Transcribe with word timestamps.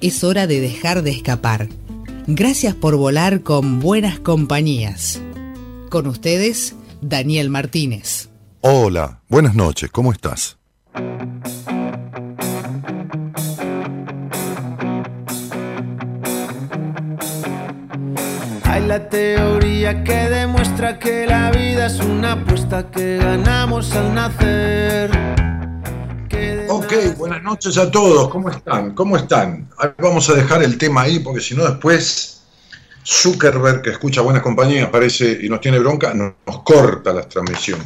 es 0.00 0.24
hora 0.24 0.46
de 0.46 0.60
dejar 0.60 1.02
de 1.02 1.10
escapar. 1.10 1.68
Gracias 2.26 2.74
por 2.74 2.96
volar 2.96 3.42
con 3.42 3.80
buenas 3.80 4.18
compañías. 4.20 5.20
Con 5.88 6.06
ustedes, 6.06 6.74
Daniel 7.00 7.50
Martínez. 7.50 8.28
Hola, 8.60 9.20
buenas 9.28 9.54
noches, 9.54 9.90
¿cómo 9.90 10.12
estás? 10.12 10.58
Hay 18.64 18.86
la 18.86 19.08
teoría 19.08 20.04
que 20.04 20.12
demuestra 20.12 20.98
que 20.98 21.26
la 21.26 21.50
vida 21.50 21.86
es 21.86 22.00
una 22.00 22.32
apuesta 22.32 22.90
que 22.90 23.18
ganamos 23.18 23.92
al 23.92 24.14
nacer 24.14 25.10
Ok, 26.72 26.92
buenas 27.16 27.42
noches 27.42 27.76
a 27.78 27.90
todos. 27.90 28.28
¿Cómo 28.28 28.48
están? 28.48 28.94
¿Cómo 28.94 29.16
están? 29.16 29.68
Vamos 29.98 30.30
a 30.30 30.34
dejar 30.34 30.62
el 30.62 30.78
tema 30.78 31.02
ahí 31.02 31.18
porque 31.18 31.40
si 31.40 31.56
no 31.56 31.64
después 31.64 32.42
Zuckerberg, 33.04 33.82
que 33.82 33.90
escucha 33.90 34.20
buenas 34.20 34.40
compañías, 34.40 34.86
aparece 34.86 35.36
y 35.42 35.48
nos 35.48 35.60
tiene 35.60 35.80
bronca, 35.80 36.14
nos, 36.14 36.34
corta 36.62 37.12
la 37.12 37.22
transmisión. 37.22 37.80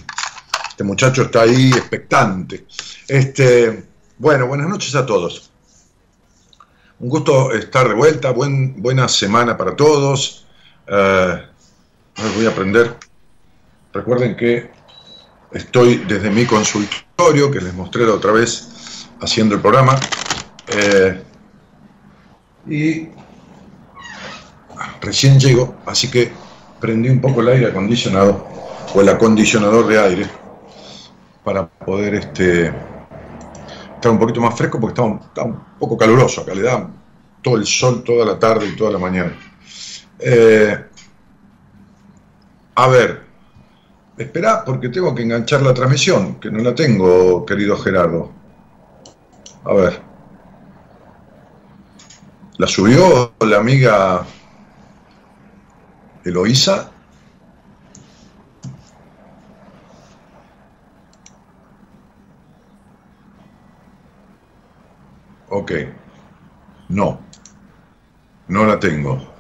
Este 0.69 0.85
muchacho 0.85 1.23
está 1.23 1.43
ahí 1.43 1.71
expectante. 1.71 2.67
Este, 3.09 3.85
bueno, 4.19 4.49
buenas 4.49 4.69
noches 4.69 4.95
a 4.95 5.07
todos. 5.07 5.51
Un 6.99 7.09
gusto 7.09 7.53
estar 7.53 7.89
de 7.89 7.95
vuelta. 7.95 8.33
Buen, 8.33 8.83
buena 8.83 9.09
semana 9.09 9.57
para 9.57 9.75
todos. 9.75 10.45
Eh, 10.87 11.43
voy 12.37 12.45
a 12.45 12.51
aprender. 12.51 12.95
Recuerden 13.95 14.37
que 14.37 14.71
estoy 15.55 16.05
desde 16.07 16.29
mi 16.29 16.45
consultorio, 16.45 17.51
que 17.51 17.63
les 17.63 17.73
mostré 17.73 18.05
la 18.05 18.13
otra 18.13 18.33
vez, 18.33 18.74
haciendo 19.21 19.55
el 19.55 19.61
programa. 19.61 19.99
Eh, 20.69 21.23
y 22.67 23.09
recién 25.01 25.39
llego, 25.39 25.77
así 25.87 26.11
que 26.11 26.33
prendí 26.81 27.09
un 27.09 27.21
poco 27.21 27.41
el 27.41 27.49
aire 27.49 27.67
acondicionado 27.67 28.47
o 28.95 29.01
el 29.01 29.09
acondicionador 29.09 29.87
de 29.87 30.01
aire 30.01 30.27
para 31.43 31.67
poder 31.67 32.15
este, 32.15 32.73
estar 33.95 34.11
un 34.11 34.19
poquito 34.19 34.41
más 34.41 34.57
fresco 34.57 34.81
porque 34.81 35.01
está 35.01 35.43
un, 35.43 35.61
poco 35.79 35.99
caluroso 35.99 36.41
acá, 36.41 36.55
le 36.55 36.63
da 36.63 36.91
todo 37.43 37.57
el 37.57 37.67
sol 37.67 38.03
toda 38.03 38.25
la 38.25 38.39
tarde 38.39 38.67
y 38.67 38.77
toda 38.77 38.91
la 38.91 38.99
mañana. 38.99 39.37
Eh, 40.19 40.79
a 42.77 42.89
ver, 42.89 43.23
espera 44.17 44.65
porque 44.65 44.89
tengo 44.89 45.15
que 45.15 45.23
enganchar 45.23 45.63
la 45.63 45.75
transmisión, 45.75 46.37
que 46.41 46.51
no 46.51 46.63
la 46.63 46.75
tengo, 46.75 47.45
querido 47.45 47.77
Gerardo. 47.77 48.44
A 49.65 49.73
ver. 49.73 50.03
¿La 52.59 52.67
subió 52.67 53.33
la 53.41 53.57
amiga 53.57 54.25
Eloísa? 56.25 56.91
Ok. 65.49 65.73
No. 66.91 67.21
No 68.49 68.67
la 68.67 68.79
tengo. 68.79 69.35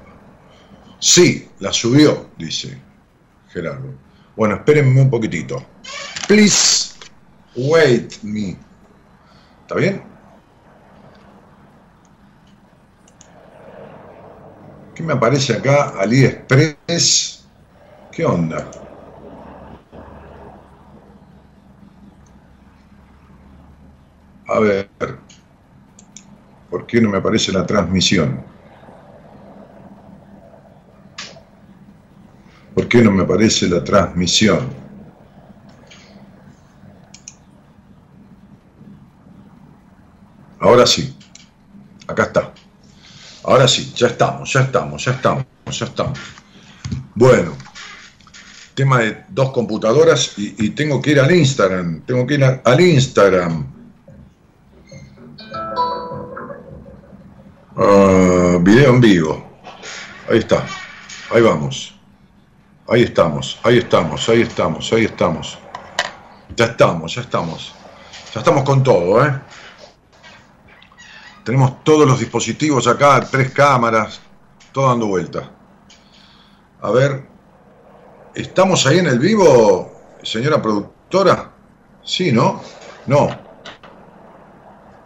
Sí, 0.98 1.50
la 1.58 1.72
subió, 1.72 2.30
dice 2.38 2.80
Gerardo. 3.50 3.92
Bueno, 4.36 4.54
espérenme 4.56 5.02
un 5.02 5.10
poquitito. 5.10 5.62
Please 6.26 6.94
wait 7.54 8.22
me. 8.22 8.56
¿Está 9.62 9.74
bien? 9.76 10.13
¿Qué 14.94 15.02
me 15.02 15.12
aparece 15.12 15.52
acá? 15.54 15.90
AliExpress. 16.00 17.50
¿Qué 18.10 18.24
onda? 18.24 18.70
A 24.46 24.58
ver, 24.60 24.90
¿por 26.68 26.86
qué 26.86 27.00
no 27.00 27.08
me 27.08 27.16
aparece 27.18 27.52
la 27.52 27.64
transmisión? 27.64 28.44
¿Por 32.74 32.88
qué 32.88 33.00
no 33.02 33.10
me 33.10 33.22
aparece 33.22 33.68
la 33.68 33.82
transmisión? 33.82 34.68
Ahora 40.58 40.84
sí, 40.86 41.16
acá 42.08 42.24
está. 42.24 42.53
Ahora 43.44 43.68
sí, 43.68 43.92
ya 43.94 44.06
estamos, 44.06 44.50
ya 44.52 44.60
estamos, 44.62 45.04
ya 45.04 45.12
estamos, 45.12 45.44
ya 45.70 45.84
estamos. 45.84 46.18
Bueno, 47.14 47.52
tema 48.74 49.00
de 49.00 49.24
dos 49.28 49.50
computadoras 49.50 50.32
y, 50.38 50.70
tengo 50.70 51.00
que 51.02 51.10
ir 51.10 51.20
al 51.20 51.30
Instagram, 51.30 52.00
tengo 52.06 52.26
que 52.26 52.34
ir 52.34 52.44
al 52.64 52.80
Instagram. 52.80 53.66
Uh, 57.76 58.58
video 58.60 58.94
en 58.94 59.00
vivo. 59.00 59.58
Ahí 60.30 60.38
está, 60.38 60.64
ahí 61.30 61.42
vamos. 61.42 61.94
Ahí 62.88 63.02
estamos, 63.02 63.58
ahí 63.62 63.78
estamos, 63.78 64.28
ahí 64.28 64.42
estamos, 64.42 64.92
ahí 64.92 65.04
estamos. 65.04 65.58
Ya 66.56 66.64
estamos, 66.66 67.14
ya 67.14 67.20
estamos. 67.20 67.74
Ya 68.34 68.40
estamos 68.40 68.64
con 68.64 68.82
todo, 68.82 69.24
¿eh? 69.24 69.32
Tenemos 71.44 71.84
todos 71.84 72.08
los 72.08 72.18
dispositivos 72.18 72.86
acá, 72.86 73.20
tres 73.30 73.52
cámaras, 73.52 74.20
todo 74.72 74.88
dando 74.88 75.06
vuelta. 75.06 75.50
A 76.80 76.90
ver, 76.90 77.26
¿estamos 78.34 78.86
ahí 78.86 78.98
en 78.98 79.06
el 79.06 79.18
vivo, 79.18 79.92
señora 80.22 80.60
productora? 80.60 81.52
Sí, 82.02 82.32
¿no? 82.32 82.62
No. 83.06 83.28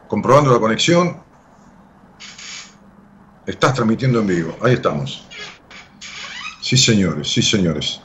Comprobando 0.06 0.52
la 0.52 0.60
conexión. 0.60 1.20
Estás 3.44 3.74
transmitiendo 3.74 4.20
en 4.20 4.26
vivo. 4.26 4.56
Ahí 4.62 4.74
estamos. 4.74 5.26
Sí, 6.60 6.76
señores, 6.76 7.28
sí, 7.32 7.42
señores. 7.42 8.00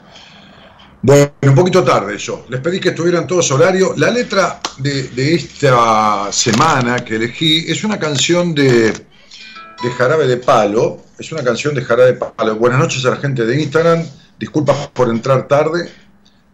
Bueno, 1.06 1.32
un 1.42 1.54
poquito 1.54 1.84
tarde 1.84 2.16
yo. 2.16 2.46
Les 2.48 2.62
pedí 2.62 2.80
que 2.80 2.88
estuvieran 2.88 3.26
todos 3.26 3.50
horario. 3.50 3.92
La 3.98 4.10
letra 4.10 4.58
de, 4.78 5.34
esta 5.34 6.32
semana 6.32 7.04
que 7.04 7.16
elegí 7.16 7.70
es 7.70 7.84
una 7.84 7.98
canción 7.98 8.54
de, 8.54 8.90
de, 8.90 9.90
Jarabe 9.98 10.26
de 10.26 10.38
Palo. 10.38 11.02
Es 11.18 11.30
una 11.30 11.44
canción 11.44 11.74
de 11.74 11.84
Jarabe 11.84 12.12
de 12.12 12.14
Palo. 12.14 12.56
Buenas 12.56 12.78
noches 12.78 13.04
a 13.04 13.10
la 13.10 13.16
gente 13.16 13.44
de 13.44 13.60
Instagram. 13.60 14.02
Disculpas 14.38 14.88
por 14.94 15.10
entrar 15.10 15.46
tarde. 15.46 15.90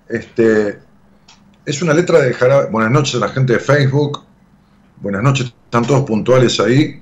Este, 0.08 0.80
es 1.64 1.80
una 1.80 1.94
letra 1.94 2.18
de 2.18 2.34
Jarabe. 2.34 2.70
Buenas 2.70 2.90
noches 2.90 3.14
a 3.14 3.18
la 3.18 3.28
gente 3.28 3.52
de 3.52 3.60
Facebook. 3.60 4.24
Buenas 4.96 5.22
noches, 5.22 5.54
están 5.64 5.86
todos 5.86 6.02
puntuales 6.02 6.58
ahí. 6.58 7.00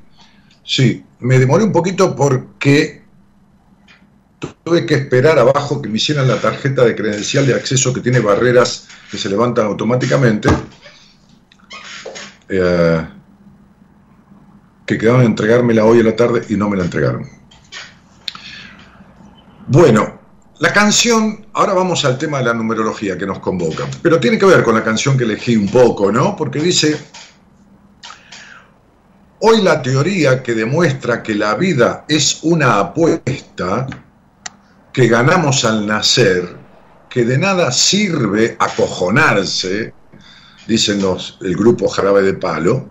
Sí, 0.66 1.03
me 1.20 1.38
demoré 1.38 1.65
un 1.65 1.72
poquito 1.72 2.15
porque 2.15 3.04
tuve 4.38 4.86
que 4.86 4.94
esperar 4.94 5.38
abajo 5.38 5.82
que 5.82 5.88
me 5.88 5.96
hicieran 5.96 6.28
la 6.28 6.40
tarjeta 6.40 6.84
de 6.84 6.94
credencial 6.94 7.46
de 7.46 7.54
acceso 7.54 7.92
que 7.92 8.00
tiene 8.00 8.20
barreras 8.20 8.88
que 9.10 9.18
se 9.18 9.28
levantan 9.28 9.66
automáticamente, 9.66 10.48
eh, 12.48 13.06
que 14.86 14.98
quedaron 14.98 15.20
de 15.20 15.26
entregármela 15.26 15.84
hoy 15.84 16.00
en 16.00 16.06
la 16.06 16.16
tarde 16.16 16.44
y 16.48 16.56
no 16.56 16.68
me 16.68 16.76
la 16.76 16.84
entregaron. 16.84 17.28
Bueno, 19.66 20.18
la 20.60 20.72
canción, 20.72 21.46
ahora 21.52 21.74
vamos 21.74 22.04
al 22.04 22.18
tema 22.18 22.38
de 22.38 22.44
la 22.44 22.54
numerología 22.54 23.18
que 23.18 23.26
nos 23.26 23.38
convoca, 23.38 23.84
pero 24.02 24.18
tiene 24.18 24.38
que 24.38 24.46
ver 24.46 24.62
con 24.62 24.74
la 24.74 24.82
canción 24.82 25.16
que 25.16 25.24
elegí 25.24 25.56
un 25.56 25.68
poco, 25.68 26.10
¿no? 26.10 26.34
Porque 26.34 26.58
dice, 26.58 26.98
hoy 29.40 29.62
la 29.62 29.82
teoría 29.82 30.42
que 30.42 30.54
demuestra 30.54 31.22
que 31.22 31.34
la 31.34 31.54
vida 31.54 32.04
es 32.08 32.40
una 32.42 32.78
apuesta, 32.80 33.86
que 34.98 35.06
ganamos 35.06 35.65
al 35.65 35.86
nacer, 35.86 36.56
que 37.09 37.24
de 37.24 37.39
nada 37.39 37.71
sirve 37.71 38.56
acojonarse, 38.59 39.92
dicen 40.66 41.00
los, 41.00 41.39
el 41.41 41.56
grupo 41.56 41.89
Jarabe 41.89 42.22
de 42.22 42.34
Palo, 42.34 42.91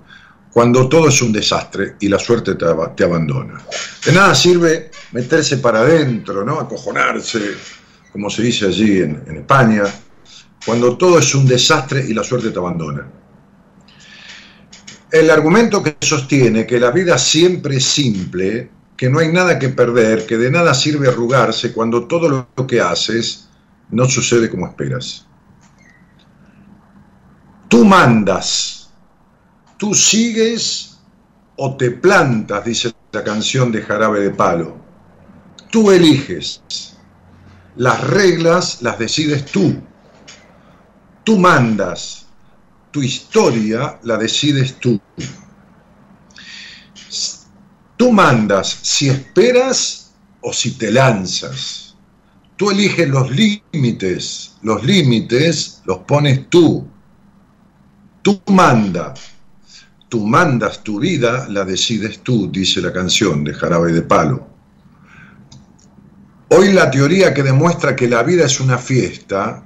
cuando 0.54 0.88
todo 0.88 1.10
es 1.10 1.22
un 1.22 1.34
desastre 1.34 1.98
y 2.00 2.08
la 2.08 2.18
suerte 2.18 2.56
te, 2.56 2.64
abandona. 3.04 3.62
De 4.06 4.14
nada 4.14 4.34
sirve 4.36 4.90
meterse 5.12 5.58
para 5.58 5.80
adentro, 5.82 6.46
¿no? 6.46 6.62
acojonarse, 6.62 7.42
como 8.14 8.30
se 8.30 8.42
dice 8.42 8.68
allí 8.68 9.00
en 9.00 9.36
España, 9.36 9.84
cuando 10.66 10.98
todo 10.98 11.20
es 11.20 11.36
un 11.36 11.46
desastre 11.46 12.06
y 12.08 12.14
la 12.14 12.24
suerte 12.24 12.52
te 12.52 12.58
abandona. 12.58 13.06
El 15.12 15.30
argumento 15.30 15.84
que 15.84 15.98
sostiene 16.00 16.66
que 16.66 16.80
la 16.80 16.92
vida 16.92 17.18
siempre 17.18 17.76
es 17.76 17.84
simple, 17.84 18.77
que 18.98 19.10
no 19.10 19.20
hay 19.20 19.32
nada 19.32 19.60
que 19.60 19.70
perder, 19.70 20.26
que 20.26 20.38
de 20.38 20.50
nada 20.50 20.74
sirve 20.74 21.08
arrugarse 21.08 21.72
cuando 21.72 22.08
todo 22.08 22.50
lo 22.58 22.68
que 22.68 22.82
haces 22.82 23.48
no 23.92 24.06
sucede 24.06 24.50
como 24.50 24.68
esperas. 24.68 25.28
Tú 27.70 27.86
mandas, 27.86 28.90
tú 29.78 29.94
sigues 29.94 30.98
o 31.58 31.78
te 31.78 31.92
plantas, 31.92 32.66
dice 32.66 32.94
la 33.12 33.24
canción 33.24 33.72
de 33.72 33.84
Jarabe 33.84 34.22
de 34.22 34.32
Palo. 34.32 34.78
Tú 35.70 35.92
eliges. 35.92 36.62
Las 37.76 38.02
reglas 38.10 38.82
las 38.82 38.98
decides 38.98 39.46
tú. 39.46 39.76
Tú 41.24 41.38
mandas. 41.38 42.26
Tu 42.92 43.04
historia 43.04 44.00
la 44.04 44.18
decides 44.18 44.80
tú. 44.80 45.00
Tú 47.98 48.12
mandas 48.12 48.80
si 48.84 49.10
esperas 49.10 50.12
o 50.42 50.54
si 50.54 50.78
te 50.78 50.92
lanzas. 50.92 51.96
Tú 52.56 52.70
eliges 52.70 53.10
los 53.10 53.30
límites. 53.32 54.56
Los 54.62 54.84
límites 54.84 55.82
los 55.86 56.00
pones 56.00 56.48
tú. 56.50 56.88
Tú 58.22 58.40
mandas. 58.48 59.20
Tú 60.10 60.26
mandas 60.26 60.84
tu 60.84 61.00
vida, 61.00 61.48
la 61.50 61.66
decides 61.66 62.20
tú, 62.20 62.50
dice 62.52 62.82
la 62.82 62.94
canción 62.94 63.44
de 63.44 63.54
Jarabe 63.54 63.92
de 63.92 64.04
Palo. 64.04 64.48
Hoy 66.50 66.72
la 66.72 66.90
teoría 66.90 67.34
que 67.34 67.44
demuestra 67.44 67.96
que 67.96 68.08
la 68.08 68.24
vida 68.24 68.46
es 68.46 68.62
una 68.62 68.78
fiesta, 68.78 69.66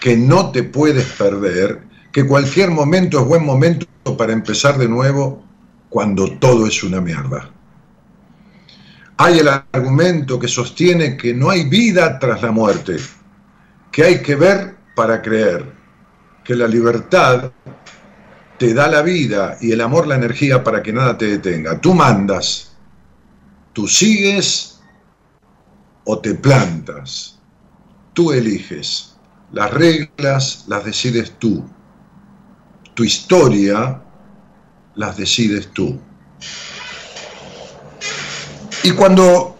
que 0.00 0.16
no 0.16 0.50
te 0.52 0.62
puedes 0.62 1.04
perder, 1.12 1.82
que 2.12 2.26
cualquier 2.26 2.70
momento 2.70 3.20
es 3.20 3.26
buen 3.26 3.44
momento 3.44 3.86
para 4.16 4.32
empezar 4.32 4.78
de 4.78 4.88
nuevo 4.88 5.44
cuando 5.92 6.38
todo 6.38 6.66
es 6.66 6.82
una 6.82 7.02
mierda. 7.02 7.50
Hay 9.18 9.40
el 9.40 9.48
argumento 9.48 10.38
que 10.38 10.48
sostiene 10.48 11.18
que 11.18 11.34
no 11.34 11.50
hay 11.50 11.68
vida 11.68 12.18
tras 12.18 12.40
la 12.40 12.50
muerte, 12.50 12.96
que 13.92 14.02
hay 14.02 14.22
que 14.22 14.34
ver 14.34 14.74
para 14.96 15.20
creer, 15.20 15.70
que 16.42 16.56
la 16.56 16.66
libertad 16.66 17.52
te 18.56 18.72
da 18.72 18.88
la 18.88 19.02
vida 19.02 19.58
y 19.60 19.72
el 19.72 19.82
amor 19.82 20.06
la 20.06 20.14
energía 20.14 20.64
para 20.64 20.82
que 20.82 20.94
nada 20.94 21.18
te 21.18 21.26
detenga. 21.26 21.78
Tú 21.78 21.92
mandas, 21.92 22.74
tú 23.74 23.86
sigues 23.86 24.80
o 26.04 26.18
te 26.20 26.34
plantas. 26.34 27.38
Tú 28.14 28.32
eliges. 28.32 29.14
Las 29.52 29.70
reglas 29.70 30.64
las 30.68 30.86
decides 30.86 31.32
tú. 31.38 31.62
Tu 32.94 33.04
historia 33.04 34.02
las 34.96 35.16
decides 35.16 35.68
tú. 35.72 35.98
Y 38.84 38.90
cuando, 38.92 39.56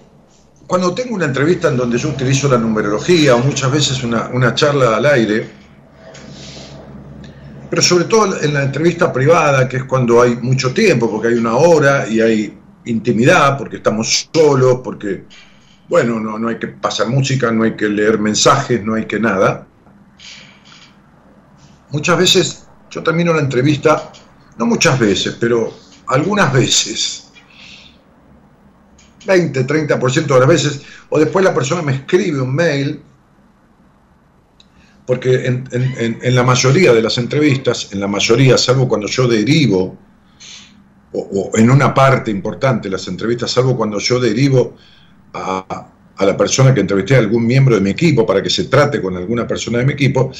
cuando 0.66 0.94
tengo 0.94 1.14
una 1.14 1.26
entrevista 1.26 1.68
en 1.68 1.76
donde 1.76 1.98
yo 1.98 2.08
utilizo 2.08 2.48
la 2.48 2.58
numerología 2.58 3.36
o 3.36 3.38
muchas 3.38 3.70
veces 3.70 4.02
una, 4.02 4.28
una 4.32 4.54
charla 4.54 4.96
al 4.96 5.06
aire, 5.06 5.46
pero 7.70 7.80
sobre 7.80 8.04
todo 8.04 8.42
en 8.42 8.52
la 8.52 8.64
entrevista 8.64 9.12
privada, 9.12 9.68
que 9.68 9.78
es 9.78 9.84
cuando 9.84 10.20
hay 10.20 10.36
mucho 10.36 10.74
tiempo, 10.74 11.10
porque 11.10 11.28
hay 11.28 11.34
una 11.34 11.56
hora 11.56 12.06
y 12.06 12.20
hay 12.20 12.58
intimidad, 12.84 13.56
porque 13.56 13.76
estamos 13.76 14.28
solos, 14.34 14.80
porque, 14.82 15.24
bueno, 15.88 16.20
no, 16.20 16.38
no 16.38 16.48
hay 16.48 16.58
que 16.58 16.68
pasar 16.68 17.08
música, 17.08 17.50
no 17.50 17.62
hay 17.62 17.74
que 17.74 17.88
leer 17.88 18.18
mensajes, 18.18 18.84
no 18.84 18.94
hay 18.94 19.06
que 19.06 19.18
nada. 19.18 19.66
Muchas 21.90 22.18
veces 22.18 22.66
yo 22.90 23.02
termino 23.02 23.32
la 23.32 23.40
entrevista 23.40 24.12
no 24.58 24.66
muchas 24.66 24.98
veces, 24.98 25.36
pero 25.38 25.72
algunas 26.06 26.52
veces, 26.52 27.28
20, 29.26 29.66
30% 29.66 30.26
de 30.26 30.38
las 30.38 30.48
veces, 30.48 30.82
o 31.08 31.18
después 31.18 31.44
la 31.44 31.54
persona 31.54 31.82
me 31.82 31.94
escribe 31.94 32.40
un 32.40 32.54
mail, 32.54 33.02
porque 35.06 35.46
en, 35.46 36.34
la 36.34 36.42
mayoría 36.42 36.92
de 36.92 37.02
las 37.02 37.18
entrevistas, 37.18 37.88
en 37.92 38.00
la 38.00 38.06
mayoría, 38.06 38.56
salvo 38.56 38.88
cuando 38.88 39.08
yo 39.08 39.26
derivo, 39.26 39.98
o, 41.12 41.50
en 41.54 41.70
una 41.70 41.92
parte 41.92 42.30
importante 42.30 42.88
de 42.88 42.92
las 42.92 43.08
entrevistas, 43.08 43.50
salvo 43.50 43.76
cuando 43.76 43.98
yo 43.98 44.20
derivo 44.20 44.76
a, 45.34 45.88
a 46.16 46.24
la 46.24 46.36
persona 46.36 46.72
que 46.72 46.80
entrevisté 46.80 47.16
a 47.16 47.18
algún 47.18 47.46
miembro 47.46 47.74
de 47.74 47.80
mi 47.80 47.90
equipo 47.90 48.24
para 48.24 48.42
que 48.42 48.50
se 48.50 48.64
trate 48.64 49.02
con 49.02 49.16
alguna 49.16 49.46
persona 49.46 49.78
de 49.78 49.86
mi 49.86 49.92
equipo, 49.92 50.30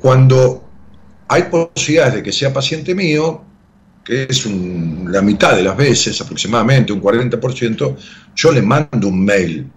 cuando 0.00 0.69
hay 1.32 1.44
posibilidades 1.44 2.14
de 2.14 2.22
que 2.24 2.32
sea 2.32 2.52
paciente 2.52 2.92
mío, 2.92 3.44
que 4.04 4.24
es 4.24 4.46
la 4.46 5.22
mitad 5.22 5.54
de 5.54 5.62
las 5.62 5.76
veces, 5.76 6.20
aproximadamente 6.20 6.92
un 6.92 7.00
40%, 7.00 7.96
yo 8.34 8.50
le 8.50 8.60
mando 8.60 9.06
un 9.06 9.24
mail. 9.24 9.70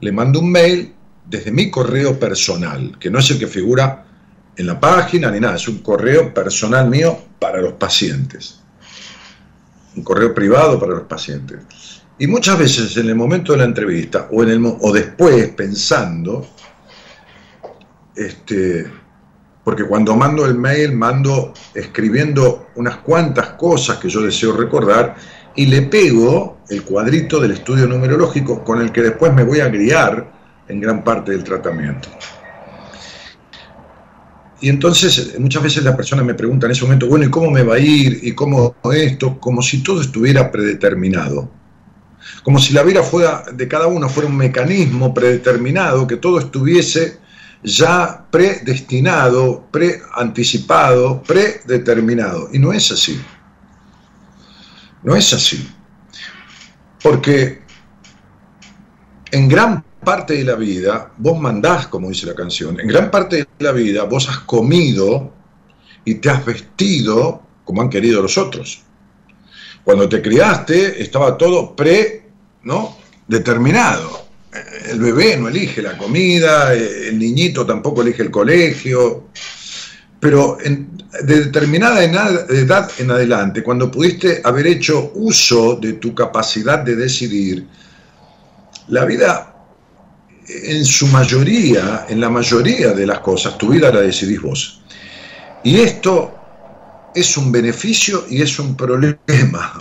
Le 0.00 0.12
mando 0.12 0.40
un 0.40 0.50
mail 0.50 0.94
desde 1.26 1.50
mi 1.50 1.70
correo 1.70 2.18
personal, 2.18 2.96
que 2.98 3.10
no 3.10 3.18
es 3.18 3.30
el 3.30 3.38
que 3.38 3.46
figura 3.46 4.06
en 4.56 4.66
la 4.66 4.80
página 4.80 5.30
ni 5.30 5.40
nada, 5.40 5.56
es 5.56 5.68
un 5.68 5.80
correo 5.80 6.32
personal 6.32 6.88
mío 6.88 7.18
para 7.38 7.60
los 7.60 7.74
pacientes. 7.74 8.60
Un 9.96 10.04
correo 10.04 10.34
privado 10.34 10.80
para 10.80 10.94
los 10.94 11.02
pacientes. 11.02 12.02
Y 12.18 12.26
muchas 12.26 12.58
veces 12.58 12.96
en 12.96 13.10
el 13.10 13.14
momento 13.14 13.52
de 13.52 13.58
la 13.58 13.64
entrevista 13.64 14.28
o, 14.32 14.42
en 14.42 14.48
el, 14.48 14.64
o 14.64 14.90
después 14.90 15.48
pensando, 15.48 16.48
este, 18.16 19.03
porque 19.64 19.84
cuando 19.84 20.14
mando 20.14 20.44
el 20.44 20.54
mail 20.54 20.92
mando 20.92 21.54
escribiendo 21.72 22.68
unas 22.76 22.98
cuantas 22.98 23.50
cosas 23.50 23.96
que 23.96 24.10
yo 24.10 24.20
deseo 24.20 24.52
recordar 24.52 25.16
y 25.56 25.66
le 25.66 25.82
pego 25.82 26.58
el 26.68 26.82
cuadrito 26.82 27.40
del 27.40 27.52
estudio 27.52 27.86
numerológico 27.86 28.62
con 28.62 28.82
el 28.82 28.92
que 28.92 29.02
después 29.02 29.32
me 29.32 29.42
voy 29.42 29.60
a 29.60 29.68
guiar 29.68 30.32
en 30.68 30.80
gran 30.80 31.02
parte 31.02 31.32
del 31.32 31.44
tratamiento. 31.44 32.08
Y 34.60 34.68
entonces 34.68 35.38
muchas 35.38 35.62
veces 35.62 35.84
la 35.84 35.96
persona 35.96 36.22
me 36.22 36.34
pregunta 36.34 36.66
en 36.66 36.72
ese 36.72 36.84
momento, 36.84 37.06
bueno, 37.06 37.26
¿y 37.26 37.30
cómo 37.30 37.50
me 37.50 37.62
va 37.62 37.74
a 37.74 37.78
ir? 37.78 38.20
¿Y 38.22 38.32
cómo 38.32 38.76
esto? 38.92 39.38
Como 39.38 39.62
si 39.62 39.82
todo 39.82 40.00
estuviera 40.00 40.50
predeterminado. 40.50 41.50
Como 42.42 42.58
si 42.58 42.72
la 42.72 42.82
vida 42.82 43.02
fuera, 43.02 43.44
de 43.52 43.68
cada 43.68 43.86
uno 43.86 44.08
fuera 44.08 44.28
un 44.28 44.36
mecanismo 44.36 45.12
predeterminado, 45.12 46.06
que 46.06 46.16
todo 46.16 46.38
estuviese 46.38 47.18
ya 47.64 48.26
predestinado, 48.30 49.66
preanticipado, 49.70 51.22
predeterminado. 51.22 52.50
Y 52.52 52.58
no 52.58 52.72
es 52.72 52.92
así. 52.92 53.20
No 55.02 55.16
es 55.16 55.32
así. 55.32 55.66
Porque 57.02 57.62
en 59.30 59.48
gran 59.48 59.82
parte 60.04 60.34
de 60.34 60.44
la 60.44 60.54
vida 60.56 61.12
vos 61.16 61.40
mandás, 61.40 61.86
como 61.86 62.10
dice 62.10 62.26
la 62.26 62.34
canción, 62.34 62.78
en 62.78 62.86
gran 62.86 63.10
parte 63.10 63.36
de 63.36 63.46
la 63.58 63.72
vida 63.72 64.04
vos 64.04 64.28
has 64.28 64.40
comido 64.40 65.32
y 66.04 66.16
te 66.16 66.28
has 66.28 66.44
vestido 66.44 67.42
como 67.64 67.80
han 67.80 67.88
querido 67.88 68.20
los 68.20 68.36
otros. 68.36 68.82
Cuando 69.82 70.06
te 70.08 70.20
criaste 70.20 71.02
estaba 71.02 71.38
todo 71.38 71.74
pre, 71.74 72.28
¿no? 72.62 72.96
determinado 73.26 74.23
el 74.88 75.00
bebé 75.00 75.36
no 75.36 75.48
elige 75.48 75.82
la 75.82 75.96
comida, 75.96 76.72
el 76.74 77.18
niñito 77.18 77.66
tampoco 77.66 78.02
elige 78.02 78.22
el 78.22 78.30
colegio, 78.30 79.28
pero 80.20 80.58
de 80.58 81.44
determinada 81.44 82.02
edad 82.02 82.90
en 82.98 83.10
adelante, 83.10 83.62
cuando 83.62 83.90
pudiste 83.90 84.40
haber 84.44 84.66
hecho 84.66 85.12
uso 85.14 85.76
de 85.76 85.94
tu 85.94 86.14
capacidad 86.14 86.78
de 86.78 86.96
decidir, 86.96 87.66
la 88.88 89.04
vida 89.04 89.54
en 90.46 90.84
su 90.84 91.06
mayoría, 91.06 92.06
en 92.08 92.20
la 92.20 92.28
mayoría 92.28 92.92
de 92.92 93.06
las 93.06 93.20
cosas, 93.20 93.56
tu 93.56 93.68
vida 93.68 93.90
la 93.90 94.00
decidís 94.00 94.40
vos. 94.40 94.82
Y 95.62 95.80
esto 95.80 96.34
es 97.14 97.36
un 97.36 97.50
beneficio 97.50 98.26
y 98.28 98.42
es 98.42 98.58
un 98.58 98.76
problema. 98.76 99.78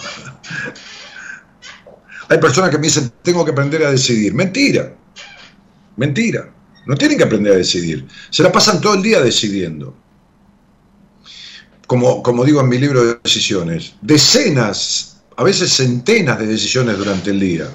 Hay 2.33 2.39
personas 2.39 2.71
que 2.71 2.79
me 2.79 2.87
dicen, 2.87 3.11
tengo 3.21 3.45
que 3.45 3.51
aprender 3.51 3.85
a 3.85 3.91
decidir. 3.91 4.33
Mentira, 4.33 4.91
mentira. 5.97 6.51
No 6.87 6.95
tienen 6.95 7.15
que 7.15 7.25
aprender 7.25 7.53
a 7.53 7.57
decidir. 7.57 8.07
Se 8.31 8.41
la 8.41 8.51
pasan 8.51 8.81
todo 8.81 8.95
el 8.95 9.03
día 9.03 9.21
decidiendo. 9.21 9.95
Como, 11.85 12.23
como 12.23 12.43
digo 12.43 12.59
en 12.59 12.69
mi 12.69 12.79
libro 12.79 13.05
de 13.05 13.19
decisiones, 13.23 13.93
decenas, 14.01 15.21
a 15.37 15.43
veces 15.43 15.73
centenas 15.73 16.39
de 16.39 16.47
decisiones 16.47 16.97
durante 16.97 17.29
el 17.29 17.39
día. 17.39 17.67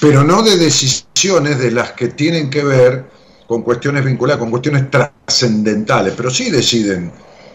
Pero 0.00 0.24
no 0.24 0.42
de 0.42 0.56
decisiones 0.56 1.58
de 1.58 1.72
las 1.72 1.92
que 1.92 2.08
tienen 2.08 2.48
que 2.48 2.64
ver 2.64 3.04
con 3.46 3.60
cuestiones 3.64 4.02
vinculadas, 4.02 4.40
con 4.40 4.50
cuestiones 4.50 4.90
trascendentales, 4.90 6.14
pero 6.16 6.30
sí 6.30 6.50
deciden 6.50 7.12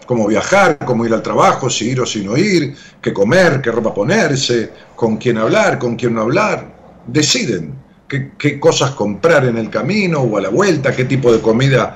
cómo 0.08 0.26
viajar, 0.26 0.80
cómo 0.84 1.06
ir 1.06 1.14
al 1.14 1.22
trabajo, 1.22 1.70
si 1.70 1.90
ir 1.90 2.02
o 2.02 2.06
si 2.06 2.24
no 2.24 2.36
ir, 2.36 2.76
qué 3.00 3.14
comer, 3.14 3.62
qué 3.62 3.72
ropa 3.72 3.94
ponerse, 3.94 4.72
con 4.96 5.18
quién 5.18 5.38
hablar, 5.38 5.78
con 5.78 5.96
quién 5.96 6.16
no 6.16 6.22
hablar. 6.22 6.76
Deciden 7.06 7.76
qué, 8.08 8.60
cosas 8.60 8.92
comprar 8.92 9.46
en 9.46 9.58
el 9.58 9.70
camino 9.70 10.22
o 10.22 10.38
a 10.38 10.42
la 10.42 10.50
vuelta, 10.50 10.96
qué 10.96 11.06
tipo 11.06 11.32
de 11.32 11.42
comida 11.42 11.96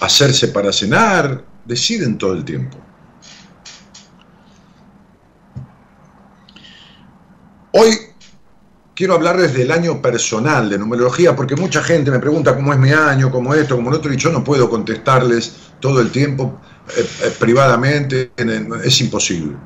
hacerse 0.00 0.48
para 0.48 0.72
cenar. 0.72 1.44
Deciden 1.64 2.18
todo 2.18 2.32
el 2.32 2.44
tiempo. 2.44 2.78
Hoy 7.72 7.90
quiero 8.94 9.14
hablar 9.14 9.36
desde 9.36 9.62
el 9.62 9.70
año 9.70 10.00
personal 10.00 10.68
de 10.70 10.78
numerología, 10.78 11.36
porque 11.36 11.56
mucha 11.56 11.82
gente 11.82 12.10
me 12.10 12.18
pregunta 12.18 12.56
cómo 12.56 12.72
es 12.72 12.78
mi 12.78 12.90
año, 12.90 13.30
cómo 13.30 13.54
esto, 13.54 13.76
cómo 13.76 13.90
lo 13.90 13.98
otro, 13.98 14.12
y 14.12 14.16
yo 14.16 14.32
no 14.32 14.42
puedo 14.42 14.68
contestarles 14.68 15.54
todo 15.78 16.00
el 16.00 16.10
tiempo 16.10 16.58
eh, 16.96 17.06
eh, 17.24 17.32
privadamente, 17.38 18.32
es 18.84 19.00
imposible. 19.00 19.56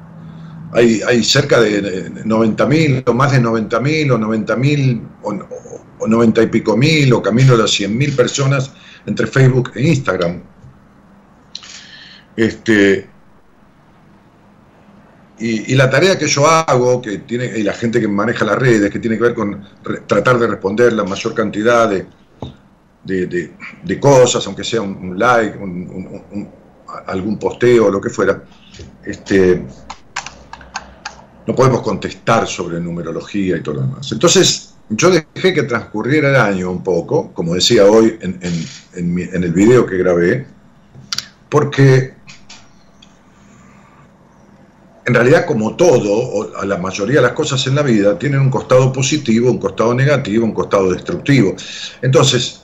Hay, 0.72 1.00
hay 1.06 1.22
cerca 1.22 1.60
de 1.60 2.10
90.000 2.24 3.04
o 3.06 3.14
más 3.14 3.32
de 3.32 3.40
90.000 3.40 4.12
o 4.12 4.18
90.000 4.18 5.02
o, 5.22 6.06
90 6.06 6.42
y 6.42 6.46
pico 6.48 6.76
mil 6.76 7.12
o 7.12 7.22
camino 7.22 7.54
a 7.54 7.58
las 7.58 7.70
100.000 7.70 8.16
personas 8.16 8.72
entre 9.06 9.26
Facebook 9.26 9.72
e 9.74 9.82
Instagram. 9.88 10.42
Este, 12.36 13.08
y, 15.38 15.74
la 15.74 15.90
tarea 15.90 16.18
que 16.18 16.26
yo 16.26 16.46
hago, 16.46 17.02
que 17.02 17.18
tiene, 17.18 17.46
y 17.58 17.62
la 17.62 17.72
gente 17.72 18.00
que 18.00 18.08
maneja 18.08 18.44
las 18.44 18.58
redes, 18.58 18.90
que 18.90 18.98
tiene 18.98 19.16
que 19.16 19.22
ver 19.22 19.34
con 19.34 19.62
tratar 20.06 20.38
de 20.38 20.46
responder 20.46 20.92
la 20.92 21.04
mayor 21.04 21.34
cantidad 21.34 21.88
de, 21.88 22.06
de, 23.04 24.00
cosas, 24.00 24.46
aunque 24.46 24.64
sea 24.64 24.80
un, 24.80 25.18
like, 25.18 25.58
algún 27.06 27.38
posteo, 27.38 27.86
o 27.86 27.90
lo 27.90 28.00
que 28.00 28.10
fuera, 28.10 28.42
este, 29.04 29.64
no 31.46 31.54
podemos 31.54 31.82
contestar 31.82 32.46
sobre 32.46 32.80
numerología 32.80 33.56
y 33.56 33.62
todo 33.62 33.76
lo 33.76 33.80
demás. 33.82 34.10
Entonces, 34.12 34.74
yo 34.90 35.10
dejé 35.10 35.54
que 35.54 35.62
transcurriera 35.62 36.30
el 36.30 36.36
año 36.36 36.70
un 36.70 36.82
poco, 36.82 37.32
como 37.32 37.54
decía 37.54 37.84
hoy 37.86 38.18
en, 38.20 38.38
en 38.94 39.44
el 39.44 39.52
video 39.52 39.86
que 39.86 39.96
grabé, 39.96 40.46
porque 41.48 42.14
en 45.06 45.14
realidad 45.14 45.44
como 45.44 45.76
todo, 45.76 46.12
o 46.12 46.64
la 46.64 46.78
mayoría 46.78 47.16
de 47.16 47.22
las 47.22 47.32
cosas 47.32 47.66
en 47.66 47.74
la 47.74 47.82
vida, 47.82 48.18
tienen 48.18 48.40
un 48.40 48.50
costado 48.50 48.92
positivo, 48.92 49.50
un 49.50 49.58
costado 49.58 49.94
negativo, 49.94 50.44
un 50.44 50.54
costado 50.54 50.92
destructivo. 50.92 51.54
Entonces, 52.00 52.63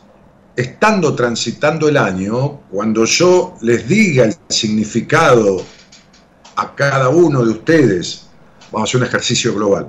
estando 0.60 1.14
transitando 1.14 1.88
el 1.88 1.96
año, 1.96 2.60
cuando 2.70 3.04
yo 3.04 3.56
les 3.62 3.86
diga 3.88 4.24
el 4.24 4.34
significado 4.48 5.62
a 6.56 6.74
cada 6.74 7.08
uno 7.08 7.44
de 7.44 7.50
ustedes, 7.50 8.26
vamos 8.70 8.88
a 8.88 8.90
hacer 8.90 9.00
un 9.00 9.06
ejercicio 9.06 9.54
global, 9.54 9.88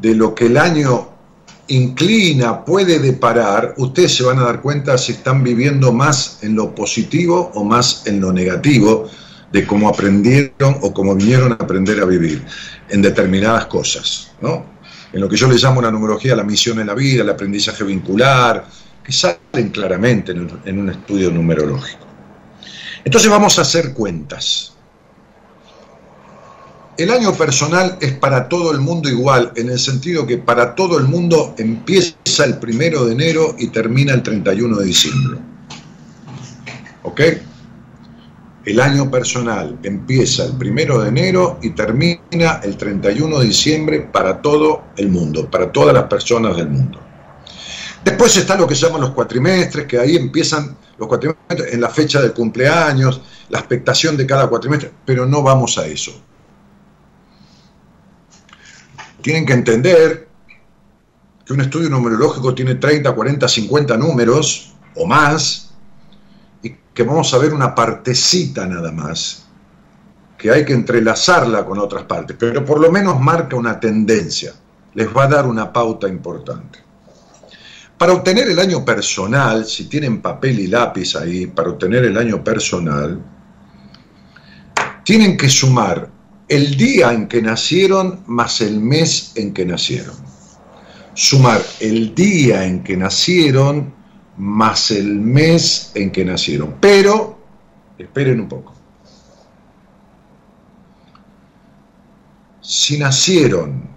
de 0.00 0.14
lo 0.14 0.34
que 0.34 0.46
el 0.46 0.56
año 0.56 1.10
inclina, 1.68 2.64
puede 2.64 2.98
deparar, 2.98 3.74
ustedes 3.78 4.14
se 4.14 4.22
van 4.22 4.38
a 4.38 4.44
dar 4.44 4.60
cuenta 4.60 4.96
si 4.98 5.12
están 5.12 5.42
viviendo 5.42 5.92
más 5.92 6.38
en 6.42 6.54
lo 6.54 6.74
positivo 6.74 7.50
o 7.54 7.64
más 7.64 8.06
en 8.06 8.20
lo 8.20 8.32
negativo, 8.32 9.08
de 9.52 9.66
cómo 9.66 9.88
aprendieron 9.88 10.78
o 10.82 10.92
cómo 10.92 11.14
vinieron 11.14 11.52
a 11.52 11.54
aprender 11.56 12.00
a 12.00 12.04
vivir 12.04 12.44
en 12.88 13.02
determinadas 13.02 13.66
cosas, 13.66 14.32
¿no? 14.40 14.76
En 15.12 15.20
lo 15.20 15.28
que 15.28 15.36
yo 15.36 15.48
le 15.48 15.56
llamo 15.56 15.80
la 15.80 15.90
numerología, 15.90 16.36
la 16.36 16.42
misión 16.42 16.80
en 16.80 16.88
la 16.88 16.94
vida, 16.94 17.22
el 17.22 17.30
aprendizaje 17.30 17.84
vincular, 17.84 18.66
que 19.06 19.12
salen 19.12 19.70
claramente 19.72 20.32
en 20.32 20.78
un 20.80 20.90
estudio 20.90 21.30
numerológico. 21.30 22.04
Entonces 23.04 23.30
vamos 23.30 23.56
a 23.56 23.62
hacer 23.62 23.94
cuentas. 23.94 24.72
El 26.98 27.12
año 27.12 27.32
personal 27.34 27.98
es 28.00 28.12
para 28.14 28.48
todo 28.48 28.72
el 28.72 28.80
mundo 28.80 29.08
igual, 29.08 29.52
en 29.54 29.70
el 29.70 29.78
sentido 29.78 30.26
que 30.26 30.38
para 30.38 30.74
todo 30.74 30.98
el 30.98 31.04
mundo 31.04 31.54
empieza 31.56 32.44
el 32.44 32.58
primero 32.58 33.04
de 33.04 33.12
enero 33.12 33.54
y 33.58 33.68
termina 33.68 34.12
el 34.12 34.24
31 34.24 34.78
de 34.78 34.84
diciembre. 34.84 35.38
¿Ok? 37.04 37.20
El 38.64 38.80
año 38.80 39.08
personal 39.08 39.78
empieza 39.84 40.46
el 40.46 40.54
primero 40.54 41.00
de 41.00 41.10
enero 41.10 41.60
y 41.62 41.70
termina 41.70 42.60
el 42.64 42.76
31 42.76 43.38
de 43.38 43.46
diciembre 43.46 44.00
para 44.00 44.42
todo 44.42 44.82
el 44.96 45.10
mundo, 45.10 45.48
para 45.48 45.70
todas 45.70 45.94
las 45.94 46.04
personas 46.04 46.56
del 46.56 46.70
mundo. 46.70 47.05
Después 48.06 48.36
está 48.36 48.56
lo 48.56 48.68
que 48.68 48.76
llaman 48.76 49.00
los 49.00 49.10
cuatrimestres, 49.10 49.84
que 49.84 49.98
ahí 49.98 50.14
empiezan 50.14 50.76
los 50.96 51.08
cuatrimestres 51.08 51.74
en 51.74 51.80
la 51.80 51.90
fecha 51.90 52.22
del 52.22 52.32
cumpleaños, 52.32 53.20
la 53.48 53.58
expectación 53.58 54.16
de 54.16 54.24
cada 54.24 54.46
cuatrimestre, 54.46 54.92
pero 55.04 55.26
no 55.26 55.42
vamos 55.42 55.76
a 55.76 55.88
eso. 55.88 56.12
Tienen 59.20 59.44
que 59.44 59.54
entender 59.54 60.28
que 61.44 61.52
un 61.52 61.62
estudio 61.62 61.90
numerológico 61.90 62.54
tiene 62.54 62.76
30, 62.76 63.12
40, 63.12 63.48
50 63.48 63.96
números 63.96 64.72
o 64.94 65.04
más, 65.04 65.74
que 66.62 67.02
vamos 67.02 67.34
a 67.34 67.38
ver 67.38 67.52
una 67.52 67.74
partecita 67.74 68.66
nada 68.66 68.92
más, 68.92 69.48
que 70.38 70.52
hay 70.52 70.64
que 70.64 70.74
entrelazarla 70.74 71.66
con 71.66 71.80
otras 71.80 72.04
partes, 72.04 72.36
pero 72.38 72.64
por 72.64 72.78
lo 72.78 72.92
menos 72.92 73.20
marca 73.20 73.56
una 73.56 73.80
tendencia, 73.80 74.52
les 74.94 75.08
va 75.08 75.24
a 75.24 75.28
dar 75.28 75.46
una 75.46 75.72
pauta 75.72 76.06
importante. 76.06 76.85
Para 77.98 78.12
obtener 78.12 78.48
el 78.48 78.58
año 78.58 78.84
personal, 78.84 79.64
si 79.64 79.88
tienen 79.88 80.20
papel 80.20 80.60
y 80.60 80.66
lápiz 80.66 81.16
ahí, 81.16 81.46
para 81.46 81.70
obtener 81.70 82.04
el 82.04 82.18
año 82.18 82.44
personal, 82.44 83.22
tienen 85.02 85.36
que 85.36 85.48
sumar 85.48 86.10
el 86.46 86.76
día 86.76 87.12
en 87.12 87.26
que 87.26 87.40
nacieron 87.40 88.22
más 88.26 88.60
el 88.60 88.80
mes 88.80 89.32
en 89.36 89.54
que 89.54 89.64
nacieron. 89.64 90.14
Sumar 91.14 91.62
el 91.80 92.14
día 92.14 92.66
en 92.66 92.84
que 92.84 92.98
nacieron 92.98 93.94
más 94.36 94.90
el 94.90 95.14
mes 95.14 95.90
en 95.94 96.10
que 96.10 96.22
nacieron. 96.22 96.74
Pero, 96.78 97.38
esperen 97.96 98.40
un 98.40 98.48
poco. 98.48 98.74
Si 102.60 102.98
nacieron 102.98 103.88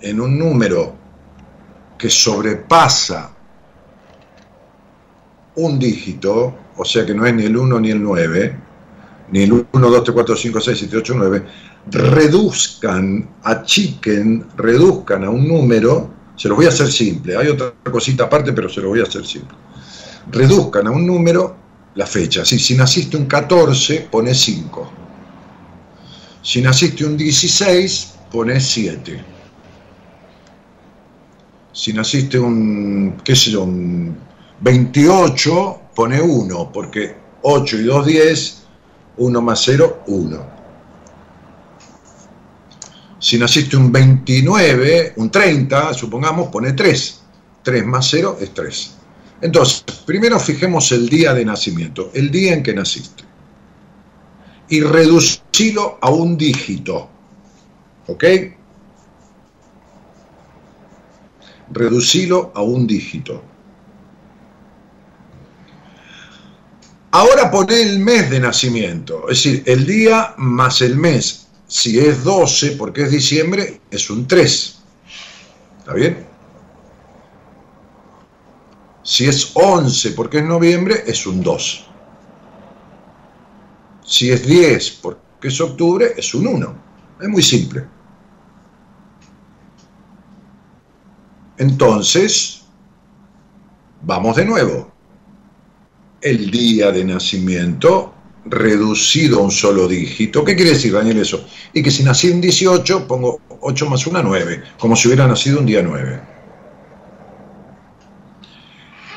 en 0.00 0.20
un 0.20 0.38
número 0.38 0.99
que 2.00 2.08
sobrepasa 2.08 3.30
un 5.56 5.78
dígito, 5.78 6.54
o 6.76 6.84
sea 6.84 7.04
que 7.04 7.14
no 7.14 7.26
es 7.26 7.34
ni 7.34 7.44
el 7.44 7.56
1 7.56 7.80
ni 7.80 7.90
el 7.90 8.02
9, 8.02 8.56
ni 9.32 9.42
el 9.42 9.52
1, 9.52 9.66
2, 9.72 10.04
3, 10.04 10.14
4, 10.14 10.36
5, 10.36 10.60
6, 10.60 10.78
7, 10.78 10.96
8, 10.96 11.14
9, 11.16 11.44
reduzcan, 11.90 13.28
achiquen, 13.42 14.46
reduzcan 14.56 15.24
a 15.24 15.30
un 15.30 15.46
número 15.46 16.20
se 16.40 16.48
los 16.48 16.56
voy 16.56 16.64
a 16.64 16.70
hacer 16.70 16.90
simple. 16.90 17.36
Hay 17.36 17.48
otra 17.48 17.74
cosita 17.92 18.24
aparte, 18.24 18.54
pero 18.54 18.66
se 18.70 18.80
los 18.80 18.88
voy 18.88 19.00
a 19.00 19.02
hacer 19.02 19.26
simple. 19.26 19.54
Reduzcan 20.30 20.86
a 20.86 20.90
un 20.90 21.06
número 21.06 21.54
la 21.96 22.06
fecha. 22.06 22.46
Si, 22.46 22.58
si 22.58 22.74
naciste 22.78 23.18
un 23.18 23.26
14, 23.26 24.08
pone 24.10 24.32
5. 24.32 24.92
Si 26.40 26.62
naciste 26.62 27.04
un 27.04 27.18
16, 27.18 28.14
pone 28.32 28.58
7. 28.58 29.22
Si 31.72 31.92
naciste 31.92 32.38
un, 32.38 33.20
qué 33.24 33.36
sé 33.36 33.52
yo, 33.52 33.62
un 33.62 34.16
28, 34.60 35.80
pone 35.94 36.20
1, 36.20 36.72
porque 36.72 37.14
8 37.42 37.76
y 37.78 37.82
2, 37.84 38.06
10, 38.06 38.62
1 39.18 39.42
más 39.42 39.62
0, 39.64 40.02
1. 40.06 40.60
Si 43.18 43.38
naciste 43.38 43.76
un 43.76 43.92
29, 43.92 45.14
un 45.16 45.30
30, 45.30 45.94
supongamos, 45.94 46.48
pone 46.48 46.72
3. 46.72 47.20
3 47.62 47.86
más 47.86 48.08
0 48.10 48.38
es 48.40 48.54
3. 48.54 48.94
Entonces, 49.42 49.84
primero 50.06 50.38
fijemos 50.40 50.90
el 50.92 51.08
día 51.08 51.34
de 51.34 51.44
nacimiento, 51.44 52.10
el 52.14 52.30
día 52.30 52.54
en 52.54 52.62
que 52.62 52.74
naciste. 52.74 53.24
Y 54.68 54.80
reducilo 54.80 55.98
a 56.00 56.10
un 56.10 56.36
dígito. 56.36 57.08
¿Ok? 58.06 58.24
Reducilo 61.70 62.52
a 62.54 62.62
un 62.62 62.86
dígito. 62.86 63.42
Ahora 67.12 67.50
pone 67.50 67.80
el 67.82 67.98
mes 67.98 68.30
de 68.30 68.38
nacimiento, 68.38 69.28
es 69.28 69.42
decir, 69.42 69.62
el 69.66 69.84
día 69.84 70.34
más 70.36 70.80
el 70.80 70.96
mes. 70.96 71.48
Si 71.66 71.98
es 71.98 72.22
12 72.24 72.72
porque 72.72 73.02
es 73.02 73.10
diciembre, 73.10 73.80
es 73.90 74.10
un 74.10 74.26
3. 74.26 74.78
¿Está 75.78 75.94
bien? 75.94 76.26
Si 79.02 79.26
es 79.26 79.50
11 79.54 80.12
porque 80.12 80.38
es 80.38 80.44
noviembre, 80.44 81.02
es 81.06 81.26
un 81.26 81.42
2. 81.42 81.86
Si 84.04 84.30
es 84.30 84.46
10 84.46 84.90
porque 85.02 85.48
es 85.48 85.60
octubre, 85.60 86.12
es 86.16 86.32
un 86.34 86.46
1. 86.46 86.74
Es 87.20 87.28
muy 87.28 87.42
simple. 87.42 87.86
Entonces, 91.60 92.62
vamos 94.00 94.34
de 94.36 94.46
nuevo. 94.46 94.90
el 96.22 96.50
día 96.50 96.90
de 96.92 97.04
nacimiento 97.04 98.12
reducido 98.44 99.40
a 99.40 99.42
un 99.42 99.50
solo 99.50 99.88
dígito. 99.88 100.44
¿Qué 100.44 100.54
quiere 100.54 100.72
decir, 100.72 100.92
Daniel, 100.92 101.18
eso? 101.18 101.46
Y 101.72 101.82
que 101.82 101.90
si 101.90 102.02
nací 102.02 102.30
en 102.30 102.40
18, 102.40 103.06
pongo 103.06 103.40
8 103.60 103.86
más 103.88 104.06
1, 104.06 104.22
9, 104.22 104.62
como 104.78 104.96
si 104.96 105.08
hubiera 105.08 105.26
nacido 105.26 105.60
un 105.60 105.66
día 105.66 105.82
9. 105.82 106.20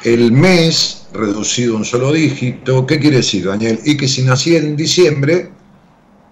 El 0.03 0.31
mes 0.31 1.07
reducido 1.13 1.75
a 1.75 1.77
un 1.77 1.85
solo 1.85 2.12
dígito, 2.12 2.85
¿qué 2.85 3.00
quiere 3.00 3.17
decir, 3.17 3.45
Daniel? 3.45 3.79
Y 3.85 3.97
que 3.97 4.07
si 4.07 4.21
nací 4.21 4.55
en 4.55 4.75
diciembre, 4.77 5.51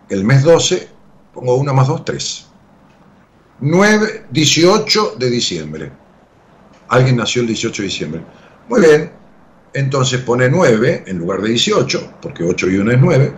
el 0.09 0.23
mes 0.23 0.43
12, 0.43 0.87
pongo 1.33 1.55
1 1.55 1.73
más 1.73 1.87
2, 1.87 2.05
3. 2.05 2.50
9, 3.61 4.25
18 4.31 5.15
de 5.19 5.29
diciembre. 5.29 5.91
Alguien 6.89 7.15
nació 7.15 7.41
el 7.41 7.47
18 7.47 7.81
de 7.81 7.87
diciembre. 7.87 8.21
Muy 8.67 8.81
bien, 8.81 9.11
entonces 9.73 10.21
pone 10.21 10.49
9 10.49 11.03
en 11.05 11.17
lugar 11.19 11.41
de 11.41 11.49
18, 11.49 12.13
porque 12.21 12.43
8 12.43 12.69
y 12.69 12.77
1 12.77 12.91
es 12.91 12.99
9, 12.99 13.33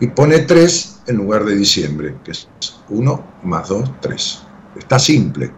y 0.00 0.06
pone 0.08 0.38
3 0.40 1.02
en 1.08 1.16
lugar 1.16 1.44
de 1.44 1.56
diciembre, 1.56 2.14
que 2.24 2.30
es 2.30 2.48
1 2.88 3.26
más 3.42 3.68
2, 3.68 4.00
3. 4.00 4.42
Está 4.76 4.98
simple. 4.98 5.50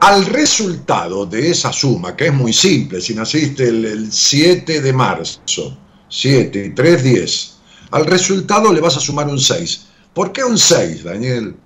Al 0.00 0.26
resultado 0.26 1.26
de 1.26 1.50
esa 1.50 1.72
suma, 1.72 2.16
que 2.16 2.26
es 2.26 2.34
muy 2.34 2.52
simple, 2.52 3.00
si 3.00 3.14
naciste 3.14 3.68
el, 3.68 4.10
7 4.10 4.80
de 4.80 4.92
marzo, 4.92 5.40
7 6.10 6.66
y 6.66 6.70
3, 6.74 7.02
10, 7.02 7.56
al 7.92 8.04
resultado 8.04 8.72
le 8.72 8.80
vas 8.80 8.96
a 8.96 9.00
sumar 9.00 9.28
un 9.28 9.40
6. 9.40 9.86
¿Por 10.12 10.32
qué 10.32 10.44
un 10.44 10.58
6, 10.58 11.04
Daniel? 11.04 11.56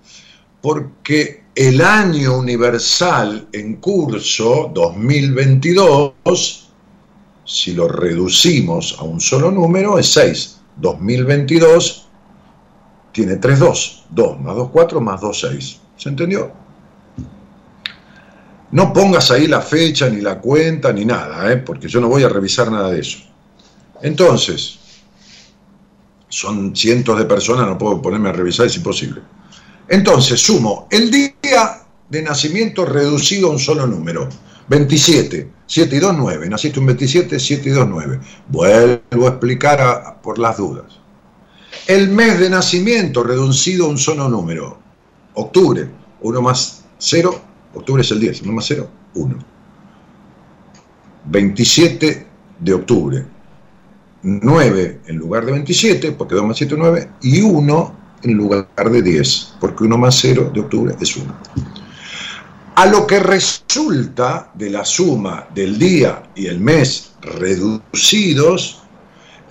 Porque 0.61 1.45
el 1.55 1.81
año 1.81 2.39
universal 2.39 3.49
en 3.53 3.77
curso 3.77 4.71
2022, 4.73 6.69
si 7.45 7.73
lo 7.73 7.89
reducimos 7.89 8.97
a 8.99 9.03
un 9.03 9.21
solo 9.21 9.51
número, 9.51 9.99
es 9.99 10.13
6. 10.13 10.61
2022 10.77 12.09
tiene 13.13 13.37
3 13.37 13.59
2. 13.59 14.05
2 14.11 14.41
más 14.41 14.57
2, 14.57 14.69
4 14.71 15.01
más 15.01 15.21
2, 15.21 15.41
6. 15.41 15.81
¿Se 15.97 16.09
entendió? 16.11 16.53
No 18.73 18.93
pongas 18.93 19.31
ahí 19.31 19.47
la 19.47 19.61
fecha, 19.61 20.11
ni 20.11 20.21
la 20.21 20.41
cuenta, 20.41 20.93
ni 20.93 21.05
nada, 21.05 21.53
¿eh? 21.53 21.59
porque 21.59 21.89
yo 21.89 22.01
no 22.01 22.09
voy 22.09 22.25
a 22.25 22.29
revisar 22.29 22.71
nada 22.73 22.91
de 22.91 23.01
eso. 23.01 23.19
Entonces, 24.04 24.78
son 26.28 26.76
cientos 26.76 27.18
de 27.18 27.25
personas, 27.25 27.66
no 27.66 27.78
puedo 27.78 28.02
ponerme 28.02 28.28
a 28.28 28.32
revisar, 28.32 28.66
es 28.66 28.76
imposible. 28.76 29.23
Entonces, 29.88 30.38
sumo 30.40 30.87
el 30.90 31.11
día 31.11 31.87
de 32.11 32.23
nacimiento 32.23 32.84
reducido 32.84 33.49
a 33.49 33.52
un 33.52 33.58
solo 33.58 33.87
número, 33.87 34.28
27, 34.68 35.50
7 35.66 35.96
y 35.96 35.99
2, 35.99 36.14
9. 36.18 36.50
Naciste 36.50 36.80
un 36.80 36.87
27, 36.87 37.40
7 37.40 37.66
y 37.70 37.73
2, 37.73 37.88
9. 37.88 38.20
Vuelvo 38.49 39.26
a 39.26 39.30
explicar 39.30 40.20
por 40.23 40.38
las 40.38 40.58
dudas. 40.58 41.00
El 41.87 42.11
mes 42.11 42.38
de 42.38 42.50
nacimiento 42.50 43.23
reducido 43.23 43.87
a 43.87 43.88
un 43.88 43.96
solo 43.96 44.28
número, 44.28 44.78
octubre, 45.32 45.88
1 46.20 46.42
más 46.42 46.84
0, 46.99 47.40
Octubre 47.73 48.02
es 48.02 48.11
el 48.11 48.20
10, 48.20 48.42
1 48.42 48.52
más 48.52 48.66
0, 48.68 48.87
1. 49.14 49.38
27 51.25 52.26
de 52.61 52.75
octubre. 52.75 53.34
9 54.25 55.02
en 55.07 55.16
lugar 55.16 55.47
de 55.47 55.52
27, 55.52 56.12
porque 56.12 56.35
2 56.35 56.45
más 56.45 56.57
7 56.57 56.75
es 56.75 56.78
9, 56.78 57.11
y 57.23 57.40
1 57.43 57.97
en 58.23 58.33
lugar 58.33 58.66
de 58.90 59.02
10, 59.02 59.54
porque 59.61 59.85
1 59.85 59.99
más 59.99 60.19
0 60.21 60.50
de 60.52 60.61
octubre 60.61 60.95
es 61.00 61.16
1. 61.16 61.33
A 62.76 62.87
lo 62.87 63.07
que 63.07 63.21
resulta 63.21 64.50
de 64.54 64.71
la 64.71 64.85
suma 64.85 65.47
del 65.54 65.78
día 65.78 66.25
y 66.35 66.47
el 66.47 66.59
mes 66.59 67.12
reducidos, 67.21 68.83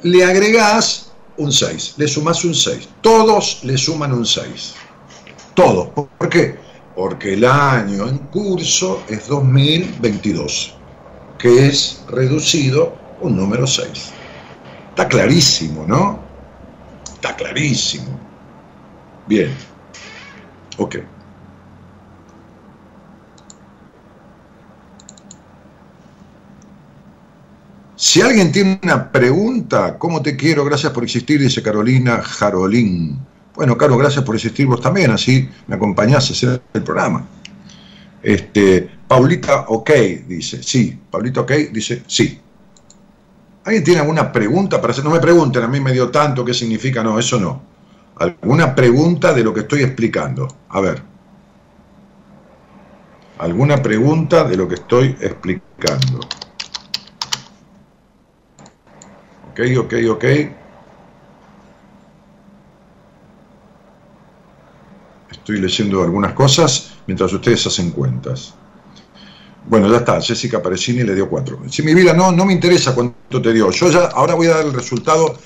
le 0.01 0.25
agregás 0.25 1.13
un 1.38 1.51
6, 1.51 1.94
le 1.98 2.08
sumás 2.08 2.44
un 2.44 2.53
6. 2.53 2.89
Todos 3.01 3.64
le 3.64 3.77
suman 3.77 4.12
un 4.12 4.25
6. 4.25 4.75
Todos. 5.55 5.88
¿Por 5.90 6.29
qué? 6.29 6.57
porque 6.96 7.33
el 7.33 7.46
año 7.46 8.07
en 8.07 8.18
curso 8.18 9.03
es 9.09 9.27
2022, 9.27 10.75
que 11.40 11.68
es 11.68 12.03
reducido 12.09 12.96
un 13.22 13.36
número 13.36 13.66
6. 13.66 14.13
Está 14.94 15.08
clarísimo, 15.08 15.86
¿no? 15.88 16.20
Está 17.16 17.36
clarísimo. 17.36 18.06
Bien. 19.25 19.50
Ok. 20.77 20.98
Si 27.96 28.22
alguien 28.22 28.51
tiene 28.51 28.79
una 28.84 29.12
pregunta, 29.12 29.98
¿cómo 29.98 30.22
te 30.22 30.36
quiero? 30.38 30.64
Gracias 30.64 30.92
por 30.92 31.03
existir, 31.03 31.42
dice 31.42 31.64
Carolina 31.64 32.22
Jarolín. 32.22 33.18
Bueno, 33.56 33.75
Carlos, 33.75 33.98
gracias 33.98 34.24
por 34.24 34.36
existir 34.36 34.68
vos 34.68 34.79
también, 34.79 35.10
así 35.10 35.50
me 35.66 35.75
acompañás 35.75 36.29
a 36.29 36.34
hacer 36.34 36.62
el 36.72 36.84
programa. 36.84 37.25
Este, 38.22 38.88
Paulita 39.08 39.66
OK 39.70 39.90
dice, 40.27 40.62
sí. 40.62 41.00
Paulita 41.10 41.42
OK 41.42 41.51
dice, 41.72 42.03
sí. 42.06 42.40
¿Alguien 43.66 43.84
tiene 43.84 44.02
alguna 44.02 44.32
pregunta 44.32 44.82
para 44.82 44.92
hacer? 44.92 45.06
No 45.06 45.12
me 45.12 45.20
pregunten, 45.20 45.64
a 45.64 45.68
mí 45.68 45.80
me 45.80 45.94
dio 45.94 46.10
tanto, 46.10 46.44
¿qué 46.44 46.54
significa? 46.54 47.02
No, 47.02 47.18
eso 47.18 47.40
no. 47.40 47.62
¿Alguna 48.18 48.76
pregunta 48.76 49.34
de 49.34 49.44
lo 49.44 49.54
que 49.54 49.62
estoy 49.62 49.84
explicando? 49.84 50.48
A 50.70 50.82
ver. 50.82 51.02
¿Alguna 53.40 53.82
pregunta 53.82 54.44
de 54.44 54.58
lo 54.58 54.68
que 54.68 54.76
estoy 54.76 55.16
explicando? 55.20 56.20
Ok, 59.52 59.60
ok, 59.78 59.94
ok. 60.10 60.26
Estoy 65.32 65.60
leyendo 65.60 66.04
algunas 66.04 66.34
cosas 66.34 66.96
mientras 67.08 67.32
ustedes 67.34 67.66
hacen 67.68 67.92
cuentas. 67.92 68.56
Bueno, 69.66 69.90
ya 69.90 69.98
está, 69.98 70.22
Jessica 70.22 70.62
Parecini 70.62 71.04
le 71.04 71.16
dio 71.16 71.30
cuatro. 71.30 71.62
Si 71.70 71.82
mi 71.84 71.94
vida 71.94 72.14
no, 72.14 72.32
no 72.32 72.46
me 72.46 72.54
interesa 72.54 72.94
cuánto 72.94 73.42
te 73.42 73.54
dio. 73.54 73.72
Yo 73.72 73.90
ya 73.90 74.06
ahora 74.08 74.36
voy 74.36 74.48
a 74.48 74.56
dar 74.56 74.66
el 74.66 74.74
resultado 74.74 75.38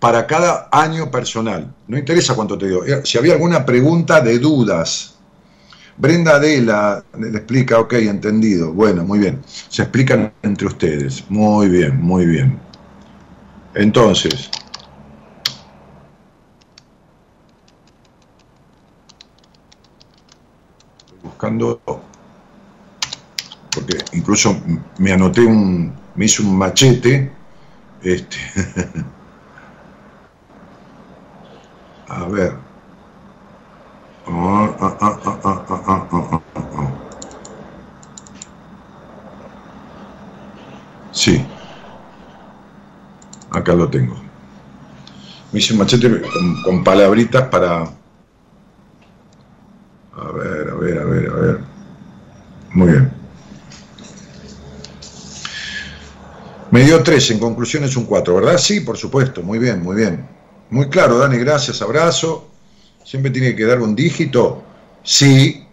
para 0.00 0.26
cada 0.26 0.68
año 0.72 1.10
personal. 1.10 1.72
No 1.86 1.96
interesa 1.96 2.34
cuánto 2.34 2.58
te 2.58 2.68
dio. 2.68 2.82
Si 3.04 3.16
había 3.16 3.34
alguna 3.34 3.64
pregunta 3.64 4.20
de 4.20 4.38
dudas. 4.38 5.12
Brenda 5.96 6.36
Adela 6.36 7.04
le 7.16 7.28
explica, 7.28 7.78
ok, 7.78 7.92
entendido. 7.94 8.72
Bueno, 8.72 9.04
muy 9.04 9.20
bien. 9.20 9.40
Se 9.68 9.82
explican 9.82 10.32
entre 10.42 10.66
ustedes. 10.66 11.24
Muy 11.28 11.68
bien, 11.68 12.02
muy 12.02 12.26
bien. 12.26 12.58
Entonces, 13.74 14.50
buscando, 21.22 21.80
porque 23.74 23.98
incluso 24.12 24.56
me 24.98 25.12
anoté 25.12 25.40
un, 25.42 25.94
me 26.14 26.24
hice 26.26 26.42
un 26.42 26.56
machete, 26.56 27.32
este, 28.00 28.36
a 32.08 32.28
ver, 32.28 32.52
sí, 41.10 41.44
acá 43.50 43.74
lo 43.74 43.88
tengo. 43.88 44.16
Me 45.52 45.58
hice 45.60 45.72
un 45.72 45.78
machete 45.80 46.22
con 46.64 46.82
palabritas 46.82 47.48
para 47.48 47.84
a 50.16 50.32
ver, 50.32 50.70
a 50.70 50.74
ver, 50.74 50.98
a 50.98 51.04
ver, 51.04 51.30
a 51.30 51.34
ver. 51.34 51.60
Muy 52.72 52.92
bien. 52.92 53.23
Me 56.74 56.82
dio 56.82 57.04
tres, 57.04 57.30
en 57.30 57.38
conclusión 57.38 57.84
es 57.84 57.96
un 57.96 58.04
4, 58.04 58.34
¿verdad? 58.34 58.58
Sí, 58.58 58.80
por 58.80 58.96
supuesto, 58.96 59.44
muy 59.44 59.60
bien, 59.60 59.80
muy 59.80 59.94
bien. 59.94 60.26
Muy 60.70 60.88
claro, 60.88 61.18
Dani, 61.18 61.36
gracias, 61.36 61.80
abrazo. 61.80 62.48
Siempre 63.04 63.30
tiene 63.30 63.54
que 63.54 63.64
dar 63.64 63.80
un 63.80 63.94
dígito. 63.94 64.60
Sí. 65.04 65.64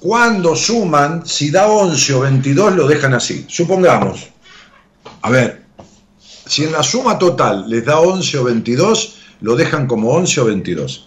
Cuando 0.00 0.56
suman, 0.56 1.26
si 1.26 1.50
da 1.50 1.68
11 1.68 2.14
o 2.14 2.20
22, 2.20 2.74
lo 2.74 2.88
dejan 2.88 3.12
así. 3.12 3.44
Supongamos, 3.50 4.30
a 5.20 5.28
ver, 5.28 5.62
si 6.46 6.64
en 6.64 6.72
la 6.72 6.82
suma 6.82 7.18
total 7.18 7.68
les 7.68 7.84
da 7.84 8.00
11 8.00 8.38
o 8.38 8.44
22, 8.44 9.18
lo 9.42 9.54
dejan 9.56 9.86
como 9.86 10.08
11 10.12 10.40
o 10.40 10.44
22. 10.46 11.06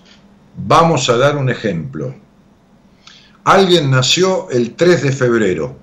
Vamos 0.58 1.10
a 1.10 1.18
dar 1.18 1.38
un 1.38 1.50
ejemplo. 1.50 2.14
Alguien 3.46 3.90
nació 3.90 4.48
el 4.52 4.76
3 4.76 5.02
de 5.02 5.12
febrero. 5.12 5.83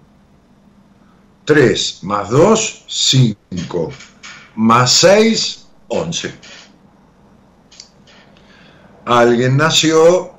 3 1.50 2.04
más 2.04 2.30
2, 2.30 2.84
5. 2.86 3.92
Más 4.54 4.92
6, 4.92 5.66
11. 5.88 6.32
Alguien 9.04 9.56
nació 9.56 10.30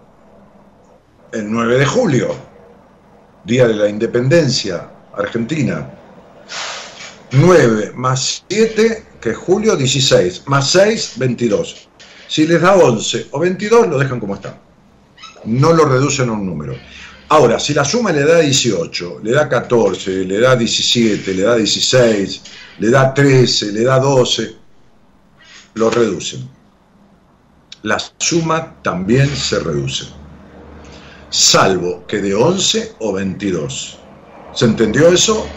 el 1.33 1.51
9 1.51 1.79
de 1.79 1.85
julio. 1.85 2.29
día 3.43 3.67
de 3.67 3.73
la 3.73 3.89
independencia 3.89 4.89
argentina. 5.17 5.91
9 7.31 7.91
más 7.93 8.45
7, 8.47 9.05
que 9.19 9.31
es 9.31 9.37
julio, 9.37 9.75
16, 9.75 10.43
más 10.45 10.69
6, 10.69 11.15
22. 11.17 11.89
Si 12.29 12.47
les 12.47 12.61
da 12.61 12.75
11 12.75 13.27
o 13.31 13.39
22, 13.41 13.87
lo 13.89 13.97
dejan 13.97 14.21
como 14.21 14.35
está. 14.35 14.57
No 15.43 15.73
lo 15.73 15.83
reducen 15.83 16.29
a 16.29 16.31
un 16.31 16.45
número. 16.45 16.73
Ahora, 17.33 17.59
si 17.59 17.73
la 17.73 17.85
suma 17.85 18.11
le 18.11 18.23
da 18.23 18.39
18, 18.39 19.21
le 19.23 19.31
da 19.31 19.47
14, 19.47 20.25
le 20.25 20.37
da 20.39 20.53
17, 20.53 21.33
le 21.33 21.43
da 21.43 21.55
16, 21.55 22.41
le 22.79 22.89
da 22.89 23.13
13, 23.13 23.71
le 23.71 23.83
da 23.83 23.99
12, 23.99 24.57
lo 25.75 25.89
reducen. 25.89 26.45
La 27.83 27.97
suma 28.17 28.75
también 28.81 29.33
se 29.33 29.59
reduce, 29.59 30.07
salvo 31.29 32.05
que 32.05 32.19
de 32.19 32.35
11 32.35 32.95
o 32.99 33.13
22. 33.13 33.97
¿Se 34.53 34.65
entendió 34.65 35.07
eso? 35.07 35.47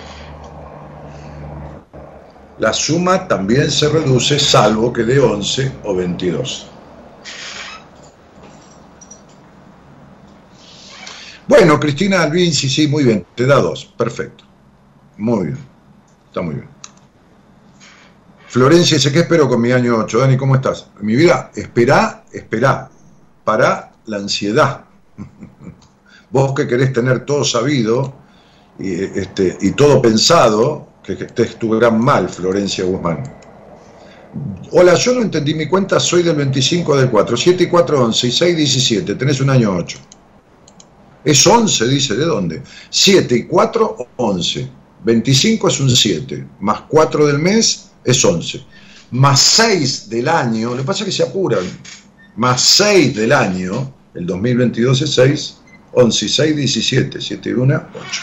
La 2.60 2.72
suma 2.72 3.26
también 3.26 3.68
se 3.68 3.88
reduce, 3.88 4.38
salvo 4.38 4.92
que 4.92 5.02
de 5.02 5.18
11 5.18 5.72
o 5.82 5.96
22. 5.96 6.70
Bueno, 11.46 11.78
Cristina 11.78 12.22
Alvin, 12.22 12.52
sí, 12.54 12.70
sí, 12.70 12.88
muy 12.88 13.04
bien, 13.04 13.26
te 13.34 13.44
da 13.44 13.56
dos, 13.56 13.92
perfecto. 13.98 14.44
Muy 15.18 15.46
bien, 15.48 15.58
está 16.26 16.40
muy 16.40 16.54
bien. 16.54 16.68
Florencia 18.48 18.96
dice, 18.96 19.12
¿qué 19.12 19.20
espero 19.20 19.48
con 19.48 19.60
mi 19.60 19.72
año 19.72 19.96
8? 19.96 20.18
Dani, 20.20 20.36
¿cómo 20.36 20.54
estás? 20.54 20.86
Mi 21.00 21.16
vida, 21.16 21.50
espera, 21.54 22.24
espera, 22.32 22.88
para 23.44 23.92
la 24.06 24.16
ansiedad. 24.18 24.84
Vos 26.30 26.54
que 26.54 26.66
querés 26.66 26.92
tener 26.92 27.26
todo 27.26 27.44
sabido 27.44 28.14
y, 28.78 28.92
este, 28.92 29.58
y 29.60 29.72
todo 29.72 30.00
pensado, 30.00 30.88
que 31.02 31.12
estés 31.12 31.58
tu 31.58 31.70
gran 31.70 32.00
mal, 32.00 32.28
Florencia 32.28 32.84
Guzmán. 32.84 33.22
Hola, 34.70 34.94
yo 34.94 35.14
no 35.14 35.22
entendí 35.22 35.54
mi 35.54 35.68
cuenta, 35.68 36.00
soy 36.00 36.22
del 36.22 36.36
25 36.36 36.96
del 36.96 37.10
4, 37.10 37.36
7 37.36 37.64
y 37.64 37.66
4, 37.66 38.04
11 38.04 38.26
y 38.26 38.32
6, 38.32 38.56
17, 38.56 39.14
tenés 39.14 39.40
un 39.40 39.50
año 39.50 39.76
8. 39.76 39.98
Es 41.24 41.46
11, 41.46 41.88
dice, 41.88 42.14
¿de 42.14 42.24
dónde? 42.24 42.62
7 42.90 43.34
y 43.34 43.44
4, 43.44 43.96
11. 44.16 44.70
25 45.04 45.68
es 45.68 45.80
un 45.80 45.90
7, 45.90 46.46
más 46.60 46.82
4 46.88 47.26
del 47.26 47.38
mes 47.38 47.90
es 48.04 48.24
11. 48.24 48.64
Más 49.12 49.40
6 49.40 50.08
del 50.08 50.28
año, 50.28 50.70
lo 50.70 50.78
que 50.78 50.82
pasa 50.82 51.00
es 51.00 51.06
que 51.06 51.12
se 51.12 51.22
apuran, 51.22 51.64
más 52.36 52.60
6 52.60 53.14
del 53.14 53.32
año, 53.32 53.94
el 54.14 54.26
2022 54.26 55.02
es 55.02 55.14
6, 55.14 55.58
11 55.92 56.24
y 56.24 56.28
6, 56.28 56.56
17, 56.56 57.20
7 57.20 57.50
y 57.50 57.52
1, 57.52 57.74
8. 57.74 58.22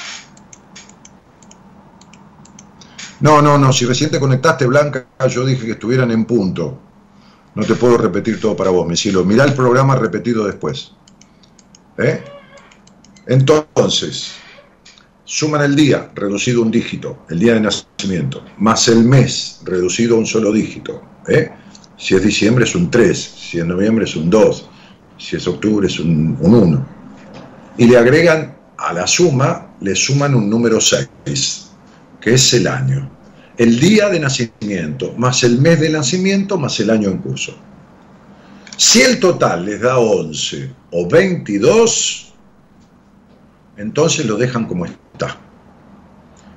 No, 3.22 3.42
no, 3.42 3.58
no, 3.58 3.72
si 3.72 3.86
recién 3.86 4.10
te 4.10 4.20
conectaste, 4.20 4.66
Blanca, 4.66 5.06
yo 5.30 5.46
dije 5.46 5.66
que 5.66 5.74
estuvieran 5.74 6.10
en 6.10 6.26
punto. 6.26 6.80
No 7.54 7.64
te 7.64 7.76
puedo 7.76 7.98
repetir 7.98 8.40
todo 8.40 8.56
para 8.56 8.72
vos, 8.72 8.88
mi 8.88 8.98
cielo. 8.98 9.24
Mirá 9.24 9.44
el 9.44 9.54
programa 9.54 9.96
repetido 9.96 10.46
después. 10.46 10.94
¿Eh? 12.00 12.24
Entonces, 13.28 14.34
suman 15.26 15.62
el 15.62 15.76
día, 15.76 16.12
reducido 16.16 16.62
un 16.62 16.72
dígito, 16.72 17.26
el 17.30 17.40
día 17.40 17.54
de 17.54 17.62
nacimiento, 17.62 18.44
más 18.58 18.88
el 18.88 19.04
mes, 19.04 19.62
reducido 19.64 20.16
a 20.16 20.20
un 20.20 20.26
solo 20.26 20.52
dígito. 20.52 21.02
¿eh? 21.28 21.50
Si 21.98 22.16
es 22.16 22.24
diciembre 22.24 22.66
es 22.66 22.76
un 22.76 22.90
3, 22.90 23.18
si 23.18 23.60
es 23.60 23.66
noviembre 23.66 24.06
es 24.06 24.16
un 24.16 24.30
2, 24.30 24.70
si 25.18 25.36
es 25.36 25.48
octubre 25.48 25.88
es 25.88 26.00
un, 26.00 26.36
1. 26.40 26.88
Y 27.78 27.86
le 27.86 27.98
agregan 27.98 28.58
a 28.78 28.92
la 28.92 29.06
suma, 29.06 29.76
le 29.80 29.96
suman 29.96 30.34
un 30.34 30.50
número 30.50 30.82
6, 30.82 31.70
que 32.20 32.34
es 32.34 32.54
el 32.54 32.68
año. 32.68 33.10
El 33.58 33.80
día 33.80 34.10
de 34.10 34.20
nacimiento, 34.20 35.14
más 35.18 35.44
el 35.44 35.60
mes 35.60 35.80
de 35.80 35.92
nacimiento, 35.92 36.58
más 36.58 36.80
el 36.80 36.90
año 36.90 37.10
en 37.10 37.20
curso. 37.20 37.56
Si 38.78 39.02
el 39.02 39.20
total 39.20 39.66
les 39.66 39.80
da 39.80 40.00
11 40.00 40.72
o 40.92 41.08
22, 41.08 42.31
entonces 43.82 44.26
lo 44.26 44.38
dejan 44.38 44.66
como 44.66 44.86
está. 44.86 45.38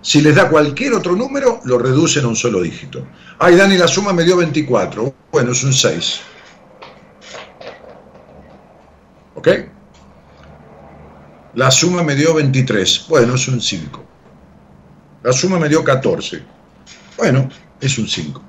Si 0.02 0.20
les 0.20 0.34
da 0.34 0.50
cualquier 0.50 0.92
otro 0.92 1.16
número, 1.16 1.60
lo 1.64 1.78
reducen 1.78 2.24
a 2.24 2.28
un 2.28 2.37
solo 2.37 2.60
dígito. 2.60 3.06
Ay, 3.38 3.56
Dani, 3.56 3.78
la 3.78 3.88
suma 3.88 4.12
me 4.12 4.22
dio 4.22 4.37
24. 4.37 5.14
Bueno, 5.32 5.52
es 5.52 5.64
un 5.64 5.72
6. 5.72 6.20
¿Ok? 9.34 9.48
La 11.54 11.70
suma 11.70 12.02
me 12.02 12.14
dio 12.14 12.34
23. 12.34 13.06
Bueno, 13.08 13.34
es 13.34 13.48
un 13.48 13.60
5. 13.60 14.04
La 15.22 15.32
suma 15.32 15.58
me 15.58 15.70
dio 15.70 15.82
14. 15.82 16.42
Bueno, 17.16 17.48
es 17.80 17.98
un 17.98 18.06
5. 18.06 18.42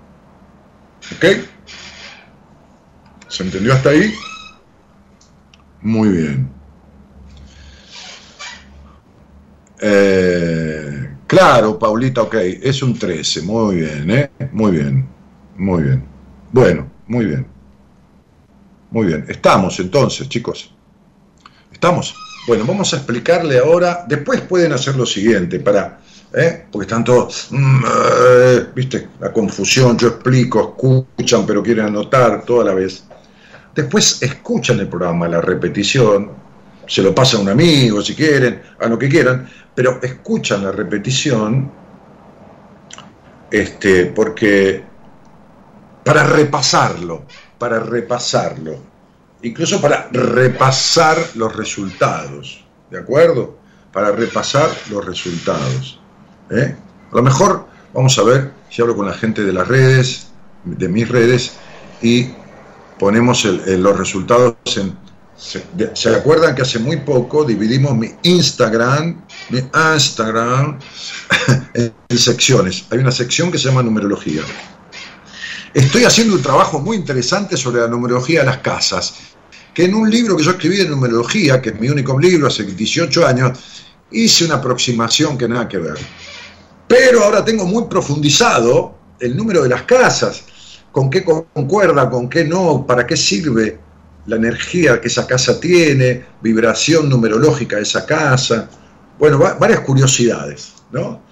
¿Ok? 1.16 1.26
¿Se 3.30 3.44
entendió 3.44 3.74
hasta 3.74 3.90
ahí? 3.90 4.14
Muy 5.82 6.10
bien. 6.10 6.55
Eh, 9.82 11.10
claro, 11.28 11.78
Paulita, 11.78 12.22
ok, 12.24 12.36
es 12.62 12.82
un 12.82 12.98
13, 12.98 13.42
muy 13.42 13.78
bien, 13.78 14.12
¿eh? 14.12 14.32
Muy 14.52 14.72
bien, 14.72 15.08
muy 15.58 15.84
bien. 15.84 16.04
Bueno, 16.52 16.90
muy 17.08 17.26
bien. 17.26 17.46
Muy 18.92 19.08
bien, 19.08 19.26
estamos 19.28 19.80
entonces, 19.80 20.30
chicos. 20.30 20.74
¿Estamos? 21.72 22.16
Bueno, 22.48 22.64
vamos 22.66 22.94
a 22.94 22.98
explicarle 22.98 23.58
ahora, 23.58 24.06
después 24.08 24.42
pueden 24.42 24.72
hacer 24.72 24.96
lo 24.96 25.06
siguiente, 25.06 25.60
para, 25.60 26.00
¿eh? 26.34 26.66
porque 26.72 26.86
están 26.86 27.04
todos, 27.04 27.48
mm, 27.50 27.84
eh, 27.86 28.66
viste, 28.76 29.10
la 29.20 29.34
confusión, 29.34 29.98
yo 29.98 30.10
explico, 30.10 30.76
escuchan, 30.78 31.46
pero 31.46 31.64
quieren 31.64 31.88
anotar 31.88 32.46
toda 32.46 32.66
la 32.66 32.74
vez. 32.74 33.04
Después 33.74 34.22
escuchan 34.22 34.80
el 34.80 34.88
programa, 34.88 35.28
la 35.28 35.42
repetición, 35.42 36.32
se 36.88 37.02
lo 37.02 37.14
pasa 37.14 37.38
a 37.38 37.42
un 37.42 37.50
amigo 37.50 38.02
si 38.02 38.16
quieren, 38.16 38.62
a 38.80 38.88
lo 38.88 38.98
que 38.98 39.10
quieran, 39.10 39.50
pero 39.74 40.00
escuchan 40.02 40.64
la 40.64 40.72
repetición 40.72 41.72
este, 43.52 44.08
porque 44.08 44.84
para 46.04 46.24
repasarlo, 46.24 47.26
para 47.58 47.80
repasarlo, 47.80 48.78
incluso 49.42 49.82
para 49.82 50.10
repasar 50.12 51.18
los 51.36 51.56
resultados, 51.56 52.66
¿de 52.92 53.00
acuerdo? 53.00 53.58
Para 53.92 54.12
repasar 54.12 54.70
los 54.90 55.06
resultados. 55.06 56.00
¿eh? 56.52 56.76
A 57.12 57.16
lo 57.16 57.24
mejor 57.24 57.68
vamos 57.94 58.18
a 58.20 58.24
ver 58.24 58.52
si 58.70 58.82
hablo 58.82 58.96
con 58.96 59.06
la 59.06 59.14
gente 59.14 59.44
de 59.44 59.54
las 59.54 59.68
redes, 59.68 60.28
de 60.64 60.90
mis 60.90 61.08
redes, 61.08 61.58
y 62.02 62.30
ponemos 63.00 63.46
los 63.46 63.98
resultados 63.98 64.56
en 64.76 65.05
¿Se, 65.38 66.16
acuerdan 66.16 66.56
que 66.56 66.62
hace 66.62 66.80
muy 66.80 66.98
poco 66.98 67.44
dividimos 67.44 67.96
mi 67.96 68.10
Instagram, 68.24 69.22
mi 69.50 69.60
Instagram 69.94 70.80
en 71.74 72.18
secciones? 72.18 72.86
Hay 72.90 73.00
una 73.00 73.12
sección 73.12 73.52
que 73.52 73.58
se 73.58 73.68
llama 73.68 73.84
numerología. 73.84 74.42
Estoy 75.74 76.06
haciendo 76.06 76.36
un 76.36 76.42
trabajo 76.42 76.80
muy 76.80 76.96
interesante 76.96 77.58
sobre 77.58 77.82
la 77.82 77.88
numerología 77.90 78.40
de 78.40 78.46
las 78.46 78.60
casas, 78.60 79.16
que 79.74 79.84
en 79.84 79.94
un 79.94 80.10
libro 80.10 80.38
que 80.38 80.44
yo 80.44 80.52
escribí 80.52 80.78
de 80.78 80.88
numerología, 80.88 81.62
que 81.62 81.72
es 81.72 81.80
mi 81.82 81.90
único 81.90 82.18
libro 82.18 82.48
hace 82.48 82.64
18 82.64 83.28
años, 83.28 83.60
hice 84.12 84.46
una 84.46 84.56
aproximación 84.56 85.38
que 85.38 85.50
nada 85.50 85.68
que 85.68 85.80
ver. 85.80 85.98
Pero 86.88 87.26
ahora 87.26 87.44
tengo 87.44 87.66
muy 87.66 87.86
profundizado 87.90 88.98
el 89.20 89.36
número 89.36 89.64
de 89.64 89.70
las 89.70 89.84
casas, 89.84 90.46
con 90.94 91.10
qué 91.10 91.26
concuerda, 91.26 92.10
con 92.10 92.30
qué 92.30 92.46
no, 92.46 92.86
para 92.88 93.06
qué 93.06 93.18
sirve, 93.18 93.85
la 94.28 94.36
energía 94.36 95.00
que 95.00 95.08
esa 95.08 95.28
casa 95.28 95.60
tiene, 95.60 96.26
vibración 96.42 97.10
numerológica 97.10 97.78
de 97.78 97.84
esa 97.84 98.06
casa, 98.06 98.70
bueno, 99.20 99.38
varias 99.38 99.82
curiosidades, 99.82 100.74
¿no? 100.92 101.24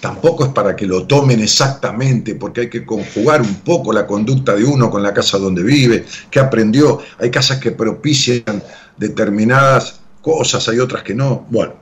Tampoco 0.00 0.44
es 0.44 0.50
para 0.50 0.74
que 0.74 0.84
lo 0.84 1.06
tomen 1.06 1.40
exactamente, 1.40 2.34
porque 2.34 2.62
hay 2.62 2.70
que 2.70 2.84
conjugar 2.84 3.40
un 3.40 3.54
poco 3.60 3.92
la 3.92 4.04
conducta 4.04 4.54
de 4.54 4.64
uno 4.64 4.90
con 4.90 5.00
la 5.00 5.14
casa 5.14 5.38
donde 5.38 5.62
vive, 5.62 6.04
que 6.28 6.40
aprendió. 6.40 7.00
Hay 7.20 7.30
casas 7.30 7.58
que 7.58 7.70
propician 7.70 8.62
determinadas 8.96 10.00
cosas, 10.20 10.68
hay 10.68 10.80
otras 10.80 11.04
que 11.04 11.14
no. 11.14 11.46
Bueno. 11.50 11.74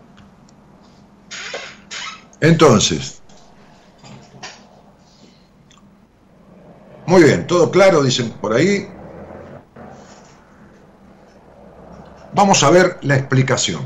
Entonces, 2.42 3.22
muy 7.06 7.22
bien, 7.22 7.46
todo 7.46 7.70
claro, 7.70 8.02
dicen 8.02 8.30
por 8.40 8.52
ahí. 8.52 8.86
Vamos 12.34 12.62
a 12.62 12.70
ver 12.70 12.98
la 13.02 13.16
explicación. 13.16 13.82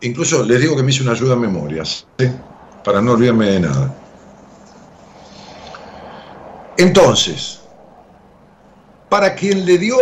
Incluso 0.00 0.42
les 0.42 0.60
digo 0.60 0.76
que 0.76 0.82
me 0.82 0.90
hice 0.90 1.02
una 1.02 1.12
ayuda 1.12 1.34
a 1.34 1.36
memorias, 1.36 2.06
para 2.84 3.00
no 3.00 3.12
olvidarme 3.12 3.46
de 3.46 3.60
nada. 3.60 3.94
Entonces, 6.76 7.60
para 9.08 9.34
quien 9.34 9.64
le 9.64 9.78
dio 9.78 9.96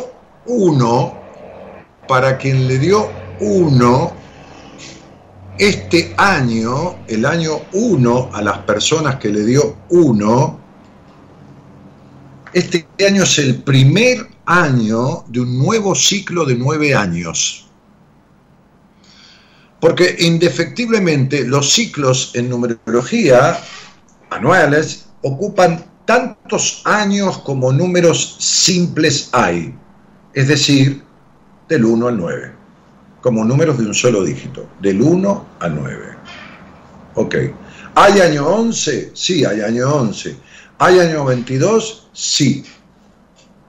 uno, 0.47 1.15
para 2.09 2.39
quien 2.39 2.67
le 2.67 2.79
dio 2.79 3.11
1, 3.41 4.13
este 5.59 6.15
año, 6.17 6.97
el 7.09 7.27
año 7.27 7.61
1, 7.73 8.31
a 8.33 8.43
las 8.43 8.59
personas 8.59 9.17
que 9.17 9.29
le 9.29 9.45
dio 9.45 9.77
1, 9.91 10.61
este 12.55 12.87
año 13.07 13.23
es 13.23 13.39
el 13.39 13.63
primer 13.63 14.32
año 14.47 15.25
de 15.29 15.41
un 15.41 15.59
nuevo 15.59 15.95
ciclo 15.95 16.45
de 16.45 16.57
nueve 16.57 16.95
años. 16.95 17.69
Porque 19.81 20.17
indefectiblemente 20.21 21.45
los 21.45 21.73
ciclos 21.73 22.31
en 22.35 22.49
numerología 22.49 23.59
anuales 24.31 25.07
ocupan 25.23 25.85
tantos 26.05 26.83
años 26.85 27.39
como 27.39 27.73
números 27.73 28.37
simples 28.39 29.29
hay, 29.33 29.75
es 30.35 30.49
decir, 30.49 31.03
del 31.69 31.85
1 31.85 32.09
al 32.09 32.17
9, 32.17 32.53
como 33.21 33.45
números 33.45 33.79
de 33.79 33.87
un 33.87 33.95
solo 33.95 34.25
dígito, 34.25 34.69
del 34.81 35.01
1 35.01 35.47
al 35.61 35.75
9. 35.75 36.17
Ok. 37.15 37.35
¿Hay 37.95 38.21
año 38.21 38.47
11? 38.47 39.13
Sí, 39.15 39.45
hay 39.45 39.61
año 39.61 39.95
11. 39.95 40.37
¿Hay 40.79 40.99
año 40.99 41.25
22? 41.25 42.09
Sí. 42.13 42.65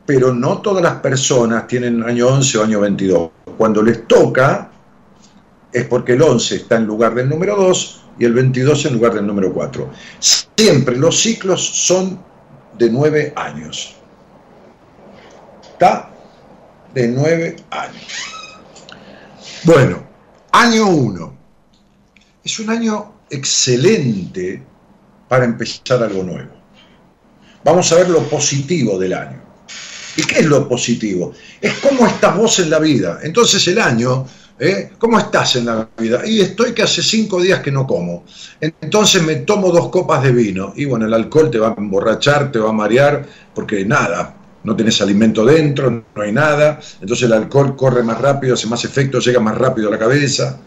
Pero 0.06 0.34
no 0.34 0.60
todas 0.60 0.84
las 0.84 0.96
personas 0.96 1.68
tienen 1.68 2.04
año 2.04 2.28
11 2.28 2.58
o 2.58 2.63
año 2.63 2.80
22. 2.82 3.30
Cuando 3.58 3.82
les 3.82 4.08
toca, 4.08 4.70
es 5.72 5.86
porque 5.86 6.13
el 6.13 6.22
11 6.22 6.56
está 6.56 6.76
en 6.78 6.86
lugar 6.86 7.16
del 7.16 7.30
número 7.30 7.56
2 7.56 8.02
y 8.20 8.26
el 8.26 8.34
22 8.34 8.86
en 8.86 8.94
lugar 8.94 9.13
del 9.13 9.26
número 9.26 9.54
4. 9.54 9.89
Siempre 10.20 10.98
los 10.98 11.20
ciclos 11.20 11.62
son 11.66 12.20
de 12.78 12.89
9 12.89 13.34
años. 13.36 13.96
¿Está? 15.72 16.10
De 16.94 17.08
9 17.08 17.56
años. 17.72 18.08
Bueno, 19.63 20.04
año 20.52 20.88
1. 20.88 21.38
Es 22.44 22.60
un 22.60 22.70
año 22.70 23.13
excelente 23.30 24.62
para 25.28 25.46
empezar 25.46 26.04
algo 26.04 26.24
nuevo. 26.24 26.52
Vamos 27.63 27.92
a 27.92 27.96
ver 27.96 28.10
lo 28.10 28.20
positivo 28.30 29.00
del 29.00 29.13
año. 29.13 29.43
¿Y 30.15 30.23
qué 30.23 30.39
es 30.39 30.45
lo 30.45 30.67
positivo? 30.67 31.34
Es 31.60 31.73
cómo 31.80 32.06
estás 32.06 32.38
vos 32.38 32.60
en 32.60 32.69
la 32.69 32.80
vida. 32.80 33.19
Entonces 33.23 33.67
el 33.67 33.80
año 33.80 34.26
¿Eh? 34.60 34.91
¿Cómo 34.99 35.17
estás 35.17 35.56
en 35.56 35.65
la 35.65 35.89
vida? 35.97 36.21
Y 36.26 36.41
estoy 36.41 36.73
que 36.73 36.84
hace 36.84 37.02
cinco 37.02 37.41
días 37.41 37.60
que 37.62 37.71
no 37.71 37.88
como. 37.88 38.23
Entonces 38.62 39.21
me 39.23 39.38
tomo 39.38 39.71
dos 39.71 39.89
copas 39.89 40.23
de 40.23 40.32
vino. 40.32 40.73
Y 40.76 40.86
bueno, 40.86 41.06
el 41.06 41.13
alcohol 41.13 41.49
te 41.49 41.58
va 41.58 41.69
a 41.69 41.76
emborrachar, 41.76 42.52
te 42.52 42.60
va 42.60 42.69
a 42.69 42.73
marear, 42.73 43.26
porque 43.54 43.84
nada, 43.84 44.36
no 44.63 44.76
tenés 44.76 45.02
alimento 45.02 45.43
dentro, 45.43 45.89
no 45.89 46.21
hay 46.21 46.32
nada. 46.32 46.80
Entonces 47.02 47.26
el 47.26 47.34
alcohol 47.34 47.76
corre 47.76 48.04
más 48.04 48.21
rápido, 48.21 48.54
hace 48.54 48.67
más 48.67 48.86
efecto, 48.86 49.19
llega 49.19 49.39
más 49.39 49.58
rápido 49.58 49.88
a 49.88 49.91
la 49.91 49.99
cabeza. 49.99 50.60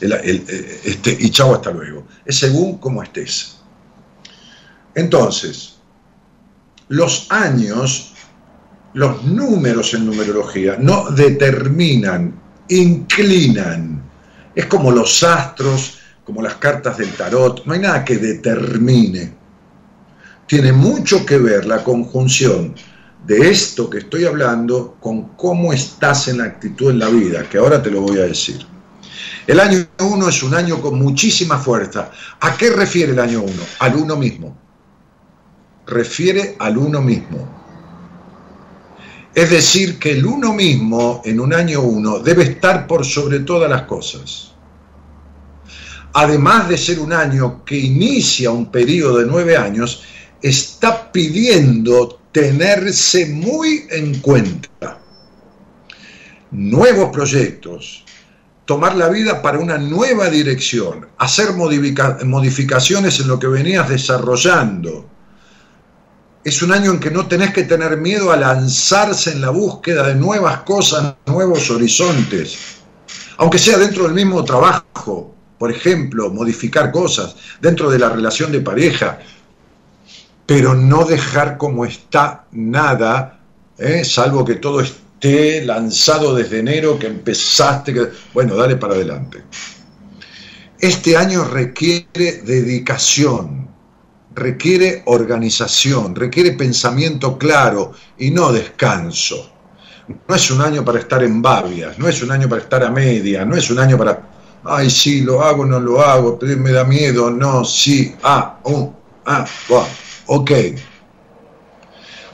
este, 0.00 1.16
y 1.18 1.30
chao, 1.30 1.54
hasta 1.54 1.70
luego. 1.70 2.06
Es 2.24 2.38
según 2.38 2.78
cómo 2.78 3.02
estés. 3.02 3.56
Entonces, 4.94 5.76
los 6.88 7.28
años, 7.30 8.14
los 8.94 9.24
números 9.24 9.94
en 9.94 10.06
numerología 10.06 10.76
no 10.78 11.10
determinan 11.10 12.48
inclinan. 12.68 14.02
Es 14.54 14.66
como 14.66 14.90
los 14.90 15.22
astros, 15.22 15.98
como 16.24 16.42
las 16.42 16.56
cartas 16.56 16.98
del 16.98 17.12
tarot, 17.12 17.64
no 17.64 17.72
hay 17.72 17.80
nada 17.80 18.04
que 18.04 18.18
determine. 18.18 19.32
Tiene 20.46 20.72
mucho 20.72 21.24
que 21.24 21.38
ver 21.38 21.66
la 21.66 21.82
conjunción 21.84 22.74
de 23.26 23.50
esto 23.50 23.90
que 23.90 23.98
estoy 23.98 24.24
hablando 24.24 24.96
con 25.00 25.36
cómo 25.36 25.72
estás 25.72 26.28
en 26.28 26.38
la 26.38 26.44
actitud 26.44 26.90
en 26.90 26.98
la 26.98 27.08
vida, 27.08 27.48
que 27.48 27.58
ahora 27.58 27.82
te 27.82 27.90
lo 27.90 28.00
voy 28.00 28.18
a 28.18 28.22
decir. 28.22 28.64
El 29.46 29.60
año 29.60 29.86
1 29.98 30.28
es 30.28 30.42
un 30.42 30.54
año 30.54 30.80
con 30.80 30.98
muchísima 30.98 31.58
fuerza. 31.58 32.10
¿A 32.40 32.56
qué 32.56 32.70
refiere 32.70 33.12
el 33.12 33.18
año 33.18 33.42
1? 33.42 33.52
Al 33.80 33.96
uno 33.96 34.16
mismo. 34.16 34.56
Refiere 35.86 36.56
al 36.58 36.76
uno 36.76 37.00
mismo. 37.00 37.57
Es 39.38 39.50
decir, 39.50 40.00
que 40.00 40.10
el 40.10 40.26
uno 40.26 40.52
mismo 40.52 41.22
en 41.24 41.38
un 41.38 41.54
año 41.54 41.80
uno 41.80 42.18
debe 42.18 42.42
estar 42.42 42.88
por 42.88 43.04
sobre 43.04 43.38
todas 43.38 43.70
las 43.70 43.82
cosas. 43.82 44.50
Además 46.12 46.68
de 46.68 46.76
ser 46.76 46.98
un 46.98 47.12
año 47.12 47.64
que 47.64 47.78
inicia 47.78 48.50
un 48.50 48.72
periodo 48.72 49.18
de 49.18 49.26
nueve 49.26 49.56
años, 49.56 50.02
está 50.42 51.12
pidiendo 51.12 52.20
tenerse 52.32 53.26
muy 53.26 53.86
en 53.90 54.18
cuenta. 54.18 54.98
Nuevos 56.50 57.10
proyectos, 57.12 58.04
tomar 58.64 58.96
la 58.96 59.08
vida 59.08 59.40
para 59.40 59.60
una 59.60 59.78
nueva 59.78 60.28
dirección, 60.30 61.06
hacer 61.16 61.50
modificaciones 61.52 63.20
en 63.20 63.28
lo 63.28 63.38
que 63.38 63.46
venías 63.46 63.88
desarrollando, 63.88 65.08
es 66.48 66.62
un 66.62 66.72
año 66.72 66.92
en 66.92 67.00
que 67.00 67.10
no 67.10 67.26
tenés 67.26 67.52
que 67.52 67.64
tener 67.64 67.96
miedo 67.98 68.32
a 68.32 68.36
lanzarse 68.36 69.32
en 69.32 69.40
la 69.40 69.50
búsqueda 69.50 70.06
de 70.06 70.14
nuevas 70.14 70.60
cosas, 70.62 71.14
nuevos 71.26 71.70
horizontes, 71.70 72.58
aunque 73.36 73.58
sea 73.58 73.78
dentro 73.78 74.04
del 74.04 74.14
mismo 74.14 74.44
trabajo, 74.44 75.34
por 75.58 75.70
ejemplo, 75.70 76.30
modificar 76.30 76.90
cosas 76.90 77.36
dentro 77.60 77.90
de 77.90 77.98
la 77.98 78.08
relación 78.08 78.50
de 78.50 78.60
pareja, 78.60 79.18
pero 80.46 80.74
no 80.74 81.04
dejar 81.04 81.58
como 81.58 81.84
está 81.84 82.46
nada, 82.52 83.40
¿eh? 83.76 84.04
salvo 84.04 84.44
que 84.44 84.54
todo 84.54 84.80
esté 84.80 85.64
lanzado 85.64 86.34
desde 86.34 86.60
enero, 86.60 86.98
que 86.98 87.08
empezaste, 87.08 87.92
que... 87.92 88.08
bueno, 88.32 88.56
dale 88.56 88.76
para 88.76 88.94
adelante. 88.94 89.42
Este 90.80 91.16
año 91.16 91.44
requiere 91.44 92.40
dedicación, 92.44 93.67
requiere 94.38 95.02
organización, 95.06 96.14
requiere 96.14 96.52
pensamiento 96.52 97.36
claro 97.36 97.92
y 98.18 98.30
no 98.30 98.52
descanso. 98.52 99.50
No 100.26 100.34
es 100.34 100.50
un 100.50 100.62
año 100.62 100.84
para 100.84 101.00
estar 101.00 101.22
en 101.22 101.42
babias, 101.42 101.98
no 101.98 102.08
es 102.08 102.22
un 102.22 102.30
año 102.30 102.48
para 102.48 102.62
estar 102.62 102.82
a 102.82 102.90
media, 102.90 103.44
no 103.44 103.56
es 103.56 103.70
un 103.70 103.78
año 103.78 103.98
para, 103.98 104.22
ay, 104.64 104.88
sí, 104.88 105.20
lo 105.20 105.42
hago, 105.42 105.66
no 105.66 105.78
lo 105.78 106.00
hago, 106.00 106.38
me 106.40 106.72
da 106.72 106.84
miedo, 106.84 107.30
no, 107.30 107.64
sí, 107.64 108.14
ah, 108.22 108.58
oh, 108.62 108.94
ah, 109.26 109.44
ok. 110.26 110.50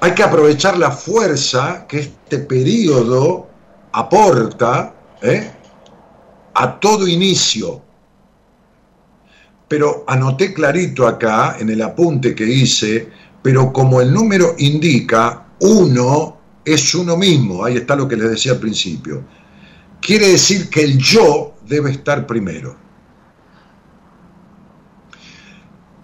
Hay 0.01 0.13
que 0.15 0.23
aprovechar 0.23 0.79
la 0.79 0.91
fuerza 0.91 1.87
que 1.89 2.01
este 2.01 2.39
periodo 2.41 3.49
aporta 3.93 4.95
¿eh? 5.23 5.51
a 6.55 6.79
todo 6.79 7.09
inicio, 7.09 7.83
pero 9.69 10.05
anoté 10.07 10.53
clarito 10.53 11.07
acá 11.07 11.57
en 11.59 11.71
el 11.71 11.83
apunte 11.83 12.35
que 12.35 12.45
hice, 12.45 13.09
pero 13.43 13.73
como 13.73 14.01
el 14.01 14.13
número 14.13 14.55
indica, 14.59 15.47
uno 15.61 16.39
es 16.65 16.95
uno 16.95 17.17
mismo, 17.17 17.65
ahí 17.65 17.77
está 17.77 17.97
lo 17.97 18.09
que 18.09 18.17
les 18.17 18.31
decía 18.31 18.53
al 18.53 18.59
principio. 18.59 19.25
Quiere 20.01 20.29
decir 20.29 20.69
que 20.69 20.83
el 20.83 20.99
yo 20.99 21.55
debe 21.67 21.91
estar 21.91 22.27
primero. 22.27 22.77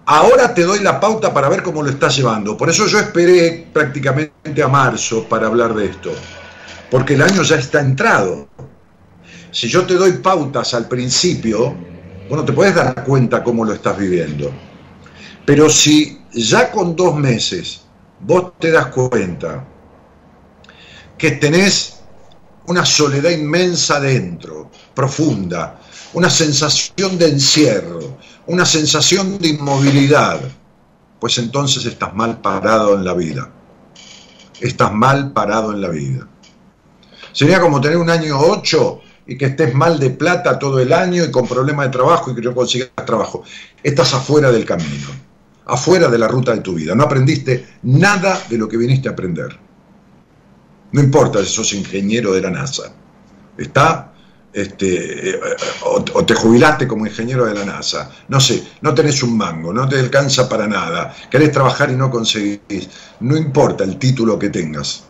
Ahora 0.05 0.53
te 0.53 0.63
doy 0.63 0.79
la 0.79 0.99
pauta 0.99 1.33
para 1.33 1.47
ver 1.47 1.63
cómo 1.63 1.83
lo 1.83 1.89
estás 1.89 2.17
llevando. 2.17 2.57
Por 2.57 2.69
eso 2.69 2.85
yo 2.87 2.99
esperé 2.99 3.69
prácticamente 3.71 4.61
a 4.61 4.67
marzo 4.67 5.23
para 5.29 5.47
hablar 5.47 5.73
de 5.73 5.85
esto. 5.85 6.11
Porque 6.89 7.13
el 7.13 7.21
año 7.21 7.43
ya 7.43 7.55
está 7.55 7.79
entrado. 7.79 8.49
Si 9.51 9.69
yo 9.69 9.85
te 9.85 9.93
doy 9.93 10.13
pautas 10.13 10.73
al 10.73 10.87
principio, 10.87 11.75
bueno, 12.31 12.45
te 12.45 12.53
puedes 12.53 12.73
dar 12.73 13.03
cuenta 13.03 13.43
cómo 13.43 13.65
lo 13.65 13.73
estás 13.73 13.97
viviendo. 13.97 14.49
Pero 15.45 15.69
si 15.69 16.21
ya 16.31 16.71
con 16.71 16.95
dos 16.95 17.13
meses 17.13 17.81
vos 18.21 18.53
te 18.57 18.71
das 18.71 18.85
cuenta 18.85 19.65
que 21.17 21.31
tenés 21.31 21.99
una 22.67 22.85
soledad 22.85 23.31
inmensa 23.31 23.99
dentro, 23.99 24.71
profunda, 24.93 25.81
una 26.13 26.29
sensación 26.29 27.17
de 27.17 27.31
encierro, 27.31 28.17
una 28.47 28.65
sensación 28.65 29.37
de 29.37 29.49
inmovilidad, 29.49 30.39
pues 31.19 31.37
entonces 31.37 31.85
estás 31.85 32.13
mal 32.13 32.39
parado 32.39 32.95
en 32.95 33.03
la 33.03 33.13
vida. 33.13 33.51
Estás 34.61 34.93
mal 34.93 35.33
parado 35.33 35.73
en 35.73 35.81
la 35.81 35.89
vida. 35.89 36.25
Sería 37.33 37.59
como 37.59 37.81
tener 37.81 37.97
un 37.97 38.09
año 38.09 38.39
8 38.39 39.01
y 39.31 39.37
que 39.37 39.45
estés 39.45 39.73
mal 39.73 39.97
de 39.97 40.09
plata 40.09 40.59
todo 40.59 40.77
el 40.79 40.91
año 40.91 41.23
y 41.23 41.31
con 41.31 41.47
problemas 41.47 41.85
de 41.85 41.91
trabajo 41.93 42.31
y 42.31 42.35
que 42.35 42.41
no 42.41 42.53
consigas 42.53 42.89
trabajo. 43.05 43.43
Estás 43.81 44.13
afuera 44.13 44.51
del 44.51 44.65
camino, 44.65 45.07
afuera 45.67 46.09
de 46.09 46.17
la 46.17 46.27
ruta 46.27 46.51
de 46.51 46.59
tu 46.59 46.73
vida. 46.73 46.93
No 46.95 47.03
aprendiste 47.03 47.65
nada 47.83 48.37
de 48.49 48.57
lo 48.57 48.67
que 48.67 48.75
viniste 48.75 49.07
a 49.07 49.13
aprender. 49.13 49.57
No 50.91 51.01
importa 51.01 51.39
si 51.39 51.45
sos 51.45 51.71
ingeniero 51.71 52.33
de 52.33 52.41
la 52.41 52.49
NASA. 52.49 52.91
Está, 53.57 54.11
este, 54.51 55.29
eh, 55.29 55.39
o, 55.85 56.03
o, 56.13 56.25
te 56.25 56.33
jubilaste 56.33 56.85
como 56.85 57.07
ingeniero 57.07 57.45
de 57.45 57.53
la 57.53 57.63
NASA. 57.63 58.11
No 58.27 58.41
sé, 58.41 58.61
no 58.81 58.93
tenés 58.93 59.23
un 59.23 59.37
mango, 59.37 59.71
no 59.71 59.87
te 59.87 59.97
alcanza 59.97 60.49
para 60.49 60.67
nada. 60.67 61.15
Querés 61.29 61.53
trabajar 61.53 61.89
y 61.89 61.95
no 61.95 62.11
conseguís. 62.11 62.89
No 63.21 63.37
importa 63.37 63.85
el 63.85 63.95
título 63.97 64.37
que 64.37 64.49
tengas 64.49 65.05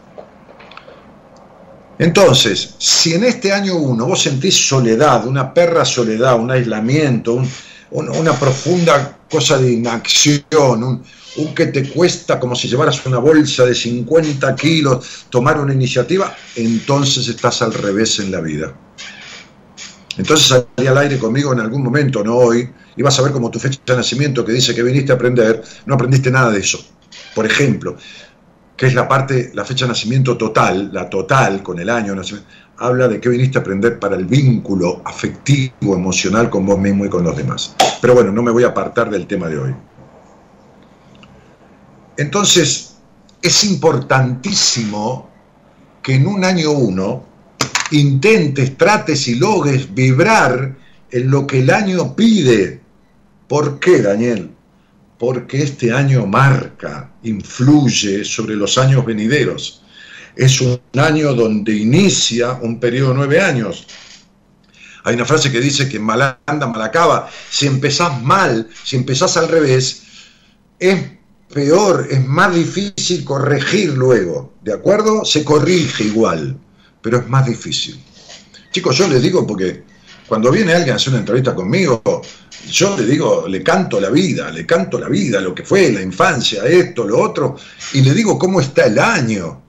Entonces, 2.01 2.73
si 2.79 3.13
en 3.13 3.23
este 3.25 3.51
año 3.51 3.75
uno 3.75 4.07
vos 4.07 4.23
sentís 4.23 4.55
soledad, 4.55 5.27
una 5.27 5.53
perra 5.53 5.85
soledad, 5.85 6.39
un 6.39 6.49
aislamiento, 6.49 7.39
una 7.91 8.39
profunda 8.39 9.19
cosa 9.29 9.59
de 9.59 9.73
inacción, 9.73 10.83
un, 10.83 11.03
un 11.35 11.53
que 11.53 11.67
te 11.67 11.87
cuesta 11.89 12.39
como 12.39 12.55
si 12.55 12.67
llevaras 12.67 13.05
una 13.05 13.19
bolsa 13.19 13.65
de 13.65 13.75
50 13.75 14.55
kilos 14.55 15.27
tomar 15.29 15.59
una 15.59 15.75
iniciativa, 15.75 16.35
entonces 16.55 17.27
estás 17.27 17.61
al 17.61 17.71
revés 17.71 18.17
en 18.17 18.31
la 18.31 18.41
vida. 18.41 18.73
Entonces 20.17 20.47
salí 20.47 20.87
al 20.87 20.97
aire 20.97 21.19
conmigo 21.19 21.53
en 21.53 21.59
algún 21.59 21.83
momento, 21.83 22.23
no 22.23 22.35
hoy, 22.35 22.67
y 22.97 23.03
vas 23.03 23.19
a 23.19 23.21
ver 23.21 23.31
como 23.31 23.51
tu 23.51 23.59
fecha 23.59 23.79
de 23.85 23.97
nacimiento 23.97 24.43
que 24.43 24.53
dice 24.53 24.73
que 24.73 24.81
viniste 24.81 25.11
a 25.11 25.15
aprender, 25.15 25.61
no 25.85 25.93
aprendiste 25.93 26.31
nada 26.31 26.49
de 26.49 26.61
eso. 26.61 26.83
Por 27.35 27.45
ejemplo, 27.45 27.95
que 28.81 28.87
es 28.87 28.95
la 28.95 29.07
parte, 29.07 29.51
la 29.53 29.63
fecha 29.63 29.85
de 29.85 29.89
nacimiento 29.89 30.35
total, 30.35 30.89
la 30.91 31.07
total 31.07 31.61
con 31.61 31.77
el 31.77 31.87
año 31.87 32.13
de 32.13 32.15
nacimiento, 32.15 32.49
habla 32.79 33.07
de 33.07 33.21
que 33.21 33.29
viniste 33.29 33.59
a 33.59 33.61
aprender 33.61 33.99
para 33.99 34.15
el 34.15 34.25
vínculo 34.25 35.03
afectivo, 35.05 35.93
emocional 35.93 36.49
con 36.49 36.65
vos 36.65 36.79
mismo 36.79 37.05
y 37.05 37.09
con 37.09 37.23
los 37.23 37.37
demás. 37.37 37.75
Pero 38.01 38.15
bueno, 38.15 38.31
no 38.31 38.41
me 38.41 38.49
voy 38.49 38.63
a 38.63 38.69
apartar 38.69 39.11
del 39.11 39.27
tema 39.27 39.49
de 39.49 39.59
hoy. 39.59 39.75
Entonces, 42.17 42.95
es 43.39 43.63
importantísimo 43.65 45.29
que 46.01 46.15
en 46.15 46.25
un 46.25 46.43
año 46.43 46.71
uno 46.71 47.23
intentes, 47.91 48.79
trates 48.79 49.27
y 49.27 49.35
logres 49.35 49.93
vibrar 49.93 50.75
en 51.11 51.29
lo 51.29 51.45
que 51.45 51.59
el 51.59 51.69
año 51.69 52.15
pide. 52.15 52.81
¿Por 53.47 53.79
qué, 53.79 54.01
Daniel? 54.01 54.50
Porque 55.21 55.61
este 55.61 55.93
año 55.93 56.25
marca, 56.25 57.11
influye 57.21 58.25
sobre 58.25 58.55
los 58.55 58.79
años 58.79 59.05
venideros. 59.05 59.83
Es 60.35 60.59
un 60.61 60.81
año 60.97 61.35
donde 61.35 61.75
inicia 61.75 62.53
un 62.53 62.79
periodo 62.79 63.09
de 63.09 63.15
nueve 63.17 63.39
años. 63.39 63.85
Hay 65.03 65.13
una 65.13 65.25
frase 65.25 65.51
que 65.51 65.59
dice 65.59 65.87
que 65.87 65.99
mal 65.99 66.39
anda, 66.47 66.65
mal 66.65 66.81
acaba. 66.81 67.29
Si 67.51 67.67
empezás 67.67 68.19
mal, 68.23 68.67
si 68.83 68.95
empezás 68.95 69.37
al 69.37 69.47
revés, 69.47 70.01
es 70.79 70.99
peor, 71.53 72.07
es 72.09 72.25
más 72.25 72.55
difícil 72.55 73.23
corregir 73.23 73.93
luego, 73.93 74.55
¿de 74.63 74.73
acuerdo? 74.73 75.23
Se 75.23 75.43
corrige 75.43 76.05
igual, 76.05 76.57
pero 77.03 77.19
es 77.19 77.29
más 77.29 77.45
difícil. 77.45 78.01
Chicos, 78.71 78.97
yo 78.97 79.07
les 79.07 79.21
digo 79.21 79.45
porque 79.45 79.83
cuando 80.31 80.49
viene 80.49 80.71
alguien 80.71 80.93
a 80.93 80.95
hacer 80.95 81.09
una 81.09 81.19
entrevista 81.19 81.53
conmigo, 81.53 82.01
yo 82.69 82.95
le 82.95 83.05
digo, 83.05 83.49
le 83.49 83.61
canto 83.61 83.99
la 83.99 84.09
vida, 84.09 84.49
le 84.49 84.65
canto 84.65 84.97
la 84.97 85.09
vida, 85.09 85.41
lo 85.41 85.53
que 85.53 85.63
fue, 85.63 85.91
la 85.91 86.01
infancia, 86.01 86.63
esto, 86.63 87.03
lo 87.03 87.19
otro, 87.19 87.57
y 87.91 88.01
le 88.01 88.13
digo 88.13 88.39
cómo 88.39 88.61
está 88.61 88.85
el 88.85 88.97
año. 88.97 89.63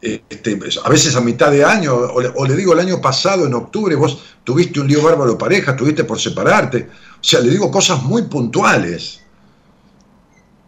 Este, 0.00 0.58
a 0.82 0.88
veces 0.88 1.14
a 1.16 1.20
mitad 1.20 1.50
de 1.50 1.66
año, 1.66 1.94
o 1.94 2.18
le, 2.18 2.28
o 2.34 2.46
le, 2.46 2.56
digo 2.56 2.72
el 2.72 2.78
año 2.78 2.98
pasado, 2.98 3.46
en 3.46 3.52
octubre, 3.52 3.94
vos 3.94 4.24
tuviste 4.42 4.80
un 4.80 4.88
lío 4.88 5.02
bárbaro 5.02 5.36
pareja, 5.36 5.76
tuviste 5.76 6.04
por 6.04 6.18
separarte. 6.18 6.88
O 7.20 7.22
sea, 7.22 7.40
le 7.40 7.50
digo 7.50 7.70
cosas 7.70 8.02
muy 8.04 8.22
puntuales. 8.22 9.20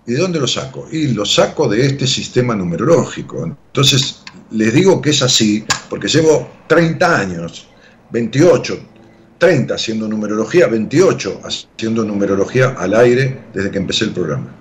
¿Y 0.07 0.13
de 0.13 0.19
dónde 0.19 0.39
lo 0.39 0.47
saco? 0.47 0.87
Y 0.93 1.15
lo 1.15 1.25
saco 1.25 1.69
de 1.69 1.87
este 1.87 2.07
sistema 2.07 2.55
numerológico. 2.55 3.47
Entonces, 3.47 4.25
les 4.51 4.75
digo 4.75 5.01
que 5.01 5.09
es 5.09 5.23
así, 5.23 5.65
porque 5.89 6.07
llevo 6.07 6.51
30 6.69 7.19
años, 7.19 7.67
28, 8.11 8.90
30 9.41 9.75
haciendo 9.75 10.07
numerología, 10.07 10.67
28 10.69 11.41
haciendo 11.43 12.05
numerología 12.05 12.77
al 12.79 12.95
aire 12.95 13.45
desde 13.55 13.71
que 13.71 13.79
empecé 13.79 14.05
el 14.05 14.11
programa. 14.11 14.55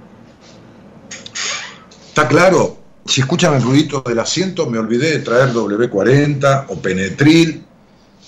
¿Está 2.08 2.28
claro? 2.28 2.80
Si 3.06 3.22
escuchan 3.22 3.56
el 3.56 3.62
ruidito 3.62 4.02
del 4.02 4.20
asiento, 4.20 4.68
me 4.68 4.80
olvidé 4.80 5.12
de 5.12 5.20
traer 5.20 5.54
W40 5.54 6.66
o 6.70 6.76
Penetril, 6.78 7.64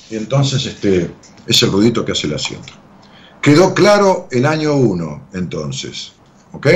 y 0.09 0.15
entonces 0.15 0.65
este, 0.65 1.09
es 1.47 1.63
el 1.63 1.71
ruidito 1.71 2.03
que 2.03 2.11
hace 2.11 2.27
el 2.27 2.33
asiento. 2.33 2.73
Quedó 3.41 3.73
claro 3.73 4.27
el 4.31 4.45
año 4.45 4.75
1, 4.75 5.29
entonces, 5.33 6.11
¿ok? 6.51 6.67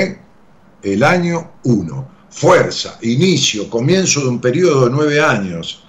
el 0.82 1.02
año 1.02 1.52
1. 1.64 2.16
Fuerza, 2.30 2.98
inicio, 3.02 3.68
comienzo 3.70 4.20
de 4.20 4.28
un 4.28 4.40
periodo 4.40 4.84
de 4.84 4.90
nueve 4.90 5.20
años. 5.20 5.82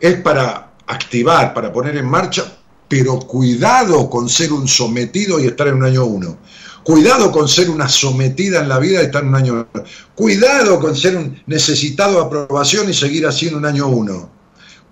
Es 0.00 0.16
para 0.20 0.72
activar, 0.86 1.54
para 1.54 1.72
poner 1.72 1.96
en 1.96 2.06
marcha, 2.06 2.55
pero 2.88 3.18
cuidado 3.18 4.08
con 4.08 4.28
ser 4.28 4.52
un 4.52 4.68
sometido 4.68 5.40
y 5.40 5.46
estar 5.46 5.68
en 5.68 5.74
un 5.74 5.84
año 5.84 6.04
1. 6.04 6.38
Cuidado 6.82 7.32
con 7.32 7.48
ser 7.48 7.68
una 7.68 7.88
sometida 7.88 8.60
en 8.60 8.68
la 8.68 8.78
vida 8.78 9.02
y 9.02 9.06
estar 9.06 9.22
en 9.22 9.30
un 9.30 9.34
año 9.34 9.66
1. 9.74 9.84
Cuidado 10.14 10.78
con 10.78 10.94
ser 10.94 11.16
un 11.16 11.42
necesitado 11.46 12.14
de 12.14 12.26
aprobación 12.26 12.88
y 12.88 12.94
seguir 12.94 13.26
así 13.26 13.48
en 13.48 13.56
un 13.56 13.66
año 13.66 13.88
1. 13.88 14.30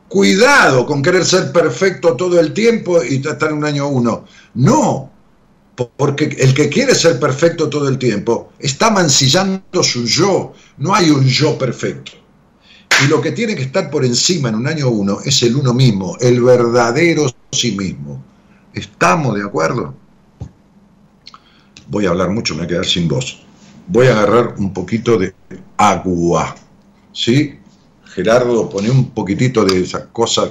Cuidado 0.09 0.87
con 0.87 1.03
querer 1.03 1.25
ser 1.25 1.53
perfecto 1.53 2.15
todo 2.17 2.41
el 2.41 2.53
tiempo 2.53 3.03
y 3.03 3.17
estar 3.17 3.51
en 3.51 3.59
un 3.59 3.65
año 3.65 3.89
1. 3.89 4.25
No, 4.55 5.13
porque 5.97 6.25
el 6.39 6.55
que 6.55 6.69
quiere 6.69 6.95
ser 6.95 7.19
perfecto 7.19 7.69
todo 7.69 7.89
el 7.89 7.99
tiempo 7.99 8.53
está 8.59 8.91
mancillando 8.91 9.83
su 9.83 10.05
yo. 10.05 10.53
No 10.79 10.95
hay 10.95 11.11
un 11.11 11.25
yo 11.25 11.57
perfecto. 11.57 12.24
Y 13.03 13.09
lo 13.09 13.21
que 13.21 13.33
tiene 13.33 13.55
que 13.55 13.63
estar 13.63 13.91
por 13.91 14.05
encima 14.05 14.49
en 14.49 14.55
un 14.55 14.67
año 14.67 14.89
uno 14.89 15.19
es 15.25 15.43
el 15.43 15.57
uno 15.57 15.75
mismo, 15.75 16.17
el 16.21 16.43
verdadero 16.43 17.27
sí 17.51 17.73
mismo. 17.73 18.23
¿Estamos 18.73 19.35
de 19.35 19.43
acuerdo? 19.43 19.95
Voy 21.89 22.07
a 22.07 22.11
hablar 22.11 22.31
mucho, 22.31 22.55
me 22.55 22.61
voy 22.61 22.67
a 22.67 22.69
quedar 22.69 22.87
sin 22.87 23.09
voz. 23.09 23.43
Voy 23.87 24.07
a 24.07 24.13
agarrar 24.13 24.55
un 24.59 24.73
poquito 24.73 25.19
de 25.19 25.35
agua. 25.77 26.55
¿Sí? 27.13 27.59
Gerardo, 28.05 28.71
pone 28.71 28.91
un 28.91 29.11
poquitito 29.11 29.65
de 29.65 29.83
esa 29.83 30.07
cosa 30.07 30.49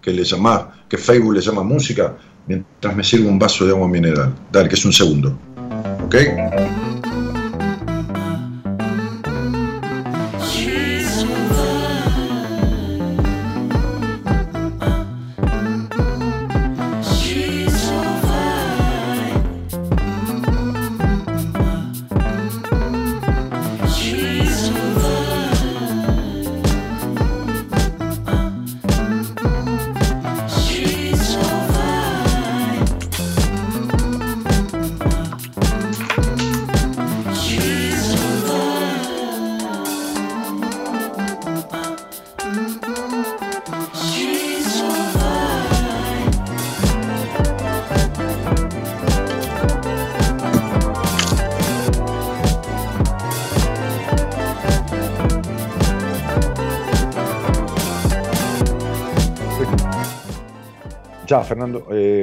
que 0.00 0.12
le 0.12 0.22
llama, 0.22 0.84
que 0.88 0.96
Facebook 0.96 1.34
le 1.34 1.40
llama 1.40 1.62
música 1.62 2.16
mientras 2.46 2.94
me 2.94 3.02
sirvo 3.02 3.28
un 3.28 3.38
vaso 3.38 3.64
de 3.64 3.72
agua 3.72 3.88
mineral. 3.88 4.34
Dale, 4.52 4.68
que 4.68 4.76
es 4.76 4.84
un 4.84 4.92
segundo. 4.92 5.36
¿Ok? 6.04 6.14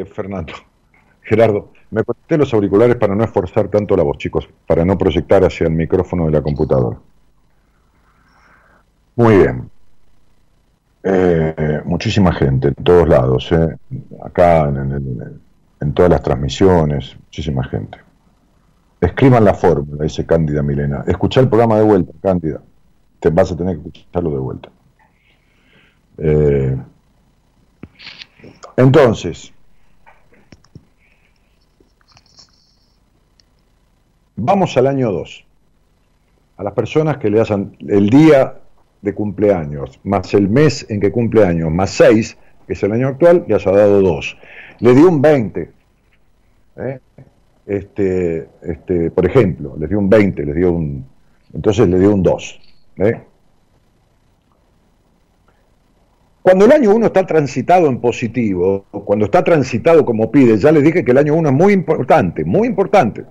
Fernando, 0.06 0.54
Gerardo, 1.22 1.72
me 1.92 2.04
conecté 2.04 2.38
los 2.38 2.54
auriculares 2.54 2.96
para 2.96 3.16
no 3.16 3.24
esforzar 3.24 3.68
tanto 3.68 3.96
la 3.96 4.04
voz, 4.04 4.18
chicos, 4.18 4.50
para 4.68 4.84
no 4.84 4.98
proyectar 4.98 5.44
hacia 5.44 5.68
el 5.68 5.74
micrófono 5.74 6.26
de 6.26 6.32
la 6.32 6.42
computadora. 6.42 6.98
Muy 9.16 9.38
bien. 9.38 9.70
Eh, 11.04 11.82
muchísima 11.86 12.34
gente, 12.34 12.70
en 12.70 12.76
todos 12.76 13.08
lados, 13.08 13.52
eh. 13.52 13.78
acá 14.24 14.70
en, 14.70 15.40
en, 15.82 15.94
todas 15.94 16.10
las 16.10 16.24
transmisiones, 16.24 17.16
muchísima 17.26 17.64
gente. 17.66 18.00
Escriban 19.02 19.44
la 19.44 19.54
fórmula, 19.54 20.04
dice 20.04 20.26
Cándida 20.26 20.64
Milena. 20.64 21.04
Escucha 21.06 21.42
el 21.42 21.50
programa 21.50 21.78
de 21.78 21.84
vuelta, 21.84 22.14
Cándida. 22.22 22.62
Te 23.20 23.30
vas 23.30 23.52
a 23.52 23.58
tener 23.58 23.80
que 23.80 23.90
escucharlo 23.90 24.32
de 24.32 24.38
vuelta. 24.38 24.70
Eh, 26.18 26.78
entonces, 28.78 29.53
vamos 34.36 34.78
al 34.78 34.88
año 34.88 35.12
2. 35.12 35.46
A 36.58 36.64
las 36.64 36.74
personas 36.74 37.18
que 37.18 37.30
le 37.30 37.42
hacen 37.42 37.76
el 37.88 38.10
día 38.10 38.60
de 39.02 39.14
cumpleaños, 39.14 40.00
más 40.04 40.34
el 40.34 40.50
mes 40.50 40.86
en 40.90 41.00
que 41.00 41.12
cumpleaños, 41.12 41.72
más 41.72 41.90
6, 41.92 42.38
que 42.68 42.74
es 42.74 42.84
el 42.84 42.92
año 42.92 43.10
actual, 43.10 43.44
le 43.48 43.56
haya 43.56 43.72
dado 43.72 44.02
2. 44.02 44.38
Le 44.80 44.94
dio 44.94 45.10
un 45.10 45.22
20. 45.22 45.72
¿eh? 46.78 47.00
Este, 47.66 48.50
este, 48.62 49.12
por 49.12 49.26
ejemplo, 49.26 49.76
les 49.78 49.90
dio 49.90 50.00
un 50.00 50.10
20, 50.10 50.46
les 50.46 50.56
dio 50.56 50.72
un. 50.72 51.06
Entonces 51.54 51.88
le 51.88 52.00
dio 52.00 52.14
un 52.14 52.24
2. 52.24 52.62
¿eh? 52.98 53.22
Cuando 56.42 56.66
el 56.66 56.72
año 56.74 56.94
1 56.94 57.06
está 57.06 57.26
transitado 57.26 57.88
en 57.88 58.00
positivo, 58.00 58.86
cuando 58.92 59.26
está 59.26 59.44
transitado 59.44 60.04
como 60.04 60.30
pide, 60.30 60.58
ya 60.58 60.72
les 60.72 60.84
dije 60.84 61.04
que 61.06 61.12
el 61.12 61.18
año 61.18 61.36
1 61.36 61.50
es 61.50 61.56
muy 61.56 61.74
importante, 61.74 62.44
muy 62.44 62.68
importante. 62.68 63.24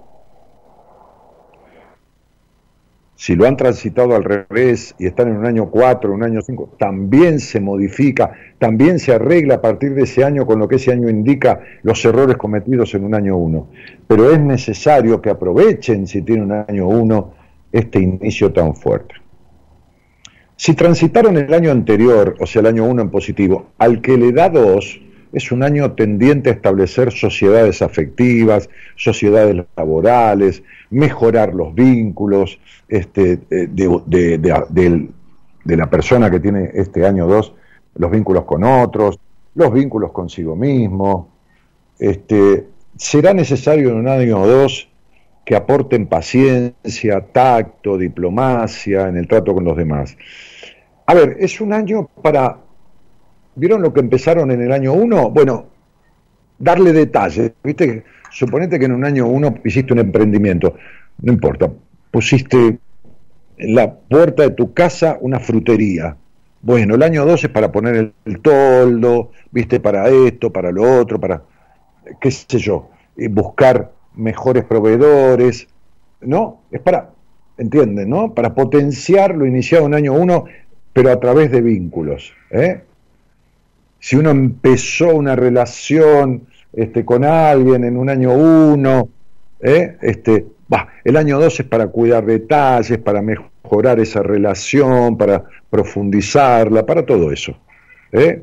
Si 3.23 3.37
lo 3.37 3.47
han 3.47 3.57
transitado 3.57 4.17
al 4.17 4.25
revés 4.25 4.97
y 4.99 5.07
están 5.07 5.29
en 5.29 5.37
un 5.37 5.47
año 5.47 5.71
4, 5.71 6.13
un 6.13 6.25
año 6.25 6.43
5, 6.43 6.75
también 6.77 7.39
se 7.39 7.61
modifica, 7.61 8.33
también 8.59 8.99
se 8.99 9.15
arregla 9.15 9.55
a 9.55 9.61
partir 9.61 9.95
de 9.95 10.03
ese 10.03 10.25
año 10.25 10.45
con 10.45 10.59
lo 10.59 10.67
que 10.67 10.75
ese 10.75 10.91
año 10.91 11.09
indica 11.09 11.61
los 11.85 12.05
errores 12.05 12.37
cometidos 12.37 12.95
en 12.95 13.05
un 13.05 13.15
año 13.15 13.37
1. 13.37 13.69
Pero 14.09 14.33
es 14.33 14.41
necesario 14.41 15.23
que 15.23 15.31
aprovechen, 15.31 16.09
si 16.09 16.23
tienen 16.23 16.51
un 16.51 16.65
año 16.69 16.89
1, 16.89 17.35
este 17.71 18.01
inicio 18.01 18.53
tan 18.53 18.75
fuerte. 18.75 19.15
Si 20.57 20.75
transitaron 20.75 21.37
el 21.37 21.55
año 21.55 21.71
anterior, 21.71 22.35
o 22.41 22.47
sea, 22.47 22.59
el 22.59 22.67
año 22.67 22.87
1 22.87 23.03
en 23.03 23.11
positivo, 23.11 23.69
al 23.79 24.01
que 24.01 24.19
le 24.19 24.33
da 24.33 24.49
2, 24.49 25.01
es 25.33 25.53
un 25.53 25.63
año 25.63 25.93
tendiente 25.93 26.51
a 26.51 26.55
establecer 26.55 27.13
sociedades 27.13 27.83
afectivas, 27.83 28.69
sociedades 28.97 29.65
laborales, 29.77 30.65
mejorar 30.93 31.55
los 31.55 31.75
vínculos 31.75 32.61
este, 32.89 33.41
eh, 33.51 33.69
de, 33.69 35.09
la 35.65 35.91
persona 35.91 36.31
que 36.31 36.39
tiene 36.39 36.71
este 36.75 37.07
año 37.07 37.27
2, 37.27 37.55
los 37.97 38.11
vínculos 38.11 38.45
con 38.45 38.63
otros, 38.63 39.19
los 39.55 39.73
vínculos 39.73 40.13
consigo 40.13 40.55
mismo. 40.55 41.29
Este, 41.99 42.69
será 42.97 43.35
necesario 43.35 43.91
en 43.91 43.97
un 43.97 44.09
año 44.09 44.47
2 44.47 44.89
que 45.45 45.57
aporten 45.57 46.07
paciencia, 46.07 47.27
tacto, 47.33 47.99
diplomacia 47.99 49.09
en 49.09 49.17
el 49.17 49.27
trato 49.27 49.55
con 49.55 49.65
los 49.65 49.77
demás. 49.77 50.17
A 51.07 51.15
ver, 51.15 51.37
es 51.41 51.61
un 51.61 51.73
año 51.73 52.09
para... 52.23 52.59
¿Vieron 53.55 53.83
lo 53.83 53.93
que 53.93 54.01
empezaron 54.01 54.51
en 54.51 54.63
el 54.63 54.73
año 54.73 54.95
1? 54.95 55.31
Bueno, 55.31 55.67
darle 56.59 56.93
detalles. 56.93 57.53
¿Viste? 57.63 58.05
Suponete 58.33 58.79
que 58.79 58.87
en 58.87 58.93
un 58.93 59.05
año 59.05 59.27
1 59.27 59.59
hiciste 59.65 59.93
un 59.93 60.01
emprendimiento. 60.01 60.75
No 61.21 61.33
importa, 61.33 61.71
pusiste 62.11 62.79
en 63.59 63.75
la 63.75 63.93
puerta 63.93 64.45
de 64.45 64.51
tu 64.51 64.73
casa 64.73 65.19
una 65.21 65.39
frutería. 65.39 66.17
Bueno, 66.63 66.95
el 66.95 67.03
año 67.03 67.25
2 67.25 67.45
es 67.45 67.51
para 67.51 67.71
poner 67.71 68.13
el, 68.25 68.41
toldo, 68.41 69.31
viste, 69.51 69.81
para 69.81 70.09
esto, 70.09 70.53
para 70.53 70.71
lo 70.71 71.01
otro, 71.01 71.21
para, 71.21 71.43
qué 72.21 72.31
sé 72.31 72.59
yo, 72.59 72.91
buscar 73.31 73.91
mejores 74.15 74.65
proveedores, 74.65 75.67
¿no? 76.21 76.61
Es 76.71 76.81
para, 76.81 77.11
¿entienden, 77.59 78.09
no? 78.09 78.33
Para 78.33 78.55
potenciar 78.55 79.35
lo 79.35 79.45
iniciado 79.45 79.87
en 79.87 79.95
año 79.95 80.13
1 80.15 80.45
pero 80.93 81.11
a 81.11 81.21
través 81.21 81.51
de 81.51 81.61
vínculos. 81.61 82.33
¿eh? 82.51 82.83
Si 83.99 84.17
uno 84.17 84.31
empezó 84.31 85.15
una 85.15 85.37
relación 85.37 86.47
este, 86.73 87.05
con 87.05 87.25
alguien 87.25 87.85
en 87.85 87.97
un 87.97 88.09
año 88.09 88.33
uno, 88.33 89.09
¿eh? 89.61 89.97
este, 90.03 90.47
el 91.05 91.17
año 91.17 91.39
dos 91.39 91.61
es 91.61 91.67
para 91.67 91.89
cuidar 91.89 92.25
detalles, 92.25 92.99
para 92.99 93.21
mejorar 93.23 94.01
esa 94.01 94.23
relación, 94.23 95.17
para 95.17 95.45
profundizarla, 95.69 96.87
para 96.87 97.05
todo 97.05 97.31
eso. 97.31 97.57
¿eh? 98.13 98.43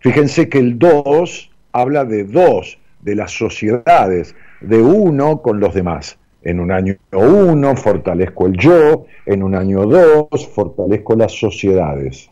Fíjense 0.00 0.48
que 0.48 0.58
el 0.58 0.78
2 0.78 1.50
habla 1.72 2.04
de 2.04 2.24
dos, 2.24 2.78
de 3.00 3.14
las 3.14 3.32
sociedades, 3.32 4.34
de 4.60 4.80
uno 4.80 5.42
con 5.42 5.60
los 5.60 5.74
demás. 5.74 6.18
En 6.42 6.60
un 6.60 6.70
año 6.70 6.94
uno 7.12 7.74
fortalezco 7.76 8.46
el 8.46 8.56
yo, 8.56 9.06
en 9.26 9.42
un 9.42 9.54
año 9.54 9.84
dos 9.84 10.46
fortalezco 10.54 11.16
las 11.16 11.32
sociedades, 11.32 12.30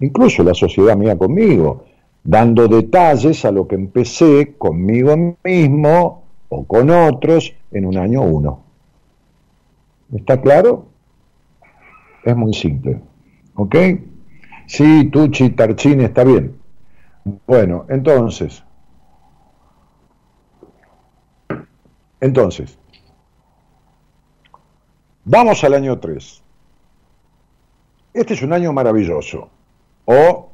incluso 0.00 0.42
la 0.42 0.54
sociedad 0.54 0.96
mía 0.96 1.16
conmigo, 1.16 1.84
dando 2.26 2.68
detalles 2.68 3.44
a 3.44 3.50
lo 3.50 3.66
que 3.66 3.76
empecé 3.76 4.54
conmigo 4.58 5.36
mismo 5.42 6.24
o 6.48 6.64
con 6.64 6.90
otros 6.90 7.54
en 7.70 7.86
un 7.86 7.96
año 7.96 8.22
uno. 8.22 8.62
¿Está 10.14 10.40
claro? 10.40 10.86
Es 12.24 12.36
muy 12.36 12.52
simple. 12.52 13.00
¿Ok? 13.54 13.76
Sí, 14.66 15.08
Tucci, 15.10 15.50
Tarchini, 15.50 16.04
está 16.04 16.24
bien. 16.24 16.56
Bueno, 17.46 17.86
entonces, 17.88 18.62
entonces, 22.20 22.78
Vamos 25.28 25.64
al 25.64 25.74
año 25.74 25.98
3. 25.98 26.42
Este 28.14 28.34
es 28.34 28.42
un 28.42 28.52
año 28.52 28.72
maravilloso. 28.72 29.50
O 30.04 30.52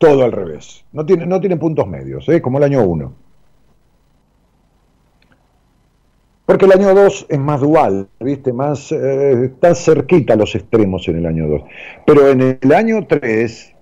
todo 0.00 0.24
al 0.24 0.32
revés. 0.32 0.82
No 0.92 1.04
tiene, 1.04 1.26
no 1.26 1.38
tiene 1.40 1.58
puntos 1.58 1.86
medios, 1.86 2.26
¿eh? 2.30 2.40
como 2.40 2.56
el 2.56 2.64
año 2.64 2.82
1. 2.82 3.12
Porque 6.46 6.64
el 6.64 6.72
año 6.72 6.94
2 6.94 7.26
es 7.28 7.38
más 7.38 7.60
dual, 7.60 8.08
¿viste? 8.18 8.52
Más, 8.54 8.90
eh, 8.92 9.44
está 9.44 9.74
cerquita 9.74 10.34
los 10.36 10.54
extremos 10.54 11.06
en 11.06 11.18
el 11.18 11.26
año 11.26 11.46
2. 11.46 11.62
Pero 12.06 12.30
en 12.30 12.58
el 12.62 12.72
año 12.72 13.06
3, 13.06 13.74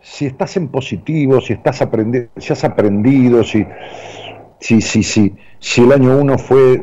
si 0.00 0.26
estás 0.26 0.56
en 0.56 0.68
positivo, 0.68 1.40
si 1.40 1.52
estás 1.52 1.80
aprendiendo, 1.80 2.32
si 2.38 2.52
has 2.52 2.64
aprendido, 2.64 3.44
si, 3.44 3.64
si, 4.58 4.80
si, 4.80 5.04
si, 5.04 5.36
si 5.60 5.82
el 5.84 5.92
año 5.92 6.18
1 6.18 6.38
fue, 6.38 6.82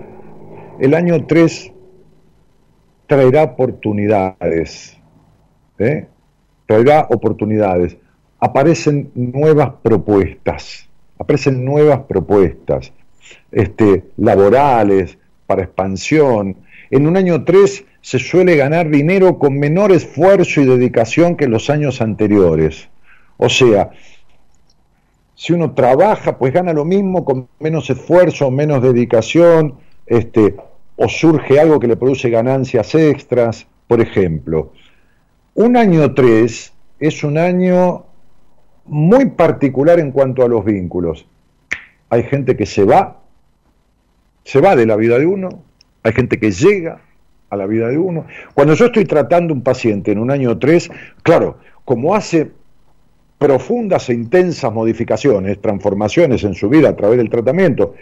el 0.79 0.93
año 0.93 1.25
3 1.27 1.73
traerá 3.07 3.43
oportunidades, 3.43 4.97
¿eh? 5.79 6.07
Traerá 6.65 7.07
oportunidades, 7.09 7.97
aparecen 8.39 9.11
nuevas 9.15 9.71
propuestas, 9.81 10.87
aparecen 11.17 11.63
nuevas 11.63 12.01
propuestas 12.07 12.91
este, 13.51 14.05
laborales, 14.17 15.17
para 15.45 15.63
expansión. 15.63 16.57
En 16.91 17.07
un 17.07 17.17
año 17.17 17.43
3 17.43 17.85
se 18.01 18.19
suele 18.19 18.55
ganar 18.55 18.89
dinero 18.89 19.39
con 19.39 19.57
menor 19.57 19.91
esfuerzo 19.91 20.61
y 20.61 20.65
dedicación 20.65 21.35
que 21.35 21.47
los 21.47 21.69
años 21.69 22.01
anteriores. 22.01 22.87
O 23.37 23.49
sea, 23.49 23.91
si 25.35 25.53
uno 25.53 25.73
trabaja, 25.73 26.37
pues 26.37 26.53
gana 26.53 26.73
lo 26.73 26.85
mismo 26.85 27.25
con 27.25 27.47
menos 27.59 27.89
esfuerzo, 27.89 28.51
menos 28.51 28.81
dedicación, 28.81 29.75
este, 30.05 30.55
o 30.95 31.09
surge 31.09 31.59
algo 31.59 31.79
que 31.79 31.87
le 31.87 31.97
produce 31.97 32.29
ganancias 32.29 32.95
extras, 32.95 33.67
por 33.87 34.01
ejemplo. 34.01 34.71
Un 35.57 35.77
año 35.77 36.13
3 36.13 36.73
es 36.99 37.23
un 37.23 37.37
año 37.37 38.03
muy 38.83 39.27
particular 39.29 40.01
en 40.01 40.11
cuanto 40.11 40.43
a 40.43 40.49
los 40.49 40.65
vínculos. 40.65 41.25
Hay 42.09 42.23
gente 42.23 42.57
que 42.57 42.65
se 42.65 42.83
va, 42.83 43.21
se 44.43 44.59
va 44.59 44.75
de 44.75 44.85
la 44.85 44.97
vida 44.97 45.17
de 45.17 45.25
uno, 45.25 45.63
hay 46.03 46.11
gente 46.11 46.41
que 46.41 46.51
llega 46.51 46.99
a 47.49 47.55
la 47.55 47.67
vida 47.67 47.87
de 47.87 47.97
uno. 47.97 48.25
Cuando 48.53 48.73
yo 48.73 48.87
estoy 48.87 49.05
tratando 49.05 49.53
un 49.53 49.61
paciente 49.61 50.11
en 50.11 50.19
un 50.19 50.29
año 50.29 50.57
3, 50.59 50.91
claro, 51.23 51.57
como 51.85 52.15
hace 52.15 52.51
profundas 53.37 54.09
e 54.09 54.13
intensas 54.13 54.73
modificaciones, 54.73 55.61
transformaciones 55.61 56.43
en 56.43 56.53
su 56.53 56.67
vida 56.67 56.89
a 56.89 56.97
través 56.97 57.17
del 57.17 57.29
tratamiento, 57.29 57.95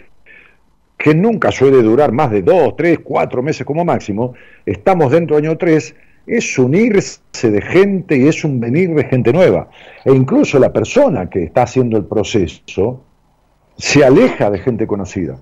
que 0.98 1.14
nunca 1.14 1.52
suele 1.52 1.82
durar 1.82 2.10
más 2.10 2.32
de 2.32 2.42
dos, 2.42 2.74
tres, 2.74 2.98
cuatro 2.98 3.44
meses 3.44 3.64
como 3.64 3.84
máximo, 3.84 4.34
estamos 4.66 5.12
dentro 5.12 5.36
del 5.36 5.44
año 5.44 5.56
tres, 5.56 5.94
es 6.26 6.58
unirse 6.58 7.50
de 7.50 7.60
gente 7.60 8.16
y 8.16 8.28
es 8.28 8.44
un 8.44 8.60
venir 8.60 8.94
de 8.94 9.04
gente 9.04 9.32
nueva. 9.32 9.68
E 10.04 10.12
incluso 10.12 10.58
la 10.58 10.72
persona 10.72 11.28
que 11.28 11.44
está 11.44 11.62
haciendo 11.62 11.96
el 11.96 12.04
proceso 12.04 13.02
se 13.76 14.04
aleja 14.04 14.50
de 14.50 14.58
gente 14.58 14.86
conocida, 14.86 15.36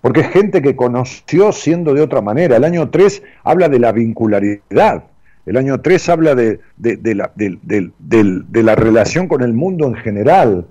porque 0.00 0.20
es 0.20 0.28
gente 0.28 0.60
que 0.60 0.76
conoció 0.76 1.52
siendo 1.52 1.94
de 1.94 2.02
otra 2.02 2.20
manera. 2.20 2.56
El 2.56 2.64
año 2.64 2.90
3 2.90 3.22
habla 3.44 3.68
de 3.68 3.78
la 3.78 3.92
vincularidad, 3.92 5.04
el 5.46 5.56
año 5.56 5.80
3 5.80 6.08
habla 6.08 6.34
de, 6.34 6.60
la, 6.76 7.30
de, 7.34 8.62
la, 8.62 8.74
relación 8.74 9.28
con 9.28 9.42
el 9.42 9.52
mundo 9.52 9.86
en 9.86 9.94
general, 9.94 10.66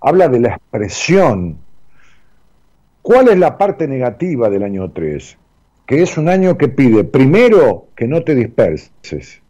habla 0.00 0.28
de 0.28 0.40
la 0.40 0.48
expresión. 0.54 1.58
¿Cuál 3.02 3.28
es 3.28 3.38
la 3.38 3.58
parte 3.58 3.86
negativa 3.86 4.48
del 4.48 4.62
año 4.62 4.90
3? 4.90 5.36
Que 5.86 6.02
es 6.02 6.16
un 6.16 6.28
año 6.28 6.56
que 6.56 6.68
pide, 6.68 7.04
primero, 7.04 7.88
que 7.94 8.08
no 8.08 8.22
te 8.22 8.34
disperses, 8.34 9.42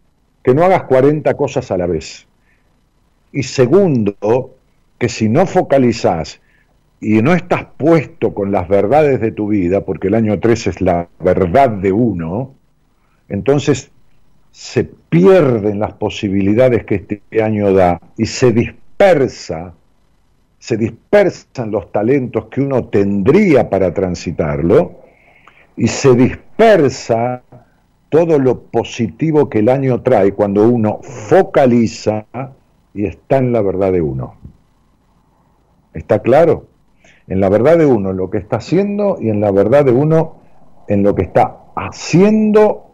que 0.42 0.54
no 0.54 0.64
hagas 0.64 0.84
40 0.84 1.32
cosas 1.34 1.70
a 1.70 1.76
la 1.76 1.86
vez. 1.86 2.26
Y 3.32 3.42
segundo, 3.44 4.56
que 4.98 5.08
si 5.08 5.28
no 5.28 5.46
focalizás 5.46 6.40
y 7.00 7.20
no 7.22 7.34
estás 7.34 7.66
puesto 7.76 8.34
con 8.34 8.50
las 8.50 8.68
verdades 8.68 9.20
de 9.20 9.32
tu 9.32 9.48
vida, 9.48 9.84
porque 9.84 10.08
el 10.08 10.14
año 10.14 10.40
3 10.40 10.66
es 10.68 10.80
la 10.80 11.08
verdad 11.20 11.70
de 11.70 11.92
uno, 11.92 12.54
entonces 13.28 13.90
se 14.50 14.84
pierden 14.84 15.80
las 15.80 15.94
posibilidades 15.94 16.84
que 16.84 16.94
este 16.94 17.22
año 17.42 17.72
da 17.72 18.00
y 18.16 18.26
se 18.26 18.52
dispersa, 18.52 19.74
se 20.58 20.76
dispersan 20.76 21.70
los 21.70 21.90
talentos 21.90 22.46
que 22.46 22.60
uno 22.60 22.84
tendría 22.84 23.68
para 23.68 23.92
transitarlo 23.92 25.03
y 25.76 25.88
se 25.88 26.14
dispersa 26.14 27.42
todo 28.08 28.38
lo 28.38 28.62
positivo 28.62 29.48
que 29.48 29.58
el 29.58 29.68
año 29.68 30.02
trae 30.02 30.32
cuando 30.32 30.68
uno 30.68 31.00
focaliza 31.02 32.26
y 32.94 33.06
está 33.06 33.38
en 33.38 33.52
la 33.52 33.60
verdad 33.60 33.92
de 33.92 34.00
uno. 34.00 34.36
¿Está 35.92 36.20
claro? 36.20 36.66
En 37.26 37.40
la 37.40 37.48
verdad 37.48 37.78
de 37.78 37.86
uno, 37.86 38.10
en 38.10 38.16
lo 38.18 38.30
que 38.30 38.38
está 38.38 38.56
haciendo 38.56 39.18
y 39.20 39.30
en 39.30 39.40
la 39.40 39.50
verdad 39.50 39.84
de 39.84 39.92
uno, 39.92 40.36
en 40.86 41.02
lo 41.02 41.14
que 41.14 41.22
está 41.22 41.56
haciendo 41.74 42.86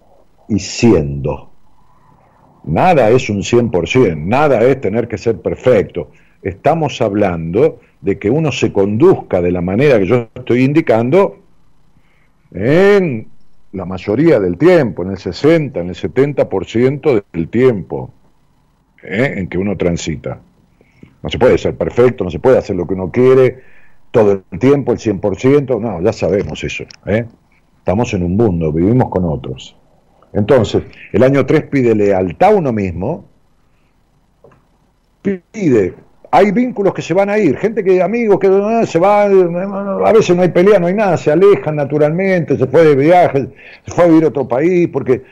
y 0.49 0.59
siendo. 0.59 1.51
Nada 2.65 3.11
es 3.11 3.29
un 3.29 3.39
100%, 3.39 4.17
nada 4.17 4.63
es 4.63 4.81
tener 4.81 5.09
que 5.09 5.19
ser 5.19 5.41
perfecto. 5.41 6.11
Estamos 6.43 7.01
hablando 7.03 7.81
de 8.01 8.19
que 8.19 8.31
uno 8.31 8.53
se 8.53 8.73
conduzca 8.73 9.43
de 9.43 9.53
la 9.53 9.61
manera 9.61 9.99
que 9.99 10.07
yo 10.07 10.29
estoy 10.35 10.65
indicando 10.65 11.40
en 12.53 13.29
la 13.73 13.85
mayoría 13.85 14.41
del 14.41 14.59
tiempo, 14.59 15.03
en 15.03 15.13
el 15.13 15.19
60, 15.19 15.81
en 15.81 15.89
el 15.89 15.95
70% 15.95 17.25
del 17.33 17.49
tiempo 17.49 18.13
¿eh? 19.03 19.35
en 19.37 19.49
que 19.49 19.59
uno 19.59 19.77
transita. 19.77 20.41
No 21.23 21.29
se 21.29 21.39
puede 21.39 21.59
ser 21.59 21.77
perfecto, 21.77 22.25
no 22.25 22.31
se 22.31 22.39
puede 22.39 22.59
hacer 22.59 22.77
lo 22.77 22.87
que 22.87 22.95
uno 22.95 23.11
quiere 23.11 23.63
todo 24.11 24.43
el 24.51 24.59
tiempo, 24.59 24.93
el 24.93 24.99
100%, 24.99 25.81
no, 25.81 26.03
ya 26.03 26.13
sabemos 26.13 26.65
eso. 26.65 26.85
¿eh? 27.07 27.27
Estamos 27.79 28.13
en 28.15 28.25
un 28.25 28.37
mundo, 28.37 28.73
vivimos 28.73 29.09
con 29.09 29.25
otros. 29.25 29.77
Entonces, 30.33 30.83
el 31.13 31.23
año 31.23 31.47
3 31.47 31.65
pide 31.65 31.95
lealtad 31.95 32.51
a 32.51 32.57
uno 32.57 32.73
mismo, 32.73 33.25
pide 35.23 35.95
hay 36.33 36.53
vínculos 36.53 36.95
que 36.95 37.03
se 37.03 37.13
van 37.13 37.29
a 37.29 37.39
ir, 37.39 37.57
gente 37.57 37.83
que, 37.83 38.01
amigos 38.01 38.39
que 38.39 38.47
ah, 38.47 38.87
se 38.87 38.99
van, 38.99 39.57
a 40.05 40.13
veces 40.13 40.37
no 40.37 40.43
hay 40.43 40.51
pelea, 40.51 40.79
no 40.79 40.87
hay 40.87 40.95
nada, 40.95 41.17
se 41.17 41.33
alejan 41.33 41.77
naturalmente, 41.77 42.57
se 42.57 42.67
fue 42.67 42.85
de 42.85 42.95
viaje, 42.95 43.49
se 43.85 43.93
fue 43.93 44.05
a 44.05 44.07
vivir 44.07 44.25
a 44.25 44.29
otro 44.29 44.47
país, 44.47 44.89
porque 44.93 45.23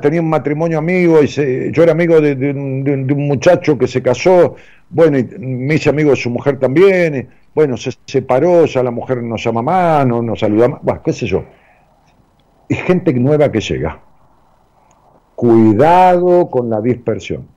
tenía 0.00 0.20
un 0.20 0.30
matrimonio 0.30 0.78
amigo 0.78 1.20
y 1.22 1.26
yo 1.26 1.82
era 1.82 1.92
amigo 1.92 2.20
de, 2.20 2.52
un 2.52 3.26
muchacho 3.26 3.76
que 3.76 3.88
se 3.88 4.00
casó, 4.00 4.54
bueno, 4.90 5.18
y 5.18 5.24
me 5.38 5.74
hice 5.74 5.90
amigo 5.90 6.10
de 6.10 6.16
su 6.16 6.30
mujer 6.30 6.58
también, 6.60 7.28
bueno, 7.52 7.76
se 7.76 7.90
separó, 8.06 8.64
ya 8.66 8.82
la 8.82 8.92
mujer 8.92 9.22
nos 9.22 9.42
llama 9.42 9.62
más, 9.62 10.06
no 10.06 10.22
nos 10.22 10.38
saluda 10.38 10.68
más, 10.68 10.80
bueno, 10.82 11.02
qué 11.04 11.12
sé 11.12 11.26
yo. 11.26 11.44
Y 12.68 12.76
gente 12.76 13.12
nueva 13.12 13.50
que 13.50 13.60
llega. 13.60 14.00
Cuidado 15.34 16.48
con 16.48 16.70
la 16.70 16.80
dispersión. 16.80 17.53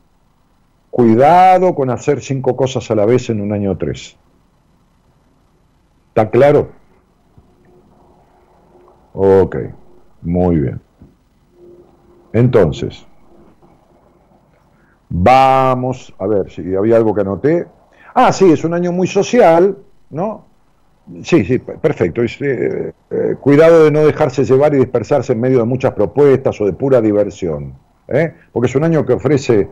Cuidado 0.89 1.75
con 1.75 1.89
hacer 1.89 2.21
cinco 2.21 2.55
cosas 2.55 2.89
a 2.89 2.95
la 2.95 3.05
vez 3.05 3.29
en 3.29 3.41
un 3.41 3.53
año 3.53 3.77
tres. 3.77 4.17
¿Está 6.09 6.29
claro? 6.29 6.69
Ok, 9.13 9.55
muy 10.21 10.57
bien. 10.57 10.81
Entonces, 12.33 13.05
vamos 15.09 16.13
a 16.19 16.27
ver 16.27 16.51
si 16.51 16.75
había 16.75 16.97
algo 16.97 17.13
que 17.13 17.21
anoté. 17.21 17.67
Ah, 18.13 18.31
sí, 18.31 18.51
es 18.51 18.63
un 18.63 18.73
año 18.73 18.91
muy 18.91 19.07
social, 19.07 19.77
¿no? 20.09 20.45
Sí, 21.23 21.45
sí, 21.45 21.59
perfecto. 21.59 22.21
Eh, 22.21 22.93
eh, 23.11 23.35
cuidado 23.39 23.85
de 23.85 23.91
no 23.91 24.05
dejarse 24.05 24.43
llevar 24.43 24.73
y 24.73 24.77
dispersarse 24.77 25.33
en 25.33 25.39
medio 25.39 25.59
de 25.59 25.65
muchas 25.65 25.93
propuestas 25.93 26.59
o 26.59 26.65
de 26.65 26.73
pura 26.73 26.99
diversión, 26.99 27.73
¿eh? 28.07 28.33
porque 28.51 28.67
es 28.67 28.75
un 28.75 28.83
año 28.83 29.05
que 29.05 29.13
ofrece 29.13 29.69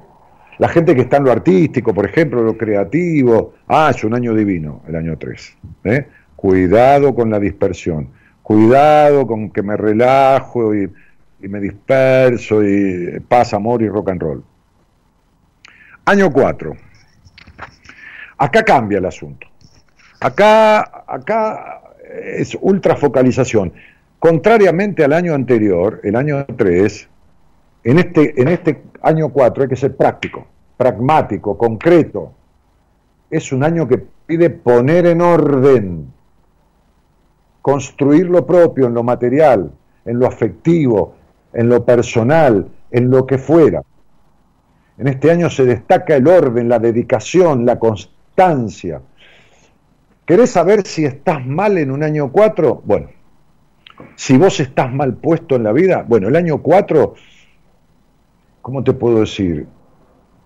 la 0.58 0.70
gente 0.70 0.96
que 0.96 1.02
está 1.02 1.18
en 1.18 1.26
lo 1.26 1.32
artístico, 1.32 1.94
por 1.94 2.06
ejemplo, 2.06 2.42
lo 2.42 2.58
creativo, 2.58 3.56
ah, 3.68 3.92
es 3.94 4.04
un 4.04 4.14
año 4.14 4.34
divino, 4.34 4.82
el 4.88 4.96
año 4.96 5.18
3. 5.18 5.58
¿eh? 5.86 6.08
Cuidado 6.36 7.14
con 7.14 7.30
la 7.30 7.40
dispersión, 7.40 8.10
cuidado 8.42 9.28
con 9.28 9.50
que 9.50 9.62
me 9.62 9.76
relajo 9.76 10.76
y, 10.76 10.92
me 11.40 11.60
disperso 11.60 12.64
y 12.64 13.20
pasa 13.28 13.58
amor 13.58 13.84
y 13.84 13.90
rock 13.90 14.10
and 14.10 14.22
roll. 14.22 14.44
Año 16.06 16.32
4. 16.32 16.76
Acá 18.38 18.64
cambia 18.64 18.98
el 18.98 19.06
asunto. 19.06 19.46
Acá, 20.20 21.04
acá 21.08 21.82
es 22.24 22.58
ultrafocalización. 22.60 23.74
Contrariamente 24.18 25.04
al 25.04 25.14
año 25.14 25.36
anterior, 25.36 26.00
el 26.04 26.16
año 26.16 26.46
3, 26.46 27.10
en 27.84 28.00
este, 28.00 28.42
en 28.42 28.48
este 28.48 28.82
año 29.06 29.30
4 29.30 29.64
hay 29.64 29.70
que 29.70 29.76
ser 29.76 29.96
práctico, 29.96 30.46
pragmático, 30.76 31.58
concreto. 31.58 32.34
Es 33.30 33.52
un 33.52 33.64
año 33.64 33.88
que 33.88 34.04
pide 34.26 34.50
poner 34.50 35.06
en 35.06 35.22
orden, 35.22 36.12
construir 37.62 38.28
lo 38.30 38.46
propio 38.46 38.88
en 38.88 38.96
lo 38.96 39.04
material, 39.04 39.72
en 40.06 40.20
lo 40.20 40.28
afectivo, 40.28 41.16
en 41.54 41.70
lo 41.70 41.86
personal, 41.86 42.68
en 42.90 43.10
lo 43.12 43.26
que 43.26 43.38
fuera. 43.38 43.84
En 44.98 45.08
este 45.08 45.30
año 45.30 45.50
se 45.50 45.66
destaca 45.66 46.16
el 46.16 46.28
orden, 46.28 46.68
la 46.68 46.80
dedicación, 46.80 47.66
la 47.66 47.78
constancia. 47.78 49.02
¿Querés 50.26 50.50
saber 50.50 50.88
si 50.88 51.06
estás 51.06 51.46
mal 51.46 51.78
en 51.78 51.92
un 51.92 52.02
año 52.02 52.32
4? 52.32 52.82
Bueno, 52.84 53.10
si 54.16 54.38
vos 54.38 54.60
estás 54.60 54.92
mal 54.92 55.14
puesto 55.16 55.56
en 55.56 55.64
la 55.64 55.72
vida, 55.72 56.04
bueno, 56.08 56.28
el 56.28 56.36
año 56.36 56.64
4 56.64 57.14
¿cómo 58.66 58.84
te 58.84 58.94
puedo 58.94 59.20
decir? 59.20 59.68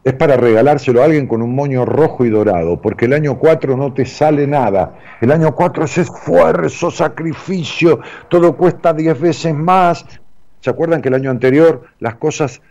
Es 0.04 0.14
para 0.14 0.36
regalárselo 0.36 1.02
a 1.02 1.06
alguien 1.06 1.26
con 1.26 1.42
un 1.42 1.56
moño 1.56 1.86
rojo 1.86 2.26
y 2.26 2.30
dorado, 2.30 2.82
porque 2.82 3.06
el 3.06 3.14
año 3.14 3.40
4 3.40 3.78
no 3.78 3.94
te 3.94 4.06
sale 4.06 4.46
nada. 4.46 4.98
El 5.22 5.32
año 5.32 5.56
4 5.56 5.86
es 5.86 6.00
esfuerzo, 6.00 6.92
sacrificio, 6.92 8.02
todo 8.28 8.58
cuesta 8.58 8.92
10 8.92 9.22
veces 9.22 9.56
más. 9.56 10.06
¿Se 10.60 10.70
acuerdan 10.70 11.02
que 11.02 11.08
el 11.08 11.14
año 11.14 11.32
anterior 11.32 11.84
las 12.00 12.16
cosas 12.16 12.62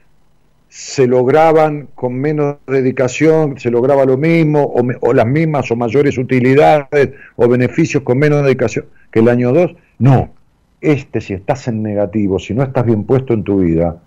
se 0.69 1.07
lograban 1.07 1.89
con 1.95 2.13
menos 2.13 2.57
dedicación, 2.67 3.59
se 3.59 3.71
lograba 3.71 4.05
lo 4.05 4.19
mismo, 4.19 4.65
o, 4.65 4.83
o, 5.01 5.15
las 5.15 5.27
mismas 5.27 5.71
o 5.71 5.77
mayores 5.77 6.19
utilidades 6.19 7.13
o 7.37 7.49
beneficios 7.49 8.03
con 8.03 8.19
menos 8.19 8.45
dedicación 8.45 8.85
que 9.11 9.21
el 9.21 9.31
año 9.31 9.55
2? 9.55 9.75
No, 9.99 10.29
este 10.83 11.23
si 11.23 11.33
estás 11.33 11.69
en 11.69 11.83
negativo, 11.83 12.39
si 12.39 12.53
no 12.53 12.63
estás 12.63 12.85
bien 12.85 13.05
puesto 13.05 13.33
en 13.33 13.45
tu 13.45 13.61
vida, 13.61 14.03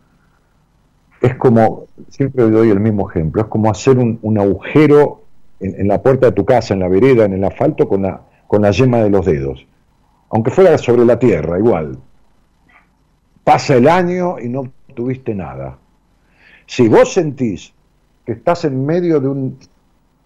es 1.22 1.36
como, 1.36 1.86
siempre 2.09 2.49
doy 2.49 2.72
el 2.72 2.80
mismo 2.80 3.09
ejemplo, 3.09 3.43
es 3.43 3.47
como 3.47 3.69
hacer 3.69 3.97
un, 3.99 4.38
agujero 4.39 5.22
en, 5.59 5.88
la 5.88 6.01
puerta 6.01 6.28
de 6.28 6.32
tu 6.32 6.43
casa, 6.43 6.74
en 6.74 6.80
la 6.80 6.88
vereda, 6.88 7.26
en 7.26 7.34
el 7.34 7.43
asfalto, 7.43 7.88
con 7.88 8.01
la, 8.01 8.22
con 8.47 8.63
la 8.63 8.72
yema 8.72 8.97
de 8.97 9.11
los 9.11 9.26
dedos. 9.26 9.65
Aunque 10.32 10.49
fuera 10.49 10.76
sobre 10.80 11.05
la 11.05 11.19
tierra, 11.19 11.59
igual. 11.59 11.99
Pasa 13.43 13.76
el 13.76 13.88
año 13.88 14.39
y 14.39 14.49
no 14.49 14.72
tuviste 14.95 15.36
nada. 15.36 15.78
Si 16.65 16.88
vos 16.88 17.13
sentís 17.13 17.72
que 18.26 18.32
estás 18.32 18.65
en 18.65 18.84
medio 18.84 19.19
de 19.19 19.28
un, 19.28 19.59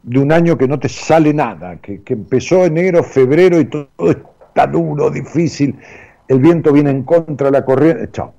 de 0.04 0.20
un 0.20 0.32
año 0.32 0.58
que 0.58 0.68
no 0.68 0.80
te 0.80 0.88
sale 0.88 1.34
nada, 1.34 1.76
que, 1.78 2.04
que 2.04 2.14
empezó 2.14 2.64
enero, 2.64 3.04
febrero 3.04 3.60
y 3.60 3.66
todo 3.66 3.90
está 4.00 4.68
duro, 4.68 5.10
difícil, 5.10 5.78
el 6.30 6.40
viento 6.40 6.72
viene 6.72 6.92
en 6.92 7.04
contra 7.04 7.48
de 7.48 7.52
la 7.52 7.66
corriente, 7.66 8.10
chao, 8.12 8.34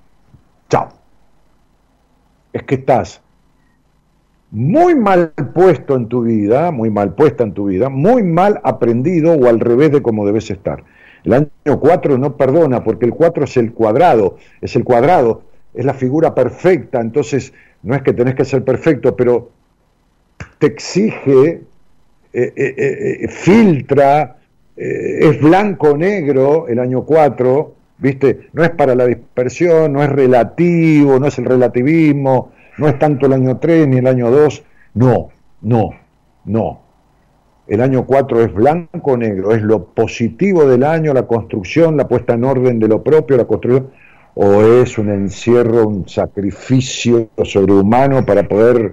chao 0.71 0.89
es 2.57 2.63
que 2.63 2.77
estás 2.77 3.21
muy 4.51 4.95
mal 4.95 5.33
puesto 5.55 5.97
en 5.97 6.09
tu 6.09 6.23
vida, 6.23 6.71
muy 6.71 6.91
mal 6.91 7.15
puesta 7.15 7.45
en 7.45 7.53
tu 7.53 7.67
vida, 7.67 7.89
muy 7.91 8.23
mal 8.23 8.61
aprendido 8.65 9.35
o 9.35 9.47
al 9.47 9.61
revés 9.61 9.93
de 9.93 10.01
cómo 10.01 10.25
debes 10.25 10.51
estar. 10.51 10.83
El 11.25 11.35
año 11.35 11.81
4 11.81 12.17
no 12.17 12.37
perdona 12.37 12.83
porque 12.83 13.05
el 13.05 13.13
4 13.13 13.45
es 13.45 13.57
el 13.59 13.73
cuadrado, 13.73 14.39
es 14.63 14.75
el 14.77 14.85
cuadrado, 14.85 15.43
es 15.75 15.85
la 15.85 15.93
figura 15.93 16.35
perfecta, 16.35 17.01
entonces 17.01 17.53
no 17.83 17.95
es 17.95 18.03
que 18.03 18.15
tenés 18.15 18.35
que 18.35 18.45
ser 18.45 18.65
perfecto, 18.65 19.15
pero 19.15 19.51
te 20.59 20.69
exige, 20.69 21.61
eh, 22.33 22.53
eh, 22.57 23.21
eh, 23.23 23.29
filtra, 23.29 24.37
es 24.77 25.41
blanco-negro 25.41 26.69
el 26.69 26.79
año 26.79 27.03
4, 27.05 27.76
¿viste? 27.99 28.49
No 28.53 28.65
es 28.65 28.71
para 28.71 28.95
la 28.95 29.07
dispersión, 29.07 29.93
no 29.93 30.03
es 30.03 30.11
relativo, 30.11 31.19
no 31.19 31.27
es 31.27 31.39
el 31.39 31.45
relativismo, 31.45 32.53
no 32.79 32.89
es 32.89 32.99
tanto 32.99 33.27
el 33.27 33.33
año 33.33 33.59
3 33.59 33.89
ni 33.89 33.99
el 33.99 34.07
año 34.07 34.31
2, 34.31 34.63
no, 34.95 35.29
no, 35.63 35.91
no. 36.45 36.81
El 37.67 37.81
año 37.81 38.07
4 38.07 38.43
es 38.43 38.55
blanco 38.55 39.17
negro, 39.17 39.53
es 39.53 39.63
lo 39.63 39.87
positivo 39.87 40.67
del 40.67 40.85
año, 40.85 41.13
la 41.13 41.27
construcción, 41.27 41.97
la 41.97 42.07
puesta 42.07 42.35
en 42.35 42.45
orden 42.45 42.79
de 42.79 42.89
lo 42.89 43.03
propio, 43.03 43.37
la 43.37 43.45
construcción, 43.45 43.91
o 44.35 44.63
es 44.63 44.99
un 44.99 45.09
encierro, 45.11 45.89
un 45.89 46.09
sacrificio 46.09 47.31
sobrehumano 47.43 48.25
para 48.25 48.47
poder, 48.47 48.93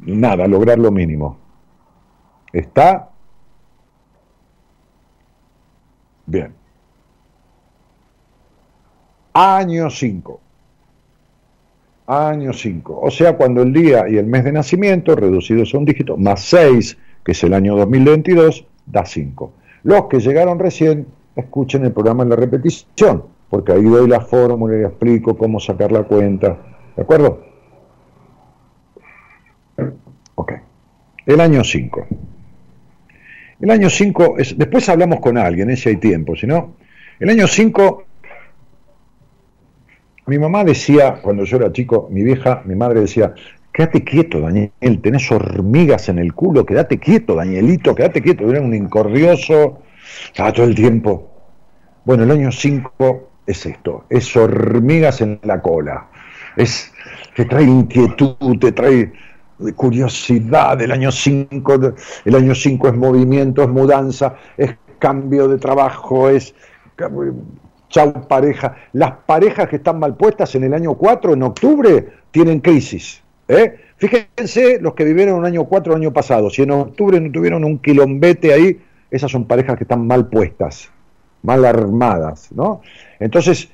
nada, 0.00 0.46
lograr 0.46 0.78
lo 0.78 0.90
mínimo. 0.90 1.38
¿Está? 2.52 3.10
Bien. 6.26 6.65
Año 9.38 9.90
5. 9.90 10.40
Año 12.06 12.54
5. 12.54 13.00
O 13.02 13.10
sea, 13.10 13.36
cuando 13.36 13.60
el 13.60 13.70
día 13.70 14.08
y 14.08 14.16
el 14.16 14.24
mes 14.24 14.44
de 14.44 14.52
nacimiento, 14.52 15.14
reducidos 15.14 15.74
a 15.74 15.78
un 15.78 15.84
dígito, 15.84 16.16
más 16.16 16.40
6, 16.44 16.96
que 17.22 17.32
es 17.32 17.44
el 17.44 17.52
año 17.52 17.76
2022, 17.76 18.64
da 18.86 19.04
5. 19.04 19.52
Los 19.82 20.06
que 20.06 20.20
llegaron 20.20 20.58
recién, 20.58 21.06
escuchen 21.34 21.84
el 21.84 21.92
programa 21.92 22.22
en 22.22 22.30
la 22.30 22.36
repetición. 22.36 23.24
porque 23.50 23.72
ahí 23.72 23.82
doy 23.82 24.08
la 24.08 24.20
fórmula 24.20 24.78
y 24.78 24.84
explico 24.84 25.36
cómo 25.36 25.60
sacar 25.60 25.92
la 25.92 26.04
cuenta. 26.04 26.56
¿De 26.96 27.02
acuerdo? 27.02 27.44
Ok. 30.34 30.52
El 31.26 31.40
año 31.42 31.62
5. 31.62 32.06
El 33.60 33.70
año 33.70 33.90
5, 33.90 34.36
después 34.56 34.88
hablamos 34.88 35.20
con 35.20 35.36
alguien, 35.36 35.68
ese 35.68 35.90
hay 35.90 35.96
tiempo, 35.96 36.34
si 36.34 36.46
no. 36.46 36.76
El 37.20 37.28
año 37.30 37.46
5, 37.46 38.05
mi 40.26 40.38
mamá 40.38 40.64
decía, 40.64 41.20
cuando 41.22 41.44
yo 41.44 41.56
era 41.58 41.72
chico, 41.72 42.08
mi 42.10 42.22
vieja, 42.22 42.62
mi 42.64 42.74
madre 42.74 43.00
decía, 43.00 43.34
quédate 43.72 44.02
quieto, 44.02 44.40
Daniel, 44.40 44.70
tenés 45.02 45.30
hormigas 45.30 46.08
en 46.08 46.18
el 46.18 46.34
culo, 46.34 46.66
quédate 46.66 46.98
quieto, 46.98 47.34
Danielito, 47.34 47.94
quédate 47.94 48.22
quieto. 48.22 48.50
Era 48.50 48.60
un 48.60 48.74
incorrioso, 48.74 49.82
estaba 50.26 50.52
todo 50.52 50.66
el 50.66 50.74
tiempo. 50.74 51.30
Bueno, 52.04 52.24
el 52.24 52.30
año 52.30 52.50
5 52.50 53.30
es 53.46 53.66
esto, 53.66 54.04
es 54.10 54.36
hormigas 54.36 55.20
en 55.20 55.38
la 55.42 55.60
cola, 55.60 56.08
es, 56.56 56.92
te 57.34 57.44
trae 57.44 57.64
inquietud, 57.64 58.58
te 58.60 58.72
trae 58.72 59.12
curiosidad, 59.74 60.80
el 60.80 60.92
año 60.92 61.12
5, 61.12 61.80
el 62.24 62.34
año 62.34 62.54
5 62.54 62.88
es 62.88 62.94
movimiento, 62.94 63.62
es 63.62 63.68
mudanza, 63.68 64.36
es 64.56 64.76
cambio 64.98 65.48
de 65.48 65.58
trabajo, 65.58 66.28
es 66.28 66.54
chau 67.88 68.26
pareja. 68.26 68.76
Las 68.92 69.12
parejas 69.26 69.68
que 69.68 69.76
están 69.76 69.98
mal 69.98 70.16
puestas 70.16 70.54
en 70.54 70.64
el 70.64 70.74
año 70.74 70.94
4, 70.94 71.34
en 71.34 71.42
octubre, 71.42 72.08
tienen 72.30 72.60
crisis. 72.60 73.22
¿eh? 73.48 73.78
Fíjense 73.96 74.78
los 74.80 74.94
que 74.94 75.04
vivieron 75.04 75.38
un 75.38 75.46
año 75.46 75.64
4 75.64 75.94
el 75.94 76.02
año 76.02 76.12
pasado, 76.12 76.50
si 76.50 76.62
en 76.62 76.70
octubre 76.70 77.20
no 77.20 77.30
tuvieron 77.30 77.64
un 77.64 77.78
quilombete 77.78 78.52
ahí, 78.52 78.80
esas 79.10 79.30
son 79.30 79.46
parejas 79.46 79.76
que 79.76 79.84
están 79.84 80.06
mal 80.06 80.28
puestas, 80.28 80.90
mal 81.42 81.64
armadas, 81.64 82.50
¿no? 82.52 82.82
Entonces, 83.20 83.70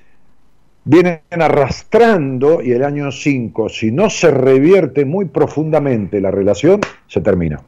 vienen 0.85 1.21
arrastrando 1.31 2.63
y 2.63 2.73
el 2.73 2.85
año 2.85 3.11
5, 3.11 3.69
si 3.69 3.91
no 3.91 4.11
se 4.11 4.31
revierte 4.31 5.05
muy 5.05 5.27
profundamente 5.27 6.21
la 6.21 6.31
relación, 6.31 6.81
se 7.07 7.21
termina. 7.21 7.61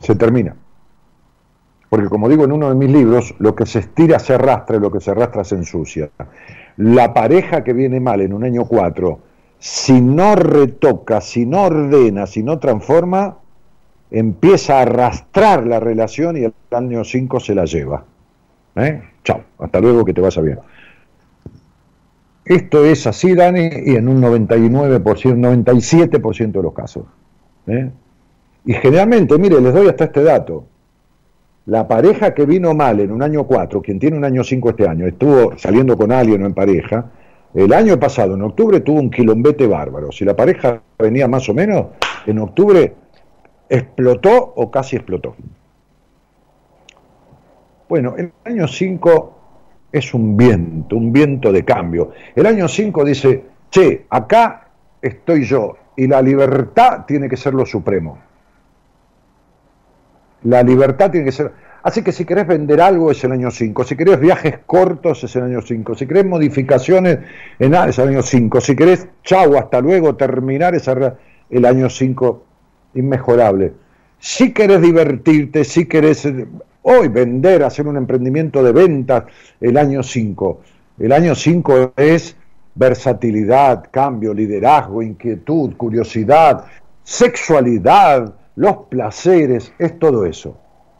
Se 0.00 0.16
termina. 0.16 0.56
Porque 1.92 2.08
como 2.08 2.26
digo 2.26 2.44
en 2.44 2.52
uno 2.52 2.70
de 2.70 2.74
mis 2.74 2.90
libros, 2.90 3.34
lo 3.38 3.54
que 3.54 3.66
se 3.66 3.80
estira 3.80 4.18
se 4.18 4.32
arrastra 4.32 4.76
y 4.76 4.80
lo 4.80 4.90
que 4.90 4.98
se 4.98 5.10
arrastra 5.10 5.44
se 5.44 5.56
ensucia. 5.56 6.08
La 6.78 7.12
pareja 7.12 7.62
que 7.62 7.74
viene 7.74 8.00
mal 8.00 8.22
en 8.22 8.32
un 8.32 8.44
año 8.44 8.64
4, 8.64 9.18
si 9.58 10.00
no 10.00 10.34
retoca, 10.34 11.20
si 11.20 11.44
no 11.44 11.64
ordena, 11.64 12.26
si 12.26 12.42
no 12.42 12.58
transforma, 12.58 13.36
empieza 14.10 14.78
a 14.78 14.82
arrastrar 14.82 15.66
la 15.66 15.80
relación 15.80 16.38
y 16.38 16.44
el 16.44 16.54
año 16.70 17.04
5 17.04 17.40
se 17.40 17.54
la 17.54 17.66
lleva. 17.66 18.02
¿Eh? 18.76 19.02
Chao, 19.22 19.42
hasta 19.58 19.78
luego, 19.78 20.02
que 20.02 20.14
te 20.14 20.22
vaya 20.22 20.40
bien. 20.40 20.60
Esto 22.46 22.86
es 22.86 23.06
así, 23.06 23.34
Dani, 23.34 23.68
y 23.84 23.96
en 23.96 24.08
un 24.08 24.22
99%, 24.22 25.02
97% 25.02 26.52
de 26.52 26.62
los 26.62 26.72
casos. 26.72 27.04
¿eh? 27.66 27.90
Y 28.64 28.72
generalmente, 28.72 29.36
mire, 29.36 29.60
les 29.60 29.74
doy 29.74 29.88
hasta 29.88 30.04
este 30.04 30.22
dato. 30.22 30.71
La 31.66 31.86
pareja 31.86 32.34
que 32.34 32.44
vino 32.44 32.74
mal 32.74 32.98
en 32.98 33.12
un 33.12 33.22
año 33.22 33.44
4, 33.44 33.80
quien 33.82 34.00
tiene 34.00 34.16
un 34.16 34.24
año 34.24 34.42
5 34.42 34.70
este 34.70 34.88
año, 34.88 35.06
estuvo 35.06 35.56
saliendo 35.56 35.96
con 35.96 36.10
alguien 36.10 36.42
o 36.42 36.46
en 36.46 36.54
pareja, 36.54 37.10
el 37.54 37.72
año 37.72 38.00
pasado, 38.00 38.34
en 38.34 38.42
octubre, 38.42 38.80
tuvo 38.80 38.98
un 38.98 39.10
quilombete 39.10 39.66
bárbaro. 39.66 40.10
Si 40.10 40.24
la 40.24 40.34
pareja 40.34 40.82
venía 40.98 41.28
más 41.28 41.48
o 41.48 41.54
menos, 41.54 41.86
en 42.26 42.38
octubre 42.38 42.94
explotó 43.68 44.54
o 44.56 44.70
casi 44.70 44.96
explotó. 44.96 45.36
Bueno, 47.88 48.14
el 48.16 48.32
año 48.44 48.66
5 48.66 49.38
es 49.92 50.14
un 50.14 50.36
viento, 50.36 50.96
un 50.96 51.12
viento 51.12 51.52
de 51.52 51.64
cambio. 51.64 52.10
El 52.34 52.46
año 52.46 52.66
5 52.66 53.04
dice, 53.04 53.44
che, 53.70 54.06
acá 54.08 54.68
estoy 55.00 55.44
yo 55.44 55.76
y 55.94 56.06
la 56.06 56.22
libertad 56.22 57.04
tiene 57.06 57.28
que 57.28 57.36
ser 57.36 57.54
lo 57.54 57.66
supremo. 57.66 58.18
La 60.44 60.62
libertad 60.62 61.10
tiene 61.10 61.26
que 61.26 61.32
ser... 61.32 61.52
Así 61.82 62.02
que 62.02 62.12
si 62.12 62.24
querés 62.24 62.46
vender 62.46 62.80
algo 62.80 63.10
es 63.10 63.24
el 63.24 63.32
año 63.32 63.50
5, 63.50 63.84
si 63.84 63.96
querés 63.96 64.20
viajes 64.20 64.58
cortos 64.66 65.24
es 65.24 65.34
el 65.34 65.42
año 65.42 65.60
5, 65.60 65.96
si 65.96 66.06
querés 66.06 66.24
modificaciones 66.24 67.18
en 67.58 67.74
es 67.74 67.98
el 67.98 68.08
año 68.08 68.22
5, 68.22 68.60
si 68.60 68.76
querés 68.76 69.08
chau, 69.24 69.56
hasta 69.56 69.80
luego, 69.80 70.14
terminar 70.14 70.76
es 70.76 70.88
el 71.50 71.64
año 71.64 71.90
5 71.90 72.44
inmejorable. 72.94 73.72
Si 74.20 74.52
querés 74.52 74.80
divertirte, 74.80 75.64
si 75.64 75.86
querés 75.86 76.24
Hoy 76.84 77.08
vender, 77.08 77.62
hacer 77.62 77.86
un 77.86 77.96
emprendimiento 77.96 78.62
de 78.62 78.72
ventas, 78.72 79.24
el 79.60 79.76
año 79.76 80.02
5. 80.02 80.60
El 80.98 81.12
año 81.12 81.34
5 81.34 81.92
es 81.96 82.36
versatilidad, 82.74 83.88
cambio, 83.90 84.34
liderazgo, 84.34 85.00
inquietud, 85.00 85.76
curiosidad, 85.76 86.64
sexualidad, 87.04 88.34
los 88.56 88.76
placeres, 88.88 89.72
es 89.78 89.98
todo 89.98 90.26
eso. 90.26 90.56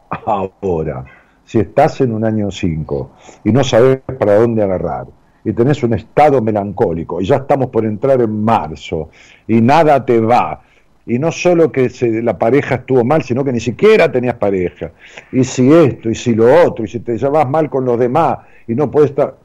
Ahora, 0.09 1.05
si 1.45 1.59
estás 1.59 2.01
en 2.01 2.13
un 2.13 2.23
año 2.23 2.51
5 2.51 3.11
y 3.43 3.51
no 3.51 3.63
sabes 3.63 3.99
para 4.17 4.35
dónde 4.35 4.63
agarrar, 4.63 5.07
y 5.45 5.51
tenés 5.51 5.83
un 5.83 5.93
estado 5.93 6.41
melancólico, 6.41 7.19
y 7.19 7.25
ya 7.25 7.35
estamos 7.37 7.67
por 7.67 7.85
entrar 7.85 8.21
en 8.21 8.43
marzo, 8.43 9.09
y 9.47 9.59
nada 9.59 10.05
te 10.05 10.21
va, 10.21 10.61
y 11.05 11.19
no 11.19 11.33
solo 11.33 11.69
que 11.69 11.91
la 12.23 12.37
pareja 12.37 12.75
estuvo 12.75 13.03
mal, 13.03 13.23
sino 13.23 13.43
que 13.43 13.51
ni 13.51 13.59
siquiera 13.59 14.09
tenías 14.09 14.35
pareja. 14.35 14.91
Y 15.33 15.43
si 15.43 15.71
esto, 15.71 16.09
y 16.09 16.15
si 16.15 16.33
lo 16.33 16.65
otro, 16.65 16.85
y 16.85 16.87
si 16.87 17.01
te 17.01 17.17
llevas 17.17 17.49
mal 17.49 17.69
con 17.69 17.83
los 17.83 17.99
demás, 17.99 18.39
y 18.67 18.75
no 18.75 18.89
puedes 18.89 19.09
estar... 19.09 19.35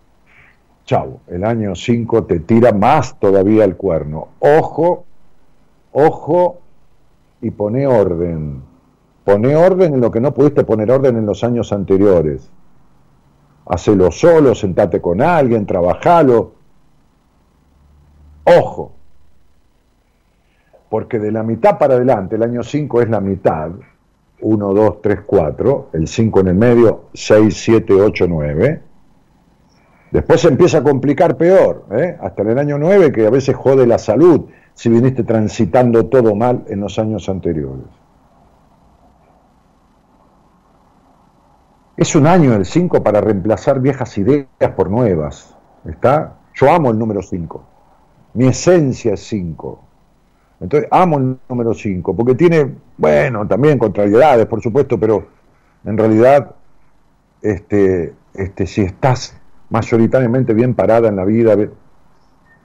Chau, 0.84 1.20
el 1.26 1.44
año 1.44 1.74
5 1.74 2.24
te 2.24 2.40
tira 2.40 2.72
más 2.72 3.18
todavía 3.18 3.64
el 3.64 3.76
cuerno. 3.76 4.28
Ojo, 4.38 5.04
ojo, 5.92 6.61
y 7.41 7.51
pone 7.51 7.86
orden. 7.86 8.62
Pone 9.24 9.57
orden 9.57 9.95
en 9.95 10.01
lo 10.01 10.11
que 10.11 10.20
no 10.20 10.32
pudiste 10.32 10.64
poner 10.64 10.91
orden 10.91 11.16
en 11.16 11.26
los 11.26 11.45
años 11.45 11.72
anteriores. 11.72 12.51
Hacelo 13.66 14.11
solo, 14.11 14.55
sentate 14.55 15.01
con 15.01 15.20
alguien, 15.20 15.66
trabajalo. 15.66 16.53
Ojo, 18.45 18.93
porque 20.89 21.18
de 21.18 21.30
la 21.30 21.43
mitad 21.43 21.78
para 21.78 21.95
adelante, 21.95 22.36
el 22.36 22.43
año 22.43 22.62
5 22.62 23.03
es 23.03 23.11
la 23.11 23.20
mitad, 23.20 23.70
1, 24.41 24.74
2, 24.74 25.03
3, 25.03 25.20
4, 25.26 25.89
el 25.93 26.09
5 26.09 26.41
en 26.41 26.49
el 26.49 26.55
medio, 26.55 27.05
6, 27.12 27.55
7, 27.55 27.93
8, 27.93 28.26
9. 28.26 28.82
Después 30.11 30.41
se 30.41 30.49
empieza 30.49 30.78
a 30.78 30.82
complicar 30.82 31.36
peor, 31.36 31.84
¿eh? 31.91 32.16
hasta 32.18 32.41
en 32.41 32.51
el 32.51 32.59
año 32.59 32.78
9, 32.78 33.12
que 33.12 33.26
a 33.26 33.30
veces 33.30 33.55
jode 33.55 33.86
la 33.86 33.99
salud 33.99 34.47
si 34.78 34.88
viniste 34.88 35.24
transitando 35.24 36.06
todo 36.06 36.36
mal 36.36 36.64
en 36.68 36.78
los 36.78 37.00
años 37.00 37.28
anteriores. 37.28 37.88
Es 41.96 42.14
un 42.14 42.28
año 42.28 42.54
el 42.54 42.64
5 42.64 43.02
para 43.02 43.20
reemplazar 43.20 43.80
viejas 43.80 44.16
ideas 44.18 44.46
por 44.76 44.88
nuevas. 44.88 45.56
¿Está? 45.84 46.36
Yo 46.54 46.70
amo 46.70 46.92
el 46.92 46.98
número 46.98 47.22
5. 47.22 47.64
Mi 48.34 48.46
esencia 48.46 49.14
es 49.14 49.20
5. 49.26 49.80
Entonces, 50.60 50.88
amo 50.92 51.18
el 51.18 51.38
número 51.48 51.74
5, 51.74 52.14
porque 52.14 52.36
tiene, 52.36 52.76
bueno, 52.96 53.48
también 53.48 53.78
contrariedades, 53.78 54.46
por 54.46 54.62
supuesto, 54.62 54.96
pero 54.96 55.26
en 55.84 55.98
realidad, 55.98 56.54
este, 57.42 58.14
este, 58.32 58.64
si 58.68 58.82
estás 58.82 59.36
mayoritariamente 59.70 60.54
bien 60.54 60.74
parada 60.74 61.08
en 61.08 61.16
la 61.16 61.24
vida, 61.24 61.56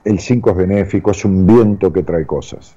el 0.04 0.20
5 0.20 0.50
es 0.50 0.56
benéfico, 0.56 1.10
es 1.10 1.24
un 1.24 1.46
viento 1.46 1.92
que 1.92 2.02
trae 2.02 2.26
cosas. 2.26 2.76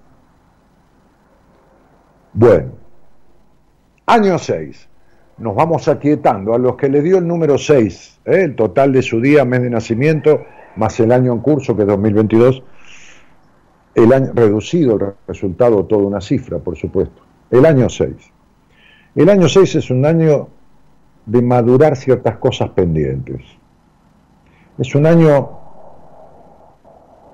Bueno, 2.34 2.72
año 4.06 4.38
6. 4.38 4.90
Nos 5.40 5.56
vamos 5.56 5.88
aquietando. 5.88 6.54
A 6.54 6.58
los 6.58 6.76
que 6.76 6.90
le 6.90 7.02
dio 7.02 7.18
el 7.18 7.28
número 7.28 7.58
6, 7.58 8.22
¿eh? 8.26 8.44
el 8.44 8.56
total 8.56 8.92
de 8.94 9.02
su 9.02 9.22
día, 9.22 9.46
mes 9.46 9.62
de 9.62 9.70
nacimiento, 9.70 10.46
más 10.76 11.00
el 11.00 11.12
año 11.12 11.34
en 11.34 11.40
curso, 11.40 11.76
que 11.76 11.84
es 11.84 11.88
2022, 11.88 12.64
el 13.96 14.14
año 14.14 14.32
reducido 14.34 14.96
el 14.96 15.14
resultado, 15.28 15.86
toda 15.86 16.04
una 16.04 16.22
cifra, 16.22 16.60
por 16.60 16.78
supuesto. 16.78 17.22
El 17.52 17.66
año 17.66 17.90
6. 17.90 18.14
El 19.16 19.30
año 19.30 19.50
6 19.50 19.76
es 19.76 19.90
un 19.90 20.06
año 20.06 20.48
de 21.26 21.42
madurar 21.42 21.96
ciertas 21.96 22.38
cosas 22.38 22.70
pendientes. 22.70 23.42
Es 24.78 24.94
un 24.96 25.06
año 25.08 25.67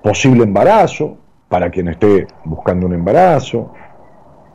posible 0.04 0.44
embarazo, 0.44 1.16
para 1.48 1.70
quien 1.70 1.88
esté 1.88 2.26
buscando 2.44 2.84
un 2.84 2.92
embarazo, 2.92 3.72